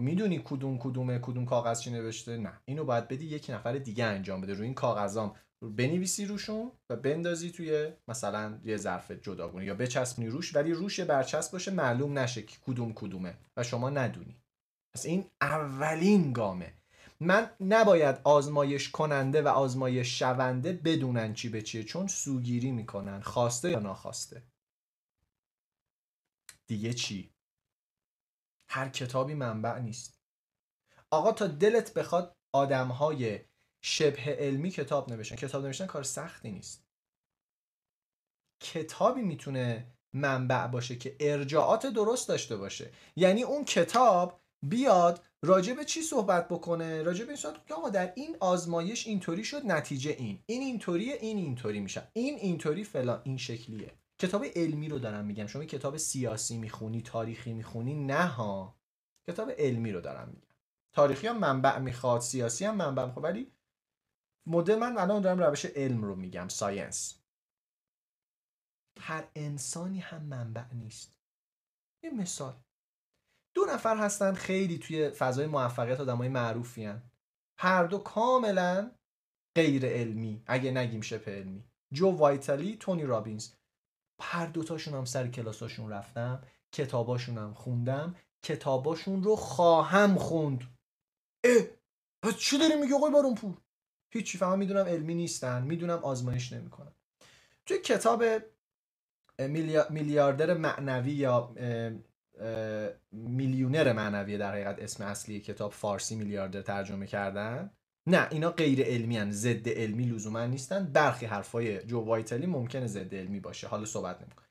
[0.00, 2.60] می‌دونی کدوم کدومه کدوم کاغذ چی نوشته؟ نه.
[2.64, 4.54] اینو باید بدی یک نفر دیگه انجام بده.
[4.54, 9.64] روی این کاغذام بنویسی روشون و بندازی توی مثلا یه ظرف جداگونه.
[9.64, 14.36] یا بچسبونی روش ولی روش برچسب باشه معلوم نشه که کدوم کدومه و شما ندونی.
[14.94, 16.72] پس این اولین گامه.
[17.24, 23.70] من نباید آزمایش کننده و آزمایش شونده بدونن چی به چیه چون سوگیری می‌کنن خواسته
[23.70, 24.42] یا ناخواسته.
[26.66, 27.34] دیگه چی؟
[28.68, 30.20] هر کتابی منبع نیست.
[31.10, 33.40] آقا تا دلت بخواد آدمهای
[33.80, 35.36] شبه علمی کتاب نوشتن.
[35.36, 36.84] کتاب نوشتن کار سختی نیست.
[38.60, 42.92] کتابی می‌تونه منبع باشه که ارجاعات درست داشته باشه.
[43.16, 47.88] یعنی اون کتاب بیاد راجع به چی صحبت بکنه؟ راجع به این صحبت که آقا
[47.88, 50.42] در این آزمایش اینطوری شد نتیجه این.
[50.46, 52.08] این اینطوریه این اینطوری میشه.
[52.12, 53.92] این اینطوری فلان این شکلیه.
[54.18, 55.46] کتاب علمی رو دارم میگم.
[55.46, 58.76] شما کتاب سیاسی می‌خونی تاریخی می‌خونی؟ نه ها.
[59.26, 60.54] کتاب علمی رو دارم میگم.
[60.92, 63.24] تاریخی هم منبع می‌خواد سیاسی هم منبع می‌خواد.
[63.24, 63.52] ولی
[64.46, 67.18] مدل من الان دارم روش علم رو میگم ساینس.
[69.00, 71.12] هر انسانی هم منبع نیست.
[72.02, 72.54] یه مثال.
[73.54, 77.02] دو نفر هستن خیلی توی فضای موفقیت آدمای معروفی هن.
[77.58, 78.90] هر دو کاملا
[79.56, 81.64] غیر علمی اگه نگیم شبه علمی.
[81.92, 83.52] جو وایتالی تونی رابینز.
[84.20, 86.42] هر دوتاشون هم سر کلاساشون رفتم
[86.72, 88.14] کتاباشون هم خوندم.
[88.42, 90.60] کتاباشون رو خواهم خوند.
[91.44, 91.64] اه
[92.22, 93.58] پس چی داری میگه آقای بارون پور
[94.10, 95.62] هیچی فهم می‌دونم علمی نیستن.
[95.62, 96.92] می‌دونم آزمایش نمی‌کنن.
[97.66, 98.24] توی کتاب
[99.90, 101.54] میلیاردر معنوی یا
[103.12, 107.70] میلیونر معنوی در حقیقت اسم اصلی کتاب فارسی میلیاردر ترجمه کردن.
[108.06, 109.30] نه اینا غیر علمی هن.
[109.30, 110.84] ضد علمی لزوما نیستن.
[110.84, 113.68] برخی حرفای جو وایتلی ممکنه ضد علمی باشه.
[113.68, 114.46] حالا صحبت نمی‌کنم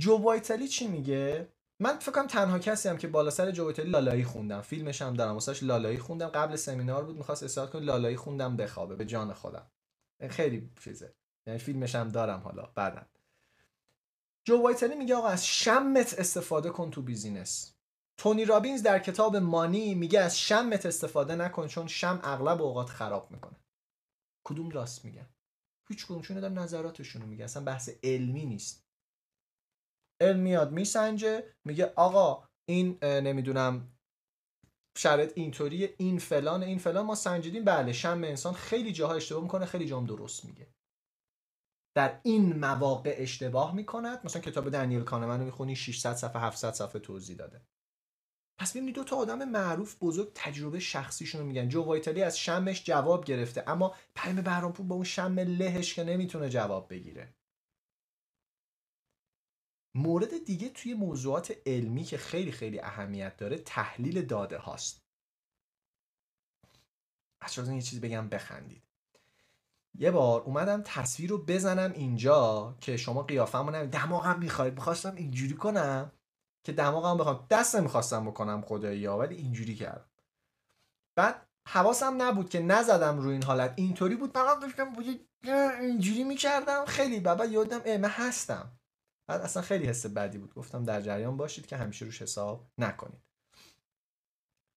[0.00, 1.48] جو وایتلی چی میگه؟
[1.82, 4.60] من فکر کنم تنها کسی هم که بالا سر جو وایتلی لالایی خوندم.
[4.60, 5.32] فیلمش هم دارم.
[5.32, 6.28] واسش لالایی خوندم.
[6.28, 7.16] قبل سمینار بود.
[7.16, 7.82] می‌خواست استاد کنه.
[7.82, 8.96] لالایی خوندم بخوابه.
[8.96, 9.70] به جان خودم.
[10.30, 11.14] خیلی چیزه.
[11.46, 12.68] یعنی فیلمش هم دارم حالا.
[12.74, 13.02] بعدا.
[14.48, 17.72] جو وایتلی میگه آقا از شمت استفاده کن تو business.
[18.18, 23.30] تونی رابینز در کتاب مانی میگه از شمت استفاده نکن چون شم اغلب اوقات خراب
[23.30, 23.56] می‌کنه.
[24.44, 25.26] کدوم راست میگن
[25.88, 27.44] هیچ کدوم چون دارم نظراتشون میگه.
[27.44, 28.84] اصلا بحث علمی نیست.
[30.20, 33.92] علم میاد میسنجه میگه آقا این نمی‌دونم
[34.96, 37.06] شرط اینطوری این فلان این فلان.
[37.06, 40.66] ما سنجیدیم بله شم انسان خیلی جاها اشتباه می‌کنه خیلی جام درست میگه.
[41.96, 44.24] در این مواقع اشتباه می‌کند.
[44.24, 47.66] مثلا کتاب دنیل کانمن رو می‌خونی 600 صفحه 700 صفحه توضیح داده.
[48.60, 51.68] پس ببینید دو تا آدم معروف بزرگ تجربه شخصیشون رو میگن.
[51.68, 56.48] جو وایتالی از شمش جواب گرفته اما پیام بهرامپور با اون شم لهش که نمی‌تونه
[56.48, 57.34] جواب بگیره.
[59.94, 65.06] مورد دیگه توی موضوعات علمی که خیلی خیلی اهمیت داره تحلیل داده هاست.
[67.40, 68.85] از یه چیزی بگم بخندید.
[69.98, 75.54] یه بار اومدم تصویر رو بزنم اینجا که شما قیافمو نمید دماغم می‌خواید می‌خواستم اینجوری
[75.54, 76.12] کنم
[76.64, 80.10] که دماغم بخوام دست نمی‌خواستم بکنم خدایی ولی اینجوری کردم.
[81.16, 83.72] بعد حواسم نبود که نزدم روی این حالت.
[83.76, 84.32] اینطوری بود.
[84.32, 84.92] فقط داشتم
[85.80, 86.84] اینجوری می‌کردم.
[86.84, 88.78] خیلی بابا یادم اه من هستم.
[89.28, 90.54] بعد اصلا خیلی حس بدی بود.
[90.54, 93.22] گفتم در جریان باشید که همیشه روش حساب نکنید.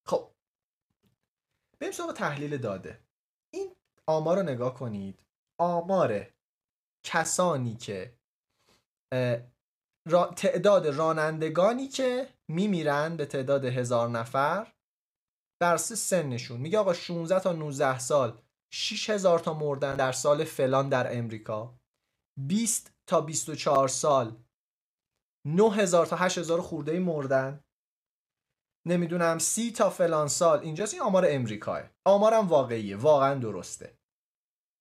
[0.06, 0.32] خب.
[1.80, 3.09] بریم سراغ تحلیل داده.
[4.10, 5.24] آمار رو نگاه کنید.
[5.60, 6.28] آمار
[7.06, 8.14] کسانی که
[10.36, 14.74] تعداد رانندگانی که میمیرن به تعداد هزار نفر
[15.62, 18.42] در سنشون میگه آقا 16 تا 19 سال
[18.74, 21.80] 6 هزار تا مردن در سال فلان در امریکا.
[22.40, 24.44] 20 تا 24 سال
[25.48, 27.64] 9000 تا 8000 خورده مردن.
[28.88, 30.60] نمی‌دونم 30 تا فلان سال.
[30.60, 31.82] اینجاست این آمار امریکاه.
[32.06, 33.99] آمارم واقعیه واقعا درسته.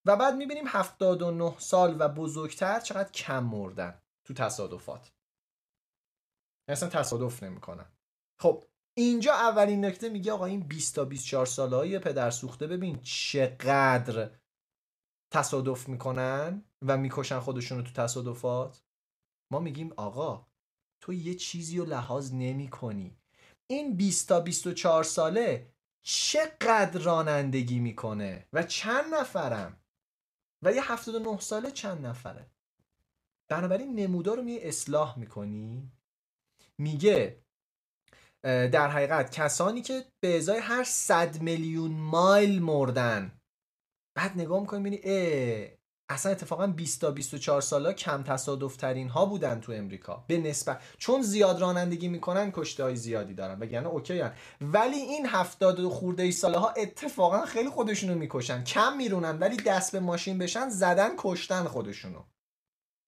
[0.08, 5.12] و بعد می‌بینیم 79 سال و بزرگتر چقدر کم مردن تو تصادفات.
[6.68, 7.92] اصلا تصادف نمی‌کنن.
[8.40, 8.64] خب
[8.96, 12.66] اینجا اولین نکته میگه آقا این 20 تا 24 ساله های پدر سوخته.
[12.66, 14.30] ببین چقدر
[15.32, 18.82] تصادف می‌کنن و می‌کشن خودشون رو تو تصادفات.
[19.52, 20.46] ما میگیم آقا
[21.00, 23.16] تو یه چیزی رو لحاظ نمی کنی
[23.70, 25.72] این 20 تا 24 ساله
[26.02, 29.80] چقدر رانندگی می‌کنه و چند نفرم
[30.62, 32.50] و یه 79 ساله چند نفره.
[33.48, 35.92] بنابراین نمودار رو می اصلاح می‌کنی.
[36.78, 37.42] میگه
[38.42, 43.40] در حقیقت کسانی که به ازای هر صد میلیون مایل مردن
[44.14, 45.00] بعد نگاه می‌کنی می‌بینی
[46.10, 50.24] اصلا اتفاقا 20 تا 24 سالا کم تصادف ترین ها بودن تو امریکا.
[50.26, 53.58] به نسبت چون زیاد رانندگی می‌کنن کشته های زیادی دارن.
[53.60, 54.34] وگرنه اوکی هن.
[54.60, 58.64] ولی این 70 خورده ای ساله ها اتفاقا خیلی خودشونو می‌کشن.
[58.64, 62.24] کم میرونن ولی دست به ماشین بشن زدن کشتن خودشونو.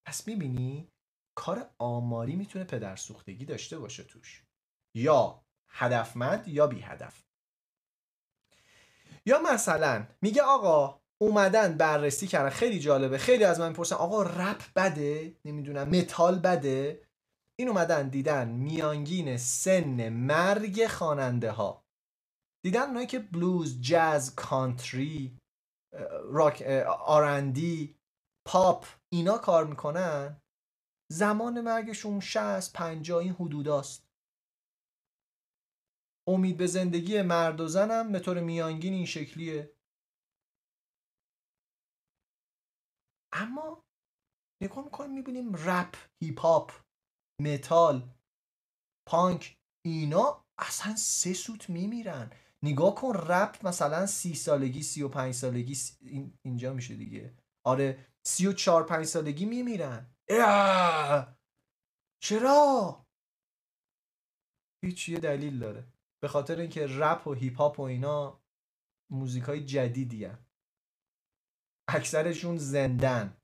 [0.07, 0.89] پس می‌بینی؟
[1.35, 4.45] کار آماری می‌تونه پدر سوختگی داشته باشه توش.
[4.95, 7.23] یا هدفمند یا بی هدف
[9.27, 12.50] یا مثلا میگه آقا اومدن بررسی کردن.
[12.50, 13.18] خیلی جالبه.
[13.18, 15.89] خیلی از من می‌پرسن آقا رپ بده؟ نمی‌دونم.
[15.89, 17.08] متال بده؟
[17.58, 21.84] این اومدن دیدن میانگین سن مرگ خواننده ها
[22.65, 25.39] دیدن اونایی که بلوز جاز کانتری
[26.23, 26.62] راک
[27.00, 27.97] آرندی
[28.47, 30.40] پاپ اینا کار می‌کنن.
[31.12, 34.07] زمان مرگشون 60 50 این حدوداست
[36.28, 39.73] امید به زندگی مرد و زنم به طور میانگین این شکلیه.
[43.33, 43.84] اما
[44.62, 46.73] نگاه می‌کنیم می‌بینیم رپ هیپ هاپ
[47.41, 48.15] متال
[49.09, 52.31] پانک اینا اصلا سه سوت میمیرن.
[52.62, 55.76] نگاه کن رپ مثلا سی سالگی سی و پنج سالگی
[56.42, 57.34] اینجا میشه دیگه.
[57.67, 60.15] آره سی و چهار پنج سالگی میمیرن.
[62.23, 63.07] چرا؟
[64.84, 65.92] هیچ یه دلیل داره.
[66.23, 68.41] به خاطر اینکه رپ و هیپ هاپ و اینا
[69.12, 70.39] موزیک های جدیدی هن.
[71.94, 73.36] اکثرشون زندن.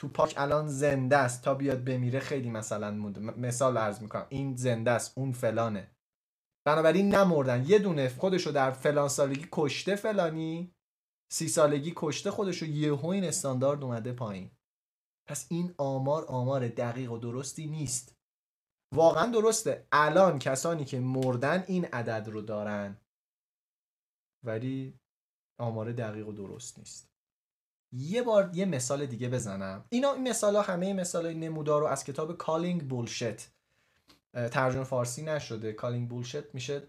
[0.00, 1.42] تو پاک الان زنده است.
[1.42, 3.20] تا بیاد بمیره خیلی مثلا مونده.
[3.20, 4.26] مثال عرض می‌کنم.
[4.28, 5.18] این زنده است.
[5.18, 5.90] اون فلانه.
[6.66, 7.64] بنابراین نمردن.
[7.66, 10.74] یه دونه خودشو در فلان سالگی کشته فلانی.
[11.32, 14.50] سی سالگی کشته خودش و یهو این استاندارد اومده پایین.
[15.28, 18.16] پس این آمار آمار دقیق و درستی نیست.
[18.94, 19.86] واقعا درسته.
[19.92, 23.00] الان کسانی که مردن این عدد رو دارن
[24.44, 25.00] ولی
[25.58, 27.13] آمار دقیق و درست نیست.
[27.96, 29.84] یه بار یه مثال دیگه بزنم.
[29.88, 33.50] اینا این مثال ها همه مثال های نمودار رو از کتاب Calling Bullshit
[34.32, 35.72] ترجمه فارسی نشده.
[35.72, 36.82] Calling Bullshit میشه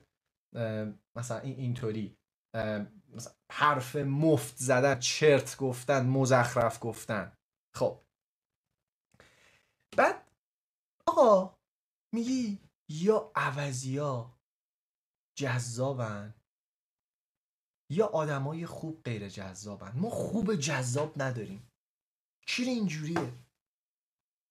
[1.16, 2.18] مثلا این اینطوری.
[3.52, 7.38] حرف مفت زدن چرت گفتن مزخرف گفتن.
[7.74, 8.02] خب.
[9.98, 10.32] بعد
[11.06, 11.58] آقا
[12.12, 12.60] میگی
[12.90, 14.34] یا عوضیا
[15.36, 16.34] جذابن؟
[17.92, 19.92] یا آدمای خوب غیر جذابن.
[19.96, 21.72] ما خوب جذاب نداریم.
[22.48, 23.34] چیره اینجوریه؟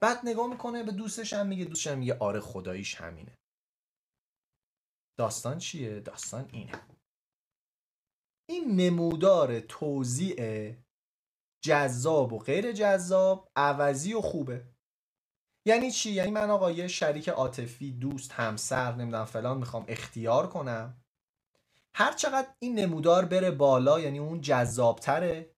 [0.02, 3.38] بعد نگاه می‌کنه به دوستش هم میگه دوستش هم میگه آره خداییش همینه.
[5.18, 6.86] داستان چیه؟ داستان اینه.
[8.48, 10.74] این نمودار توزیع
[11.64, 14.74] جذاب و غیر جذاب عوضی و خوبه.
[15.66, 21.03] یعنی چی؟ یعنی من آقا یه شریک عاطفی دوست همسر نمی‌دونم فلان می‌خوام اختیار کنم.
[21.96, 25.54] هر چقدر این نمودار بره بالا یعنی اون جذابتره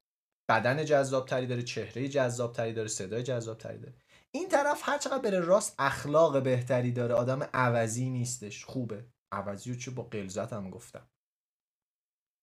[0.48, 3.94] بدن جذابتری داره چهره جذابتری داره صدای جذابتری داره.
[4.30, 7.14] این طرف هر چقدر بره راست اخلاق بهتری داره.
[7.14, 8.64] آدم عوضی نیستش.
[8.64, 9.06] خوبه.
[9.32, 11.08] عوضی چه با قلزت هم گفتم.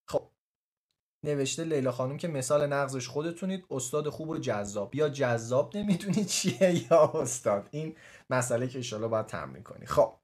[0.10, 0.30] خب.
[1.26, 3.66] نوشته لیلا خانم که مثال نقضش خودتونید.
[3.72, 4.96] استاد خوب و جذاب.
[4.96, 7.70] یا جذاب نمی‌دونید چیه یا استاد.
[7.72, 7.96] این
[8.30, 9.86] مسئله که ایشالا باید تمرین کنی.
[9.86, 10.23] خب.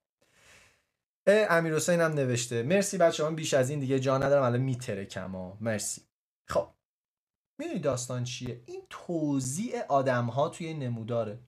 [1.32, 2.64] امیر حسین هم نوشته.
[2.64, 4.44] مرسی بچه من بیش از این دیگه جا ندارم.
[4.44, 5.58] الان میتره کما.
[5.62, 6.02] مرسی.
[6.48, 6.68] خب.
[7.60, 11.40] می‌دونی داستان چیه؟ این توزیع آدم ها توی نموداره.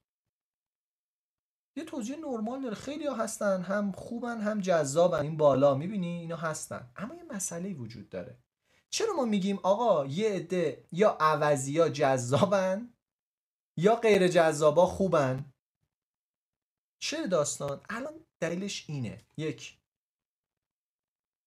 [1.77, 2.75] یه توضیح نرمال داره.
[2.75, 3.61] خیلی ها هستن.
[3.61, 5.21] هم خوبن هم جذابن.
[5.21, 6.91] این بالا می‌بینی؟ اینا هستن.
[6.95, 8.37] اما یه مسئله وجود داره.
[8.89, 12.93] چرا ما میگیم آقا یه عده یا عوضی یا جذابن
[13.77, 15.53] یا غیر جذابا خوبن؟
[17.01, 19.25] چه داستان؟ الان دلیلش اینه.
[19.37, 19.77] یک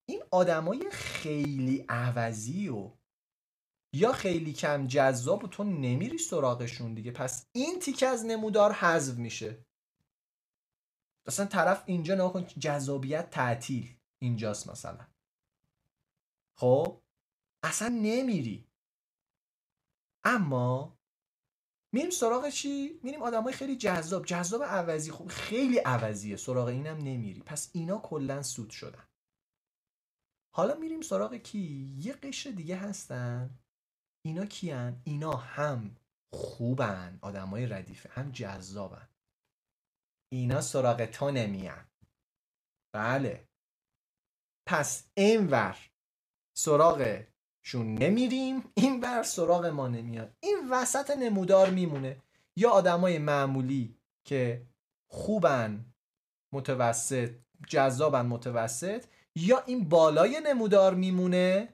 [0.06, 2.90] این آدمای خیلی عوضی و
[3.92, 7.10] یا خیلی کم جذاب و تو نمیری سراغشون دیگه.
[7.10, 9.64] پس این تیکه از نمودار حذف میشه.
[11.26, 15.06] اصلا طرف اینجا نگاه کن جذابیت تعطیل اینجاست مثلا.
[16.54, 17.02] خب؟
[17.62, 18.68] اصلا نمیری.
[20.24, 20.98] اما
[21.94, 24.24] میریم سراغ چی؟ میریم آدمای خیلی جذاب.
[24.26, 25.10] جذاب عوضی.
[25.10, 26.36] خوب خیلی عوضیه.
[26.36, 27.42] سراغ اینم نمیری.
[27.42, 29.08] پس اینا کلا سود شدن.
[30.54, 33.58] حالا میریم سراغ کی؟ یه قشر دیگه هستن.
[34.24, 35.96] اینا کیان؟ اینا هم
[36.32, 37.18] خوبن.
[37.22, 38.08] آدمای ردیفه.
[38.12, 39.08] هم جذابن.
[40.32, 41.86] اینا سراغ تو نمیان.
[42.94, 43.48] بله.
[44.68, 45.76] پس اینور
[47.64, 50.32] سراغشون نمیریم این بر سراغ ما نمیاد.
[50.40, 52.16] این وسط نمودار میمونه.
[52.56, 54.62] یا آدمای معمولی که
[55.10, 55.84] خوبن
[56.54, 57.30] متوسط
[57.68, 59.04] جذابن متوسط
[59.36, 61.68] یا این بالای نمودار میمونه.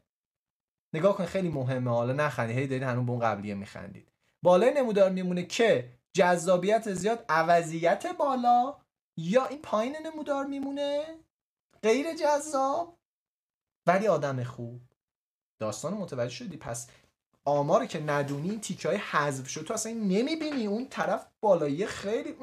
[0.94, 1.90] نگاه کن خیلی مهمه.
[1.90, 2.58] حالا نخندید.
[2.58, 4.08] هی دارید هنوز به اون قبلیه میخندید.
[4.42, 8.76] بالای نمودار میمونه که جذابیت زیاد عوضیت بالا.
[9.16, 11.18] یا این پایین نمودار میمونه.
[11.82, 12.98] غیر جذاب.
[13.86, 14.89] ولی آدم خوب.
[15.60, 16.90] داستان متوجه شدی؟ پس
[17.44, 19.64] آمار که ندونی تیکه های حذف شد.
[19.64, 22.36] تو اصلا نمی‌بینی اون طرف بالایی خیلی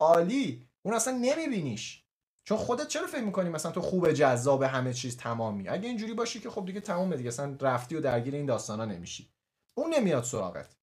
[0.00, 0.68] عالی.
[0.82, 2.04] اون اصلا نمیبینیش.
[2.44, 6.40] چون خودت چرا فکر می‌کنی مثلا تو خوب جذاب همه چیز تمامی؟ اگه اینجوری باشی
[6.40, 9.28] که خب دیگه تمومه دیگه اصلا رفتی و درگیر این داستانا نمیشی.
[9.74, 10.76] اون نمیاد سراغت.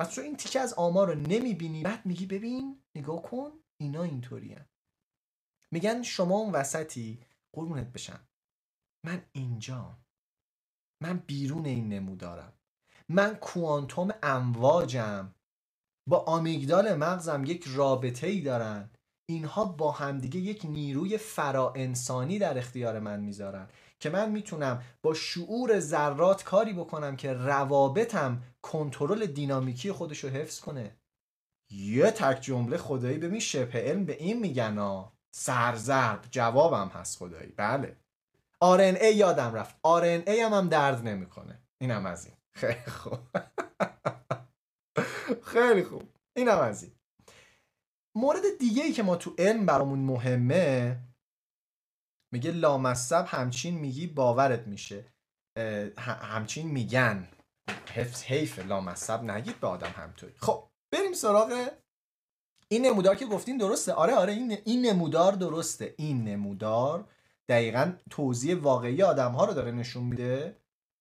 [0.00, 1.82] پس تو این تیکه از آمار رو نمی‌بینی.
[1.82, 4.56] بعد میگی ببین نگاه کن اینا اینطوری
[5.72, 7.20] میگن شما اون وسطی
[7.56, 8.28] قربونت بشم.
[9.06, 9.98] من اینجا
[11.00, 12.52] من بیرون این نمودارم
[13.08, 15.34] من کوانتوم امواجم.
[16.06, 18.90] با آمیگدال مغزم یک رابطه ای دارن.
[19.30, 23.68] اینها با همدیگه یک نیروی فرا انسانی در اختیار من می‌ذارن
[24.00, 30.60] که من می‌تونم با شعور ذرات کاری بکنم که روابطم کنترل دینامیکی خودش رو حفظ
[30.60, 30.96] کنه.
[31.70, 35.12] یه تک جمله خدایی ببین شبه علم به این میگن ها.
[35.30, 36.28] سرزرد.
[36.30, 37.52] جوابم هست خدایی.
[37.56, 37.96] بله.
[38.64, 39.76] RNA یادم رفت.
[39.76, 41.62] RNA هم هم درد نمی‌کنه.
[41.80, 42.36] اینم از این.
[42.54, 43.18] خیلی خوب.
[45.52, 46.02] خیلی خوب.
[46.36, 46.92] اینم از این.
[48.16, 51.00] مورد دیگه ای که ما تو علم برامون مهمه
[52.32, 55.04] میگه لامصب همچین میگی باورت میشه.
[55.98, 57.28] همچین میگن.
[57.94, 60.34] حفظ حیف لامصب نگید به آدم همطوری.
[60.36, 61.70] خب بریم سراغ
[62.68, 63.92] این نمودار که گفتین درسته.
[63.92, 65.94] آره آره این, این نمودار درسته.
[65.98, 67.08] این نمودار
[67.48, 70.60] دقیقا توضیح واقعی آدم ها رو داره نشون میده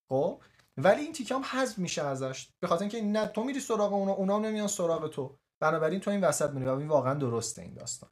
[0.09, 0.42] خب؟
[0.77, 2.50] ولی این تیکه هم حذف میشه ازش.
[2.59, 5.38] به خاطر اینکه نه تو میری سراغ اونا اونا نمیان سراغ تو.
[5.61, 8.09] بنابراین تو این وسط میری و این واقعا درسته این داستان.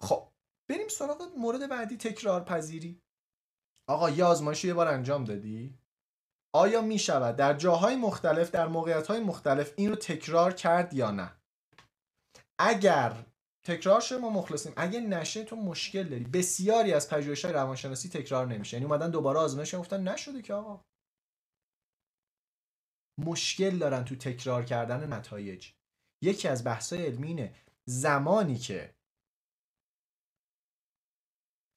[0.00, 0.28] خب
[0.70, 3.02] بریم سراغ مورد بعدی تکرار پذیری
[3.88, 5.78] آقا یه آزمایشی یه بار انجام دادی؟
[6.54, 11.10] آیا می شود در جاهای مختلف در موقعیت های مختلف این رو تکرار کرد یا
[11.10, 11.40] نه؟
[12.58, 13.26] اگر
[13.70, 14.72] تکرار شده ما مخلصیم.
[14.76, 16.24] اگه نشه تو مشکل داری.
[16.24, 18.76] بسیاری از پژوهش های روانشناسی تکرار نمیشه.
[18.76, 20.84] یعنی اومدن دوباره آزمایش گفتن نشده که آقا.
[23.18, 25.72] مشکل دارن تو تکرار کردن نتایج.
[26.22, 27.50] یکی از بحث‌های علمی
[27.88, 28.94] زمانی که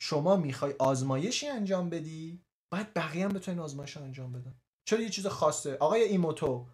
[0.01, 4.61] شما می‌خوای آزمایشی انجام بدی باید بقیه هم بتونین آزمایش انجام بدن.
[4.87, 6.69] چرا یه چیز خاصه؟ آقای ایموتو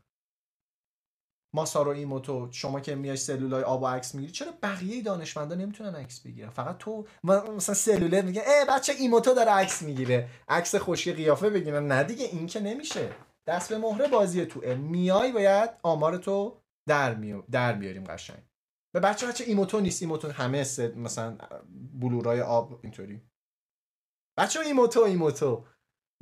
[1.53, 6.19] ماسارو ایموتو شما که میای سلولای آب و عکس می‌گیری چرا بقیه دانشمندا نمی‌تونن عکس
[6.19, 10.29] بگیرن؟ فقط تو مثلا سلولر میگه ای بچه ایموتو داره عکس می‌گیره.
[10.47, 11.87] عکس خوشی قیافه بگیرن.
[11.87, 13.15] نه دیگه این که نمیشه.
[13.47, 17.43] دست به مهره بازی تو میای باید آمار تو در, می...
[17.51, 18.43] در بیاریم قشنگ.
[18.93, 20.01] به بچه بچه ایموتو نیست.
[20.01, 21.37] ایموتو همه سد مثلا
[21.93, 23.21] بلورای آب اینطوری.
[24.37, 25.65] بچه ایموتو ایموتو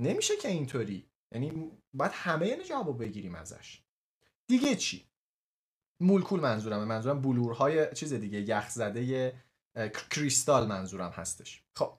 [0.02, 1.10] نمیشه که اینطوری.
[1.34, 3.82] یعنی باید همه جوابو بگیریم ازش.
[4.50, 5.07] دیگه چی؟
[6.00, 6.86] مولکول منظورمه.
[6.86, 9.34] منظورم بلورهای چیز دیگه یخ زده
[10.12, 11.64] کریستال منظورم هستش.
[11.76, 11.94] خب.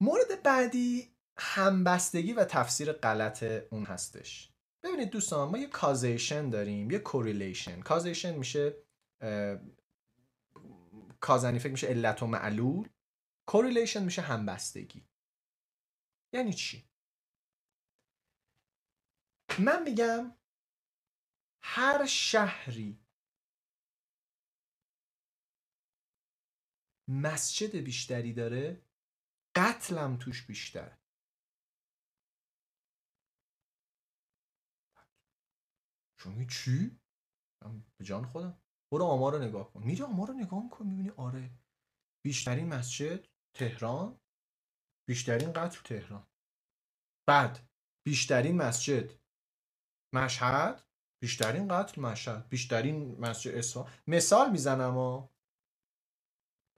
[0.00, 4.50] مورد بعدی همبستگی و تفسیر غلط اون هستش.
[4.82, 8.76] ببینید دوستان ما یه causation داریم یه correlation causation میشه
[11.20, 12.88] کازنی فکر میشه علت و معلول.
[13.48, 15.06] correlation میشه همبستگی.
[16.32, 16.88] یعنی چی؟
[19.58, 20.32] من میگم
[21.66, 23.00] هر شهری.
[27.08, 28.82] مسجد بیشتری داره.
[29.56, 30.98] قتلم توش بیشتره
[36.20, 37.00] شما چی؟
[37.98, 38.62] به جان خودم.
[38.92, 39.82] برو آمار رو نگاه کن.
[39.82, 41.50] میری آمار رو نگاه کن می‌بینی آره.
[42.24, 44.20] بیشترین مسجد تهران
[45.08, 46.26] بیشترین قتل تهران.
[47.28, 47.68] بعد
[48.06, 49.10] بیشترین مسجد
[50.14, 50.93] مشهد
[51.24, 53.90] بیشترین قتل مشهد بیشترین مسجد اصفهان.
[54.06, 55.30] مثال می‌زنم ها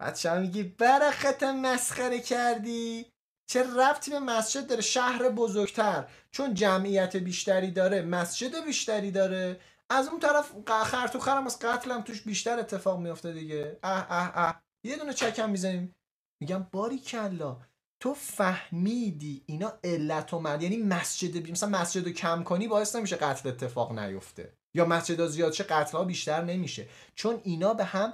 [0.01, 3.07] بعد شما میگی برخت مسخره کردی؟
[3.51, 6.09] چه ربطی به مسجد داره؟ شهر بزرگتر.
[6.31, 9.61] چون جمعیت بیشتری داره مسجد بیشتری داره.
[9.91, 13.79] از اون طرف خر خرم از قتلم توش بیشتر اتفاق میافته دیگه.
[13.83, 14.63] اه اه اه.
[14.85, 15.95] یه دونه چکم می‌زنیم.
[16.41, 17.61] میگم باری کلا
[18.01, 21.53] تو فهمیدی اینا علت و مد یعنی مسجد بی...
[21.53, 24.59] مثلا مسجد رو کم کنی باعث نمیشه قتل اتفاق نیفته.
[24.75, 26.89] یا مسجد زیاد شه قتل ها بیشتر نمیشه.
[27.15, 28.13] چون اینا به هم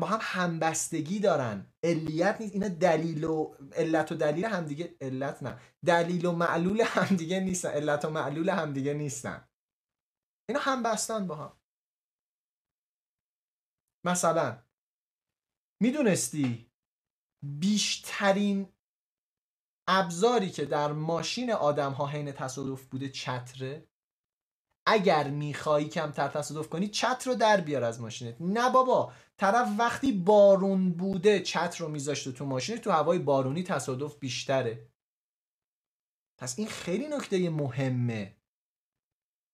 [0.00, 1.66] با هم همبستگی دارن.
[1.82, 2.52] علیت نیست.
[2.52, 5.60] اینا دلیل و علت و دلیل همدیگه علت نه.
[5.86, 7.68] دلیل و معلول همدیگه نیستن.
[7.70, 9.48] علت و معلول همدیگه نیستن.
[10.48, 11.52] اینا همبستن با هم.
[14.04, 14.62] مثلا
[15.82, 16.70] می‌دونستی
[17.42, 18.72] بیشترین
[19.88, 23.86] ابزاری که در ماشین آدم ها حین تصادف بوده چتره؟
[24.86, 28.36] اگر میخوایی کمتر تصادف کنی چتر رو در بیار از ماشینت.
[28.40, 34.18] نه بابا طرف وقتی بارون بوده چتر رو میذاشته تو ماشین تو هوای بارونی تصادف
[34.18, 34.88] بیشتره.
[36.38, 38.36] پس این خیلی نکته مهمه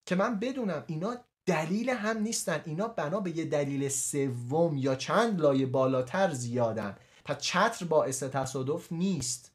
[0.06, 2.62] که من بدونم اینا دلیل هم نیستن.
[2.64, 6.96] اینا بنا به یه دلیل سوم یا چند لایه بالاتر زیادن.
[7.24, 9.51] پس چتر باعث تصادف نیست.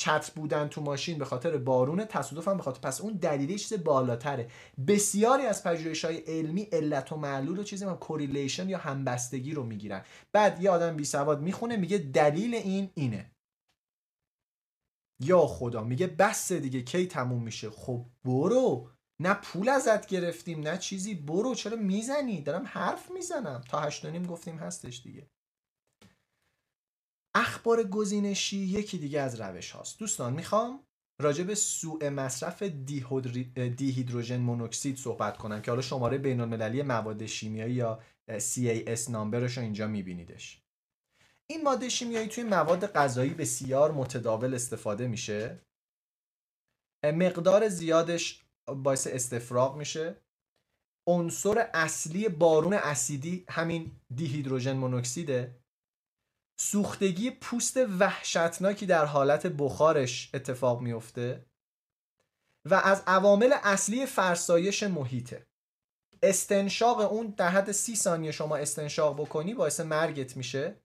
[0.00, 4.48] چتر بودن تو ماشین به خاطر بارون تصادف هم به پس اون دلیلی چیز بالاتره.
[4.86, 9.62] بسیاری از پژوهش های علمی علت و معلول و چیزی هم correlation یا همبستگی رو
[9.62, 10.04] می‌گیرن.
[10.32, 13.30] بعد یه آدم بی سواد می‌خونه میگه دلیل این اینه.
[15.22, 18.90] یا خدا میگه بس دیگه کی تموم میشه؟ خب برو.
[19.22, 21.14] نه پول ازت گرفتیم نه چیزی.
[21.14, 23.60] برو چرا می‌زنی؟ دارم حرف می‌زنم.
[23.68, 25.26] تا هشت گفتیم هستش دیگه.
[27.38, 29.98] اخبار گزینشی یکی دیگه از روش هاست.
[29.98, 30.84] دوستان می‌خوام
[31.22, 32.62] راجع به سوء مصرف
[33.76, 39.62] دیهیدروژن مونوکسید صحبت کنم که حالا شماره بین المللی مواد شیمیایی یا CAS نامبرش رو
[39.62, 40.62] اینجا میبینیدش.
[41.50, 45.62] این ماده شیمیایی توی مواد غذایی بسیار متداول استفاده میشه.
[47.04, 50.16] مقدار زیادش باعث استفراغ میشه.
[51.08, 55.60] عنصر اصلی بارون اسیدی همین دیهیدروژن مونوکسیده.
[56.60, 61.46] سوختگی پوست وحشتناکی در حالت بخارش اتفاق میفته
[62.64, 65.46] و از عوامل اصلی فرسایش محیطه.
[66.22, 70.80] استنشاق اون در حد سی ثانیه شما استنشاق بکنی باعث مرگت میشه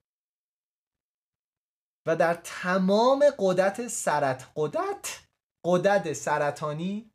[2.06, 5.26] و در تمام قدرت سرط قدرت
[5.64, 7.10] قدرت سرطانی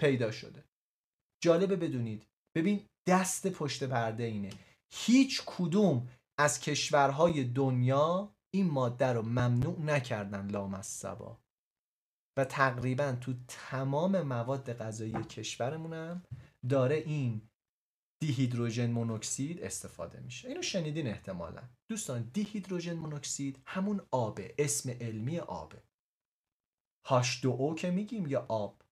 [0.00, 0.64] پیدا شده.
[1.42, 2.26] جالبه بدونید.
[2.54, 4.50] ببین دست پشت پرده اینه.
[4.90, 6.08] هیچ کدوم
[6.38, 11.38] از کشورهای دنیا این ماده رو ممنوع نکردن لامصبا.
[12.38, 16.22] و تقریبا تو تمام مواد غذایی کشورمونم
[16.68, 17.48] داره این
[18.22, 20.48] دیهیدروژن مونوکسید استفاده میشه.
[20.48, 21.62] اینو شنیدین احتمالا.
[21.90, 25.82] دوستان دیهیدروژن مونوکسید همون آبه اسم علمی آبه.
[27.06, 28.82] H2O که میگیم یا آب.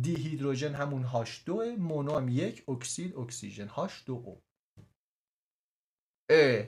[0.00, 1.48] دیهیدروژن همون H2
[1.78, 4.47] مونو هم یک اکسید اکسیژن H2O
[6.30, 6.66] اه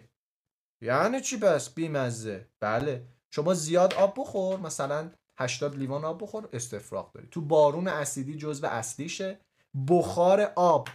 [0.83, 2.49] یعنی چی پس بیمزه.
[2.61, 3.09] بله.
[3.31, 4.61] شما زیاد آب بخور.
[4.61, 6.49] مثلا 80 لیوان آب بخور.
[6.53, 7.27] استفراغ داری.
[7.27, 9.41] تو بارون اسیدی جزو اصلیشه.
[9.89, 10.89] بخار آب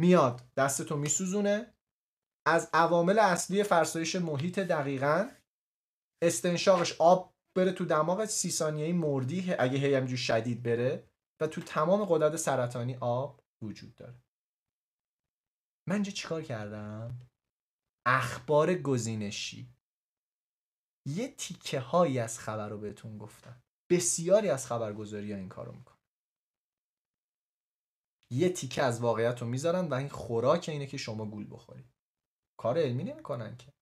[0.00, 0.40] میاد.
[0.56, 1.74] دستتو میسوزونه.
[2.46, 5.30] از عوامل اصلی فرسایش محیط دقیقا.
[6.22, 8.24] استنشاقش آب بره تو دماغ.
[8.24, 9.54] سی ثانیه‌ای مردی.
[9.58, 11.08] اگه هی همجور شدید بره.
[11.40, 14.22] و تو تمام قدرت سرطانی آب وجود داره.
[15.88, 17.27] من اینجا چیکار کردم؟
[18.10, 19.74] اخبار گزینشی.
[21.06, 23.62] یه تیکه هایی از خبر رو بهتون گفتم.
[23.90, 25.98] بسیاری از خبرگزاری ها این کارو می‌کنن.
[28.32, 31.92] یه تیکه از واقعیت رو می‌ذارن و این خوراک اینه که شما گول بخورید.
[32.60, 33.72] کار علمی نمی‌کنن که.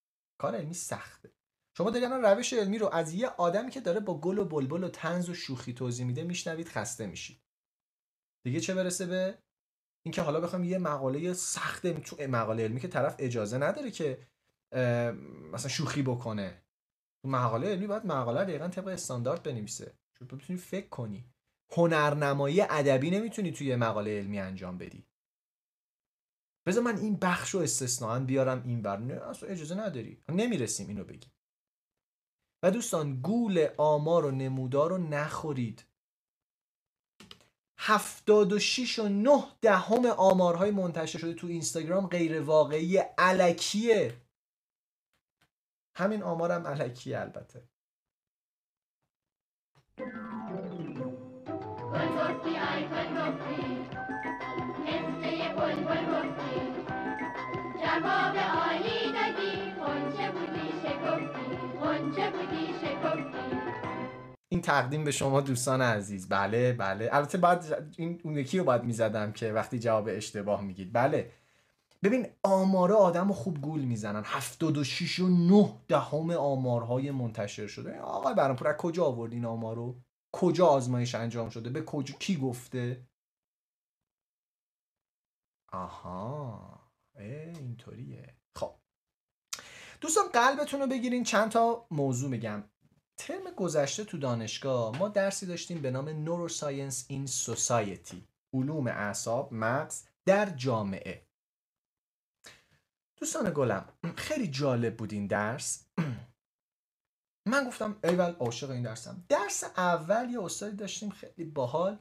[0.41, 1.33] کار علمی سخته.
[1.79, 4.89] شما دارید روش علمی رو از یه آدمی که داره با گل و بلبل و
[4.89, 7.43] تنز و شوخی توضیح میده میشنوید خسته میشید.
[8.45, 9.39] دیگه چه برسه به؟
[10.07, 14.19] اینکه حالا بخوام یه مقاله سخت تو مقاله علمی که طرف اجازه نداره که
[15.53, 16.63] مثلا شوخی بکنه.
[17.23, 19.99] تو مقاله علمی باید مقاله دقیقا طبق استاندارد بنویسه.
[20.15, 21.25] چون بتونی فکر کنی.
[21.73, 25.07] هنرنمایی ادبی نمی‌تونی توی مقاله علمی انجام بدی.
[26.67, 30.23] بذار من این بخش رو استثناا بیارم این بر اصلا اجازه نداری.
[30.29, 31.33] نمی‌رسیم اینو بگیم.
[32.63, 35.85] و دوستان گول آمار و نمودار رو نخورید.
[37.79, 44.15] 76 و 9 دهم آمارهای منتشر شده تو اینستاگرام غیر واقعی علکیه.
[45.95, 47.63] همین آمارم علکیه البته.
[57.83, 58.37] جواب
[64.49, 66.29] این تقدیم به شما دوستان عزیز.
[66.29, 67.09] بله بله.
[67.13, 70.93] البته بعد این اون یکی رو باید می‌زدم که وقتی جواب اشتباه میگید.
[70.93, 71.33] بله.
[72.03, 74.23] ببین آماره آدم رو خوب گول می‌زنن.
[74.25, 77.99] 76 و 9 دهم آمارهای منتشر شده.
[78.01, 79.97] آقای برانپور از کجا آورد این آمارو؟
[80.33, 83.07] کجا آزمایش انجام شده؟ به کجا کی گفته؟
[85.73, 86.81] آها.
[87.19, 88.35] اینطوریه.
[88.57, 88.75] خب.
[90.01, 91.25] دوستان قلبتون رو بگیرین.
[91.25, 92.65] چند تا موضوع میگم.
[93.17, 98.17] ترم گذشته تو دانشگاه ما درسی داشتیم به نام Neuroscience in Society
[98.55, 101.27] علوم اعصاب مغز در جامعه.
[103.17, 105.87] دوستان گلم خیلی جالب بود این درس.
[107.49, 109.25] من گفتم ایول عاشق این درسم.
[109.29, 111.99] درس اول یه استادی داشتیم خیلی باحال.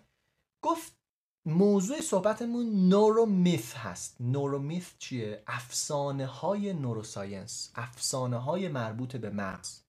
[0.63, 0.97] گفت
[1.45, 4.21] موضوع صحبتمون نورومیث هست.
[4.21, 7.71] نورومیث چیه؟ افسانه های نوروساینس.
[7.75, 9.84] افسانه های مربوط به مغز.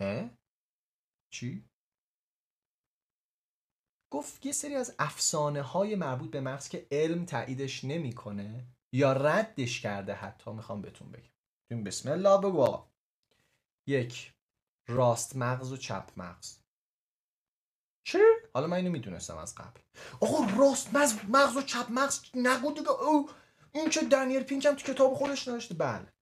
[0.00, 0.30] هه؟
[1.32, 1.64] چی؟
[4.12, 9.80] گفت یه سری از افسانه های مربوط به مغز که علم تاییدش نمی‌کنه یا ردش
[9.80, 11.84] کرده حتی می‌خوام بهتون بگم.
[11.84, 12.86] بسم الله بگو
[13.88, 14.32] یک
[14.88, 16.58] راست مغز و چپ مغز.
[18.06, 18.18] چه؟
[18.54, 19.80] حالا من اینو می‌دونستم از قبل.
[20.20, 22.90] آقا راست مغز, مغز و چپ مغز نگو دیگه.
[22.90, 23.30] او
[23.72, 26.12] این که دنیل پینک هم تو کتاب خودش نوشته؟ بله.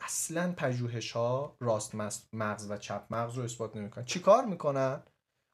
[0.00, 1.94] اصلا پژوهش ها راست
[2.32, 4.04] مغز و چپ مغز رو اثبات نمی‌کنن.
[4.04, 5.02] چیکار می‌کنن؟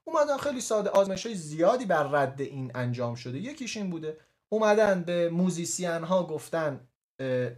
[0.05, 3.39] اومدن خیلی ساده آزمایش های زیادی بر رد این انجام شده.
[3.39, 4.17] یکیش این بوده.
[4.49, 6.89] اومدن به موزیسین ها گفتن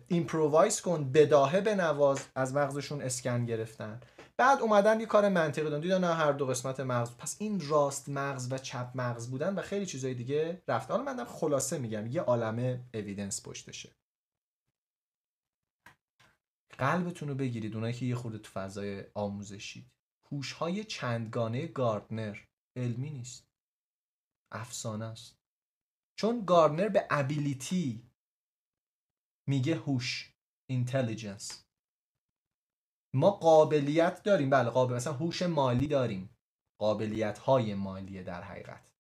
[0.09, 2.21] improvise کن بداهه بنواز.
[2.35, 4.01] از مغزشون اسکن گرفتن.
[4.37, 5.81] بعد اومدن یه کار منطقی دادن.
[5.81, 7.11] دیدن هر دو قسمت مغز.
[7.19, 11.25] پس این راست مغز و چپ مغز بودن و خیلی چیزای دیگه رفت حالا من
[11.25, 13.91] خلاصه میگم یه عالمه evidence پشتشه.
[16.79, 19.91] قلبتون رو بگیرید اونایی که یه خورده تو فضای آموزشید
[20.33, 22.39] هوش های چندگانه گاردنر
[22.77, 23.49] علمی نیست.
[24.53, 25.39] افسانه است.
[26.19, 28.11] چون گاردنر به ability
[29.49, 30.35] میگه هوش
[30.71, 31.65] intelligence
[33.15, 34.51] ما قابلیت داریم.
[34.51, 36.37] بله قابل مثلا هوش مالی داریم.
[36.81, 38.93] قابلیت های مالیه در حقیقت.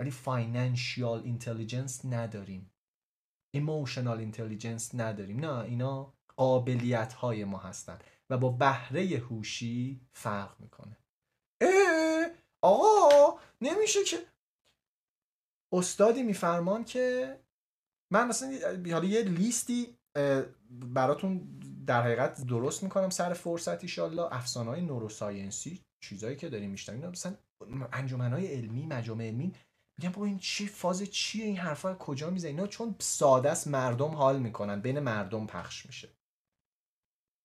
[0.00, 2.70] ولی financial intelligence نداریم.
[3.54, 5.40] emotional intelligence نداریم.
[5.40, 7.98] نه اینا قابلیت های ما هستن
[8.30, 10.96] و با بهره هوشی فرق می‌کنه.
[11.60, 12.26] اه
[12.60, 14.16] آقا نمیشه که
[15.72, 17.36] استادی میفرمان که
[18.10, 18.58] من مثلا
[18.92, 19.96] حالا یه لیستی
[20.70, 24.34] براتون در حقیقت درست می‌کنم سر فرصت ایشالله.
[24.34, 27.10] افسانه های نوروساینسی چیزایی که داریم میشنویم.
[27.10, 27.36] مثلا
[27.92, 29.52] انجمن های علمی مجامع علمی.
[29.98, 34.10] میگم بابا این چی فاز چیه؟ این حرفا کجا می‌زنی اینا چون ساده است مردم
[34.10, 34.80] حال می‌کنن.
[34.80, 36.08] بین مردم پخش میشه.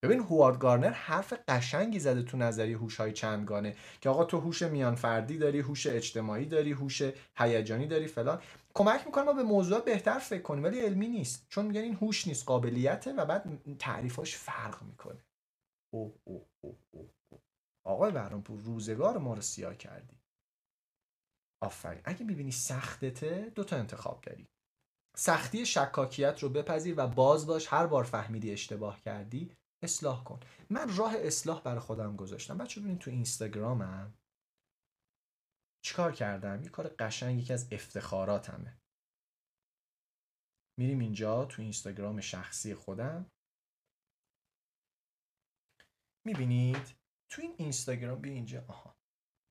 [0.04, 4.62] ببین هوارد گارنر حرف قشنگی زده تو نظریه هوش های چندگانه که آقا تو هوش
[4.62, 7.02] میان فردی داری هوش اجتماعی داری هوش
[7.38, 8.42] هیجانی داری فلان.
[8.74, 11.46] کمک می‌کنه ما به موضوع بهتر فکر کنیم ولی علمی نیست.
[11.50, 15.24] چون میگن این هوش نیست قابلیته و بعد تعریفاش فرق می‌کنه.
[15.94, 17.10] اوه اوه اوه اوه
[17.88, 20.18] آقای برانپور روزگار ما رو سیاه کردی.
[21.64, 22.02] آفرین.
[22.06, 24.48] اگه می‌بینی سختته دو تا انتخاب داری
[25.18, 29.52] سختی شکاکیت رو بپذیر و باز باش هر بار فهمیدی اشتباه کردی
[29.84, 30.40] اصلاح کن.
[30.70, 32.58] من راه اصلاح برای خودم گذاشتم.
[32.58, 34.14] بچه‌ها ببینید تو اینستاگرامم
[35.86, 38.78] چیکار کردم؟ یه کار قشنگ یکی از افتخاراتمه.
[40.80, 43.32] میریم اینجا تو اینستاگرام شخصی خودم.
[46.26, 46.98] می‌بینید
[47.32, 48.66] تو این اینستاگرام بیا اینجا.
[48.68, 48.96] آها.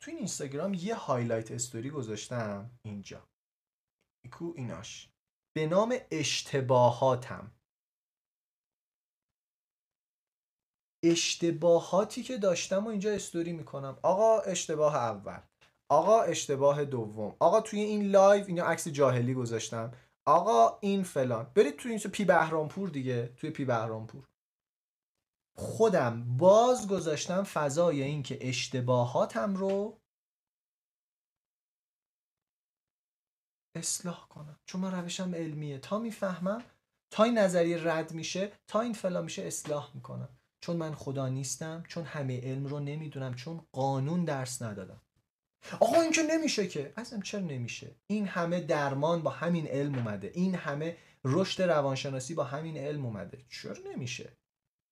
[0.03, 3.29] تو این اینستاگرام یه highlight story گذاشتم اینجا.
[4.33, 5.11] کو ایناش.
[5.57, 7.60] به نام اشتباهاتم.
[11.03, 13.99] اشتباهاتی که داشتم و اینجا استوری می‌کنم.
[14.03, 15.41] آقا اشتباه اول.
[15.89, 17.37] آقا اشتباه دوم.
[17.39, 19.93] آقا توی این live اینا عکس جاهلی گذاشتم.
[20.25, 21.53] آقا این فلان.
[21.55, 23.27] برید توی این پیج بهرامپور دیگه.
[23.27, 24.29] توی پیج بهرامپور.
[25.57, 29.99] خودم باز گذاشتم فضای این که اشتباهاتم رو
[33.75, 34.57] اصلاح کنم.
[34.67, 35.79] چون من روشم علمیه.
[35.79, 36.65] تا می‌فهمم
[37.11, 40.40] تا این نظریه رد میشه تا این فلا میشه اصلاح می‌کنم.
[40.61, 45.01] چون من خدا نیستم چون همه علم رو نمی‌دونم چون قانون درس ندادم.
[45.81, 46.93] آقا این که نمیشه که.
[46.97, 50.31] ازم چرا نمیشه؟ این همه درمان با همین علم اومده.
[50.35, 53.39] این همه رشد روانشناسی با همین علم اومده.
[53.49, 54.33] چرا نمیشه؟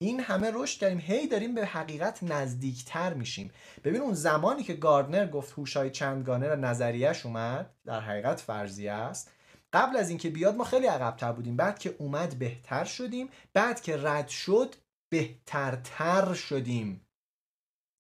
[0.00, 0.98] این همه رشد کردیم.
[0.98, 3.50] هی داریم به حقیقت نزدیکتر میشیم.
[3.84, 9.30] ببین اون زمانی که گاردنر گفت هوشای چندگانه را نظریهش اومد در حقیقت فرضیه است.
[9.72, 11.56] قبل از اینکه بیاد ما خیلی عقبتر بودیم.
[11.56, 13.28] بعد که اومد بهتر شدیم.
[13.52, 14.74] بعد که رد شد
[15.10, 17.08] بهترتر شدیم.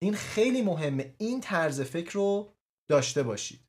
[0.01, 1.15] این خیلی مهمه.
[1.17, 2.53] این طرز فکر رو
[2.89, 3.67] داشته باشید.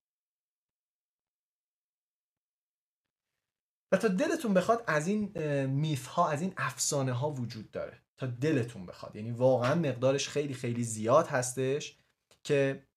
[3.93, 5.33] و تا دلتون بخواد از این
[5.67, 8.03] میف ها از این افسانه ها وجود داره.
[8.21, 9.17] تا دلتون بخواد.
[9.17, 11.99] یعنی واقعا مقدارش خیلی خیلی زیاد هستش
[12.45, 12.89] که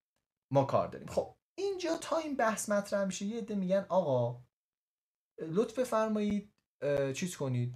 [0.53, 1.07] ما کار داریم.
[1.07, 4.43] خب اینجا تا این بحث مطرح میشه یه عده میگن آقا
[5.41, 6.53] لطف فرمایید
[7.15, 7.75] چیز کنید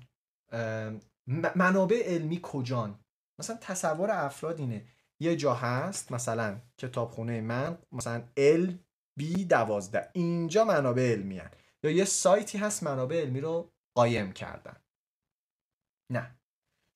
[1.27, 2.99] منابع علمی کجان؟
[3.39, 4.85] مثلا تصور افراد اینه.
[5.21, 8.77] یه جا هست مثلا کتابخونه من مثلا ال
[9.17, 10.09] بی دوازده.
[10.13, 11.51] اینجا منابع علمی هن.
[11.83, 14.75] یا یه سایتی هست منابع علمی رو قایم کردن.
[16.11, 16.39] نه.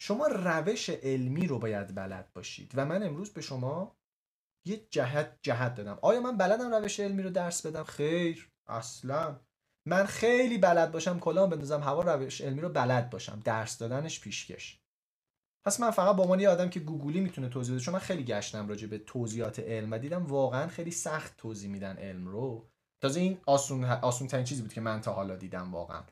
[0.01, 2.71] شما روش علمی رو باید بلد باشید.
[2.75, 3.97] و من امروز به شما
[4.67, 5.99] یه جهت جهت دادم.
[6.01, 8.51] آیا من بلدم روش علمی رو درس بدم؟ خیر.
[8.67, 9.39] اصلا.
[9.89, 13.41] من خیلی بلد باشم کلام بندازم هوا روش علمی رو بلد باشم.
[13.45, 14.79] درس دادنش پیشکش.
[15.65, 18.23] پس من فقط با عنوان یه آدم که گوگلی می‌تونه توضیح بده چون من خیلی
[18.23, 22.69] گشتم راجع به توضیحات علم و دیدم واقعا خیلی سخت توضیح میدن علم رو.
[23.01, 26.03] تازه این آسون آسون ترین چیزی بود که من تا حالا دیدم واقعا.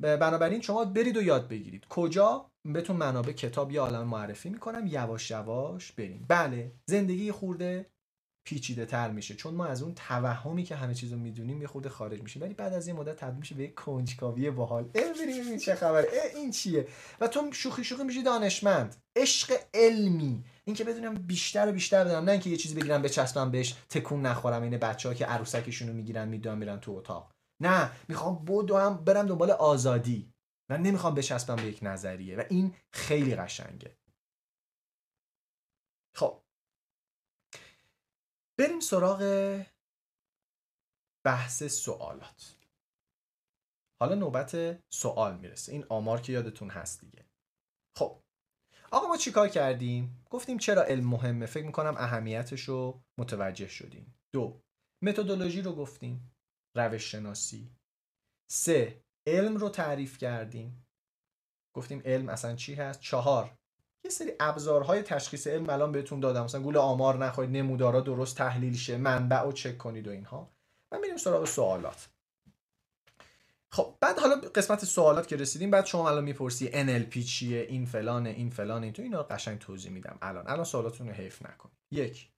[0.00, 1.86] بنابراین شما برید و یاد بگیرید.
[1.88, 4.86] کجا؟ بهتون منابع کتاب یا عالم معرفی می‌کنم.
[4.86, 6.26] یواش یواش بریم.
[6.28, 7.86] بله زندگی خورده.
[8.48, 9.34] پیچیده تر میشه.
[9.34, 12.72] چون ما از اون توهمی که همه چیزو می‌دونیم یه خورده خارج میشیم ولی بعد
[12.72, 14.84] از یه مدت تبدیل میشه به یک کنجکاوی باحال.
[14.84, 16.08] بریم چه خبره.
[16.36, 16.88] این چیه؟
[17.20, 18.96] و تو شوخی شوخی میشی دانشمند.
[19.16, 20.44] عشق علمی.
[20.64, 22.24] اینکه بدونم بیشتر و بیشتر بدونم.
[22.24, 24.62] نه اینکه یه چیزی بگیرم بچسبم بهش تکون نخورم.
[24.62, 27.32] این بچه‌ها که عروسکشونو می‌گیرن می‌دونم میرن تو اتاق.
[27.60, 27.90] نه.
[28.08, 30.32] می‌خوام بودو هم برم دنبال آزادی.
[30.70, 32.36] من نمی‌خوام بچسبم به یک نظریه.
[32.36, 33.96] و این خیلی قشنگه
[36.14, 36.42] خب
[38.58, 39.22] بریم سراغ
[41.26, 42.56] بحث سوالات.
[44.00, 45.72] حالا نوبت سوال می‌رسه.
[45.72, 47.24] این آمار که یادتون هست دیگه.
[47.98, 48.22] خب
[48.92, 54.18] آقا ما چیکار کردیم؟ گفتیم چرا علم مهمه؟ فکر می‌کنم اهمیتش رو متوجه شدیم.
[54.32, 54.60] دو
[55.02, 56.34] متدولوژی رو گفتیم.
[56.76, 57.76] روش شناسی
[58.50, 60.86] سه علم رو تعریف کردیم.
[61.76, 63.57] گفتیم علم اصلا چی هست؟ چهار
[64.08, 66.44] یه سری ابزارهای تشخیص علم الان بهتون دادم.
[66.44, 70.50] مثلا گول آمار نخواهید نمودارا درست تحلیل شه منبع رو چک کنید و اینها.
[70.92, 72.08] و میریم سراغ سوالات.
[73.72, 78.30] خب بعد حالا قسمت سوالات که رسیدیم بعد شما الان می‌پرسی NLP چیه این فلانه
[78.30, 80.48] این فلانه تو اینا قشنگ توضیح میدم الان.
[80.48, 81.70] الان سوالاتون رو حیف نکن.
[81.92, 82.30] یک.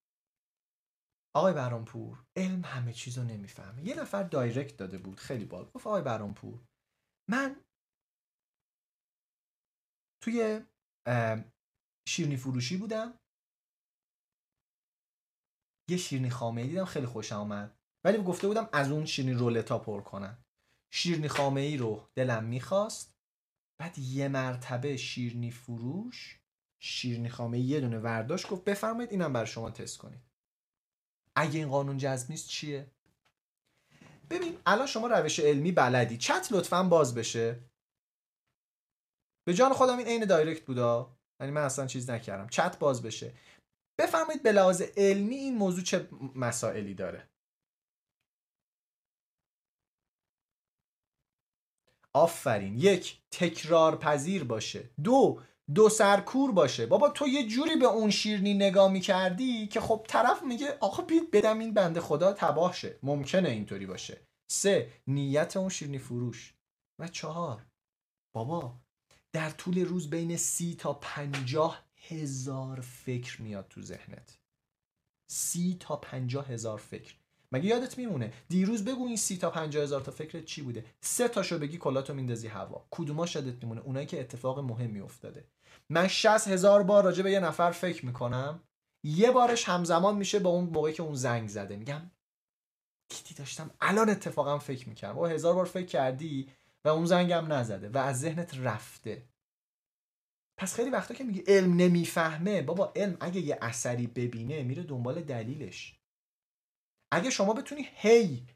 [1.34, 3.86] آقای برانپور علم همه چیز رو نمی‌فهمه.
[3.86, 6.58] یه نفر دایرکت داده بود خیلی بال گفت آقای برانپور
[7.30, 7.56] من
[10.22, 10.60] توی
[12.10, 13.18] شیرنی فروشی بودم.
[15.90, 20.00] یه شیرنی خامه دیدم خیلی خوشم آمد ولی گفته بودم از اون شیرنی رولتا پر
[20.00, 20.44] کنن.
[20.92, 23.14] شیرنی خامه ای رو دلم می‌خواست.
[23.80, 26.40] بعد یه مرتبه شیرنی فروش
[26.82, 30.22] شیرنی خامه یه دونه ورداشت گفت بفرمایید اینم بر شما تست کنید.
[31.36, 32.90] اگه این قانون جذب نیست چیه؟
[34.30, 36.18] ببین الان شما روش علمی بلدی.
[36.18, 37.70] چت لطفا باز بشه.
[39.46, 41.19] به جان خودم این عین دایرکت بودا.
[41.40, 42.48] یعنی من اصلا چیز نکردم.
[42.48, 43.32] چت باز بشه.
[43.98, 47.28] بفرمایید به لحاظ علمی این موضوع چه مسائلی داره؟
[52.14, 52.78] آفرین.
[52.78, 54.90] یک تکرار پذیر باشه.
[55.04, 55.42] دو
[55.74, 56.86] دو سرکور باشه.
[56.86, 61.30] بابا تو یه جوری به اون شیرنی نگاه می‌کردی که خب طرف میگه آخه بید
[61.30, 64.20] بدم این بنده خدا تباه شه ممکنه اینطوری باشه.
[64.50, 66.54] سه نیت اون شیرنی فروش.
[67.00, 67.66] و چهار
[68.34, 68.80] بابا
[69.32, 74.38] در طول روز بین سی تا پنجاه هزار فکر میاد تو ذهنت.
[75.30, 77.14] سی تا پنجاه هزار فکر.
[77.52, 81.28] مگه یادت میمونه؟ دیروز بگو این سی تا پنجاه هزار تا فکرت چی بوده؟ سه
[81.28, 82.86] تاشو بگی کلاتو میندازی هوا.
[82.90, 85.44] کدوما شدت میمونه؟ اونایی که اتفاق مهمی افتاده.
[85.88, 88.62] من 60 هزار بار راجع به یه نفر فکر می‌کنم.
[89.04, 91.76] یه بارش همزمان میشه با اون موقعی که اون زنگ زده.
[91.76, 92.10] میگم
[93.08, 95.18] دیدی داشتم الان اتفاقا فکر می‌کردم.
[95.18, 96.48] و هزار بار فکر کردی؟
[96.84, 99.28] و اون زنگم نزده و از ذهنت رفته.
[100.58, 105.22] پس خیلی وقتا که میگه علم نمی‌فهمه بابا علم اگه یه اثری ببینه میره دنبال
[105.22, 106.00] دلیلش.
[107.12, 108.46] اگه شما بتونی هی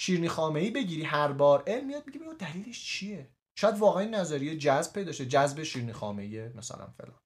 [0.00, 4.92] شیرنی خامه ای بگیری هر بار علم میاد میگه دلیلش چیه؟ شاید واقعا نظریه جذب
[4.92, 7.20] پیدا شه جذب شیرنی خامه ای مثلا فلان.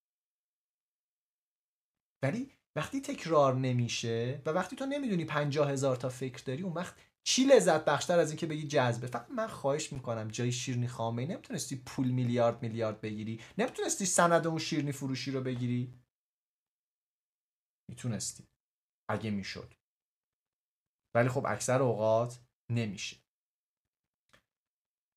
[2.23, 6.97] ولی وقتی تکرار نمیشه و وقتی تو نمی‌دونی پنجاه هزار تا فکر داری اون وقت
[7.27, 11.77] چی لذت بخشتر از اینکه بگی جذبه؟ فقط من خواهش می‌کنم جای شیرنی خامه نمی‌تونستی
[11.77, 13.43] پول میلیارد میلیارد بگیری.
[13.59, 16.01] نمی‌تونستی سند اون شیرنی فروشی رو بگیری.
[17.91, 18.49] می‌تونستی.
[19.11, 19.75] اگه می‌شد.
[21.17, 23.17] ولی خب اکثر اوقات نمیشه.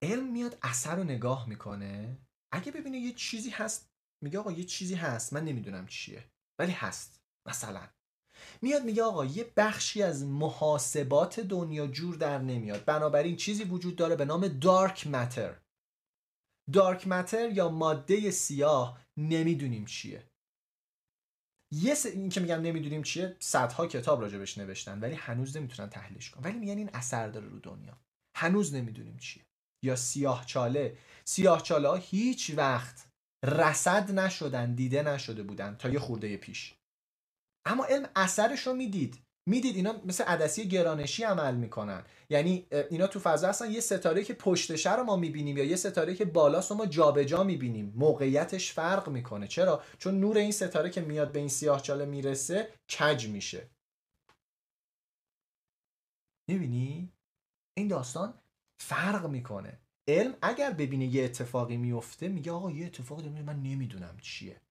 [0.03, 2.17] علم میاد اثر رو نگاه می‌کنه.
[2.53, 3.91] اگه ببینه یه چیزی هست
[4.23, 5.33] میگه آقا یه چیزی هست.
[5.33, 6.31] من نمی‌دونم چیه.
[6.59, 7.21] ولی هست.
[7.47, 7.89] مثلا
[8.61, 12.85] میاد میگه آقا یه بخشی از محاسبات دنیا جور در نمیاد.
[12.85, 15.55] بنابراین چیزی وجود داره به نام دارک متر
[16.73, 20.29] دارک متر یا ماده سیاه نمی‌دونیم چیه.
[21.73, 22.05] یه س...
[22.05, 26.43] این که میگم نمی‌دونیم چیه صدها کتاب راجبش نوشتن ولی هنوز نمی‌تونن تحلیلش کنن.
[26.43, 27.97] ولی میگن این اثر داره رو دنیا.
[28.35, 29.43] هنوز نمی‌دونیم چیه.
[29.83, 30.97] یا سیاه چاله.
[31.25, 33.07] سیاه چاله ها هیچ وقت
[33.45, 36.76] رسد نشدن دیده نشده بودن تا یه خورده پیش.
[37.67, 39.23] اما علم اثرش رو می‌دید.
[39.49, 42.03] می‌دید اینا مثل عدسی گرانشی عمل می‌کنن.
[42.29, 46.15] یعنی اینا تو فضا هستن یه ستاره که پشتش رو ما می‌بینیم یا یه ستاره
[46.15, 47.93] که بالاست ما جابجا می‌بینیم.
[47.95, 49.47] موقعیتش فرق می‌کنه.
[49.47, 53.69] چرا؟ چون نور این ستاره که میاد به این سیاه چاله می‌رسه کج میشه.
[56.49, 57.11] می‌بینی؟
[57.77, 58.33] این داستان
[58.79, 59.79] فرق می‌کنه.
[60.07, 64.61] علم اگر ببینه یه اتفاقی میفته میگه آقا یه اتفاقی من نمی‌دونم چیه.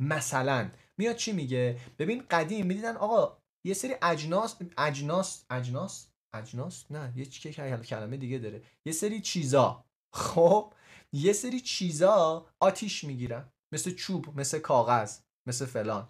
[0.00, 0.70] مثلا
[1.02, 7.26] میاد چی میگه؟ ببین قدیم می‌دیدن آقا یه سری اجناس اجناس اجناس اجناس؟ نه یه
[7.26, 8.62] چی کلمه دیگه داره.
[8.86, 9.84] یه سری چیزا.
[10.14, 10.72] خب
[11.12, 13.48] یه سری چیزا آتیش می‌گیرن.
[13.74, 16.08] مثل چوب مثل کاغذ مثل فلان.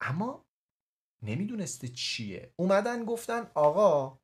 [0.00, 0.44] اما
[1.22, 2.52] نمی‌دونسته چیه.
[2.56, 4.18] اومدن گفتن آقا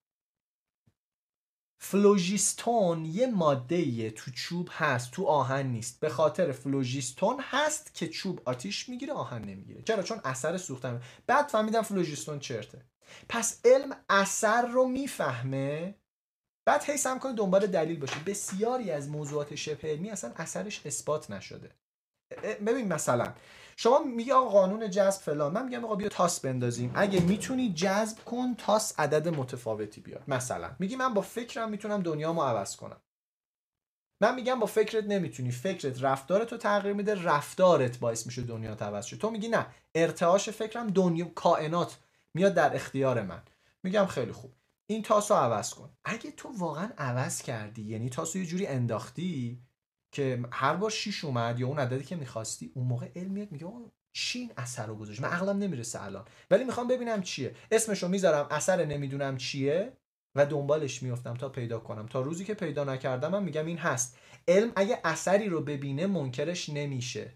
[1.78, 6.00] فلوژیستون یه ماده تو چوب هست تو آهن نیست.
[6.00, 9.82] به خاطر فلوژیستون هست که چوب آتیش می‌گیره آهن نمی‌گیره.
[9.82, 11.02] چرا؟ چون اثر سوختن.
[11.26, 12.82] بعد فهمیدم فلوژیستون چرته.
[13.28, 15.94] پس علم اثر رو می‌فهمه.
[16.66, 18.20] بعد هی سعی کنه دنبال دلیل باشه.
[18.26, 21.70] بسیاری از موضوعات شبه علمی اصلا اثرش اثبات نشده.
[22.66, 23.34] ببین مثلا
[23.78, 25.52] شما میگی آقا قانون جذب فلان.
[25.52, 26.92] من میگم آقا بیا تاس بندازیم.
[26.94, 30.70] اگه می‌تونی جذب کن تاس عدد متفاوتی بیاد مثلا.
[30.78, 33.00] میگی من با فکرم می‌تونم دنیامو عوض کنم.
[34.20, 35.50] من میگم با فکرت نمی‌تونی.
[35.50, 39.16] فکرت رفتارت رو تغییر میده رفتارت باعث میشه دنیا عوض شه.
[39.16, 39.66] تو میگی نه.
[39.94, 41.98] ارتعاش فکرم دنیا کائنات
[42.34, 43.42] میاد در اختیار من.
[43.82, 44.52] میگم خیلی خوب.
[44.86, 45.90] این تاس رو عوض کن.
[46.04, 49.62] اگه تو واقعا عوض کردی یعنی تاس رو یه جوری انداختی
[50.16, 53.66] که هر بار شیش اومد یا اون عددی که می‌خواستی اون موقع علم میگه
[54.12, 55.20] چی این اثر رو گذاشت.
[55.20, 56.24] من عقلم نمی‌رسه الان.
[56.50, 57.56] ولی می‌خوام ببینم چیه.
[57.70, 59.96] اسمشو می‌ذارم اثر نمی‌دونم چیه
[60.36, 62.06] و دنبالش میفتم تا پیدا کنم.
[62.06, 64.18] تا روزی که پیدا نکردم من میگم این هست.
[64.48, 67.32] علم اگه اثری رو ببینه منکرش نمیشه.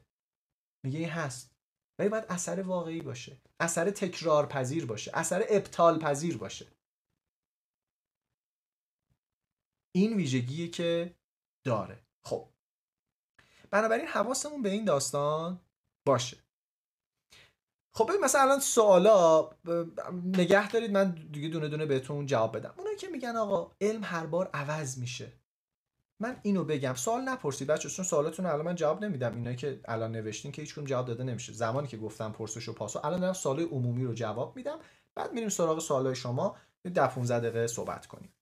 [0.84, 1.50] میگه این هست.
[1.98, 3.36] ولی باید اثر واقعی باشه.
[3.60, 5.10] اثر تکرار پذیر باشه.
[5.14, 6.66] اثر ابطال پذیر باشه.
[9.94, 11.14] این ویژگیه که
[11.64, 11.98] داره.
[12.24, 12.48] خب.
[13.70, 15.60] بنابراین حواسمون به این داستان
[16.06, 16.36] باشه.
[17.92, 19.50] خب ببین مثلا الان سوالا
[20.24, 22.74] نگه دارید من دیگه دونه دونه بهتون جواب بدم.
[22.76, 25.32] اونایی که میگن آقا علم هر بار عوض میشه.
[26.20, 26.94] من اینو بگم.
[26.94, 29.34] سوال نپرسید بچه چون سوالاتون الان من جواب نمیدم.
[29.34, 31.52] اینایی که الان نوشتین که هیچکدوم جواب داده نمیشه.
[31.52, 34.78] زمانی که گفتم پرسش و پاسخ الان دارم سوال عمومی رو جواب میدم.
[35.14, 36.56] بعد میریم سراغ سوالای شما.
[36.94, 38.32] 10 15 دقیقه صحبت کنیم.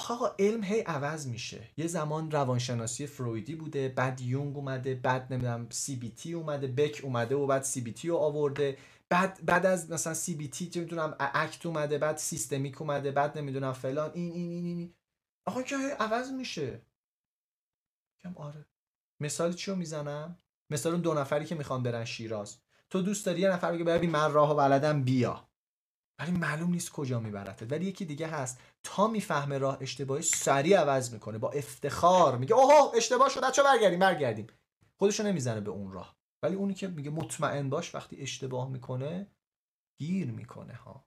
[0.00, 1.68] آخه آقا علم هی عوض میشه.
[1.76, 7.00] یه زمان روانشناسی فرویدی بوده بعد یونگ اومده بعد نمی‌دونم سی بی تی اومده بک
[7.04, 8.78] اومده و بعد سی بی تی رو آورده.
[9.08, 13.72] بعد بعد از مثلا سی بی تی نمی‌دونم اکت اومده بعد سیستمیک اومده بعد نمی‌دونم
[13.72, 14.94] فلان این این این این.
[15.46, 16.82] آقا که عوض میشه.
[18.22, 18.66] کم آره.
[19.20, 20.38] مثال چیو می‌زنم؟
[20.70, 22.58] مثال اون دو نفری که می‌خوان برن شیراز.
[22.90, 25.49] تو دوست داری یه نفر بگه ببین من راه و بلدم بیا.
[26.20, 28.60] ولی معلوم نیست کجا میبرتت ولی یکی دیگه هست.
[28.82, 31.38] تا می‌فهمه راه اشتباهی سریع عوض می‌کنه.
[31.38, 34.46] با افتخار میگه اوه اشتباه شد چه برگردیم برگردیم.
[34.98, 36.16] خودشو نمی‌زنه به اون راه.
[36.42, 39.26] ولی اونی که میگه مطمئن باش وقتی اشتباه می‌کنه
[39.98, 41.04] گیر می‌کنه ها.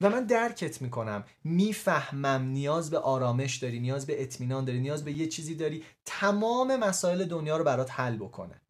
[0.00, 1.24] و من درکت می‌کنم.
[1.44, 6.76] می‌فهمم نیاز به آرامش داری نیاز به اطمینان داری نیاز به یه چیزی داری تمام
[6.76, 8.62] مسائل دنیا رو برات حل بکنه.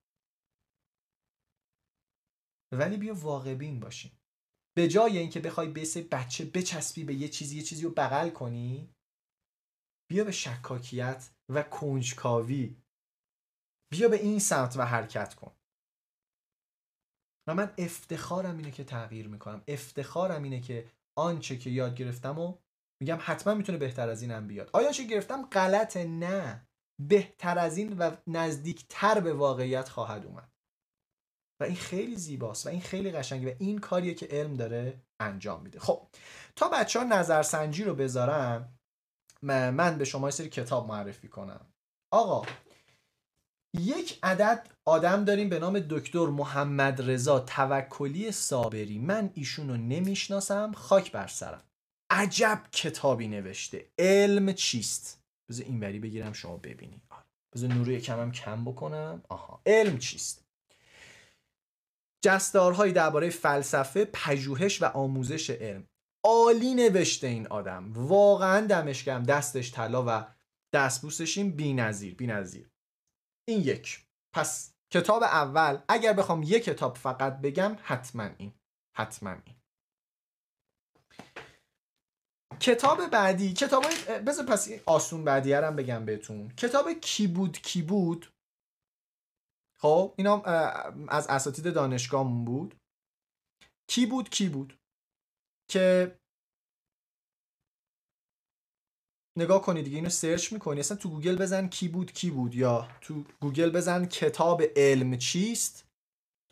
[2.73, 4.20] ولی بیا واقع بین باشیم.
[4.81, 8.95] به جای اینکه بخوای بس بچه بچسبی به یه چیزی یه چیزی رو بغل کنی
[10.11, 12.77] بیا به شکاکیت و کنجکاوی.
[13.93, 15.53] بیا به این سمت و حرکت کن.
[17.49, 19.65] و من افتخارم اینه که تغییر می‌کنم.
[19.69, 22.59] افتخارم اینه که آنچه که یاد گرفتم و
[23.03, 24.71] میگم حتما می‌تونه بهتر از اینم بیاد.
[24.73, 26.69] آیا چه گرفتم غلطه؟ نه.
[27.09, 30.50] بهتر از این و نزدیکتر به واقعیت خواهد اومد.
[31.61, 35.63] و این خیلی زیباست و این خیلی قشنگه و این کاریه که علم داره انجام
[35.63, 35.79] میده.
[35.79, 36.07] خب
[36.57, 38.79] تا بچه ها نظرسنجی رو بذارم
[39.43, 41.67] من به شما سری کتاب معرفی کنم.
[42.13, 42.47] آقا
[43.79, 48.99] یک عدد آدم داریم به نام دکتر محمد رضا توکلی صابری.
[48.99, 51.63] من ایشون رو نمی‌شناسم خاک بر سرم.
[52.11, 53.91] عجب کتابی نوشته.
[53.99, 57.03] علم چیست؟ بذار اینوری بگیرم شما ببینید
[57.55, 59.23] بذار نوری کمم کم بکنم.
[59.29, 59.61] آها.
[59.67, 60.50] علم چیست؟
[62.23, 65.87] جستارهایی درباره فلسفه پژوهش و آموزش علم.
[66.25, 67.93] عالی نوشته این آدم.
[67.93, 70.27] واقعا دمش دستش طلا و
[70.73, 72.71] دستبوسش این بی‌نظیر بی‌نظیر
[73.49, 74.07] این یک.
[74.35, 78.55] پس کتاب اول اگر بخوام یک کتاب فقط بگم حتما این.
[78.97, 79.57] حتما این.
[82.61, 83.53] کتاب بعدی.
[83.53, 83.85] کتاب
[84.27, 86.49] بذار پس آسون بعدی بگم بهتون.
[86.49, 88.33] کتاب کی بود کی بود؟
[89.83, 90.43] خب اینا
[91.09, 92.75] از اساتید دانشگاهمون بود.
[93.89, 94.79] کی بود؟ کی بود؟
[95.71, 96.17] که
[99.39, 100.81] نگاه کنید دیگه اینو search می‌کنی.
[100.81, 105.87] اصلا تو گوگل بزن کی بود کی بود یا تو گوگل بزن کتاب علم چیست؟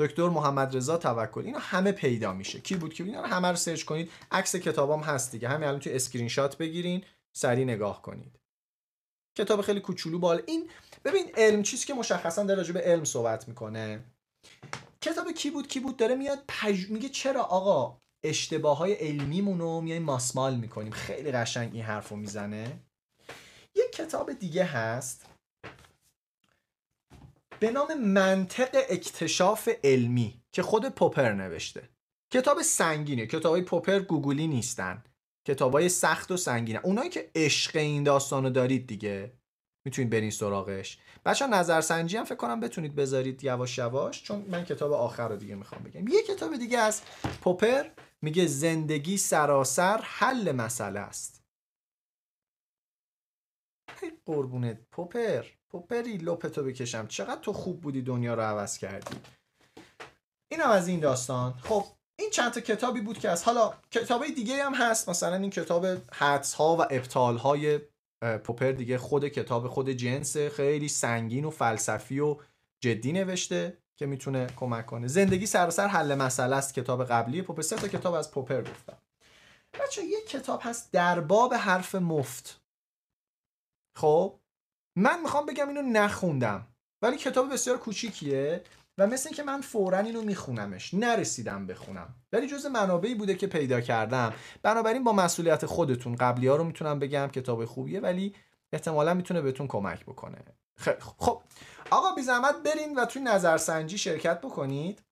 [0.00, 1.44] دکتر محمد رضا توکل.
[1.44, 2.60] اینا همه پیدا میشه.
[2.60, 4.12] کی بود کی بود؟ اینا همه رو search کنید.
[4.31, 5.48] عکس کتابام هست دیگه.
[5.48, 7.05] همین الان تو اسکرین شات بگیرین.
[7.36, 8.39] سری نگاه کنید.
[9.39, 10.70] کتاب خیلی کوچولو بال این
[11.09, 14.05] ببین علم چیزی که مشخصا در راجع به علم صحبت می‌کنه.
[15.01, 16.91] کتاب کی بود کی بود؟ داره میاد پج...
[16.91, 22.17] میگه چرا آقا اشتباه های علمیمون رو میایم ماسمال می‌کنیم؟ خیلی قشنگ این حرف رو
[22.17, 22.81] می‌زنه.
[23.75, 25.27] یک کتاب دیگه هست
[27.61, 31.89] به نام منطق اکتشاف علمی که خود پوپر نوشته.
[32.33, 33.27] کتاب سنگینه.
[33.27, 35.05] کتاب های پوپر گوگلی نیستن.
[35.47, 36.81] کتاب های سخت و سنگینه.
[36.85, 39.38] اونایی که عشق این داستان دارید دیگه.
[39.89, 40.99] می‌تونید برین سراغش.
[41.25, 45.55] بچه نظرسنجی هم فکر کنم بتونید بذارید یواش یواش چون من کتاب آخر رو دیگه
[45.55, 46.08] می‌خوام بگم.
[46.08, 47.02] یه کتاب دیگه از
[47.42, 47.84] پوپر
[48.23, 51.42] میگه زندگی سراسر حل مسئله است.
[54.26, 57.07] قربونت پوپر پوپری لپتو بکشم.
[57.07, 59.17] چقدر تو خوب بودی دنیا رو عوض کردی.
[60.52, 61.52] اینم از این داستان.
[61.52, 61.84] خب
[62.18, 65.08] این چند تا کتابی بود که از حالا کتابای دیگه هم هست.
[65.08, 67.81] مثلا این کتاب حدس ها و ابطال های
[68.44, 72.36] پوپر دیگه خود کتاب خود جنس خیلی سنگین و فلسفی و
[72.80, 75.08] جدی نوشته که می‌تونه کمک کنه.
[75.08, 77.62] زندگی سراسر حل مسئله است کتاب قبلی پوپر.
[77.62, 78.98] سه تا کتاب از پوپر گفتم.
[79.80, 82.60] بچه یه کتاب هست در باب حرف مفت.
[83.97, 84.40] خب؟
[84.97, 86.66] من می‌خوام بگم اینو نخوندم
[87.02, 88.64] ولی کتاب بسیار کوچیکیه.
[88.99, 90.94] و مثل اینکه من فورا اینو میخونمش.
[90.94, 92.15] نرسیدم بخونم.
[92.33, 94.33] ولی جز منابعی بوده که پیدا کردم.
[94.62, 98.35] بنابراین با مسئولیت خودتون قبلی ها رو می‌تونم بگم کتاب خوبیه ولی
[98.73, 100.39] احتمالا می‌تونه بهتون کمک بکنه.
[101.18, 101.43] خب
[101.91, 105.02] آقا بی زحمت برین و توی نظرسنجی شرکت بکنید.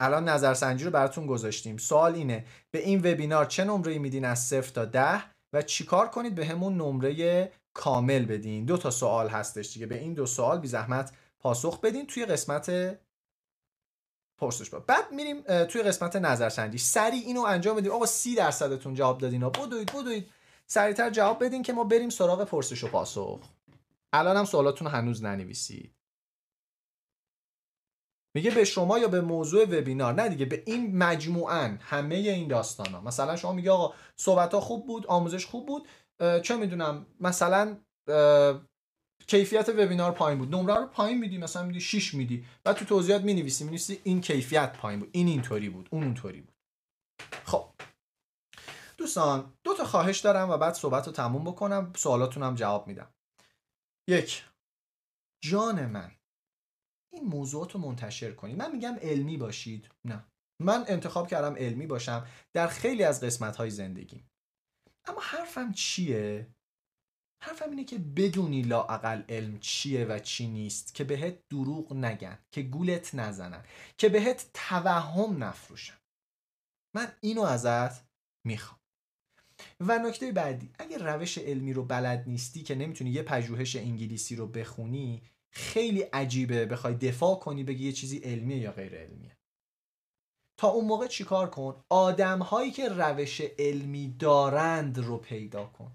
[0.00, 1.76] الان نظرسنجی رو براتون گذاشتیم.
[1.76, 6.34] سوال اینه به این وبینار چه نمره میدین از 0 تا 10 و چیکار کنید
[6.34, 9.86] به همون نمره کامل بدین؟ دو تا سوال هستش دیگه.
[9.86, 11.12] به این دو سوال بی زحمت
[11.44, 12.98] پاسخ بدین توی قسمت
[14.40, 14.80] پرسش با.
[14.80, 17.92] بعد میریم توی قسمت نظرسنجی سریع اینو انجام بدیم.
[17.92, 19.50] آقا سی درصدتون جواب دادین ها.
[19.50, 20.30] بدوید بدوید.
[20.66, 23.40] سریعتر جواب بدین که ما بریم سراغ پرسش و پاسخ.
[24.12, 25.94] الان هم سوالاتون هنوز ننویسید.
[28.36, 32.86] میگه به شما یا به موضوع وبینار؟ نه دیگه به این مجموعا همه این داستان
[32.86, 35.88] ها مثلا شما میگه آقا صحبت ها خوب بود آموزش خوب بود.
[36.42, 37.80] چه می‌دونم مثلا
[39.26, 40.54] کیفیت وبینار پایین بود.
[40.54, 42.44] نمره رو پایین میدی مثلا میدی 6 میدی.
[42.64, 46.54] بعد تو توضیحات می‌نویسی می‌نویسی این کیفیت پایین بود این اینطوری بود اون اونطوری بود.
[47.44, 47.70] خب.
[48.96, 51.92] دوستان دو تا خواهش دارم و بعد صحبت رو تموم بکنم.
[51.96, 53.14] سوالاتونم جواب میدم.
[54.08, 54.44] یک
[55.44, 56.10] جان من
[57.12, 58.56] این موضوعات رو منتشر کنید.
[58.58, 59.88] من میگم علمی باشید.
[60.04, 60.24] نه.
[60.60, 64.24] من انتخاب کردم علمی باشم در خیلی از قسمت های زندگی
[65.04, 66.46] اما حرفم چیه؟
[67.44, 72.62] حرفم اینه که بدونی لاعقل علم چیه و چی نیست که بهت دروغ نگن که
[72.62, 73.64] گولت نزنن
[73.98, 75.98] که بهت توهم نفروشن.
[76.94, 78.04] من اینو ازت
[78.44, 78.80] می‌خوام.
[79.80, 84.46] و نکته بعدی اگه روش علمی رو بلد نیستی که نمی‌تونی یه پژوهش انگلیسی رو
[84.46, 89.36] بخونی خیلی عجیبه بخوای دفاع کنی بگی یه چیزی علمیه یا غیر علمیه.
[90.56, 95.92] تا اون موقع چیکار کن؟ آدم هایی که روش علمی دارند رو پیدا کن.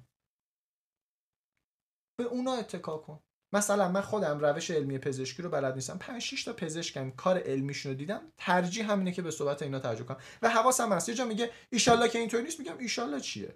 [2.19, 3.19] به اونا اتکا کن.
[3.53, 5.97] مثلا من خودم روش علمی پزشکی رو بلد نیستم.
[5.97, 8.21] 5 6 تا پزشکم کار علمیشون رو دیدم.
[8.37, 10.17] ترجیح همینه که به صحبت اینا توجه کنم.
[10.41, 11.09] و حواسم هست.
[11.09, 12.59] یه جا میگه ایشالله که اینطوری نیست.
[12.59, 13.55] میگم ایشالله چیه؟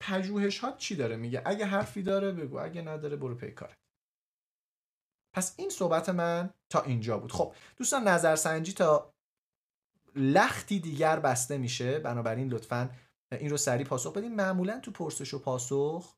[0.00, 2.58] پژوهش ها چی داره؟ میگه اگه حرفی داره بگو.
[2.58, 3.78] اگه نداره برو پی کارت.
[5.34, 7.32] پس این صحبت من تا اینجا بود.
[7.32, 9.14] خب دوستان نظرسنجی تا
[10.14, 11.98] لختی دیگر بسته میشه.
[11.98, 12.90] بنابراین لطفا
[13.32, 16.16] این رو سریع پاسخ بدیم معمولا تو پرسش و پاسخ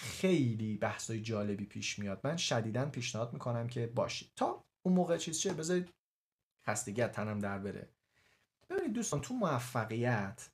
[0.00, 2.20] خیلی بحثای جالبی پیش میاد.
[2.24, 4.32] من شدیدا پیشنهاد می‌کنم که باشید.
[4.36, 5.88] تا اون موقع چیز چه بذارید
[6.66, 7.88] خستگی تنم در بره.
[8.70, 10.50] ببینید دوستان تو موفقیت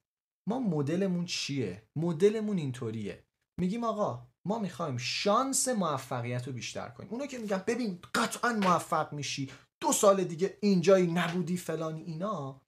[0.47, 3.25] ما مدلمون چیه؟ مدلمون اینطوریه.
[3.61, 7.11] میگیم آقا ما می‌خوایم شانس موفقیت رو بیشتر کنیم.
[7.11, 9.51] اونا که میگن ببین قطعا موفق میشی.
[9.81, 12.63] دو سال دیگه اینجایی نبودی فلانی اینا.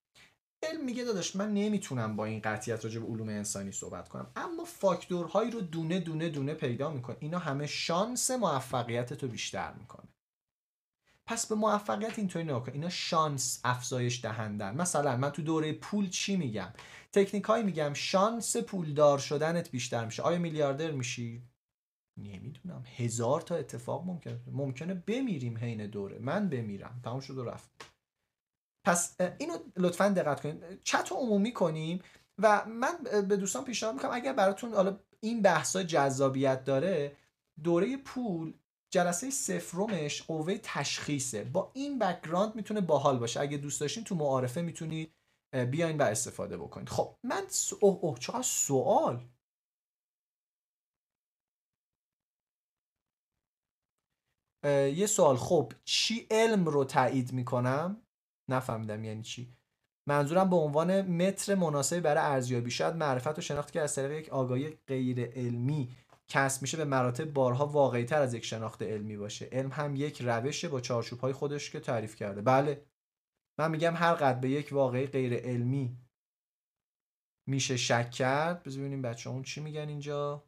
[0.63, 4.31] علم میگه داداش من نمی‌تونم با این قطعیت راجع به علوم انسانی صحبت کنم.
[4.37, 7.17] اما فاکتورهایی رو دونه دونه دونه پیدا می‌کنه.
[7.21, 10.09] اینا همه شانس موفقیت تو بیشتر می‌کنه.
[11.27, 14.77] پس به موفقیت اینطوری نگاه اینا شانس افزایش دهندن.
[14.77, 16.73] مثلا من تو دوره پول چی میگم؟
[17.13, 20.23] تکنیکایی میگم شانس پولدار شدنت بیشتر میشه.
[20.23, 21.43] آیا میلیاردر میشی؟
[22.17, 22.85] نمی‌دونم.
[22.97, 26.19] هزار تا اتفاق ممکنه ممکنه بمیریم حین دوره.
[26.19, 27.01] من بمیرم.
[27.05, 27.98] تمام شد و رفت.
[28.89, 30.83] پس اینو لطفا دقت کنید.
[30.83, 32.03] چت عمومی کنیم
[32.39, 37.17] و من به دوستان پیشنهاد می‌کنم اگر براتون حالا این بحثا جذابیت داره
[37.63, 38.55] دوره پول
[38.91, 41.45] جلسه سفرمش قوه تشخیصه.
[41.45, 43.41] با این background می‌تونه باحال باشه.
[43.41, 45.15] اگه دوست داشتین تو معارفه می‌تونید
[45.71, 46.89] بیاین و استفاده بکنید.
[46.89, 47.73] خب من س...
[47.81, 49.29] اوه اوه چقدر سوال!
[54.95, 55.37] یه سوال.
[55.37, 58.03] خب چی علم رو تایید می‌کنم؟
[58.49, 59.53] نفهمیدم یعنی چی.
[60.07, 64.29] منظورم به عنوان متر مناسبی برای ارزیابی شاید معرفت و شناختی که از طریق یک
[64.29, 65.97] آگاهی غیر علمی
[66.29, 69.49] کسب میشه به مراتب بارها واقعی تر از یک شناخت علمی باشه.
[69.53, 72.43] علم هم یک روشه با چارچوب های خودش که تعریف کرده.
[72.43, 72.85] بله.
[73.59, 75.99] من میگم هر قد به یک واقعی غیر علمی
[77.47, 78.63] میشه شک کرد.
[78.63, 80.48] بذار ببینیم بچه اون چی میگن اینجا.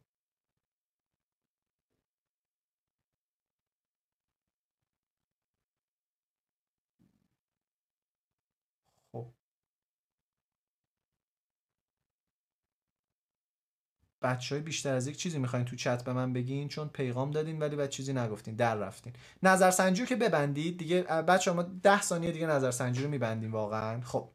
[14.21, 17.59] بچه های بیشتر از یک چیزی می‌خواین تو چت به من بگین چون پیغام دادین
[17.59, 19.13] ولی بعد چیزی نگفتین در رفتین.
[19.43, 24.01] نظرسنجی که ببندید دیگه بچه ما ده ثانیه دیگه نظرسنجی رو میبندیم واقعا.
[24.01, 24.29] خب.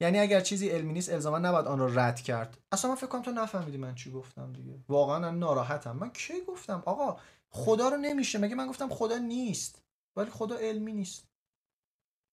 [0.00, 2.58] یعنی اگر چیزی علمی نیست الزاما نباید آن رو رد کرد.
[2.72, 4.78] اصلا من فکر کنم تو نفهمیدی من چی گفتم دیگه.
[4.88, 5.96] واقعا ناراحتم.
[5.96, 8.38] من کی گفتم؟ آقا خدا رو نمیشه.
[8.38, 9.82] مگه من گفتم خدا نیست؟
[10.16, 11.24] ولی خدا علمی نیست.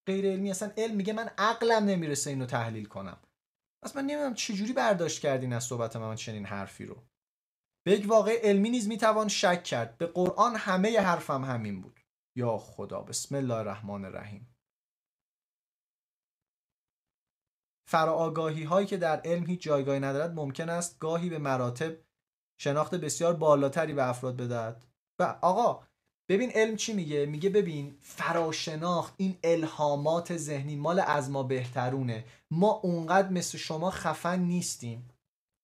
[0.07, 3.17] غیر علمی اصلا علم میگه من عقلم نمی‌رسه اینو تحلیل کنم.
[3.83, 7.03] پس من نمی‌دونم چجوری برداشت کردین از صحبت من چنین حرفی رو.
[7.85, 9.97] به یک واقع علمی نیز می‌توان شک کرد.
[9.97, 11.99] به قرآن همه حرفم همین بود.
[12.35, 14.55] یا خدا بسم الله الرحمن الرحیم.
[17.87, 21.97] فراآگاهی هایی که در علم هیچ جایگاهی ندارد ممکن است گاهی به مراتب
[22.59, 24.85] شناخت بسیار بالاتری به افراد بدهد.
[25.19, 25.87] و آقا
[26.29, 32.25] ببین علم چی میگه؟ میگه ببین فراشناخت این الهامات ذهنی مال از ما بهترونه.
[32.51, 35.09] ما اونقدر مثل شما خفن نیستیم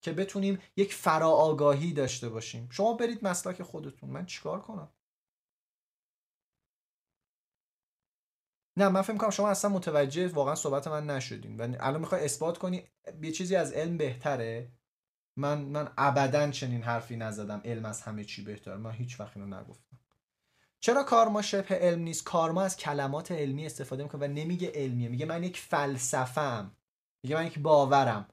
[0.01, 2.69] که بتونیم یک فراآگاهی داشته باشیم.
[2.71, 4.09] شما برید مسلک خودتون.
[4.09, 4.91] من چیکار کنم؟
[8.77, 11.57] نه من فکر کنم شما اصلا متوجه واقعا صحبت من نشدین.
[11.57, 12.83] و الان می‌خوای اثبات کنی
[13.21, 14.71] یه چیزی از علم بهتره؟
[15.37, 17.61] من من ابدا چنین حرفی نزدم.
[17.65, 18.77] علم از همه چی بهتره.
[18.77, 19.99] من هیچ وقت اینو نگفتم.
[20.87, 25.25] چرا کارما شبه علم نیست؟ کارما از کلمات علمی استفاده می‌کنه و نمیگه علمیه میگه
[25.25, 26.71] من یک فلسفم
[27.23, 28.29] میگه من یک باورم.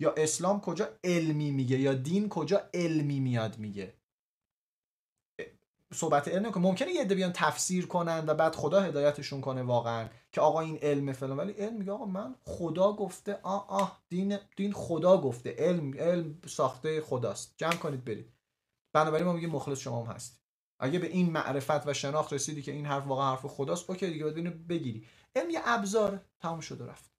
[0.00, 3.94] یا اسلام کجا علمی میگه یا دین کجا علمی میاد میگه.
[5.94, 10.08] صحبت علم که ممکنه یه عده بیان تفسیر کنن و بعد خدا هدایتشون کنه واقعا
[10.32, 11.36] که آقا این علم فلان.
[11.36, 15.54] ولی علم میگه آقا من خدا گفته آه آه دین دین خدا گفته.
[15.58, 17.54] علم علم ساخته خداست.
[17.56, 18.32] جمع کنید برید.
[18.92, 20.45] بنابراین ما میگیم مخلص شما هم هستی
[20.78, 24.24] اگه به این معرفت و شناخت رسیدی که این حرف واقعا حرف خداست اوکی دیگه
[24.24, 25.06] باید بگیری.
[25.36, 27.10] علم یه ابزار تموم شد و رفت.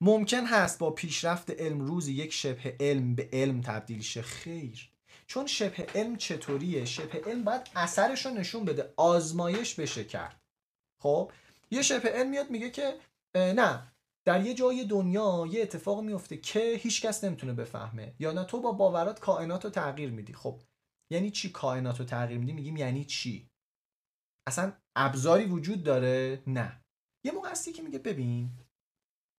[0.00, 4.22] ممکن هست با پیشرفت علم روزی یک شبه علم به علم تبدیل شه.
[4.22, 4.90] خیر.
[5.26, 10.40] چون شبه علم چطوریه؟ شبه علم باید اثرش رو نشون بده آزمایش بشه کرد.
[11.02, 11.32] خب؟
[11.70, 12.94] یه شبه علم میاد میگه که
[13.34, 13.92] نه
[14.24, 18.14] در یه جای دنیا یه اتفاق میفته که هیچکس نمی‌تونه بفهمه.
[18.18, 20.32] یا نه تو با باورات کائنات رو تغییر میدی.
[20.32, 20.60] خب؟
[21.12, 23.48] یعنی چی کائنات رو تغییر میدی میگیم یعنی چی؟
[24.48, 26.80] اصلا ابزاری وجود داره؟ نه.
[27.26, 28.50] یه موقع هستی که میگه ببین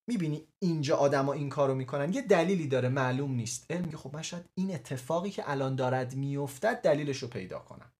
[0.09, 2.13] می‌بینی اینجا آدما این کارو می‌کنن.
[2.13, 3.71] یه دلیلی داره معلوم نیست.
[3.71, 7.91] علم میگه خب من شاید این اتفاقی که الان دارد میافتد دلیلش رو پیدا کنم.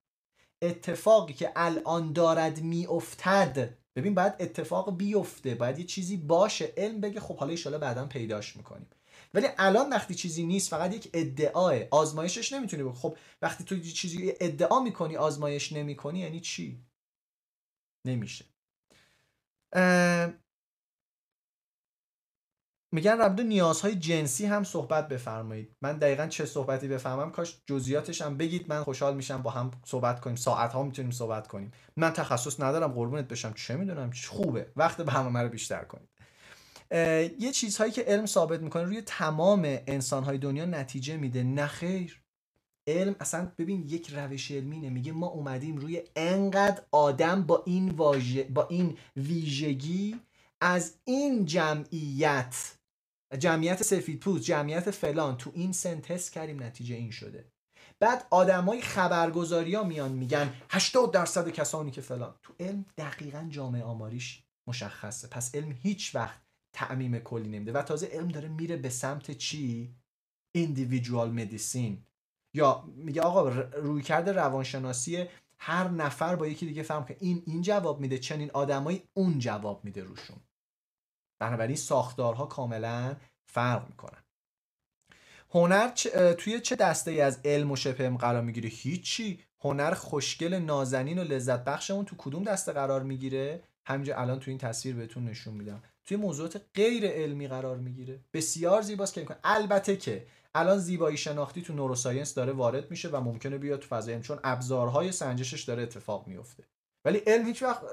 [0.62, 6.74] اتفاقی که الان دارد میافتد ببین باید اتفاق بیفته باید یه چیزی باشه.
[6.78, 8.90] علم بگه خب حالا ایشالا بعدا پیداش می‌کنیم.
[9.38, 14.33] ولی الان وقتی چیزی نیست فقط یک ادعاه آزمایشش نمی‌تونی بگی خب وقتی تو چیزی
[14.40, 16.85] ادعا می‌کنی آزمایش نمی‌کنی یعنی چی؟
[18.07, 18.45] نمیشه.
[22.93, 25.75] میگن ربط نیازهای جنسی هم صحبت بفرمایید.
[25.82, 30.19] من دقیقا چه صحبتی بفهمم؟ کاش جزئیاتش هم بگید من خوشحال میشم با هم صحبت
[30.19, 30.35] کنیم.
[30.35, 31.72] ساعت ها می‌تونیم صحبت کنیم.
[31.98, 33.53] من تخصص ندارم قربونت بشم.
[33.53, 34.72] چه می‌دونم؟ خوبه.
[34.75, 36.09] وقت برنامه رو بیشتر کنید.
[37.40, 41.43] یه چیزهایی که علم ثابت می‌کنه روی تمام انسانهای دنیا نتیجه میده.
[41.43, 42.22] نخیر
[42.88, 48.43] علم اصلا ببین یک روش علمی میگه ما اومدیم روی انقدر آدم با این واژه
[48.43, 50.19] با این ویژگی
[50.61, 52.77] از این جمعیت
[53.40, 57.51] جمعیت سفید پوست جمعیت فلان تو این سن تست کردیم نتیجه این شده.
[57.99, 62.35] بعد آدمای خبرگزاری ها میان میگن 80 درصد کسانی که فلان.
[62.43, 65.27] تو علم دقیقا جامعه آماریش مشخصه.
[65.27, 66.41] پس علم هیچ وقت
[66.77, 69.95] تعمیم کلی نمیده و تازه علم داره میره به سمت چی؟
[70.57, 72.06] individual مدیسین
[72.53, 75.25] یا میگه آقا روی کرده روانشناسی
[75.59, 79.85] هر نفر با یکی دیگه فهم که این این جواب میده چنین آدمایی اون جواب
[79.85, 80.38] میده روشون.
[81.39, 83.15] بنابراین ساختارها کاملا
[83.45, 84.23] فرق می‌کنن.
[85.49, 85.88] هنر
[86.33, 89.43] توی چه دسته ای از علم و شبه قرار می‌گیره هیچی.
[89.59, 94.57] هنر خوشگل نازنین و لذت بخشمون تو کدوم دسته قرار می‌گیره؟ همینجا الان تو این
[94.57, 95.83] تصویر بهتون نشون میدم.
[96.08, 98.19] توی موضوعات غیر علمی قرار می‌گیره.
[98.34, 103.22] بسیار زیباست که می‌کنه البته که الان زیبایی شناختی تو نوروساینس داره وارد میشه و
[103.22, 106.64] ممکنه بیاد تو فضای چون ابزارهای سنجشش داره اتفاق میفته
[107.06, 107.84] ولی علم هیچ وقت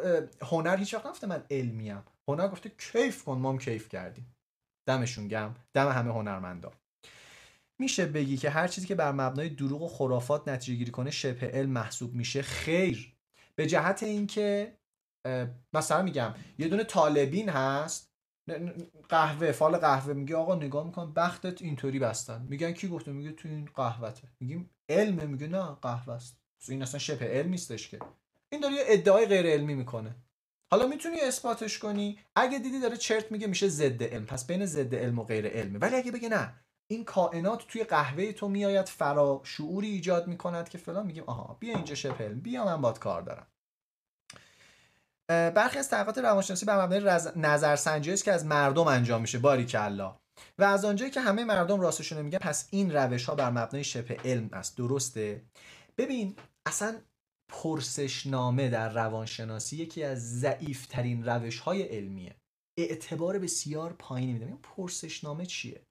[0.42, 1.26] هنر هیچ وقت نفته.
[1.26, 2.02] من علمیم.
[2.28, 4.34] هنر گفته کیف کن ما کیف کردیم.
[4.86, 6.72] دمشون گم دم همه هنرمندا.
[7.78, 11.46] میشه بگی که هر چیزی که بر مبنای دروغ و خرافات نتیجه گیری کنه شبه
[11.46, 13.16] علم محسوب میشه؟ خیر.
[13.56, 14.76] به جهت اینکه
[15.72, 18.10] مثلا میگم یه دونه طالبین هست.
[19.08, 22.46] قهوه فال قهوه میگه آقا نگاه میکن بختت اینطوری بستن.
[22.48, 24.28] میگن کی گفته؟ میگه تو این قهوته.
[24.40, 25.26] میگیم علمه.
[25.26, 26.40] میگه نه قهوه است.
[26.68, 27.98] این اصلا شبه علم نیستش که.
[28.52, 30.16] این داره یه ادعای غیر علمی می‌کنه.
[30.70, 34.26] حالا می‌تونی اثباتش کنی؟ اگه دیدی داره چرت میگه میشه ضد علم.
[34.26, 35.78] پس بین ضد علم و غیر علمه.
[35.78, 36.54] ولی اگه بگه نه
[36.90, 41.06] این کائنات توی قهوه تو میآید فرا شعوری ایجاد می‌کند که فلان.
[41.06, 42.40] میگیم آها بیا اینجا شبه علم.
[42.40, 43.46] بیا من باد کار دارم.
[45.28, 50.16] برخی از تحقیقات روانشناسی بر مبنای نظرسنجی است که از مردم انجام میشه باری کلا
[50.58, 54.16] و از آنجایی که همه مردم راستشون میگن پس این روش ها بر مبنای شبه
[54.24, 54.76] علم است.
[54.76, 55.42] درسته؟
[55.98, 56.36] ببین
[56.66, 56.96] اصلا
[57.48, 62.36] پرسشنامه در روانشناسی یکی از ضعیفترین روش های علمیه.
[62.78, 64.46] اعتبار بسیار پایینی میده.
[64.46, 65.82] این پرسشنامه چیه؟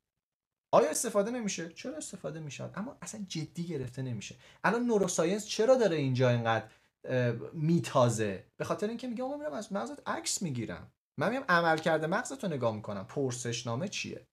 [0.73, 4.35] آیا استفاده نمیشه؟ چرا استفاده میشه اما اصلا جدی گرفته نمیشه.
[4.63, 6.65] الان نوروساینس چرا داره اینجا اینقدر
[7.53, 8.45] میتازه.
[8.57, 10.91] به خاطر اینکه میگه من میرم از مغزت عکس می‌گیرم.
[11.17, 13.05] من میام عمل کرده مغزت رو نگاه می‌کنم.
[13.05, 14.27] پرسشنامه چیه؟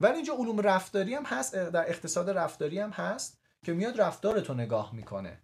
[0.00, 4.94] ولی اینجا علوم رفتاری هم هست در اقتصاد رفتاری هم هست که میاد رفتارتو نگاه
[4.94, 5.42] می‌کنه.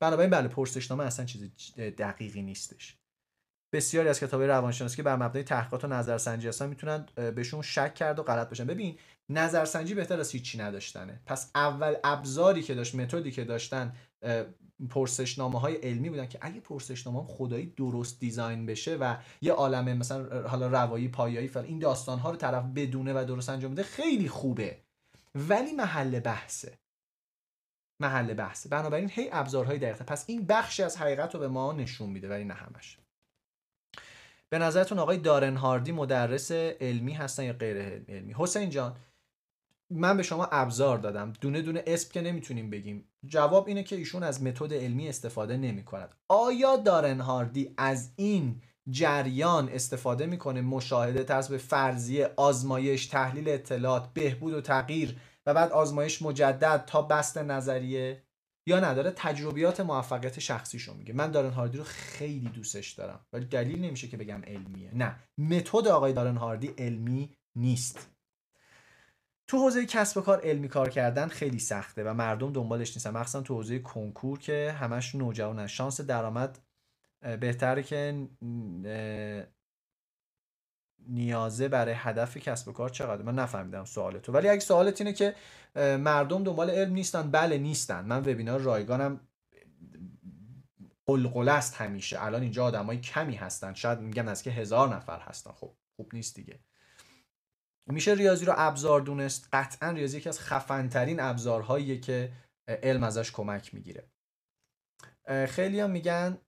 [0.00, 2.96] بنابراین بله پرسشنامه اصلا چیز دقیقی نیستش.
[3.72, 8.18] بسیاری از کتابهای روانشناسی که بر مبنای تحقیقات و نظرسنجی هستن می‌تونن بهشون شک کرد
[8.18, 8.66] و غلط بشن.
[8.66, 11.22] ببین نظرسنجی بهتر از هیچی نداشتنه.
[11.26, 13.96] پس اول ابزاری که داشت متدی که داشتن
[14.90, 19.94] پرسشنامه های علمی بودن که اگه پرسشنامه هم خدایی درست دیزاین بشه و یه عالمه
[19.94, 23.82] مثلا حالا روایی پایایی فل این داستان ها رو طرف بدونه و درست انجام بده
[23.82, 24.78] خیلی خوبه.
[25.34, 26.78] ولی محل بحثه.
[28.00, 28.68] محل بحثه.
[28.68, 32.44] بنابراین هی ابزارهای دقیقه پس این بخشی از حقیقت رو به ما نشون میده ولی
[32.44, 32.98] نه همش.
[34.48, 37.76] به نظرتون آقای دارن هاردی مدرس علمی هستن یا غیر
[38.08, 38.96] علمی؟ حسین جان
[39.90, 41.32] من به شما ابزار دادم.
[41.40, 43.08] دونه دونه اسم که نمی‌تونیم بگیم.
[43.26, 48.62] جواب اینه که ایشون از متد علمی استفاده نمی کند آیا دارن هاردی از این
[48.90, 55.72] جریان استفاده می‌کنه؟ مشاهده ترس به فرضیه آزمایش تحلیل اطلاعات بهبود و تغییر و بعد
[55.72, 58.22] آزمایش مجدد تا بست نظریه؟
[58.66, 61.12] یا نداره تجربیات موفقیت شخصیشو میگه.
[61.12, 63.26] من دارن هاردی رو خیلی دوستش دارم.
[63.32, 64.90] ولی دلیل نمیشه که بگم علمیه.
[64.94, 68.13] نه متد آقای دارن هاردی علمی نیست.
[69.46, 73.10] تو حوزه کسب و کار علمی کار کردن خیلی سخته و مردم دنبالش نیستن.
[73.10, 76.58] مخصوصا تو حوزه کنکور که همش نوجوانن شانس درآمد
[77.40, 78.28] بهتره که
[81.08, 85.34] نیازه برای هدف کسب و کار چقدر من نفهمیدم سوالتو ولی اگه سوالت اینه که
[85.98, 88.04] مردم دنبال علم نیستن بله نیستن.
[88.04, 89.20] من وبینار رایگانم
[91.06, 92.24] قلقله است همیشه.
[92.24, 93.74] الان اینجا آدمای کمی هستن.
[93.74, 95.52] شاید میگن از که هزار نفر هستن.
[95.52, 96.60] خب خوب نیست دیگه.
[97.86, 102.32] میشه ریاضی رو ابزار دونست؟ قطعا ریاضی یکی از خفنترین ابزارهاییه که
[102.68, 104.08] علم ازش کمک می‌گیره.
[105.48, 106.38] خیلی هم میگن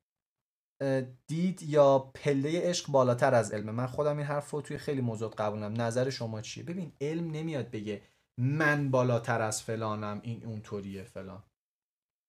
[1.27, 5.35] دید یا پله عشق بالاتر از علمه من خودم این حرف رو توی خیلی موضوع
[5.39, 8.03] قبولم نظر شما چیه؟ ببین علم نمیاد بگه
[8.41, 11.43] من بالاتر از فلانم این اونطوریه فلان.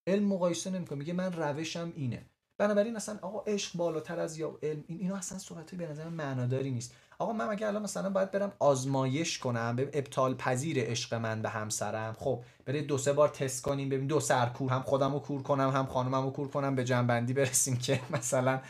[0.08, 0.98] علم مقایسه نمی‌کنه.
[0.98, 2.26] میگه من روشم اینه.
[2.60, 6.70] بنابراین اصلا آقا عشق بالاتر از یا علم این اینا اصلا صحبت به نظر معناداری
[6.70, 6.94] نیست.
[7.20, 11.48] آقا من اگه الان مثلا باید برم آزمایش کنم به ابطال پذیر عشق من به
[11.48, 15.18] همسرم؟ خب برای دو سه بار تست کنیم ببین دو سر کور هم خودم رو
[15.18, 18.60] کور کنم هم خانمم رو کور کنم به جنبندی برسیم که مثلا.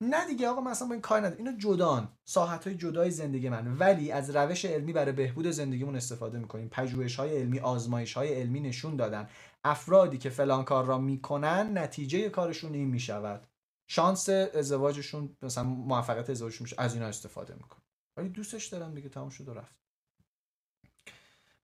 [0.00, 1.36] نه دیگه آقا مثلا با این کار ندارم.
[1.38, 3.76] اینا جدان ساحت های جدای زندگی من.
[3.78, 6.68] ولی از روش علمی برای بهبود زندگیمون استفاده می‌کنیم.
[6.68, 9.28] پژوهش های علمی آزمایش های علمی نشون دادن.
[9.64, 13.46] افرادی که فلان کار را می‌کنن نتیجه کارشون این می‌شود.
[13.90, 16.76] شانس ازدواجشون مثلا موفقیت ازدواجشون میشه.
[16.78, 17.80] از اینا استفاده می‌کنه
[18.16, 19.74] ولی دوستش دارم دیگه تمام شد و رفت.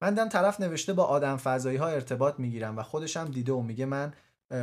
[0.01, 3.63] من دیدم طرف نوشته با آدم فضایی ها ارتباط می‌گیرم و خودش هم دیده و
[3.63, 4.15] میگه من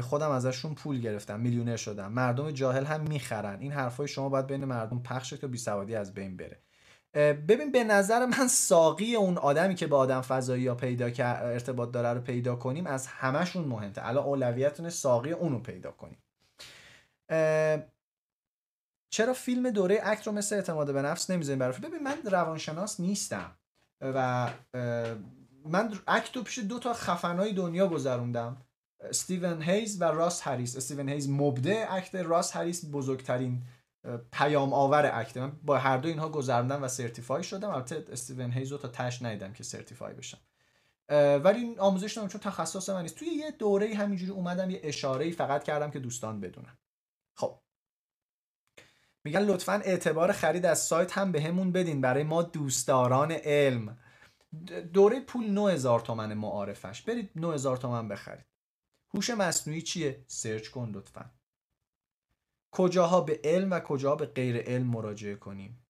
[0.02, 2.12] خودم ازشون پول گرفتم میلیونر شدم.
[2.12, 3.60] مردم جاهل هم می‌خرن.
[3.60, 6.60] این حرفای شما باید بین مردم پخش تا بی سوادی از بین بره.
[7.34, 12.14] ببین به نظر من ساقی اون آدمی که با آدم فضایی ها پیدا ارتباط داره
[12.14, 13.94] رو پیدا کنیم از همشون مهمه.
[13.98, 16.18] الان اولویتونه ساقی اونو پیدا کنیم.
[19.14, 23.52] چرا فیلم دوره اکت رو مثل اعتماد به نفس نمی‌ذاریم برای ببین من روانشناس نیستم
[24.02, 24.50] و
[25.66, 28.58] من ACT رو پیش دو تا خفنای دنیا گذروندم
[29.02, 30.78] استیون هیز و راس هریس.
[30.78, 33.62] استیون هیز مبدع ACT راس هریس بزرگترین
[34.32, 37.70] پیام آور ACT من با هر دو اینها گذروندم و certified شدم.
[37.70, 40.38] البته استیون هیز رو تا تهش ندیدم که certified بشم.
[41.44, 43.16] ولی آموزش نمیدم چون تخصص من نیست.
[43.16, 46.68] توی یه دوره همینجوری اومدم یه اشاره فقط کردم که دوستان بدونن.
[46.68, 46.83] خب
[49.26, 53.98] میگن لطفا اعتبار خرید از سایت هم به بدین برای ما دوستداران علم.
[54.94, 57.02] دوره پول 9000 تومن معارفش.
[57.02, 58.46] برید 9000 تومن بخرید.
[59.14, 61.32] هوش مصنوعی چیه؟ سرچ کن لطفا.
[62.74, 65.86] کجاها به علم و کجاها به غیر علم مراجعه کنیم؟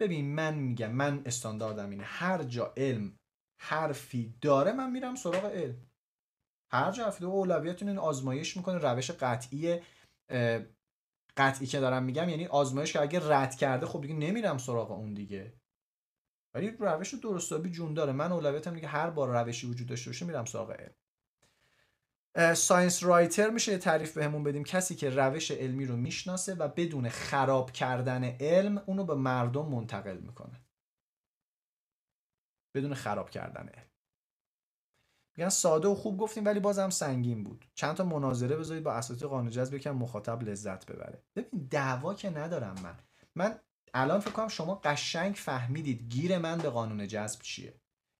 [0.00, 2.04] ببین من میگم من استانداردم اینه.
[2.04, 3.18] هر جا علم
[3.60, 5.86] حرفی داره من میرم سراغ علم.
[6.72, 9.80] هر جا حرفی داره اولویتون این آزمایش می‌کنه روش قطعی
[11.36, 15.14] قطعی که دارم میگم یعنی آزمایش که اگه رد کرده خب دیگه نمیرم سراغ اون
[15.14, 15.60] دیگه.
[16.54, 18.12] ولی روش درستابی جون داره.
[18.12, 20.94] من اولویتم دیگه هر بار روشی وجود داشته باشه میرم سراغ علم.
[22.54, 24.64] ساینس رایتر میشه تعریف بهمون بدیم.
[24.64, 30.16] کسی که روش علمی رو می‌شناسه و بدون خراب کردن علم اونو به مردم منتقل
[30.16, 30.64] می‌کنه.
[32.74, 33.95] بدون خراب کردن علم.
[35.36, 37.64] میگن ساده و خوب گفتیم ولی بازم سنگین بود.
[37.74, 41.22] چند تا مناظره بذارید با اساتید قانون جذب یکم مخاطب لذت ببره.
[41.36, 42.98] ببین دعوا که ندارم من.
[43.34, 43.58] من
[43.94, 47.74] الان فکر کنم شما قشنگ فهمیدید گیر من به قانون جذب چیه.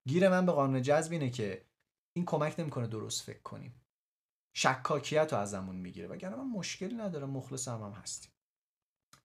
[0.07, 1.65] گیر من به قانون جذب اینه که
[2.13, 3.81] این کمک نمی‌کنه درست فکر کنیم.
[4.53, 6.07] شکاکیت رو ازمون می‌گیره.
[6.07, 8.31] وگرنه من مشکلی ندارم مخلص هم, هم هستیم.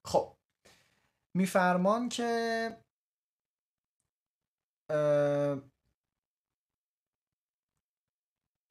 [0.05, 0.35] خب.
[1.33, 2.77] میفرمان که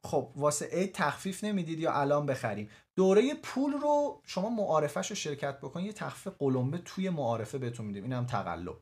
[0.05, 2.69] خب واسه عید تخفیف نمی‌دید یا الان بخریم.
[2.95, 8.03] دوره پول رو شما معارفش رو شرکت بکنید یه تخفیف قلمبه توی معارفه بهتون میدیم.
[8.03, 8.77] این هم تقلب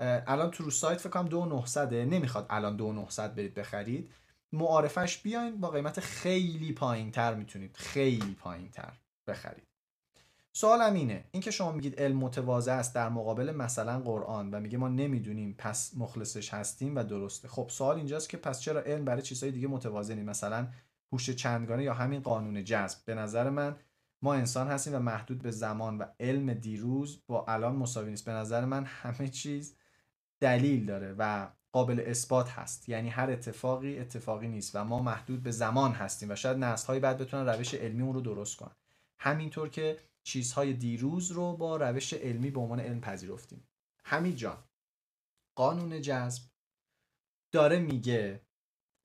[0.00, 4.10] الان تو رو سایت فکر کنم 2900 نمی‌خواد الان 2900 برید بخرید.
[4.52, 7.76] معارفش بیاین با قیمت خیلی پایین تر می‌تونید.
[7.76, 8.92] خیلی پایین تر
[9.28, 9.67] بخرید.
[10.58, 11.24] سوالم اینه.
[11.30, 15.92] اینکه شما میگید علم متواضع است در مقابل مثلا قرآن و میگه ما نمی‌دونیم پس
[15.96, 17.48] مخلصش هستیم و درسته.
[17.48, 20.68] خب سوال اینجاست که پس چرا علم برای چیزهای دیگه متواضع نیست؟ مثلا
[21.12, 22.98] هوش چندگانه یا همین قانون جذب.
[23.04, 23.76] به نظر من
[24.22, 28.24] ما انسان هستیم و محدود به زمان و علم دیروز با الان مساوی نیست.
[28.24, 29.76] به نظر من همه چیز
[30.40, 32.88] دلیل داره و قابل اثبات هست.
[32.88, 37.18] یعنی هر اتفاقی اتفاقی نیست و ما محدود به زمان هستیم و شاید نسل‌های بعد
[37.18, 38.76] بتونن روش علمی اون رو درست کنن.
[39.18, 39.96] همینطور که
[40.28, 43.68] چیزهای دیروز رو با روش علمی به عنوان علم پذیرفتیم.
[44.04, 44.64] همین جان
[45.56, 46.42] قانون جذب
[47.52, 48.46] داره میگه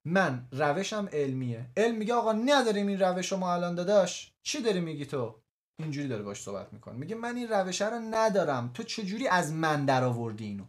[0.06, 1.70] من روشم علمیه.
[1.76, 4.34] علم میگه آقا نداریم این روش رو ما الان داداش.
[4.42, 5.42] چی داری میگی تو؟
[5.78, 6.94] اینجوری داره باش صحبت می‌کنه.
[6.94, 8.72] میگه من این روشه رو ندارم.
[8.72, 10.64] تو چجوری از من در آوردی اینو؟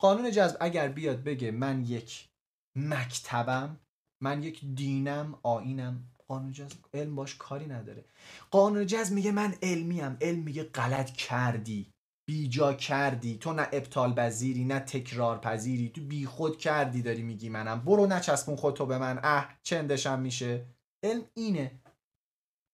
[0.00, 2.28] قانون جذب اگر بیاد بگه من یک
[2.76, 3.80] مکتبم
[4.22, 8.04] من یک دینم آینم قانون جذب علم باش کاری نداره.
[8.50, 10.16] قانون جذب میگه من علمیم.
[10.20, 11.92] علم میگه غلط کردی.
[12.28, 13.38] بیجا کردی.
[13.38, 17.80] تو نه ابطال پذیری نه تکرار پذیری تو بی خود کردی داری میگی منم.
[17.80, 19.20] برو نچسبون خودتو به من.
[19.22, 20.66] اه چندشم میشه.
[21.02, 21.80] علم اینه.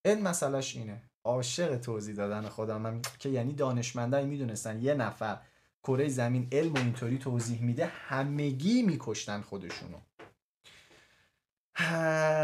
[0.05, 1.02] علم مسئلهش اینه.
[1.24, 2.81] عاشق توضیح دادن خودم.
[2.81, 5.41] من که یعنی دانشمندای می‌دونستن یه نفر
[5.83, 9.99] کره زمین علم و اینطوری توضیح میده همگی میکشتن خودشونو.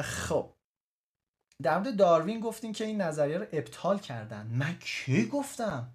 [0.03, 0.53] خب.
[1.63, 4.47] در مورد داروین گفتیم که این نظریه رو ابطال کردن.
[4.47, 5.95] من کی گفتم؟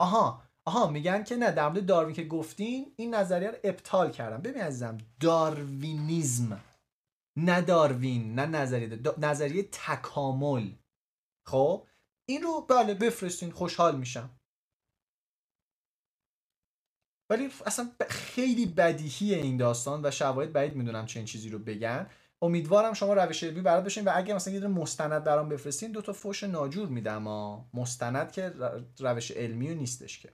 [0.00, 4.42] آها آها میگن که نه در مورد داروین که گفتین این نظریه رو ابطال کردن.
[4.42, 6.64] ببین عزیزم داروینیزم.
[7.36, 10.70] نه داروین نه نظریه نظریه تکامل.
[11.46, 11.86] خب؟
[12.28, 14.30] این رو بله بفرستین خوشحال میشم.
[17.34, 22.06] ولی اصلا خیلی بدیهی این داستان و شواهد بعید می‌دونم چه چیزی رو بگن.
[22.42, 26.12] امیدوارم شما روش علمی برات بشین و اگه مثلا یه مستند برام بفرستین دو تا
[26.12, 28.52] فوش ناجور میدم ها مستند که
[28.98, 30.28] روش علمی نیستش که.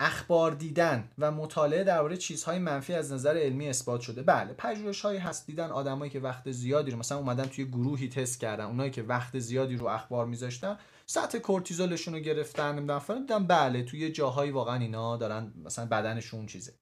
[0.00, 4.22] اخبار دیدن و مطالعه درباره چیزهای منفی از نظر علمی اثبات شده.
[4.22, 8.40] بله پژوهش هایی هست دیدن آدمایی که وقت زیادی رو مثلا اومدن توی گروهی تست
[8.40, 13.20] کردن اونایی که وقت زیادی رو اخبار میذاشتن سطح کورتیزولشون رو گرفتن نمی‌دونم فلان.
[13.20, 16.78] دیدن بله توی جاهایی واقعا اینا دارن مثلا بدنشون چیزه.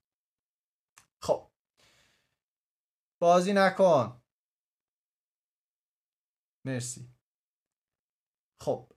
[1.23, 1.51] خب.
[3.19, 4.23] بازی نکن.
[6.65, 7.09] مرسی.
[8.61, 8.93] خب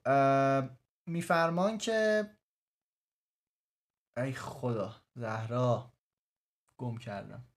[1.06, 2.30] میفرمان که
[4.16, 5.92] ای خدا زهرا
[6.78, 7.48] گم کردم.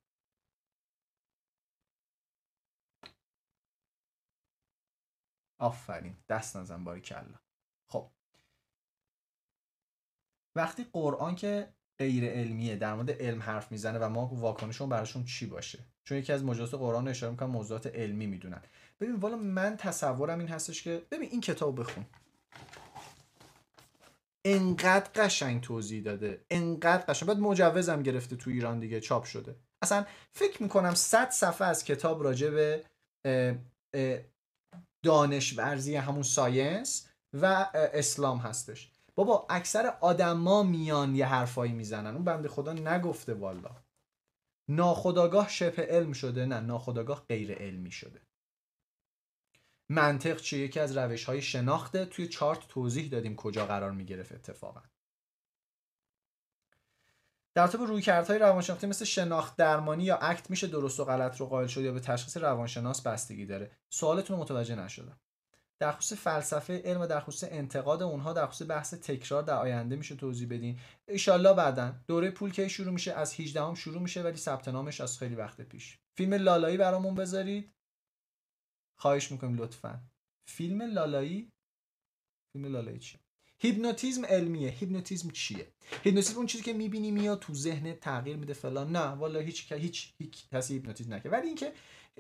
[5.60, 7.40] آفرین دست نزن باری کلا
[7.88, 8.12] خب
[10.60, 11.68] وقتی قرآن که
[12.00, 16.34] غیر علمیه در مورد علم حرف می‌زنه و ما واکنشون براشون چی باشه؟ چون یکی
[16.34, 18.62] از موضوعات قرآن اشاره می‌کنم موضوعات علمی می‌دونن.
[19.02, 22.06] ببین والا من تصورم این هستش که ببین این کتاب بخون.
[24.46, 26.46] انقدر قشنگ توضیح داده.
[26.50, 27.30] انقدر قشنگ.
[27.30, 29.56] بعد مجوزم گرفته تو ایران دیگه چاپ شده.
[29.84, 32.86] اصلا فکر می‌کنم 100 صفحه از کتاب راجع به
[35.06, 38.92] دانش ورزی همون ساینس و اسلام هستش.
[39.20, 42.16] بابا اکثر آدما میان یه حرفایی می‌زنن.
[42.16, 43.84] اون بنده خدا نگفته والا.
[44.68, 48.22] ناخداگاه شبه علم شده نه ناخداگاه غیر علمی شده.
[49.90, 52.06] منطق چیه؟ یکی از روش های شناخته.
[52.06, 54.82] توی چارت توضیح دادیم کجا قرار می گرفت اتفاقا.
[57.56, 61.68] در طب رویکردهای روانشناختی مثل شناخت درمانی یا اکت میشه درست و غلط رو قائل
[61.68, 63.78] شد یا به تشخیص روانشناس بستگی داره.
[63.90, 65.20] سوالتون متوجه نشدم.
[65.80, 69.96] در خصوص فلسفه علم و در خصوص انتقاد اونها در خصوص بحث تکرار در آینده
[69.96, 70.80] میشه توضیح بدین.
[71.08, 75.02] ایشالله بعدا دوره پول کی شروع میشه؟ از 18 هم شروع میشه ولی ثبت نامش
[75.02, 75.98] از خیلی وقت پیش.
[76.18, 77.74] فیلم لالایی برامون بذارید.
[79.00, 80.02] خواهش می‌کنیم لطفا.
[80.48, 81.52] فیلم لالایی؟
[82.54, 83.20] فیلم لالایی چیه؟
[83.60, 84.70] هیپنوتیزم علمیه.
[84.70, 85.68] هیپنوتیزم چیه؟
[86.04, 88.92] هیپنوتیزم اون چیزی که می‌بینی میاد تو ذهن تغییر میده فلان.
[88.92, 91.34] نه والا هیچ هیچ هیچ کسی هیپنوتیزم نکرد.
[91.34, 91.74] ولی اینکه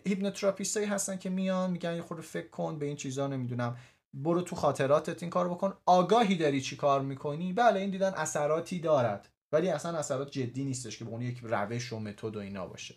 [0.05, 3.77] هیپنوتراپیستایی هستن که میان میگن یه خورده فکر کن به این چیزا نمی‌دونم.
[4.13, 5.77] برو تو خاطراتت این کار بکن.
[5.85, 9.29] آگاهی داری چی کار می‌کنی؟ بله این دیدن اثراتی دارد.
[9.51, 12.95] ولی اصلا اثرات جدی نیستش که به یک روش و متد و اینا باشه.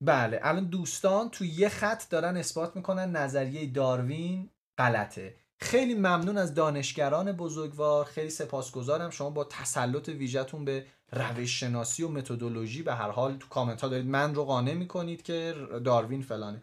[0.00, 5.43] بله الان دوستان تو یه خط دارن اثبات می‌کنن نظریه داروین غلطه.
[5.64, 9.10] خیلی ممنون از دانشگران بزرگوار خیلی سپاسگزارم.
[9.10, 13.88] شما با تسلط ویژهتون به روش شناسی و متدولوژی به هر حال تو کامنت ها
[13.88, 14.06] دارید.
[14.06, 16.62] من رو قانع می‌کنید که داروین فلانه.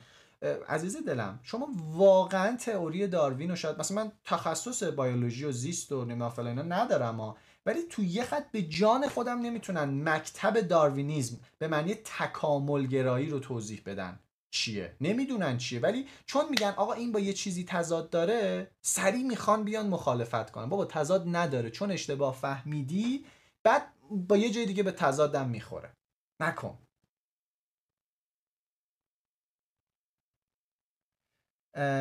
[0.70, 6.06] عزیز دلم شما واقعا تئوری داروین رو شاید مثلا من تخصص بیولوژی و زیست و
[6.06, 7.38] نمی‌دونم فلان ندارم ها.
[7.66, 13.82] ولی تو یه خط به جان خودم نمی‌تونن مکتب داروینیزم به معنی تکاملگرایی رو توضیح
[13.86, 14.20] بدن.
[14.52, 15.80] چیه؟ نمی‌دونن چیه.
[15.80, 20.70] ولی چون میگن آقا این با یه چیزی تضاد داره سریع می‌خوان بیان مخالفت کنن.
[20.70, 21.70] بابا تضاد نداره.
[21.70, 23.26] چون اشتباه فهمیدی
[23.64, 25.94] بعد با یه جای دیگه به تضادم می‌خوره.
[26.42, 26.80] نکن.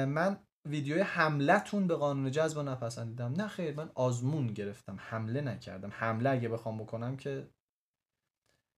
[0.07, 4.97] من ویدیو حملتون به قانون جذب رو نپسندیدم نه خیر من آزمون گرفتم.
[5.01, 5.91] حمله نکردم.
[5.93, 7.49] حمله اگه بخوام بکنم که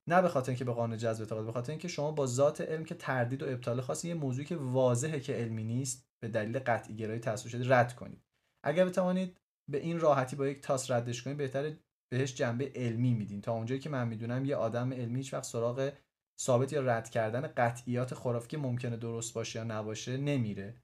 [0.09, 2.85] نه به خاطر اینکه به قانون جذب اعتقاد به خاطر اینکه شما با ذات علم
[2.85, 6.97] که تردید و ابطال خاص یه موضوعی که واضحه که علمی نیست به دلیل قطعی
[6.97, 8.23] گرایی تصویر شده رد کنید.
[8.65, 9.41] اگر بتوانید
[9.71, 11.79] به این راحتی با یک تاس ردش کنید بهتره
[12.13, 13.41] بهش جنبه علمی میدین.
[13.41, 15.93] تا اونجایی که من می‌دونم یه آدم علمی هیچ وقت سراغ
[16.41, 20.75] ثابت یا رد کردن قطعیات خرافی که ممکنه درست باشه یا نباشه نمیره.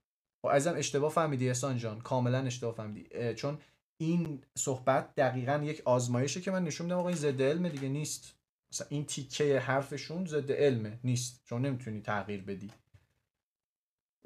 [0.45, 2.01] و خب ازم اشتباه فهمیدی احسان جان.
[2.01, 3.35] کاملا اشتباه فهمیدی.
[3.35, 3.59] چون
[4.01, 8.38] این صحبت دقیقا یک آزمایشه که من نشون میدم آقا این ضد دیگه نیست.
[8.73, 11.01] مثلا این تیکه حرفشون ضد علمه.
[11.05, 11.45] نیست.
[11.45, 12.73] چون نمی‌تونی تغییر بدی.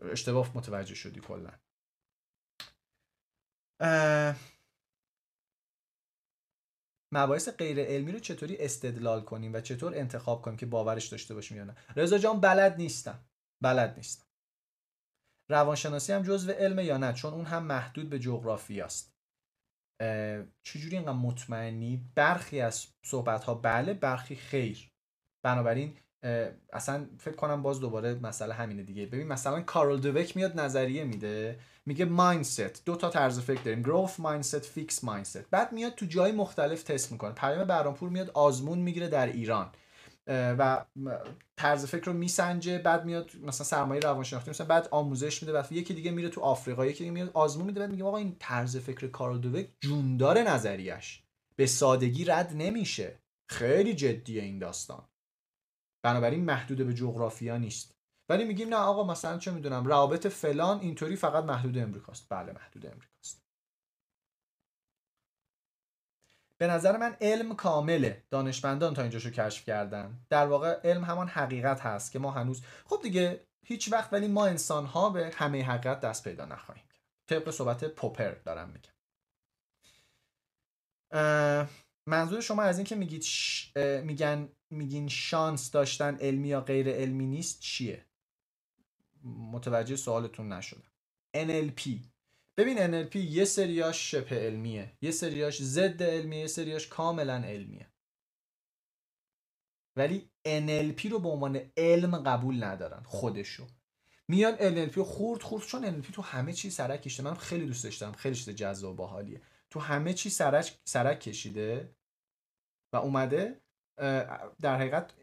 [0.02, 1.52] اشتباه متوجه شدی کلا.
[7.12, 11.56] مباحث غیر علمی رو چطوری استدلال کنیم و چطور انتخاب کنیم که باورش داشته باشیم
[11.56, 13.24] یا نه؟ رضا جان بلد نیستم.
[13.60, 14.26] بلد نیستم.
[15.48, 19.11] روانشناسی هم جزو علم یا نه؟ چون اون هم محدود به جغرافی است
[20.62, 24.88] چجوری اینقدر مطمئنی؟ برخی از صحبت ها بله برخی خیر.
[25.44, 25.96] بنابراین
[26.72, 29.06] اصلا فکر کنم باز دوباره مسئله همینه دیگه.
[29.06, 33.82] ببین مثلا کارل دوک میاد نظریه میده میگه مایندست دو تا طرز فکر داریم.
[33.82, 37.32] گروث مایندست فیکس مایندست بعد میاد تو جای مختلف تست می‌کنه.
[37.32, 39.72] پیام برامپور میاد آزمون می‌گیره در ایران.
[40.26, 40.84] و
[41.56, 45.94] طرز فکر رو میسنجه بعد میاد مثلا سرمایه روانشناختی مثلا بعد آموزش میده بعد یکی
[45.94, 49.08] دیگه میره تو آفریقا یکی دیگه میاد آزمون میده بعد میگه آقا این طرز فکر
[49.08, 51.22] کارل دوک جوندار نظریش
[51.56, 53.18] به سادگی رد نمیشه.
[53.50, 55.08] خیلی جدیه این داستان.
[56.04, 57.94] بنابراین محدود به جغرافیا نیست.
[58.28, 62.26] ولی میگیم نه آقا مثلا چه می‌دونم روابط فلان اینطوری فقط محدود امریکاست.
[62.28, 63.41] بله محدود امریکاست.
[66.62, 68.22] به نظر من علم کامله.
[68.30, 70.26] دانشمندان تا اینجاشو کشف کردن.
[70.30, 74.46] در واقع علم همان حقیقت هست که ما هنوز خب دیگه هیچ وقت ولی ما
[74.46, 77.02] انسان ها به همه حقیقت دست پیدا نخواهیم کرد.
[77.30, 78.92] طبق صحبت پوپر دارم میگم.
[82.08, 83.24] منظور شما از اینکه میگید
[84.02, 88.06] میگن میگین شانس داشتن علمی یا غیر علمی نیست چیه؟
[89.24, 90.92] متوجه سوالتون نشدم.
[91.36, 92.11] NLP
[92.62, 94.92] ببین NLP یه سریاش شبه علمیه.
[95.00, 97.92] یه سریاش ضد علمیه یه سریاش کاملا علمیه.
[99.96, 103.66] ولی NLP رو به عنوان علم قبول ندارن خودشو.
[104.28, 105.64] میان NLP خورد خورد.
[105.64, 107.28] چون NLP تو همه چی سرک کشیده.
[107.28, 108.12] من خیلی دوست داشتم.
[108.12, 109.42] خیلی چیز جذاب باحالیه.
[109.70, 111.94] تو همه چی سرک سرک کشیده
[112.92, 113.60] و اومده
[114.60, 115.14] در حقیقت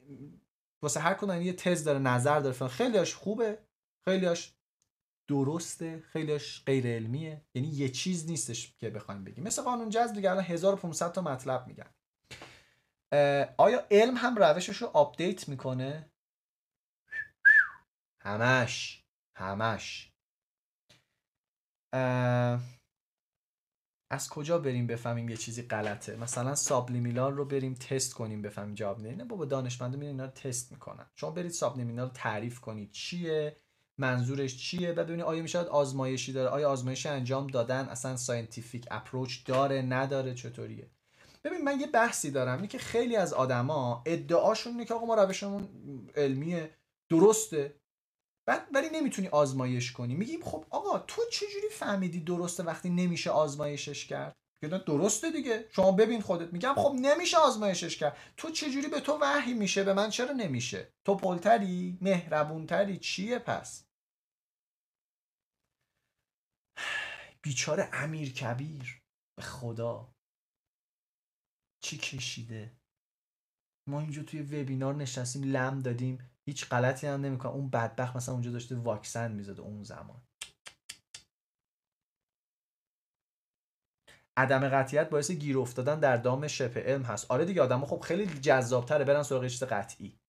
[0.83, 2.67] واسه هر کدوم یه تز داره نظر داره.
[2.67, 3.59] خیلیاش خوبه.
[4.05, 4.58] خیلیاش
[5.29, 9.43] درسته خیلیش غیر علمیه یعنی یه چیز نیستش که بخوایم بگیم.
[9.43, 11.93] مثل قانون جذب دیگه الان 1500 تا مطلب میگن.
[13.57, 16.11] آیا علم هم روشش رو update می‌کنه؟
[18.21, 19.03] همش.
[19.35, 20.11] همش.
[24.11, 29.01] از کجا بریم بفهمیم یه چیزی غلطه؟ مثلا subliminal رو بریم تست کنیم بفهمیم جواب
[29.01, 31.09] نه بابا دانشمندا میرن اینا رو تست می‌کنن.
[31.15, 32.91] شما برید subliminal رو تعریف کنید.
[32.91, 33.61] چیه؟
[33.99, 39.45] منظورش چیه و ببینید آیا میشه آزمایشی داره؟ آیا آزمایشی انجام دادن اصلا scientific approach
[39.45, 40.87] داره نداره؟ چطوریه؟
[41.43, 45.15] ببین من یه بحثی دارم اینه که خیلی از آدما ادعاشون اینه که آقا ما
[45.15, 45.69] روشمون
[46.15, 46.71] علمیه
[47.09, 47.75] درسته.
[48.45, 50.15] بعد ولی نمی‌تونی آزمایش کنی.
[50.15, 54.35] میگیم خب آقا تو چجوری فهمیدی درسته وقتی نمیشه آزمایشش کرد؟
[54.85, 55.65] درسته دیگه.
[55.71, 56.53] شما ببین خودت.
[56.53, 58.17] میگم خب نمیشه آزمایشش کرد.
[58.37, 63.88] تو چجوری به تو وحی میشه؟ به من چرا نمیشه؟ تو پلتری مهربونتری چیه پس؟
[67.43, 69.01] بیچاره امیر کبیر.
[69.37, 70.13] به خدا.
[71.83, 72.77] چی کشیده؟
[73.89, 76.29] ما اینجا توی وبینار نشستیم لم دادیم.
[76.49, 77.51] هیچ غلطی هم نمی‌کنه.
[77.51, 80.21] اون بدبخت مثلا اونجا داشته واکسن می‌زده اون زمان.
[84.37, 87.31] عدم قطعیت باعث گیر افتادن در دام شبه علم هست.
[87.31, 90.19] آره دیگه آدم خب خیلی جذابتره برن سراغ چیز قطعی.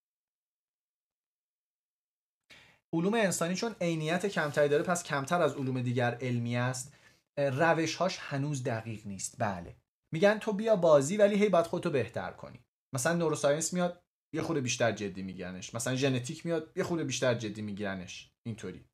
[2.93, 7.00] علوم انسانی چون عینیت کمتری داره پس کمتر از علوم دیگر علمی است.
[7.39, 9.35] روشهاش هنوز دقیق نیست.
[9.39, 9.77] بله.
[10.13, 12.65] میگن تو بیا بازی ولی هی باید خودتو بهتر کنی.
[12.93, 15.75] مثلا نوروساینس میاد یه خورده بیشتر جدی میگیرنش.
[15.75, 18.33] مثلا ژنتیک میاد یه خورده بیشتر جدی میگیرنش.
[18.43, 18.85] اینطوری.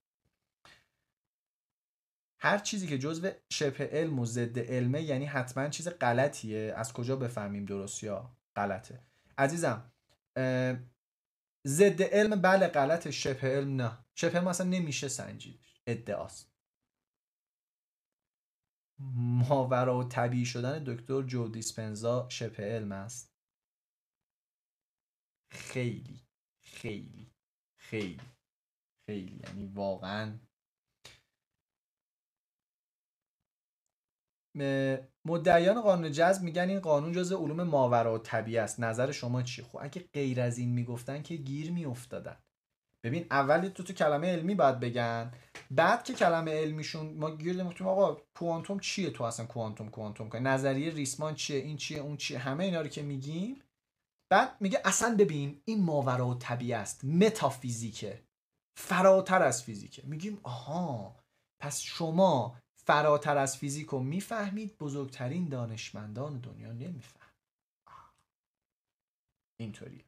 [2.41, 6.75] هر چیزی که جزو شبه علم و ضد علمه یعنی حتما چیز غلطیه.
[6.77, 9.01] از کجا بفهمیم درست یا غلطه؟
[9.39, 9.93] عزیزم
[11.67, 13.99] ضد علم بله غلط شبه علم نه.
[14.15, 16.56] شبه علم اصلا نمیشه سنجید ادعاست.
[18.99, 23.33] ماورا و طبیعی شدن دکتر جو دیسپنزا شبه علم است.
[25.53, 26.21] خیلی
[26.65, 27.31] خیلی
[27.81, 28.21] خیلی
[29.07, 29.41] خیلی.
[29.47, 30.39] یعنی واقعا.
[35.25, 38.81] مدعیان قانون جذب میگن این قانون جزء علوم ماورا و طبیعه است.
[38.81, 42.46] نظر شما چی؟ خب اگه غیر از این می‌گفتن که گیر میافتادن.
[43.07, 45.33] ببین اول تو تو کلمه علمی باید بگن.
[45.71, 50.41] بعد که کلمه علمیشون ما گیر نمیفتیم آقا کوانتوم چیه تو اصلا کوانتوم کوانتوم؟ کنی
[50.41, 53.63] نظریه ریسمان چیه این چیه اون چیه همه اینا رو که میگیم.
[54.31, 58.23] بعد میگه اصلا ببین این ماورا و طبیعه است متافیزیکه
[58.79, 60.03] فراتر از فیزیکه.
[60.07, 61.17] میگیم آها
[61.63, 67.33] پس شما فراتر از فیزیک رو می‌فهمید بزرگترین دانشمندان دنیا نمیفهم
[69.61, 70.05] اینطوری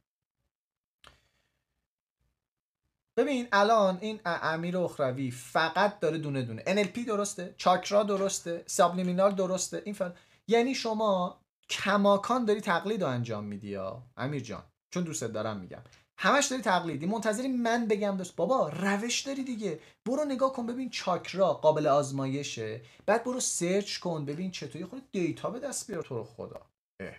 [3.19, 6.63] ببین الان این امیر اخروی فقط داره دونه دونه.
[6.63, 10.13] NLP درسته چاکرا درسته سابلیمینال درسته این فن...
[10.47, 15.81] یعنی شما کماکان داری تقلید رو انجام میدی یا؟ امیر جان چون دوست دارم میگم.
[16.17, 17.05] همش داری تقلیدی.
[17.05, 19.79] منتظری من بگم دوست بابا روش داری دیگه.
[20.05, 22.81] برو نگاه کن ببین چاکرا قابل آزمایشه.
[23.05, 26.03] بعد برو سرچ کن ببین چطوری خود دیتا به دست بیار.
[26.03, 26.61] تو رو خدا.
[26.99, 27.15] اه.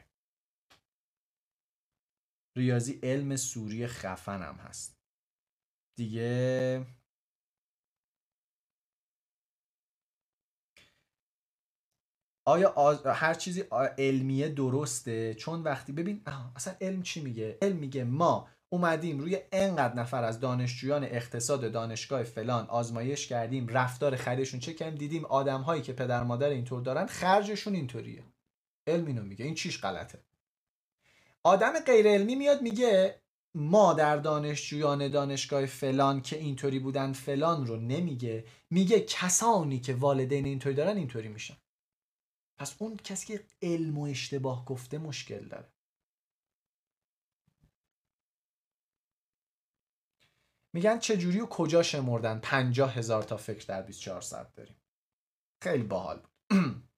[2.56, 4.99] ریاضی علم سوری خفنم هست.
[6.00, 6.86] دیگه.
[12.44, 12.72] آیا
[13.06, 13.64] هر چیزی
[13.98, 16.22] علمیه درسته؟ چون وقتی ببین
[16.56, 22.22] اصلا علم چی میگه؟ علم میگه ما اومدیم روی انقدر نفر از دانشجویان اقتصاد دانشگاه
[22.22, 27.06] فلان آزمایش کردیم رفتار خریدشون چه کردیم؟ دیدیم آدم هایی که پدر مادر اینطور دارن
[27.06, 28.24] خرجشون اینطوریه.
[28.86, 29.44] علم اینو میگه.
[29.44, 30.18] این چیش غلطه؟
[31.42, 33.19] آدم غیر علمی میاد میگه
[33.54, 40.44] ما در دانشجویان دانشگاه فلان که اینطوری بودن فلان رو نمیگه میگه کسانی که والدین
[40.44, 41.56] اینطوری دارن اینطوری میشن.
[42.58, 45.72] پس اون کسی که علم و اشتباه گفته مشکل داره.
[50.72, 54.76] میگن چجوری و کجا شمردن؟ پنجاه هزار تا فکر در 24 ساعت داریم.
[55.62, 56.90] خیلی باحال بود.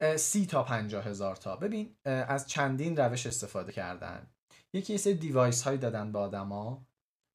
[0.16, 1.56] سی تا پنجاه هزار تا.
[1.56, 4.33] ببین از چندین روش استفاده کردن.
[4.74, 6.86] یکی یه سری دیوایس هایی دادن به آدما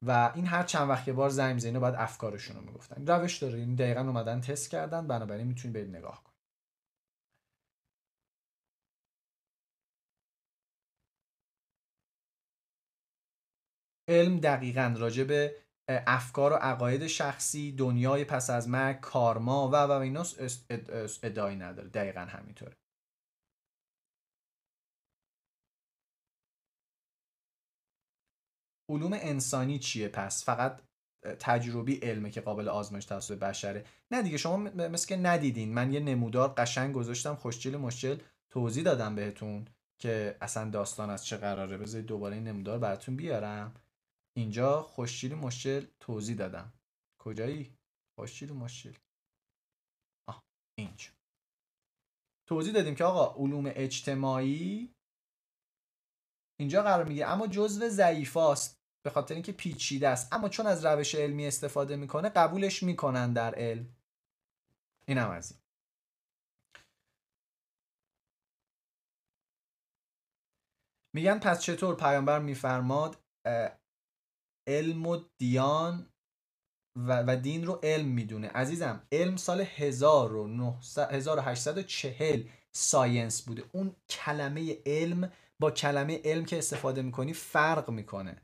[0.06, 3.06] و این هر چند وقت یه بار زنگ می‌زنه باید افکارشون رو می‌گفتن.
[3.06, 3.58] روش داره.
[3.58, 5.06] این دقیقا اومدن تست کردن.
[5.06, 6.32] بنابراین می‌تونید برید نگاه کن
[14.08, 15.56] علم دقیقا راجع به
[15.88, 20.24] افکار و عقاید شخصی دنیای پس از مرگ کارما و و اینا
[21.22, 21.88] ادعایی نداره.
[21.88, 22.76] دقیقا همینطوره.
[28.90, 30.82] علوم انسانی چیه پس؟ فقط
[31.40, 33.84] تجربی علمه که قابل آزمایش توسط بشره.
[34.10, 35.74] نه دیگه شما مثل که ندیدین.
[35.74, 38.18] من یه نمودار قشنگ گذاشتم خوشچیل مشکل
[38.50, 41.78] توضیح دادم بهتون که اصلا داستان از چه قراره.
[41.78, 43.74] بذارید دوباره این نمودار براتون بیارم.
[44.36, 46.72] اینجا خوشچیل مشکل توضیح دادم.
[47.20, 47.76] کجایی؟
[48.18, 48.94] خوشچیل مشکل.
[50.28, 50.42] آه
[50.78, 51.10] اینجا.
[52.48, 54.94] توضیح دادیم که آقا علوم اجتماعی
[56.60, 58.79] اینجا قرار میگه اما جزو ضعیفاست.
[59.02, 60.32] به خاطر اینکه پیچیده است.
[60.32, 63.96] اما چون از روش علمی استفاده می‌کنه قبولش می‌کنن در علم.
[65.06, 65.60] اینم از این.
[71.14, 73.16] میگن پس چطور پیامبر میفرماد
[74.66, 76.12] علم و دیان
[76.96, 78.48] و, و دین رو علم می‌دونه.
[78.48, 83.64] عزیزم علم سال 1840 ساینس بوده.
[83.72, 88.42] اون کلمه علم با کلمه علم که استفاده می‌کنی فرق می‌کنه.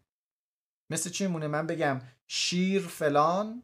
[0.90, 3.62] مثل چی مونه من بگم شیر فلان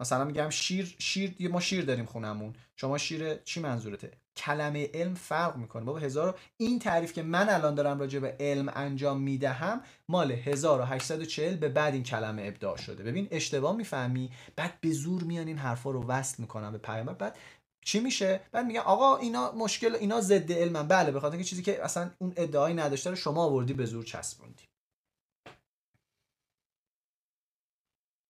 [0.00, 2.54] مثلا میگم شیر شیر ما شیر داریم خونمون.
[2.76, 5.84] شما شیر چی منظورته؟ کلمه علم فرق می‌کنه.
[5.84, 11.56] بابا هزار این تعریف که من الان دارم راجع به علم انجام می‌دهم مال 1840
[11.56, 13.04] به بعد این کلمه ابداع شده.
[13.04, 17.12] ببین اشتباه می‌فهمی بعد به زور میان این حرفا رو وصل می‌کنم به پیامبر.
[17.12, 17.36] بعد
[17.84, 20.88] چی میشه؟ بعد میگن آقا اینا مشکل اینا ضد علمن.
[20.88, 24.64] بله بخاطر اینکه چیزی که اصلا اون ادعایی نداشته رو شما آوردی به زور چسبوندی.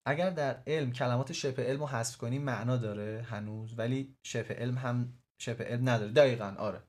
[0.05, 4.79] اگر در علم کلمات شبه علم رو حذف کنی معنا داره هنوز ولی شبه علم
[4.79, 6.13] هم شبه علم نداره.
[6.13, 6.83] دقیقا آره.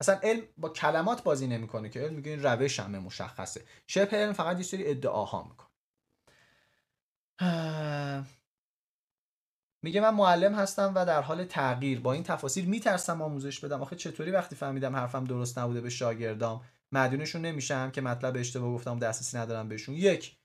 [0.00, 3.64] اصلا علم با کلمات بازی نمی‌کنه که علم میگه این روش همه مشخصه.
[3.86, 5.66] شبه علم فقط یه سری ادعاها می‌کنه.
[9.84, 12.00] میگه من معلم هستم و در حال تغییر.
[12.00, 13.82] با این تفاصیل میترسم آموزش بدم.
[13.82, 18.98] آخه چطوری وقتی فهمیدم حرفم درست نبوده به شاگردام؟ مدیونشون نمیشم که مطلب اشتباه گفتم
[18.98, 19.94] دسترسی ندارم بهشون.
[19.94, 20.36] یک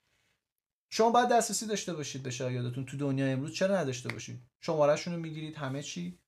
[0.94, 3.54] شما باید دسترسی داشته باشید به شاگرداتون تو دنیا امروز.
[3.54, 6.18] چرا نداشته باشید؟ شمارهشون رو می‌گیرید همه چی.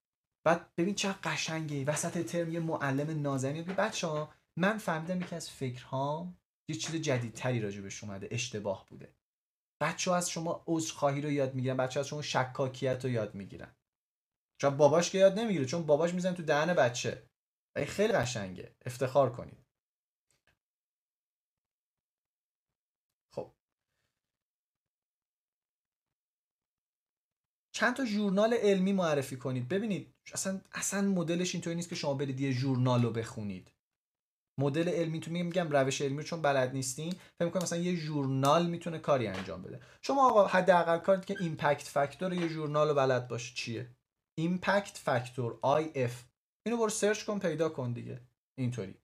[0.47, 1.85] بعد ببین چه قشنگه.
[1.85, 6.39] وسط ترم یه معلم نازنین بچه ها من فهمیدم یکی از فکرهام
[6.71, 9.15] یه چیز جدیدتری راجبش اومده اشتباه بوده.
[9.83, 13.77] بچه ها از شما عذرخواهی رو یاد می‌گیرن بچه از شما شکاکیت رو یاد می‌گیرن.
[14.61, 17.23] چون باباش که یاد نمی‌گیره چون باباش می‌زنه تو دهن بچه.
[17.87, 18.75] خیلی قشنگه.
[18.87, 19.59] افتخار کنید
[23.31, 23.55] خب
[27.75, 29.69] چند تا ژورنال علمی معرفی کنید.
[29.69, 33.71] ببینید اصلا اصلا مدلش اینطوری نیست که شما برید یه ژورنال رو بخونید.
[34.61, 37.13] مدل علمی تو میگم روش علمی چون بلد نیستین.
[37.13, 39.81] فکر می‌کنم مثلا یه ژورنال می‌تونه کاری انجام بده.
[40.03, 43.91] شما آقا حداقل کارید که impact factor یه ژورنال رو بلد باشه چیه؟
[44.39, 46.25] impact factor IF
[46.67, 48.21] اینو برو search کن پیدا کن دیگه.
[48.59, 48.95] اینطوری.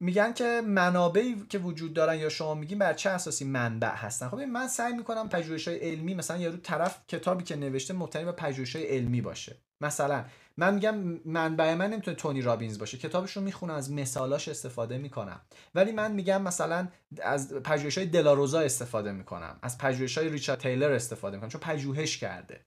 [0.00, 4.40] میگن که منابعی که وجود دارن یا شما میگین بر چه اساسی منبع هستن؟ خب
[4.40, 8.76] من سعی می‌کنم پژوهش های علمی مثلا یارو طرف کتابی که نوشته مبتنی به پژوهش
[8.76, 9.56] های علمی باشه.
[9.80, 10.24] مثلا
[10.56, 10.94] من میگم
[11.24, 12.98] منبع من نمی‌تونه تونی رابینز باشه.
[12.98, 15.40] کتابش رو می‌خونم از مثالاش استفاده می‌کنم.
[15.74, 16.88] ولی من میگم مثلا
[17.22, 19.58] از پژوهش های دلاروزا استفاده می‌کنم.
[19.62, 22.66] از پژوهش های ریچارد تیلر استفاده می‌کنم چون پژوهش کرده.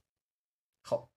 [0.85, 1.08] خب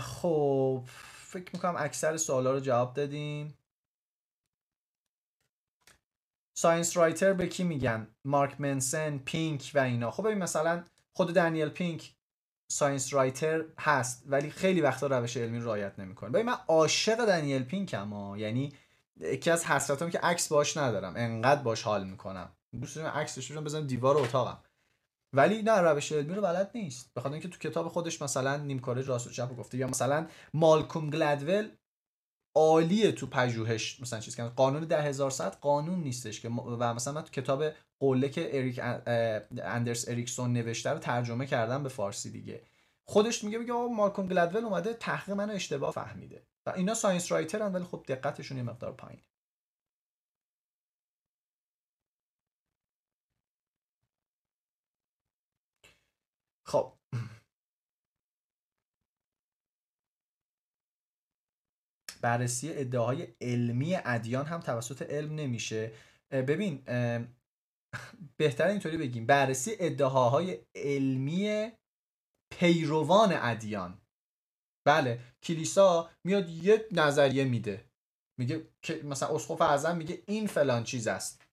[0.00, 0.84] خب
[1.26, 3.58] فکر می‌کنم اکثر سوالا رو جواب دادیم.
[6.58, 10.10] science writer به کی میگن؟ مارک منسن پینک و اینا.
[10.10, 12.14] خب ببین مثلا خود دنیل پینک
[12.72, 16.30] science writer هست ولی خیلی وقتا روش علمی رعایت نمی‌کنه.
[16.30, 18.38] ببین من عاشق دنیل پینکم ها.
[18.38, 18.72] یعنی
[19.20, 21.14] یکی از حسرتام که عکس باش ندارم.
[21.16, 22.52] انقدر باش حال می‌کنم.
[22.80, 24.62] دوست دارم عکسش رو بزنم دیوار اتاقم.
[25.36, 27.10] ولی نه روش علمی رو بلد نیست.
[27.16, 31.68] بخاطر اینکه تو کتاب خودش مثلا نیمکره راست و چپ گفته یا مثلا مالکوم گلدول
[32.54, 37.12] عالیه تو پژوهش مثلا چیز کنه قانون ده هزار ساعت قانون نیستش که و مثلا
[37.12, 37.64] من تو کتاب
[38.00, 38.80] قله که اریک
[39.62, 42.62] اندرس اریکسون نوشته رو ترجمه کردم به فارسی دیگه.
[43.04, 46.42] خودش میگه میگه مالکوم گلدول اومده تحقیق منو اشتباه فهمیده.
[46.66, 49.20] و اینا science writer ن ولی خب دقتشون یه مقدار پایین
[56.68, 56.92] خب.
[62.22, 65.92] بررسی ادعاهای علمی ادیان هم توسط علم نمیشه.
[66.30, 66.82] ببین
[68.38, 69.26] بهتر اینطوری بگیم.
[69.26, 71.72] بررسی ادعاهای علمی
[72.52, 74.00] پیروان ادیان.
[74.86, 77.90] بله کلیسا میاد یه نظریه میده.
[78.38, 78.68] میگه
[79.04, 81.46] مثلا اسقف اعظم میگه این فلان چیز است.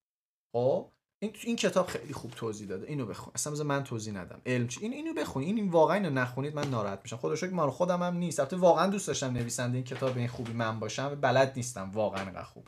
[0.56, 0.93] خب؟
[1.24, 2.88] این این کتاب خیلی خوب توضیح داده.
[2.88, 3.32] اینو بخون.
[3.36, 4.42] اصلا من توضیح ندم.
[4.46, 5.44] علم چی این اینو بخون.
[5.44, 7.36] این, واقعا اینو نخونید من ناراحت میشم.
[7.36, 8.40] شکر مال خودم هم نیست.
[8.40, 11.16] البته واقعا دوست داشتم نویسنده این کتاب این خوبی من باشم.
[11.16, 11.92] بلد نیستم.
[11.92, 12.68] واقعا خوب.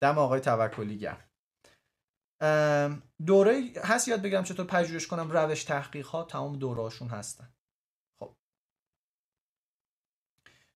[0.00, 1.24] دم آقای توکلی گرم.
[3.26, 7.48] دوره هست یاد بگیرم چطور پژوهش کنم؟ روش تحقیق ها تمام دورهاشون هستن.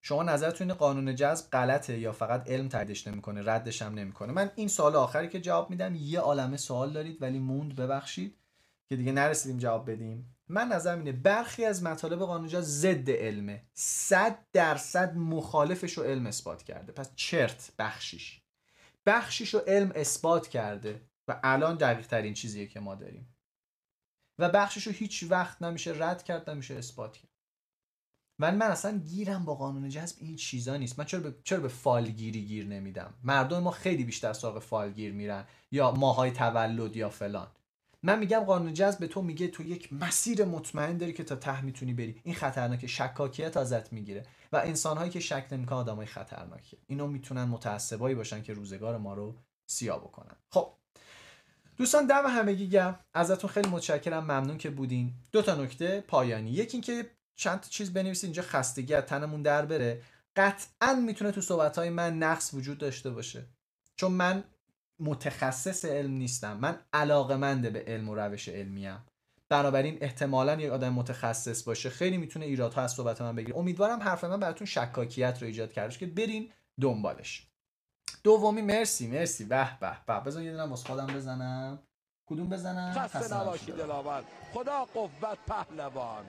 [0.05, 4.51] شما نظرتون این قانون جذب غلطه یا فقط علم تاییدش نمی‌کنه ردش هم نمی‌کنه؟ من
[4.55, 8.37] این سوال آخری که جواب میدم یه عالمه سوال دارید ولی موند ببخشید
[8.89, 10.35] که دیگه نرسیدیم جواب بدیم.
[10.47, 13.63] من نظرم اینه برخی از مطالب قانون جذب ضد علمه.
[13.73, 16.91] صد درصد مخالفش رو علم اثبات کرده.
[16.91, 18.41] پس چرت بخشیش.
[19.05, 23.35] بخشیش رو علم اثبات کرده و الان دقیق ترین چیزیه که ما داریم.
[24.39, 27.32] و بخشش رو هیچ وقت نمیشه رد کرد نمیشه اثبات کرد.
[28.39, 30.99] من من اصلا گیرم با قانون جذب این چیزا نیست.
[30.99, 35.45] من چرا به چرا به فالگیری گیر نمیدم؟ مردم ما خیلی بیشتر سراغ فالگیر میرن
[35.71, 37.47] یا ماهای تولد یا فلان.
[38.03, 41.61] من میگم قانون جذب به تو میگه تو یک مسیر مطمئن داری که تا ته
[41.61, 42.21] می‌تونی بری.
[42.23, 48.15] این خطرناکه شکاکیت ازت می‌گیره و انسانهایی که شک نمی‌کنن آدمای خطرناکه اینو می‌تونن متعصبایی
[48.15, 50.35] باشن که روزگار ما رو سیاه بکنن.
[50.49, 50.73] خب.
[51.77, 54.23] دوستان دم همگی گم ازتون خیلی متشکرم.
[54.23, 55.13] ممنون که بودین.
[55.31, 56.51] دو تا نکته پایانی.
[56.51, 60.01] یکی اینکه چند تا چیز بنویسید اینجا خستگی از تنمون در بره.
[60.35, 63.47] قطعا می‌تونه تو صحبت های من نقص وجود داشته باشه.
[63.95, 64.43] چون من
[64.99, 66.57] متخصص علم نیستم.
[66.57, 69.05] من علاقمنده به علم و روش علمیم.
[69.49, 71.89] بنابراین احتمالا یک آدم متخصص باشه.
[71.89, 73.57] خیلی می‌تونه ایرادها از صحبت من بگیره.
[73.57, 77.47] امیدوارم حرف من براتون شکاکیت رو ایجاد کرده که برین دنبالش.
[78.23, 79.45] دومی مرسی مرسی.
[79.45, 80.19] به به به.
[80.19, 81.79] بذار یه دونه خودم بزنم.
[82.25, 83.09] کدوم بزنم؟
[84.53, 86.25] خدا قوت پهلوان.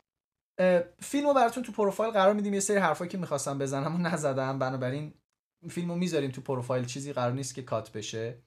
[1.00, 4.58] فیلمو براتون تو پروفایل قرار میدیم یه سری حرفایی که می‌خواستم بزنم و نزدم.
[4.58, 5.14] بنابراین
[5.70, 8.38] فیلمو می‌ذاریم تو پروفایل چیزی قرار نیست که کات بشه.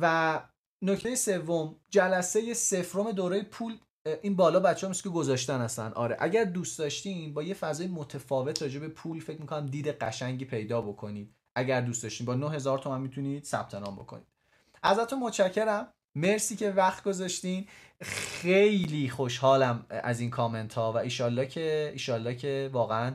[0.00, 0.40] و
[0.82, 3.78] نکته سوم جلسه سفرم دوره پول
[4.22, 5.92] این بالا بچه هم که گذاشتن هستن.
[5.92, 10.44] آره اگر دوست داشتین با یه فضای متفاوت راجع به پول فکر می‌کنم دید قشنگی
[10.44, 11.34] پیدا بکنید.
[11.54, 14.26] اگر دوست داشتین با 9000 تومن می‌تونید ثبت نام بکنید.
[14.82, 15.92] ازتون متشکرم.
[16.14, 17.66] مرسی که وقت گذاشتین.
[18.02, 23.14] خیلی خوشحالم از این کامنت ها و ایشالله که ایشالله که واقعا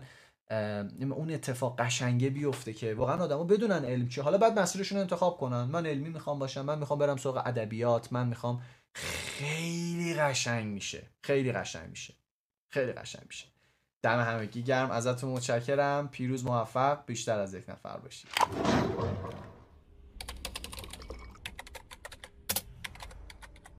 [0.99, 4.23] اون اتفاق قشنگه بیفته که واقعا آدما بدونن علم چیه.
[4.23, 5.63] حالا بعد مسیرشون انتخاب کنن.
[5.63, 8.61] من علمی می‌خوام باشم من می‌خوام برم سراغ ادبیات من می‌خوام.
[8.93, 11.03] خیلی قشنگ میشه.
[11.23, 12.13] خیلی قشنگ میشه.
[12.69, 13.45] خیلی قشنگ میشه.
[14.03, 14.91] دم همگی گرم.
[14.91, 16.07] ازتون متشکرم.
[16.07, 17.05] پیروز موفق.
[17.05, 18.29] بیشتر از یک نفر باشید.